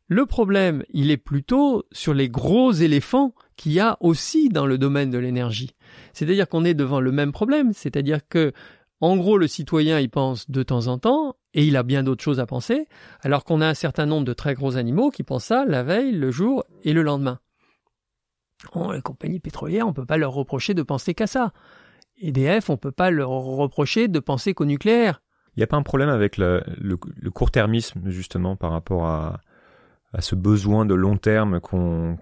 Le 0.07 0.27
problème, 0.27 0.85
il 0.91 1.11
est 1.11 1.17
plutôt 1.17 1.87
sur 1.93 2.13
les 2.13 2.29
gros 2.29 2.73
éléphants 2.73 3.35
qu'il 3.57 3.73
y 3.73 3.81
a 3.81 3.97
aussi 4.01 4.51
dans 4.51 4.67
le 4.67 4.77
domaine 4.77 5.11
de 5.11 5.17
l'énergie. 5.17 5.71
C'est-à-dire 6.13 6.47
qu'on 6.47 6.67
est 6.67 6.75
devant 6.75 7.01
le 7.01 7.11
même 7.11 7.33
problème, 7.33 7.73
c'est-à-dire 7.73 8.29
que 8.29 8.53
en 9.01 9.17
gros, 9.17 9.39
le 9.39 9.47
citoyen 9.47 9.99
y 9.99 10.09
pense 10.09 10.51
de 10.51 10.63
temps 10.63 10.87
en 10.87 10.99
temps, 10.99 11.37
et 11.55 11.65
il 11.65 11.77
a 11.77 11.83
bien 11.83 12.03
d'autres 12.03 12.23
choses 12.23 12.41
à 12.41 12.47
penser, 12.47 12.87
alors 13.23 13.45
qu'on 13.45 13.61
a 13.61 13.67
un 13.67 13.75
certain 13.75 14.07
nombre 14.07 14.27
de 14.27 14.33
très 14.35 14.55
gros 14.55 14.77
animaux 14.77 15.11
qui 15.11 15.23
pensent 15.23 15.47
ça 15.47 15.65
la 15.65 15.83
veille, 15.83 16.13
le 16.13 16.31
jour 16.31 16.65
et 16.85 16.93
le 16.93 17.03
lendemain. 17.03 17.41
les 18.93 19.03
compagnies 19.03 19.41
pétrolières, 19.41 19.87
on 19.87 19.91
ne 19.91 19.95
peut 19.95 20.07
pas 20.07 20.17
leur 20.19 20.33
reprocher 20.33 20.75
de 20.75 20.83
penser 20.83 21.15
qu'à 21.15 21.27
ça. 21.27 21.53
EDF, 22.21 22.71
on 22.71 22.75
ne 22.75 22.79
peut 22.79 22.93
pas 22.93 23.11
leur 23.11 23.31
reprocher 23.31 24.09
de 24.09 24.19
penser 24.21 24.55
qu'au 24.55 24.65
nucléaire. 24.65 25.23
Il 25.57 25.61
n'y 25.61 25.65
a 25.65 25.67
pas 25.67 25.77
un 25.77 25.83
problème 25.83 26.09
avec 26.09 26.37
le 26.37 27.31
court-termisme, 27.33 28.09
justement, 28.11 28.57
par 28.57 28.73
rapport 28.73 29.07
à, 29.07 29.41
à 30.15 30.21
ce 30.21 30.37
besoin 30.37 30.87
de 30.87 30.95
long 30.95 31.17
terme 31.17 31.61
qu'on 31.61 32.17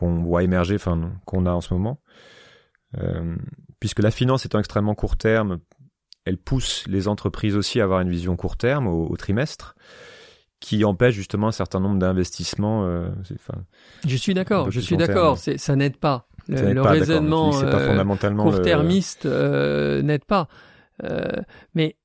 voit 0.00 0.42
émerger, 0.42 0.74
enfin 0.76 1.12
qu'on 1.24 1.46
a 1.46 1.50
en 1.50 1.62
ce 1.62 1.72
moment. 1.72 1.98
Euh, 2.98 3.36
puisque 3.80 4.00
la 4.00 4.10
finance 4.10 4.44
étant 4.44 4.58
extrêmement 4.58 4.94
court 4.94 5.16
terme, 5.16 5.58
elle 6.26 6.36
pousse 6.36 6.86
les 6.86 7.08
entreprises 7.08 7.56
aussi 7.56 7.80
à 7.80 7.84
avoir 7.84 8.00
une 8.00 8.10
vision 8.10 8.36
court 8.36 8.58
terme 8.58 8.86
au, 8.86 9.16
trimestre, 9.16 9.76
qui 10.60 10.84
empêche 10.84 11.14
justement 11.14 11.48
un 11.48 11.52
certain 11.52 11.80
nombre 11.80 11.98
d'investissements. 11.98 12.84
Euh, 12.84 13.08
je 14.06 14.16
suis 14.16 14.34
d'accord, 14.34 14.70
je 14.70 14.80
suis 14.80 14.98
d'accord, 14.98 15.38
ça 15.38 15.76
n'aide 15.76 15.96
pas. 15.96 16.28
Le, 16.48 16.80
raisonnement 16.82 17.52
euh, 17.62 18.04
court-termiste 18.36 19.26
euh, 19.26 20.02
n'aide 20.02 20.24
pas. 20.24 20.48
mais 21.74 21.96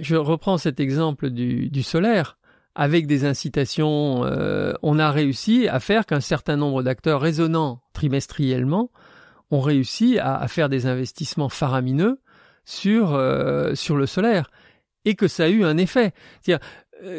je 0.00 0.16
reprends 0.16 0.56
cet 0.58 0.80
exemple 0.80 1.30
du, 1.30 1.68
du 1.68 1.82
solaire 1.82 2.38
avec 2.74 3.06
des 3.06 3.24
incitations, 3.24 4.24
euh, 4.24 4.72
on 4.82 4.98
a 4.98 5.10
réussi 5.10 5.68
à 5.68 5.78
faire 5.80 6.06
qu'un 6.06 6.20
certain 6.20 6.56
nombre 6.56 6.82
d'acteurs 6.82 7.20
résonnants 7.20 7.82
trimestriellement 7.92 8.90
ont 9.50 9.60
réussi 9.60 10.18
à, 10.18 10.46
faire 10.48 10.70
des 10.70 10.86
investissements 10.86 11.50
faramineux 11.50 12.20
sur 12.64 13.12
euh, 13.12 13.74
sur 13.74 13.96
le 13.96 14.06
solaire 14.06 14.50
et 15.04 15.14
que 15.14 15.28
ça 15.28 15.44
a 15.44 15.48
eu 15.48 15.64
un 15.64 15.76
effet. 15.76 16.12
euh, 16.48 16.58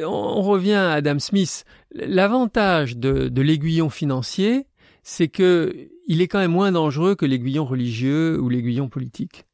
on 0.06 0.42
revient 0.42 0.74
à 0.74 0.94
Adam 0.94 1.20
Smith. 1.20 1.66
L'avantage 1.94 2.98
de, 2.98 3.28
de 3.28 3.42
l'aiguillon 3.42 3.90
financier, 3.92 4.66
c'est 5.04 5.28
que 5.28 5.90
il 6.08 6.22
est 6.22 6.28
quand 6.28 6.40
même 6.40 6.52
moins 6.52 6.72
dangereux 6.72 7.16
que 7.16 7.26
l'aiguillon 7.26 7.66
religieux 7.66 8.40
ou 8.40 8.50
l'aiguillon 8.50 8.90
politique. 8.90 9.46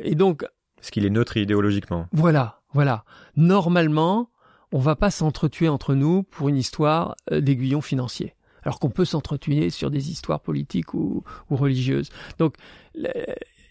et 0.00 0.14
donc, 0.14 0.44
parce 0.76 0.90
qu'il 0.90 1.04
est 1.04 1.10
neutre 1.10 1.36
idéologiquement. 1.36 2.06
Voilà, 2.12 2.60
voilà. 2.72 3.04
Normalement, 3.36 4.30
on 4.72 4.78
va 4.78 4.96
pas 4.96 5.10
s'entretuer 5.10 5.68
entre 5.68 5.94
nous 5.94 6.22
pour 6.22 6.48
une 6.48 6.56
histoire 6.56 7.16
euh, 7.32 7.40
d'aiguillon 7.40 7.80
financier. 7.80 8.34
alors 8.62 8.78
qu'on 8.78 8.90
peut 8.90 9.04
s'entretuer 9.04 9.70
sur 9.70 9.90
des 9.90 10.10
histoires 10.10 10.40
politiques 10.40 10.94
ou, 10.94 11.24
ou 11.50 11.56
religieuses. 11.56 12.10
Donc, 12.38 12.54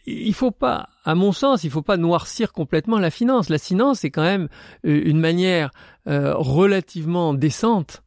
il 0.05 0.33
faut 0.33 0.51
pas, 0.51 0.89
à 1.03 1.15
mon 1.15 1.31
sens, 1.31 1.63
il 1.63 1.69
faut 1.69 1.81
pas 1.81 1.97
noircir 1.97 2.53
complètement 2.53 2.97
la 2.97 3.11
finance. 3.11 3.49
La 3.49 3.59
finance 3.59 4.03
est 4.03 4.11
quand 4.11 4.23
même 4.23 4.47
euh, 4.85 5.01
une 5.05 5.19
manière 5.19 5.71
euh, 6.07 6.33
relativement 6.35 7.33
décente 7.33 8.03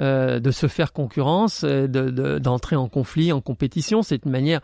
euh, 0.00 0.40
de 0.40 0.50
se 0.50 0.66
faire 0.66 0.92
concurrence, 0.92 1.64
d'entrer 1.64 2.76
en 2.76 2.88
conflit, 2.88 3.32
en 3.32 3.40
compétition. 3.40 4.02
C'est 4.02 4.24
une 4.24 4.32
manière 4.32 4.60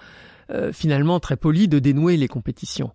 finalement 0.72 1.20
très 1.20 1.38
polie 1.38 1.68
de 1.68 1.78
dénouer 1.78 2.18
les 2.18 2.28
compétitions. 2.28 2.92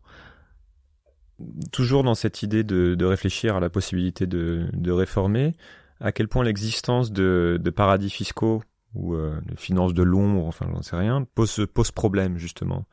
Toujours 1.72 2.04
dans 2.04 2.14
cette 2.14 2.44
idée 2.44 2.64
de, 2.64 3.06
réfléchir 3.06 3.56
à 3.56 3.60
la 3.60 3.72
possibilité 3.72 4.28
de, 4.28 4.92
réformer, 4.92 5.56
à 6.00 6.12
quel 6.12 6.28
point 6.28 6.44
l'existence 6.44 7.12
de, 7.12 7.60
paradis 7.76 8.12
fiscaux 8.12 8.62
ou 8.94 9.16
de 9.16 9.56
finances 9.58 9.96
de 9.96 10.04
l'ombre, 10.04 10.46
enfin 10.46 10.68
j'en 10.72 10.84
sais 10.84 10.96
rien, 10.96 11.26
pose, 11.34 11.66
pose 11.74 11.92
problème 11.92 12.38
justement 12.38 12.86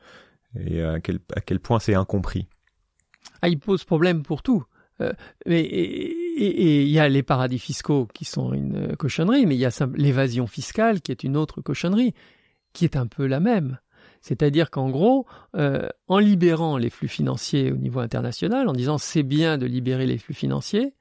et 0.55 0.81
à 0.81 0.99
quel, 0.99 1.19
à 1.35 1.41
quel 1.41 1.59
point 1.59 1.79
c'est 1.79 1.95
incompris. 1.95 2.47
Ah, 3.41 3.49
il 3.49 3.59
pose 3.59 3.83
problème 3.83 4.23
pour 4.23 4.41
tout. 4.41 4.63
Euh, 5.01 5.13
mais 5.45 5.61
et 5.61 6.15
il 6.37 6.87
y 6.87 6.99
a 6.99 7.09
les 7.09 7.23
paradis 7.23 7.59
fiscaux 7.59 8.07
qui 8.13 8.25
sont 8.25 8.53
une 8.53 8.95
cochonnerie, 8.95 9.45
mais 9.45 9.55
il 9.55 9.59
y 9.59 9.65
a 9.65 9.87
l'évasion 9.95 10.47
fiscale 10.47 11.01
qui 11.01 11.11
est 11.11 11.23
une 11.23 11.37
autre 11.37 11.61
cochonnerie, 11.61 12.13
qui 12.73 12.85
est 12.85 12.95
un 12.95 13.07
peu 13.07 13.25
la 13.25 13.39
même. 13.39 13.79
C'est-à-dire 14.21 14.69
qu'en 14.69 14.89
gros, 14.89 15.25
euh, 15.55 15.87
en 16.07 16.19
libérant 16.19 16.77
les 16.77 16.89
flux 16.89 17.07
financiers 17.07 17.71
au 17.71 17.77
niveau 17.77 17.99
international, 17.99 18.67
en 18.67 18.73
disant 18.73 18.97
c'est 18.97 19.23
bien 19.23 19.57
de 19.57 19.65
libérer 19.65 20.05
les 20.05 20.17
flux 20.17 20.33
financiers, 20.33 20.93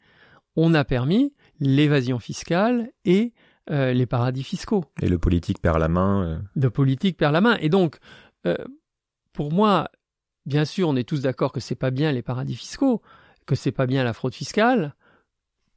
on 0.54 0.74
a 0.74 0.84
permis 0.84 1.34
l'évasion 1.60 2.18
fiscale 2.18 2.90
et 3.04 3.32
euh, 3.70 3.92
les 3.92 4.06
paradis 4.06 4.42
fiscaux. 4.42 4.84
Et 5.02 5.08
le 5.08 5.18
politique 5.18 5.60
perd 5.60 5.78
la 5.78 5.88
main. 5.88 6.42
Le 6.54 6.70
politique 6.70 7.16
perd 7.16 7.32
la 7.32 7.40
main. 7.40 7.56
Et 7.60 7.68
donc, 7.68 7.98
pour 9.32 9.52
moi, 9.52 9.90
bien 10.46 10.64
sûr, 10.64 10.88
on 10.88 10.96
est 10.96 11.06
tous 11.06 11.20
d'accord 11.20 11.52
que 11.52 11.60
c'est 11.60 11.74
pas 11.74 11.90
bien 11.90 12.12
les 12.12 12.22
paradis 12.22 12.54
fiscaux, 12.54 13.02
que 13.44 13.54
c'est 13.54 13.72
pas 13.72 13.86
bien 13.86 14.04
la 14.04 14.12
fraude 14.12 14.34
fiscale. 14.34 14.94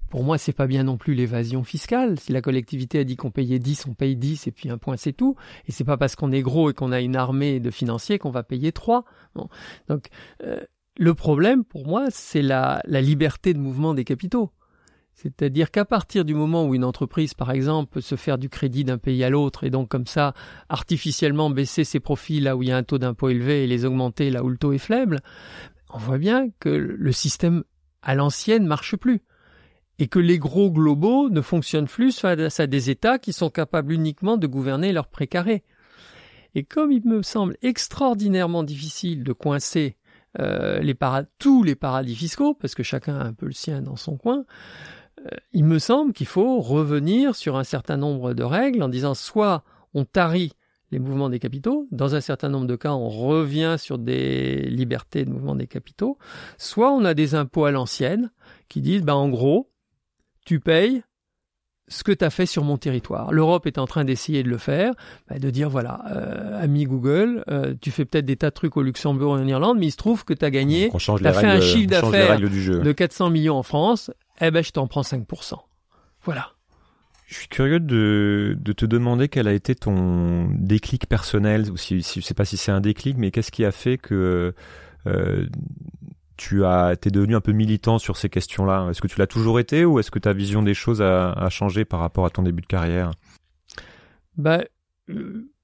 Pour 0.10 0.24
moi, 0.24 0.38
c'est 0.38 0.54
pas 0.54 0.68
bien 0.68 0.84
non 0.84 0.98
plus 0.98 1.14
l'évasion 1.14 1.64
fiscale. 1.64 2.20
Si 2.20 2.32
la 2.32 2.42
collectivité 2.42 3.00
a 3.00 3.04
dit 3.04 3.16
qu'on 3.16 3.32
payait 3.32 3.60
10, 3.60 3.88
on 3.88 3.94
paye 3.94 4.16
10 4.16 4.48
et 4.48 4.52
puis 4.52 4.70
un 4.70 4.78
point 4.78 4.98
c'est 4.98 5.14
tout. 5.14 5.36
Et 5.68 5.72
c'est 5.72 5.84
pas 5.84 5.98
parce 5.98 6.16
qu'on 6.16 6.32
est 6.32 6.42
gros 6.42 6.70
et 6.70 6.74
qu'on 6.74 6.92
a 6.92 7.02
une 7.02 7.16
armée 7.16 7.60
de 7.60 7.72
financiers 7.72 8.20
qu'on 8.20 8.32
va 8.32 8.44
payer 8.44 8.72
3. 8.72 9.06
Donc, 9.88 10.08
euh, 10.44 10.62
le 10.98 11.14
problème 11.14 11.64
pour 11.64 11.88
moi, 11.88 12.08
c'est 12.10 12.42
la 12.42 12.82
liberté 12.86 13.54
de 13.54 13.60
mouvement 13.60 13.94
des 13.94 14.04
capitaux. 14.04 14.52
C'est-à-dire 15.22 15.70
qu'à 15.70 15.84
partir 15.84 16.24
du 16.24 16.34
moment 16.34 16.66
où 16.66 16.74
une 16.74 16.86
entreprise, 16.86 17.34
par 17.34 17.52
exemple, 17.52 17.92
peut 17.92 18.00
se 18.00 18.16
faire 18.16 18.38
du 18.38 18.48
crédit 18.48 18.86
d'un 18.86 18.98
pays 18.98 19.22
à 19.26 19.30
l'autre 19.30 19.66
et 19.66 19.70
donc 19.70 19.90
comme 19.90 20.08
ça 20.08 20.34
artificiellement 20.70 21.50
baisser 21.50 21.84
ses 21.84 22.00
profits 22.00 22.40
là 22.40 22.56
où 22.56 22.64
il 22.64 22.70
y 22.70 22.72
a 22.72 22.78
un 22.78 22.84
taux 22.84 23.00
d'impôt 23.00 23.28
élevé 23.28 23.66
et 23.66 23.68
les 23.68 23.84
augmenter 23.84 24.30
là 24.30 24.46
où 24.46 24.48
le 24.50 24.56
taux 24.56 24.72
est 24.72 24.78
faible, 24.78 25.20
on 25.90 25.98
voit 25.98 26.20
bien 26.20 26.48
que 26.62 26.70
le 26.70 27.12
système 27.12 27.66
à 28.02 28.16
l'ancienne 28.16 28.66
marche 28.66 28.96
plus 28.96 29.22
et 30.00 30.08
que 30.08 30.20
les 30.20 30.40
gros 30.40 30.72
globaux 30.72 31.30
ne 31.30 31.42
fonctionnent 31.42 31.88
plus 31.88 32.18
face 32.20 32.60
à 32.60 32.68
des 32.68 32.90
États 32.90 33.20
qui 33.20 33.34
sont 33.34 33.50
capables 33.50 33.92
uniquement 33.92 34.38
de 34.38 34.48
gouverner 34.48 34.94
leur 34.94 35.08
précaré. 35.08 35.64
Et 36.56 36.64
comme 36.64 36.92
il 36.92 37.06
me 37.06 37.22
semble 37.22 37.58
extraordinairement 37.62 38.64
difficile 38.64 39.24
de 39.24 39.34
coincer 39.34 39.98
euh, 40.40 40.80
les 40.80 40.96
tous 41.38 41.64
les 41.64 41.76
paradis 41.76 42.16
fiscaux, 42.16 42.54
parce 42.54 42.76
que 42.76 42.84
chacun 42.84 43.20
a 43.20 43.24
un 43.24 43.34
peu 43.34 43.46
le 43.46 43.52
sien 43.52 43.82
dans 43.82 43.98
son 43.98 44.18
coin, 44.18 44.46
euh, 45.20 45.30
il 45.52 45.66
me 45.66 45.80
semble 45.80 46.14
qu'il 46.14 46.28
faut 46.28 46.62
revenir 46.62 47.36
sur 47.36 47.58
un 47.58 47.64
certain 47.64 47.98
nombre 47.98 48.34
de 48.34 48.44
règles 48.44 48.82
en 48.82 48.90
disant 48.90 49.14
soit 49.14 49.64
on 49.94 50.06
tarit 50.06 50.54
les 50.92 51.00
mouvements 51.00 51.30
des 51.30 51.40
capitaux, 51.40 51.88
dans 51.92 52.16
un 52.16 52.22
certain 52.22 52.50
nombre 52.50 52.66
de 52.66 52.76
cas 52.76 52.94
on 52.94 53.10
revient 53.10 53.76
sur 53.78 54.00
des 54.00 54.62
libertés 54.70 55.26
de 55.26 55.30
mouvement 55.30 55.56
des 55.56 55.68
capitaux, 55.68 56.18
soit 56.58 56.92
on 56.92 57.06
a 57.06 57.14
des 57.14 57.36
impôts 57.36 57.66
à 57.66 57.72
l'ancienne 57.72 58.32
qui 58.70 58.82
disent 58.82 59.04
bah 59.04 59.16
en 59.16 59.30
gros 59.30 59.70
tu 60.50 60.60
payes 60.60 61.04
ce 61.90 62.04
que 62.04 62.12
tu 62.12 62.26
as 62.26 62.32
fait 62.32 62.48
sur 62.48 62.64
mon 62.64 62.78
territoire. 62.78 63.32
L'Europe 63.32 63.68
est 63.68 63.78
en 63.78 63.86
train 63.86 64.04
d'essayer 64.04 64.42
de 64.42 64.50
le 64.50 64.58
faire, 64.58 64.94
bah, 65.30 65.38
de 65.38 65.50
dire 65.52 65.70
voilà, 65.70 66.02
euh, 66.12 66.64
ami 66.64 66.86
Google, 66.86 67.44
euh, 67.52 67.76
tu 67.80 67.92
fais 67.92 68.04
peut-être 68.04 68.26
des 68.26 68.36
tas 68.36 68.50
de 68.50 68.56
trucs 68.56 68.76
au 68.76 68.82
Luxembourg 68.82 69.38
et 69.38 69.42
en 69.42 69.48
Irlande, 69.48 69.78
mais 69.80 69.86
il 69.86 69.92
se 69.92 69.98
trouve 69.98 70.26
que 70.26 70.34
tu 70.34 70.44
as 70.44 70.50
gagné, 70.50 70.90
tu 70.90 71.28
as 71.28 71.34
fait 71.34 71.46
un 71.46 71.62
chiffre 71.62 71.88
d'affaires 71.88 72.40
de 72.40 72.92
400 72.92 73.30
millions 73.30 73.58
en 73.58 73.64
France, 73.64 74.10
eh 74.42 74.50
ben 74.50 74.64
je 74.64 74.72
t'en 74.72 74.88
prends 74.88 75.02
5%. 75.02 75.54
Voilà. 76.24 76.54
Je 77.28 77.36
suis 77.36 77.48
curieux 77.48 77.80
de, 77.80 78.58
de, 78.60 78.74
te 78.74 78.88
demander 78.88 79.30
quel 79.30 79.48
a 79.48 79.54
été 79.54 79.76
ton 79.76 80.50
déclic 80.58 81.06
personnel, 81.08 81.70
ou 81.70 81.78
si, 81.78 82.02
si 82.02 82.22
je 82.22 82.26
sais 82.26 82.34
pas 82.34 82.46
si 82.46 82.58
c'est 82.58 82.72
un 82.72 82.82
déclic, 82.82 83.18
mais 83.20 83.30
qu'est-ce 83.30 83.52
qui 83.52 83.66
a 83.66 83.72
fait 83.72 84.00
que 84.00 84.56
euh, 85.06 85.46
tu 86.40 86.64
as, 86.64 86.96
t'es 86.96 87.12
devenu 87.12 87.36
un 87.36 87.42
peu 87.42 87.52
militant 87.52 88.00
sur 88.00 88.16
ces 88.16 88.30
questions-là. 88.30 88.88
Est-ce 88.90 89.02
que 89.02 89.08
tu 89.08 89.20
l'as 89.20 89.28
toujours 89.28 89.60
été, 89.60 89.84
ou 89.84 90.00
est-ce 90.00 90.10
que 90.10 90.20
ta 90.20 90.32
vision 90.32 90.64
des 90.64 90.74
choses 90.74 91.02
a, 91.02 91.50
changé 91.50 91.84
par 91.84 92.00
rapport 92.00 92.26
à 92.26 92.30
ton 92.30 92.44
début 92.44 92.62
de 92.62 92.68
carrière? 92.68 93.12
Bah, 94.38 94.64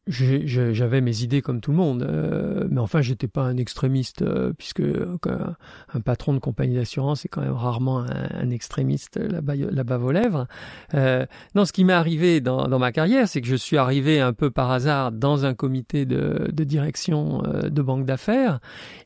j'avais 0.08 1.02
mes 1.02 1.24
idées 1.24 1.42
comme 1.42 1.62
tout 1.62 1.72
le 1.72 1.78
monde, 1.78 2.04
euh, 2.04 2.68
mais 2.70 2.80
enfin 2.80 3.02
j'étais 3.02 3.28
pas 3.28 3.42
un 3.42 3.58
extrémiste 3.58 4.22
euh, 4.22 4.54
puisque 4.56 4.82
un, 4.82 6.00
patron 6.02 6.34
de 6.34 6.40
compagnie 6.40 6.76
d'assurance 6.76 7.26
est 7.26 7.28
quand 7.28 7.42
même 7.42 7.54
rarement 7.54 8.00
un, 8.00 8.50
extrémiste 8.52 9.18
la 9.18 9.42
bas 9.42 9.98
aux 9.98 10.12
lèvres. 10.12 10.48
Euh, 10.94 11.26
non, 11.56 11.66
ce 11.66 11.74
qui 11.74 11.84
m'est 11.84 11.94
arrivé 11.94 12.40
dans, 12.40 12.68
dans, 12.68 12.78
ma 12.78 12.92
carrière, 12.92 13.28
c'est 13.28 13.42
que 13.42 13.48
je 13.48 13.56
suis 13.56 13.78
arrivé 13.78 14.20
un 14.20 14.34
peu 14.34 14.52
par 14.52 14.70
hasard 14.72 15.12
dans 15.12 15.46
un 15.46 15.56
comité 15.56 16.06
de, 16.06 16.50
de 16.52 16.64
direction 16.64 17.44
euh, 17.46 17.70
de 17.70 17.82
banque 17.82 18.06
d'affaires 18.06 18.60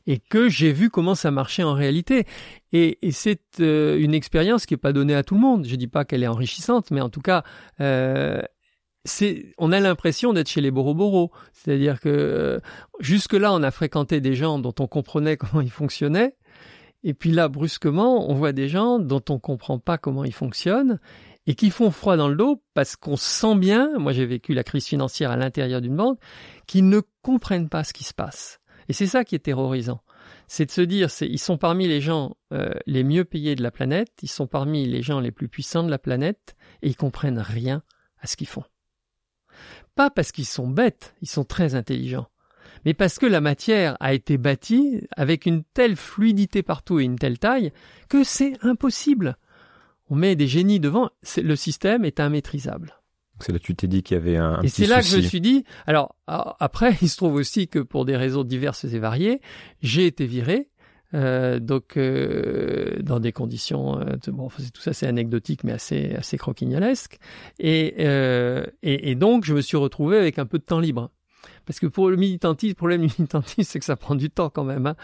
et 0.06 0.18
que 0.18 0.50
j'ai 0.50 0.72
vu 0.72 0.90
comment 0.90 1.14
ça 1.14 1.30
marchait 1.30 1.62
en 1.62 1.72
réalité. 1.72 2.26
Et, 2.72 2.98
et 3.06 3.10
c'est 3.10 3.58
une 3.58 4.14
expérience 4.14 4.66
qui 4.66 4.74
est 4.74 4.76
pas 4.76 4.92
donnée 4.92 5.14
à 5.14 5.22
tout 5.22 5.34
le 5.34 5.40
monde. 5.40 5.66
Je 5.66 5.76
dis 5.76 5.88
pas 5.88 6.04
qu'elle 6.04 6.22
est 6.22 6.28
enrichissante, 6.28 6.90
mais 6.90 7.00
en 7.00 7.08
tout 7.08 7.20
cas 7.20 7.42
on 9.58 9.72
a 9.72 9.80
l'impression 9.80 10.32
d'être 10.32 10.48
chez 10.48 10.60
les 10.60 10.70
Boroboros. 10.70 11.30
C'est-à-dire 11.52 12.00
que 12.00 12.08
euh, 12.08 12.60
jusque-là, 13.00 13.52
on 13.52 13.62
a 13.62 13.70
fréquenté 13.70 14.20
des 14.20 14.34
gens 14.34 14.58
dont 14.58 14.74
on 14.78 14.86
comprenait 14.86 15.36
comment 15.38 15.60
ils 15.60 15.70
fonctionnaient. 15.70 16.36
Et 17.02 17.14
puis 17.14 17.30
là, 17.30 17.48
brusquement, 17.48 18.30
on 18.30 18.34
voit 18.34 18.52
des 18.52 18.68
gens 18.68 18.98
dont 18.98 19.22
on 19.30 19.38
comprend 19.38 19.78
pas 19.78 19.96
comment 19.96 20.24
ils 20.24 20.34
fonctionnent 20.34 20.98
et 21.46 21.54
qui 21.54 21.70
font 21.70 21.90
froid 21.90 22.16
dans 22.16 22.28
le 22.28 22.36
dos 22.36 22.62
parce 22.74 22.96
qu'on 22.96 23.16
sent 23.16 23.56
bien, 23.56 23.98
moi 23.98 24.12
j'ai 24.12 24.26
vécu 24.26 24.52
la 24.52 24.64
crise 24.64 24.86
financière 24.86 25.30
à 25.30 25.36
l'intérieur 25.36 25.80
d'une 25.80 25.96
banque, 25.96 26.18
qu'ils 26.66 26.88
ne 26.88 27.00
comprennent 27.22 27.70
pas 27.70 27.84
ce 27.84 27.94
qui 27.94 28.04
se 28.04 28.12
passe. 28.12 28.60
Et 28.88 28.92
c'est 28.92 29.06
ça 29.06 29.24
qui 29.24 29.34
est 29.34 29.40
terrorisant. 29.40 30.02
C'est 30.46 30.66
de 30.66 30.70
se 30.70 30.80
dire, 30.80 31.08
ils 31.22 31.38
sont 31.38 31.56
parmi 31.56 31.88
les 31.88 32.00
gens 32.00 32.36
euh, 32.52 32.74
les 32.86 33.04
mieux 33.04 33.24
payés 33.24 33.54
de 33.54 33.62
la 33.62 33.70
planète, 33.70 34.12
ils 34.22 34.28
sont 34.28 34.46
parmi 34.46 34.86
les 34.86 35.02
gens 35.02 35.20
les 35.20 35.32
plus 35.32 35.48
puissants 35.48 35.84
de 35.84 35.90
la 35.90 35.98
planète 35.98 36.54
et 36.82 36.88
ils 36.88 36.96
comprennent 36.96 37.38
rien 37.38 37.82
à 38.20 38.26
ce 38.26 38.36
qu'ils 38.36 38.48
font. 38.48 38.64
Pas 40.00 40.08
parce 40.08 40.32
qu'ils 40.32 40.46
sont 40.46 40.66
bêtes, 40.66 41.14
ils 41.20 41.28
sont 41.28 41.44
très 41.44 41.74
intelligents, 41.74 42.26
mais 42.86 42.94
parce 42.94 43.18
que 43.18 43.26
la 43.26 43.42
matière 43.42 43.98
a 44.00 44.14
été 44.14 44.38
bâtie 44.38 45.06
avec 45.14 45.44
une 45.44 45.62
telle 45.62 45.94
fluidité 45.94 46.62
partout 46.62 47.00
et 47.00 47.04
une 47.04 47.18
telle 47.18 47.38
taille 47.38 47.70
que 48.08 48.24
c'est 48.24 48.54
impossible. 48.62 49.36
On 50.08 50.14
met 50.14 50.36
des 50.36 50.46
génies 50.46 50.80
devant, 50.80 51.10
le 51.36 51.54
système 51.54 52.06
est 52.06 52.18
immaîtrisable. 52.18 52.94
C'est 53.40 53.52
là 53.52 53.58
que 53.58 53.64
tu 53.64 53.76
t'es 53.76 53.88
dit 53.88 54.02
qu'il 54.02 54.14
y 54.14 54.20
avait 54.20 54.38
un, 54.38 54.54
un 54.54 54.62
Et 54.62 54.70
c'est 54.70 54.86
là 54.86 55.02
que 55.02 55.06
je 55.06 55.18
me 55.18 55.20
suis 55.20 55.42
dit, 55.42 55.64
alors 55.86 56.16
après, 56.26 56.96
il 57.02 57.10
se 57.10 57.18
trouve 57.18 57.34
aussi 57.34 57.68
que 57.68 57.78
pour 57.78 58.06
des 58.06 58.16
raisons 58.16 58.42
diverses 58.42 58.84
et 58.84 58.98
variées, 58.98 59.42
j'ai 59.82 60.06
été 60.06 60.24
viré 60.24 60.69
euh, 61.12 61.58
donc 61.58 61.96
euh, 61.96 62.98
dans 63.02 63.18
des 63.18 63.32
conditions 63.32 63.98
euh, 63.98 64.16
bon 64.28 64.48
tout 64.48 64.80
ça 64.80 64.92
c'est 64.92 65.08
anecdotique 65.08 65.64
mais 65.64 65.72
assez 65.72 66.14
assez 66.14 66.38
croquignolesque 66.38 67.18
et, 67.58 67.96
euh, 67.98 68.64
et, 68.82 69.16
donc 69.16 69.44
je 69.44 69.52
me 69.52 69.60
suis 69.60 69.76
retrouvé 69.76 70.18
avec 70.18 70.38
un 70.38 70.46
peu 70.46 70.58
de 70.58 70.62
temps 70.62 70.78
libre 70.78 71.10
parce 71.66 71.80
que 71.80 71.86
pour 71.86 72.10
le 72.10 72.16
militantisme, 72.16 72.70
le 72.72 72.74
problème 72.74 73.00
du 73.06 73.12
militantisme, 73.18 73.62
c'est 73.62 73.78
que 73.78 73.84
ça 73.84 73.96
prend 73.96 74.14
du 74.14 74.28
temps 74.28 74.50
quand 74.50 74.64
même. 74.64 74.94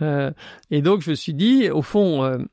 Hein. 0.00 0.32
Et 0.70 0.82
donc 0.82 1.02
je 1.02 1.10
me 1.10 1.14
suis 1.14 1.34
dit, 1.34 1.70
au 1.70 1.82
fond, 1.82 2.46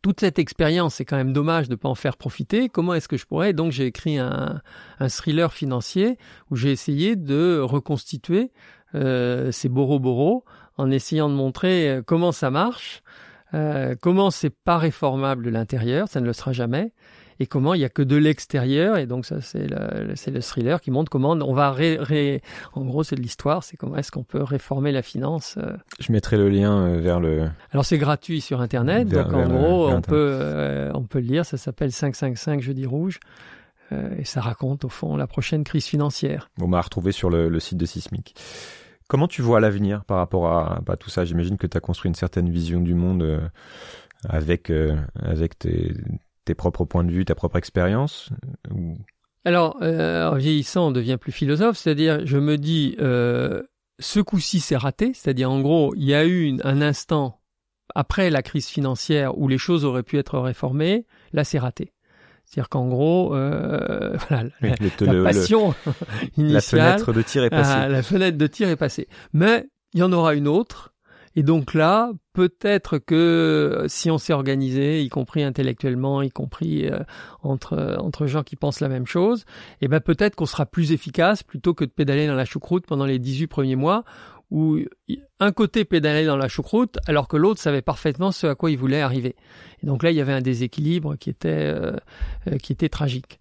toute 0.00 0.20
cette 0.20 0.38
expérience, 0.38 0.94
c'est 0.94 1.04
quand 1.04 1.16
même 1.16 1.32
dommage 1.32 1.68
de 1.68 1.74
ne 1.74 1.76
pas 1.76 1.88
en 1.88 1.94
faire 1.94 2.16
profiter. 2.16 2.68
Comment 2.68 2.94
est-ce 2.94 3.08
que 3.08 3.16
je 3.16 3.26
pourrais? 3.26 3.52
Donc 3.52 3.72
j'ai 3.72 3.86
écrit 3.86 4.18
un, 4.18 4.62
thriller 5.08 5.52
financier 5.52 6.18
où 6.50 6.56
j'ai 6.56 6.70
essayé 6.70 7.16
de 7.16 7.58
reconstituer 7.58 8.50
ces 8.94 9.68
boro 9.68 10.44
en 10.78 10.90
essayant 10.90 11.28
de 11.28 11.34
montrer 11.34 11.88
euh, 11.88 12.02
comment 12.04 12.32
ça 12.32 12.50
marche, 12.50 13.02
euh, 13.52 13.94
comment 14.00 14.30
c'est 14.30 14.54
pas 14.54 14.78
réformable 14.78 15.44
de 15.44 15.50
l'intérieur, 15.50 16.08
ça 16.08 16.20
ne 16.20 16.26
le 16.26 16.32
sera 16.32 16.52
jamais, 16.52 16.92
et 17.40 17.46
comment 17.46 17.74
il 17.74 17.80
y 17.80 17.84
a 17.84 17.88
que 17.88 18.02
de 18.02 18.16
l'extérieur, 18.16 18.96
et 18.96 19.06
donc 19.06 19.26
ça 19.26 19.40
c'est 19.40 19.66
le, 19.66 20.14
c'est 20.14 20.30
le 20.30 20.40
thriller 20.40 20.80
qui 20.80 20.90
montre 20.90 21.10
comment 21.10 21.32
on 21.32 21.52
va 21.52 21.72
ré, 21.72 22.42
en 22.74 22.84
gros 22.84 23.02
c'est 23.02 23.16
de 23.16 23.20
l'histoire, 23.20 23.64
c'est 23.64 23.76
comment 23.76 23.96
est-ce 23.96 24.10
qu'on 24.10 24.22
peut 24.22 24.42
réformer 24.42 24.92
la 24.92 25.02
finance. 25.02 25.56
Euh. 25.58 25.76
Je 26.00 26.12
mettrai 26.12 26.36
le 26.36 26.48
lien 26.48 26.96
vers 26.98 27.20
le. 27.20 27.48
Alors 27.72 27.84
c'est 27.84 27.98
gratuit 27.98 28.40
sur 28.40 28.60
internet, 28.60 29.08
donc 29.08 29.32
en 29.32 29.48
gros 29.48 29.88
on 29.88 30.00
peut 30.00 30.90
on 30.94 31.02
peut 31.02 31.20
le 31.20 31.26
lire, 31.26 31.44
ça 31.44 31.56
s'appelle 31.56 31.92
555 31.92 32.60
jeudi 32.60 32.86
rouge. 32.86 33.18
et 33.92 34.24
ça 34.24 34.40
raconte 34.40 34.84
au 34.84 34.88
fond 34.88 35.16
la 35.16 35.26
prochaine 35.26 35.64
crise 35.64 35.86
financière. 35.86 36.50
On 36.60 36.66
m'a 36.66 36.80
retrouvé 36.80 37.12
sur 37.12 37.30
le, 37.30 37.58
site 37.60 37.78
de 37.78 37.86
Sismic. 37.86 38.34
Comment 39.08 39.26
tu 39.26 39.42
vois 39.42 39.60
l'avenir 39.60 40.04
par 40.04 40.18
rapport 40.18 40.46
à, 40.48 40.80
bah, 40.86 40.96
tout 40.96 41.10
ça? 41.10 41.24
J'imagine 41.24 41.56
que 41.56 41.66
tu 41.66 41.76
as 41.76 41.80
construit 41.80 42.08
une 42.08 42.14
certaine 42.14 42.48
vision 42.50 42.80
du 42.80 42.94
monde 42.94 43.50
avec, 44.28 44.70
avec 45.14 45.58
tes, 45.58 45.94
tes 46.44 46.54
propres 46.54 46.84
points 46.84 47.04
de 47.04 47.10
vue, 47.10 47.24
ta 47.24 47.34
propre 47.34 47.56
expérience 47.56 48.30
Alors, 49.44 49.76
en 49.80 50.36
vieillissant, 50.36 50.88
on 50.88 50.90
devient 50.92 51.16
plus 51.18 51.32
philosophe, 51.32 51.78
c'est-à-dire, 51.78 52.26
je 52.26 52.38
me 52.38 52.58
dis, 52.58 52.96
ce 52.98 54.20
coup-ci, 54.20 54.60
c'est 54.60 54.76
raté, 54.76 55.12
c'est-à-dire, 55.14 55.50
en 55.50 55.60
gros, 55.60 55.94
il 55.96 56.04
y 56.04 56.14
a 56.14 56.26
eu 56.26 56.58
un 56.62 56.82
instant 56.82 57.40
après 57.94 58.30
la 58.30 58.42
crise 58.42 58.68
financière 58.68 59.38
où 59.38 59.48
les 59.48 59.58
choses 59.58 59.84
auraient 59.84 60.02
pu 60.02 60.18
être 60.18 60.38
réformées, 60.38 61.06
là 61.32 61.44
c'est 61.44 61.58
raté. 61.58 61.92
C'est-à-dire 62.48 62.70
qu'en 62.70 62.88
gros, 62.88 63.34
euh, 63.34 64.16
voilà, 64.28 64.48
la, 64.60 65.22
passion 65.22 65.74
initiale, 66.38 66.52
la 66.52 66.60
fenêtre 66.60 67.12
de 67.12 67.22
tir 67.22 67.44
est 67.44 67.50
passée. 67.50 67.88
La 67.88 68.02
fenêtre 68.02 68.38
de 68.38 68.46
tir 68.46 68.68
est 68.68 68.76
passée. 68.76 69.06
Mais 69.34 69.66
il 69.92 70.00
y 70.00 70.02
en 70.02 70.12
aura 70.12 70.34
une 70.34 70.48
autre. 70.48 70.94
Et 71.36 71.42
donc 71.42 71.74
là, 71.74 72.10
peut-être 72.32 72.98
que 72.98 73.84
si 73.86 74.10
on 74.10 74.16
s'est 74.16 74.32
organisé, 74.32 75.02
y 75.02 75.08
compris 75.10 75.42
intellectuellement, 75.42 76.22
y 76.22 76.30
compris 76.30 76.88
euh, 76.88 77.00
entre 77.42 77.96
entre 78.00 78.26
gens 78.26 78.42
qui 78.42 78.56
pensent 78.56 78.80
la 78.80 78.88
même 78.88 79.06
chose, 79.06 79.42
et 79.80 79.84
eh 79.84 79.88
ben 79.88 80.00
peut-être 80.00 80.34
qu'on 80.34 80.46
sera 80.46 80.64
plus 80.64 80.90
efficace 80.92 81.42
plutôt 81.42 81.74
que 81.74 81.84
de 81.84 81.90
pédaler 81.90 82.26
dans 82.26 82.34
la 82.34 82.46
choucroute 82.46 82.86
pendant 82.86 83.04
les 83.04 83.18
18 83.18 83.46
premiers 83.46 83.76
mois 83.76 84.04
où 84.50 84.78
un 85.40 85.52
côté 85.52 85.84
pédalait 85.84 86.24
dans 86.24 86.36
la 86.36 86.48
choucroute 86.48 86.98
alors 87.06 87.28
que 87.28 87.36
l'autre 87.36 87.60
savait 87.60 87.82
parfaitement 87.82 88.32
ce 88.32 88.46
à 88.46 88.54
quoi 88.54 88.70
il 88.70 88.78
voulait 88.78 89.00
arriver. 89.00 89.36
Et 89.82 89.86
donc 89.86 90.02
là, 90.02 90.10
il 90.10 90.16
y 90.16 90.20
avait 90.20 90.32
un 90.32 90.40
déséquilibre 90.40 91.16
qui 91.16 91.30
était 91.30 91.48
euh, 91.48 91.92
euh, 92.48 92.56
qui 92.58 92.72
était 92.72 92.88
tragique. 92.88 93.38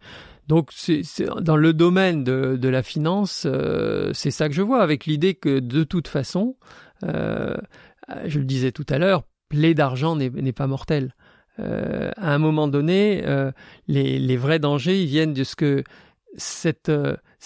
Donc 0.47 0.72
dans 1.41 1.58
le 1.58 1.74
domaine 1.74 2.24
de, 2.24 2.58
de 2.60 2.70
la 2.70 2.82
finance, 2.82 3.43
euh, 3.45 4.12
c'est 4.14 4.32
ça 4.32 4.47
que 4.47 4.55
je 4.55 4.62
vois 4.62 4.82
avec 4.82 5.05
l'idée 5.05 5.34
que 5.34 5.60
de 5.60 5.84
toute 5.84 6.08
façon, 6.08 6.55
je 7.03 8.39
le 8.39 8.45
disais 8.45 8.72
tout 8.72 8.86
à 8.89 8.97
l'heure, 8.97 9.24
plaie 9.49 9.74
d'argent 9.74 10.16
n'est 10.16 10.53
pas 10.53 10.68
mortel. 10.68 11.14
à 11.58 12.34
un 12.34 12.38
moment 12.38 12.70
donné, 12.70 13.24
les, 13.88 14.20
les, 14.20 14.38
vrais 14.38 14.60
dangers, 14.60 15.01
ils 15.01 15.08
viennent 15.08 15.34
de 15.34 15.43
ce 15.43 15.58
que 15.58 15.84
cette, 16.38 16.89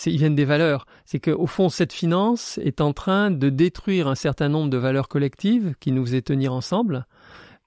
ils 0.06 0.18
viennent 0.18 0.36
des 0.36 0.46
valeurs. 0.46 0.86
C'est 1.06 1.20
qu'au 1.20 1.48
fond, 1.48 1.70
cette 1.70 1.94
finance 1.94 2.60
est 2.64 2.82
en 2.82 2.94
train 2.94 3.32
de 3.32 3.50
détruire 3.50 4.08
un 4.08 4.16
certain 4.16 4.50
nombre 4.50 4.70
de 4.70 4.78
valeurs 4.78 5.08
collectives 5.08 5.76
qui 5.80 5.92
nous 5.92 6.06
faisaient 6.06 6.22
tenir 6.22 6.54
ensemble, 6.54 7.06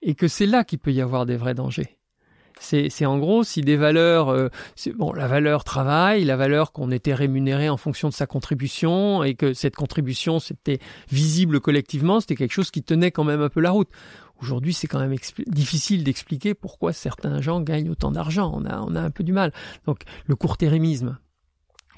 et 0.03 0.15
que 0.15 0.29
c'est 0.29 0.47
là 0.47 0.65
qu'il 0.65 0.79
peut 0.79 0.93
y 0.93 1.01
avoir 1.01 1.27
des 1.27 1.37
vrais 1.37 1.55
dangers. 1.55 1.99
C'est 2.61 3.05
en 3.05 3.19
gros 3.19 3.43
si 3.43 3.61
des 3.63 3.77
valeurs, 3.77 4.29
euh, 4.29 4.49
bon, 4.95 5.13
la 5.13 5.27
valeur 5.27 5.65
travail, 5.65 6.25
la 6.25 6.37
valeur 6.37 6.73
qu'on 6.73 6.91
était 6.93 7.13
rémunéré 7.13 7.69
en 7.69 7.77
fonction 7.77 8.09
de 8.09 8.15
sa 8.15 8.27
contribution 8.27 9.25
et 9.25 9.35
que 9.35 9.53
cette 9.53 9.75
contribution 9.75 10.39
c'était 10.39 10.79
visible 11.11 11.61
collectivement, 11.61 12.21
c'était 12.21 12.37
quelque 12.37 12.53
chose 12.53 12.71
qui 12.71 12.83
tenait 12.83 13.11
quand 13.11 13.25
même 13.25 13.43
un 13.43 13.49
peu 13.49 13.61
la 13.61 13.73
route. 13.73 13.89
Aujourd'hui, 14.41 14.73
c'est 14.73 14.87
quand 14.87 14.99
même 14.99 15.15
difficile 15.47 16.05
d'expliquer 16.05 16.55
pourquoi 16.55 16.93
certains 16.93 17.41
gens 17.41 17.61
gagnent 17.61 17.91
autant 17.91 18.11
d'argent. 18.11 18.53
On 18.55 18.65
a, 18.67 18.81
on 18.81 18.95
a 18.95 19.01
un 19.01 19.11
peu 19.11 19.25
du 19.25 19.33
mal. 19.33 19.53
Donc, 19.87 20.03
le 20.27 20.35
court-termisme, 20.35 21.19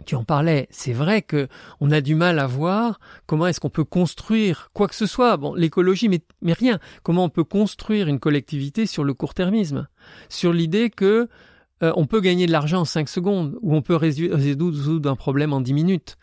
tu 0.04 0.14
en 0.14 0.24
parlais, 0.24 0.68
c'est 0.70 0.92
vrai 0.92 1.22
que 1.22 1.48
on 1.80 1.90
a 1.90 2.00
du 2.00 2.14
mal 2.14 2.38
à 2.38 2.46
voir 2.46 3.00
comment 3.26 3.46
est-ce 3.46 3.60
qu'on 3.60 3.70
peut 3.70 3.84
construire 3.84 4.70
quoi 4.74 4.88
que 4.88 4.94
ce 4.94 5.06
soit. 5.06 5.36
Bon, 5.36 5.54
l'écologie, 5.54 6.08
mais, 6.08 6.20
mais 6.42 6.52
rien. 6.52 6.78
Comment 7.02 7.24
on 7.24 7.28
peut 7.28 7.44
construire 7.44 8.08
une 8.08 8.20
collectivité 8.20 8.86
sur 8.86 9.04
le 9.04 9.14
court-termisme, 9.14 9.88
sur 10.28 10.52
l'idée 10.52 10.90
que 10.90 11.28
euh, 11.82 11.92
on 11.96 12.06
peut 12.06 12.20
gagner 12.20 12.46
de 12.46 12.52
l'argent 12.52 12.80
en 12.80 12.84
5 12.84 13.08
secondes 13.08 13.58
ou 13.60 13.74
on 13.74 13.82
peut 13.82 13.96
résoudre 13.96 15.10
un 15.10 15.16
problème 15.16 15.52
en 15.52 15.60
10 15.60 15.74
minutes. 15.74 16.16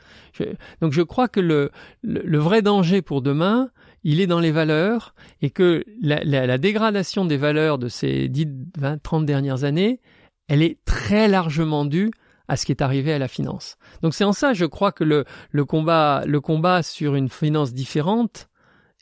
donc 0.82 0.93
je 0.93 1.01
crois 1.03 1.28
que 1.28 1.39
le, 1.39 1.69
le, 2.01 2.39
vrai 2.39 2.63
danger 2.63 3.03
pour 3.03 3.21
demain, 3.21 3.69
il 4.03 4.19
est 4.19 4.26
dans 4.26 4.39
les 4.39 4.51
valeurs 4.51 5.13
et 5.43 5.51
que 5.51 5.86
la, 6.01 6.57
dégradation 6.57 7.26
des 7.26 7.38
valeurs 7.38 7.78
de 7.78 7.88
ces 7.88 8.30
10, 8.30 8.47
20, 8.80 9.03
30 9.03 9.26
dernières 9.28 9.63
années, 9.63 9.99
elle 10.47 10.63
est 10.63 10.80
très 10.86 11.28
largement 11.28 11.86
due 11.86 12.11
à 12.48 12.58
ce 12.58 12.66
qui 12.66 12.72
est 12.72 12.82
arrivé 12.82 13.14
à 13.14 13.20
la 13.20 13.28
finance. 13.28 13.78
Donc 14.02 14.14
c'est 14.14 14.24
en 14.24 14.34
ça, 14.34 14.54
je 14.54 14.66
crois 14.66 14.91
que 14.91 15.04
le, 15.04 15.26
le 15.52 15.66
combat, 15.66 16.24
le 16.26 16.41
combat 16.41 16.84
sur 16.84 17.16
une 17.16 17.30
finance 17.30 17.74
différente 17.74 18.50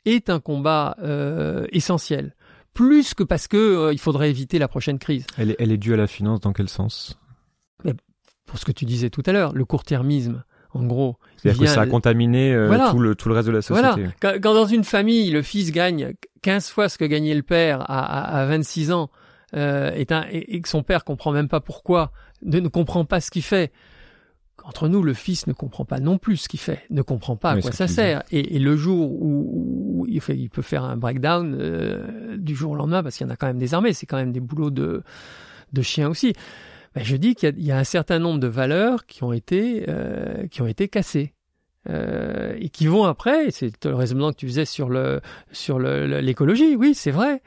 est 0.04 0.30
un 0.30 0.40
combat 0.40 0.96
euh, 1.02 1.66
essentiel, 1.70 2.34
plus 2.74 3.14
que 3.14 3.22
parce 3.22 3.48
que 3.48 3.56
euh, 3.56 3.92
il 3.92 3.98
faudrait 3.98 4.30
éviter 4.30 4.58
la 4.58 4.68
prochaine 4.68 4.98
crise. 4.98 5.26
Elle 5.36 5.50
est, 5.50 5.56
elle 5.58 5.72
est 5.72 5.76
due 5.76 5.94
à 5.94 5.96
la 5.96 6.06
finance 6.06 6.40
dans 6.40 6.52
quel 6.52 6.68
sens? 6.68 7.18
Pour 8.46 8.58
ce 8.58 8.64
que 8.64 8.72
tu 8.72 8.84
disais 8.84 9.08
tout 9.08 9.22
à 9.26 9.32
l'heure, 9.32 9.52
le 9.54 9.64
court-termisme. 9.64 10.44
En 10.74 10.84
gros, 10.84 11.18
c'est-à-dire 11.36 11.60
que 11.60 11.66
ça 11.66 11.82
a 11.82 11.86
contaminé 11.86 12.54
euh, 12.54 12.90
tout, 12.90 12.98
le, 12.98 13.14
tout 13.14 13.28
le 13.28 13.34
reste 13.34 13.46
de 13.46 13.52
la 13.52 13.60
société. 13.60 13.88
Voilà. 13.88 14.12
Quand, 14.20 14.32
quand, 14.42 14.54
dans 14.54 14.64
une 14.64 14.84
famille, 14.84 15.30
le 15.30 15.42
fils 15.42 15.70
gagne 15.70 16.14
15 16.40 16.68
fois 16.70 16.88
ce 16.88 16.96
que 16.96 17.04
gagnait 17.04 17.34
le 17.34 17.42
père 17.42 17.82
à, 17.90 18.00
à, 18.00 18.40
à 18.40 18.46
26 18.46 18.90
ans, 18.90 19.10
euh, 19.54 19.90
et, 19.94 20.06
et, 20.56 20.60
que 20.62 20.68
son 20.68 20.82
père 20.82 21.04
comprend 21.04 21.30
même 21.30 21.48
pas 21.48 21.60
pourquoi, 21.60 22.10
ne, 22.44 22.68
comprend 22.68 23.04
pas 23.04 23.20
ce 23.20 23.30
qu'il 23.30 23.42
fait. 23.42 23.72
Entre 24.64 24.88
nous, 24.88 25.02
le 25.02 25.14
fils 25.14 25.46
ne 25.46 25.52
comprend 25.52 25.84
pas 25.84 25.98
non 25.98 26.18
plus 26.18 26.36
ce 26.36 26.48
qu'il 26.48 26.60
fait, 26.60 26.84
ne 26.90 27.02
comprend 27.02 27.36
pas 27.36 27.52
à 27.52 27.60
quoi 27.60 27.72
ça 27.72 27.88
sert. 27.88 28.22
Et, 28.30 28.56
et, 28.56 28.58
le 28.58 28.76
jour 28.76 29.10
où, 29.10 30.02
où 30.02 30.06
il, 30.08 30.20
fait, 30.20 30.36
il, 30.36 30.50
peut 30.50 30.62
faire 30.62 30.84
un 30.84 30.96
breakdown 30.96 31.56
euh, 31.58 32.36
du 32.36 32.54
jour 32.54 32.72
au 32.72 32.74
lendemain, 32.76 33.02
parce 33.02 33.16
qu'il 33.16 33.26
y 33.26 33.30
en 33.30 33.32
a 33.32 33.36
quand 33.36 33.48
même 33.48 33.58
des 33.58 33.74
armées, 33.74 33.92
c'est 33.92 34.06
quand 34.06 34.18
même 34.18 34.32
des 34.32 34.40
boulots 34.40 34.70
de, 34.70 35.02
de 35.72 35.82
chiens 35.82 36.08
aussi. 36.08 36.32
Ben, 36.94 37.02
je 37.02 37.16
dis 37.16 37.34
qu'il 37.34 37.58
y, 37.58 37.66
y, 37.66 37.72
a 37.72 37.78
un 37.78 37.84
certain 37.84 38.18
nombre 38.18 38.38
de 38.38 38.46
valeurs 38.46 39.06
qui 39.06 39.24
ont 39.24 39.32
été, 39.32 39.86
euh, 39.88 40.46
qui 40.46 40.62
ont 40.62 40.66
été 40.66 40.88
cassées. 40.88 41.32
Euh, 41.90 42.54
et 42.60 42.68
qui 42.68 42.86
vont 42.86 43.04
après, 43.04 43.50
c'est 43.50 43.84
le 43.84 43.96
raisonnement 43.96 44.30
que 44.30 44.36
tu 44.36 44.46
faisais 44.46 44.64
sur 44.64 44.88
le 44.88 45.20
sur 45.50 45.80
l'écologie, 45.80 46.76
oui, 46.76 46.94
c'est 46.94 47.10
vrai. 47.10 47.42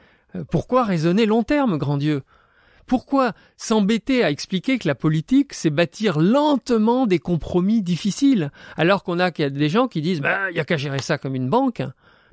Pourquoi 0.51 0.83
raisonner 0.83 1.25
long 1.25 1.43
terme, 1.43 1.77
grand 1.77 1.97
Dieu? 1.97 2.21
Pourquoi 2.85 3.33
s'embêter 3.57 4.23
à 4.23 4.31
expliquer 4.31 4.77
que 4.77 4.87
la 4.87 4.95
politique, 4.95 5.53
c'est 5.53 5.69
bâtir 5.69 6.19
lentement 6.19 7.07
des 7.07 7.19
compromis 7.19 7.81
difficiles, 7.81 8.51
alors 8.77 9.03
qu'on 9.03 9.19
a 9.19 9.31
des 9.31 9.69
gens 9.69 9.87
qui 9.87 10.01
disent, 10.01 10.21
bah, 10.21 10.51
il 10.51 10.57
y 10.57 10.59
a 10.59 10.65
qu'à 10.65 10.77
gérer 10.77 10.99
ça 10.99 11.17
comme 11.17 11.35
une 11.35 11.49
banque. 11.49 11.81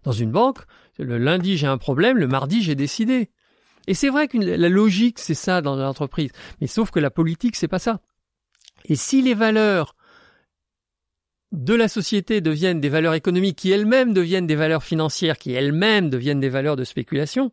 Dans 0.04 0.12
une 0.12 0.32
banque, 0.32 0.58
le 0.98 1.16
lundi 1.16 1.56
j'ai 1.56 1.68
un 1.68 1.78
problème, 1.78 2.18
le 2.18 2.26
mardi 2.26 2.62
j'ai 2.62 2.74
décidé. 2.74 3.30
Et 3.86 3.94
c'est 3.94 4.08
vrai 4.08 4.28
que 4.28 4.38
la 4.38 4.68
logique 4.68 5.18
c'est 5.18 5.34
ça 5.34 5.60
dans 5.60 5.76
l'entreprise, 5.76 6.30
mais 6.60 6.66
sauf 6.66 6.90
que 6.90 7.00
la 7.00 7.10
politique 7.10 7.56
c'est 7.56 7.68
pas 7.68 7.78
ça. 7.78 8.00
Et 8.84 8.96
si 8.96 9.22
les 9.22 9.34
valeurs 9.34 9.94
de 11.52 11.74
la 11.74 11.86
société 11.86 12.40
deviennent 12.40 12.80
des 12.80 12.88
valeurs 12.88 13.14
économiques 13.14 13.58
qui 13.58 13.70
elles-mêmes 13.70 14.12
deviennent 14.12 14.46
des 14.46 14.56
valeurs 14.56 14.82
financières, 14.82 15.38
qui 15.38 15.52
elles-mêmes 15.52 16.10
deviennent 16.10 16.40
des 16.40 16.48
valeurs 16.48 16.76
de 16.76 16.84
spéculation, 16.84 17.52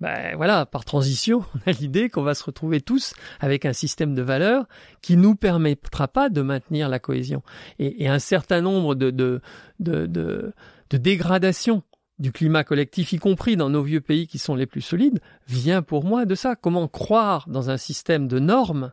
ben 0.00 0.34
voilà, 0.36 0.64
par 0.64 0.84
transition, 0.84 1.44
on 1.54 1.70
a 1.70 1.72
l'idée 1.72 2.08
qu'on 2.08 2.22
va 2.22 2.34
se 2.34 2.44
retrouver 2.44 2.80
tous 2.80 3.14
avec 3.38 3.66
un 3.66 3.72
système 3.72 4.14
de 4.14 4.22
valeurs 4.22 4.66
qui 5.02 5.16
nous 5.16 5.34
permettra 5.34 6.08
pas 6.08 6.28
de 6.30 6.40
maintenir 6.40 6.88
la 6.88 6.98
cohésion. 6.98 7.42
Et, 7.78 8.08
un 8.08 8.18
certain 8.18 8.60
nombre 8.60 8.94
de, 8.94 9.10
de, 9.10 9.40
de, 9.78 10.06
de, 10.06 10.52
de 10.90 10.96
dégradations 10.96 11.82
du 12.18 12.32
climat 12.32 12.64
collectif, 12.64 13.12
y 13.12 13.18
compris 13.18 13.56
dans 13.56 13.70
nos 13.70 13.82
vieux 13.82 14.00
pays 14.00 14.26
qui 14.26 14.38
sont 14.38 14.54
les 14.54 14.66
plus 14.66 14.82
solides, 14.82 15.20
vient 15.48 15.82
pour 15.82 16.04
moi 16.04 16.26
de 16.26 16.34
ça. 16.34 16.54
Comment 16.56 16.88
croire 16.88 17.48
dans 17.48 17.70
un 17.70 17.78
système 17.78 18.28
de 18.28 18.38
normes 18.38 18.92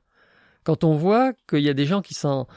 quand 0.63 0.83
on 0.83 0.95
voit 0.95 1.33
qu'il 1.47 1.59
y 1.59 1.69
a 1.69 1.73
des 1.73 1.85
gens 1.85 2.01
qui 2.01 2.13
s'en 2.13 2.47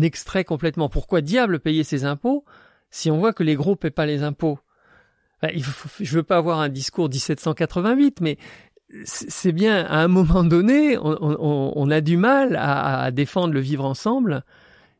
extraient 0.00 0.44
complètement? 0.44 0.88
Pourquoi 0.88 1.20
diable 1.20 1.60
payer 1.60 1.84
ses 1.84 2.04
impôts 2.04 2.44
si 2.90 3.10
on 3.10 3.18
voit 3.18 3.34
que 3.34 3.42
les 3.42 3.56
gros 3.56 3.76
paient 3.76 3.90
pas 3.90 4.06
les 4.06 4.22
impôts? 4.22 4.58
Je 5.42 6.14
veux 6.14 6.22
pas 6.22 6.36
avoir 6.36 6.60
un 6.60 6.68
discours 6.68 7.08
1788, 7.08 8.20
mais 8.20 8.38
c'est 9.04 9.52
bien 9.52 9.84
à 9.84 9.98
un 9.98 10.08
moment 10.08 10.44
donné, 10.44 10.96
on, 10.98 11.90
a 11.90 12.00
du 12.00 12.16
mal 12.16 12.56
à, 12.56 13.10
défendre 13.10 13.52
le 13.52 13.60
vivre 13.60 13.84
ensemble 13.84 14.44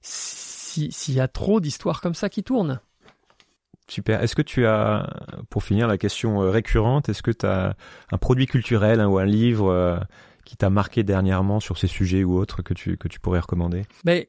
s'il 0.00 1.14
y 1.14 1.20
a 1.20 1.28
trop 1.28 1.60
d'histoires 1.60 2.00
comme 2.00 2.14
ça 2.14 2.28
qui 2.28 2.42
tournent. 2.42 2.80
Super. 3.88 4.22
Est-ce 4.22 4.34
que 4.34 4.42
tu 4.42 4.66
as, 4.66 5.08
pour 5.48 5.62
finir 5.62 5.86
la 5.86 5.96
question 5.96 6.42
euh, 6.42 6.50
récurrente, 6.50 7.08
est-ce 7.08 7.22
que 7.22 7.30
tu 7.30 7.46
as 7.46 7.76
un 8.10 8.18
produit 8.18 8.46
culturel 8.46 8.98
hein, 8.98 9.06
ou 9.06 9.18
un 9.18 9.24
livre 9.24 9.70
euh, 9.70 9.96
qui 10.44 10.56
t'a 10.56 10.70
marqué 10.70 11.04
dernièrement 11.04 11.60
sur 11.60 11.78
ces 11.78 11.86
sujets 11.86 12.24
ou 12.24 12.36
autres 12.36 12.62
que 12.62 12.74
tu, 12.74 12.96
que 12.96 13.06
tu 13.06 13.20
pourrais 13.20 13.38
recommander? 13.38 13.84
Ben, 14.04 14.24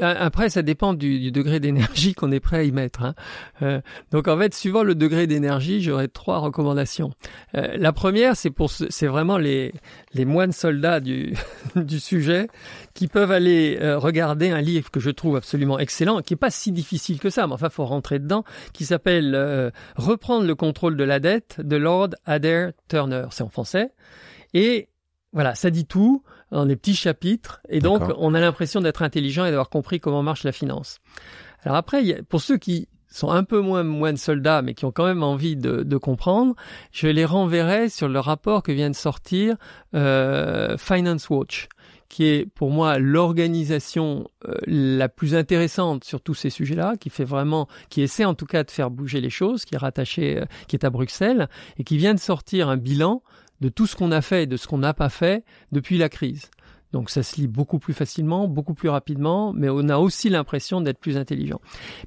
après, 0.00 0.48
ça 0.48 0.62
dépend 0.62 0.94
du, 0.94 1.30
degré 1.30 1.60
d'énergie 1.60 2.14
qu'on 2.14 2.32
est 2.32 2.40
prêt 2.40 2.58
à 2.58 2.62
y 2.62 2.72
mettre. 2.72 3.02
Hein. 3.02 3.14
Euh, 3.62 3.80
donc 4.10 4.28
en 4.28 4.38
fait, 4.38 4.54
suivant 4.54 4.82
le 4.82 4.94
degré 4.94 5.26
d'énergie, 5.26 5.82
j'aurais 5.82 6.08
trois 6.08 6.38
recommandations. 6.38 7.12
Euh, 7.56 7.76
la 7.76 7.92
première, 7.92 8.36
c'est 8.36 8.50
pour 8.50 8.70
c'est 8.70 9.06
vraiment 9.06 9.38
les 9.38 9.72
les 10.12 10.24
moines 10.24 10.52
soldats 10.52 11.00
du 11.00 11.34
du 11.76 12.00
sujet 12.00 12.48
qui 12.94 13.08
peuvent 13.08 13.32
aller 13.32 13.78
euh, 13.80 13.98
regarder 13.98 14.50
un 14.50 14.60
livre 14.60 14.90
que 14.90 15.00
je 15.00 15.10
trouve 15.10 15.36
absolument 15.36 15.78
excellent, 15.78 16.20
qui 16.22 16.34
est 16.34 16.38
pas 16.38 16.50
si 16.50 16.72
difficile 16.72 17.18
que 17.18 17.30
ça, 17.30 17.46
mais 17.46 17.54
enfin 17.54 17.70
faut 17.70 17.84
rentrer 17.84 18.18
dedans, 18.18 18.44
qui 18.72 18.84
s'appelle 18.84 19.14
Reprendre 19.96 20.46
le 20.46 20.54
contrôle 20.54 20.96
de 20.96 21.04
la 21.04 21.20
dette 21.20 21.60
de 21.60 21.76
Lord 21.76 22.10
Adair 22.24 22.72
Turner. 22.88 23.26
C'est 23.30 23.42
en 23.42 23.48
français 23.48 23.90
et 24.52 24.88
Voilà, 25.32 25.54
ça 25.54 25.70
dit 25.70 25.86
tout 25.86 26.22
dans 26.54 26.66
des 26.66 26.76
petits 26.76 26.94
chapitres, 26.94 27.60
et 27.68 27.80
donc 27.80 28.02
on 28.16 28.34
a 28.34 28.40
l'impression 28.40 28.80
d'être 28.80 29.02
intelligent 29.02 29.44
et 29.44 29.50
d'avoir 29.50 29.68
compris 29.68 30.00
comment 30.00 30.22
marche 30.22 30.44
la 30.44 30.52
finance. 30.52 30.98
Alors 31.62 31.76
après, 31.76 32.22
pour 32.28 32.40
ceux 32.40 32.58
qui 32.58 32.88
sont 33.10 33.30
un 33.30 33.44
peu 33.44 33.60
moins 33.60 33.84
moins 33.84 34.14
soldats, 34.16 34.62
mais 34.62 34.74
qui 34.74 34.84
ont 34.84 34.90
quand 34.90 35.06
même 35.06 35.22
envie 35.22 35.56
de, 35.56 35.96
comprendre, 35.96 36.54
je 36.92 37.06
les 37.06 37.24
renverrai 37.24 37.88
sur 37.88 38.08
le 38.08 38.18
rapport 38.18 38.62
que 38.62 38.72
vient 38.72 38.90
de 38.90 38.96
sortir 38.96 39.56
euh, 39.94 40.76
Finance 40.78 41.30
Watch, 41.30 41.68
qui 42.08 42.26
est 42.26 42.46
pour 42.46 42.70
moi 42.70 42.98
l'organisation 42.98 44.28
euh, 44.48 44.54
la 44.66 45.08
plus 45.08 45.34
intéressante 45.34 46.04
sur 46.04 46.20
tous 46.20 46.34
ces 46.34 46.50
sujets-là, 46.50 46.94
qui 46.98 47.10
fait 47.10 47.24
vraiment, 47.24 47.68
qui 47.88 48.02
essaie 48.02 48.24
en 48.24 48.34
tout 48.34 48.46
cas 48.46 48.64
de 48.64 48.70
faire 48.70 48.90
bouger 48.90 49.20
les 49.20 49.30
choses, 49.30 49.64
qui 49.64 49.74
est 49.74 49.78
rattaché, 49.78 50.38
euh, 50.38 50.44
qui 50.66 50.76
est 50.76 50.84
à 50.84 50.90
Bruxelles, 50.90 51.48
et 51.78 51.84
qui 51.84 51.96
vient 51.96 52.14
de 52.14 52.20
sortir 52.20 52.68
un 52.68 52.76
bilan 52.76 53.22
de 53.64 53.70
tout 53.70 53.86
ce 53.86 53.96
qu'on 53.96 54.12
a 54.12 54.20
fait 54.20 54.42
et 54.42 54.46
de 54.46 54.58
ce 54.58 54.68
qu'on 54.68 54.76
n'a 54.76 54.92
pas 54.92 55.08
fait 55.08 55.42
depuis 55.72 55.96
la 55.96 56.10
crise. 56.10 56.50
Donc 56.92 57.08
ça 57.08 57.22
se 57.22 57.40
lit 57.40 57.48
beaucoup 57.48 57.78
plus 57.78 57.94
facilement, 57.94 58.46
beaucoup 58.46 58.74
plus 58.74 58.90
rapidement, 58.90 59.54
mais 59.54 59.70
on 59.70 59.88
a 59.88 59.96
aussi 59.96 60.28
l'impression 60.28 60.82
d'être 60.82 61.00
plus 61.00 61.16
intelligent. 61.16 61.60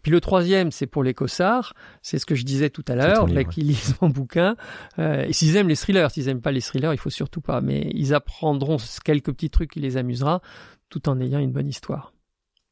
Puis 0.04 0.12
le 0.12 0.22
troisième, 0.22 0.72
c'est 0.72 0.86
pour 0.86 1.04
les 1.04 1.16
cossards, 1.16 1.74
c'est 2.04 2.20
ce 2.20 2.28
que 2.28 2.36
je 2.36 2.46
disais 2.46 2.70
tout 2.70 2.86
à 2.88 2.96
l'heure, 2.96 3.28
là 3.28 3.44
qui 3.44 3.62
lisent 3.62 3.96
mon 4.02 4.10
bouquin. 4.10 4.56
Euh, 5.00 5.26
et 5.28 5.34
s'ils 5.34 5.56
aiment 5.56 5.68
les 5.68 5.76
thrillers, 5.76 6.12
s'ils 6.12 6.30
aiment 6.30 6.42
pas 6.42 6.52
les 6.52 6.62
thrillers, 6.62 6.94
il 6.94 7.00
faut 7.00 7.10
surtout 7.10 7.42
pas. 7.42 7.60
Mais 7.60 7.90
ils 7.96 8.14
apprendront 8.14 8.78
quelques 9.04 9.34
petits 9.34 9.50
trucs 9.50 9.72
qui 9.72 9.80
les 9.80 9.98
amusera, 9.98 10.42
tout 10.90 11.10
en 11.10 11.20
ayant 11.20 11.40
une 11.40 11.52
bonne 11.52 11.68
histoire. 11.68 12.14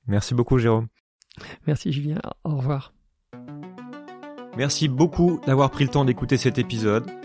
Merci 0.06 0.36
beaucoup 0.36 0.60
Jérôme. 0.60 0.88
Merci 1.66 1.92
Julien, 1.92 2.20
au 2.44 2.56
revoir. 2.56 2.94
Merci 4.56 4.88
beaucoup 4.88 5.42
d'avoir 5.48 5.72
pris 5.72 5.84
le 5.86 5.90
temps 5.90 6.06
d'écouter 6.06 6.38
cet 6.38 6.60
épisode. 6.60 7.25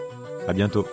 À 0.47 0.53
bientôt. 0.53 0.85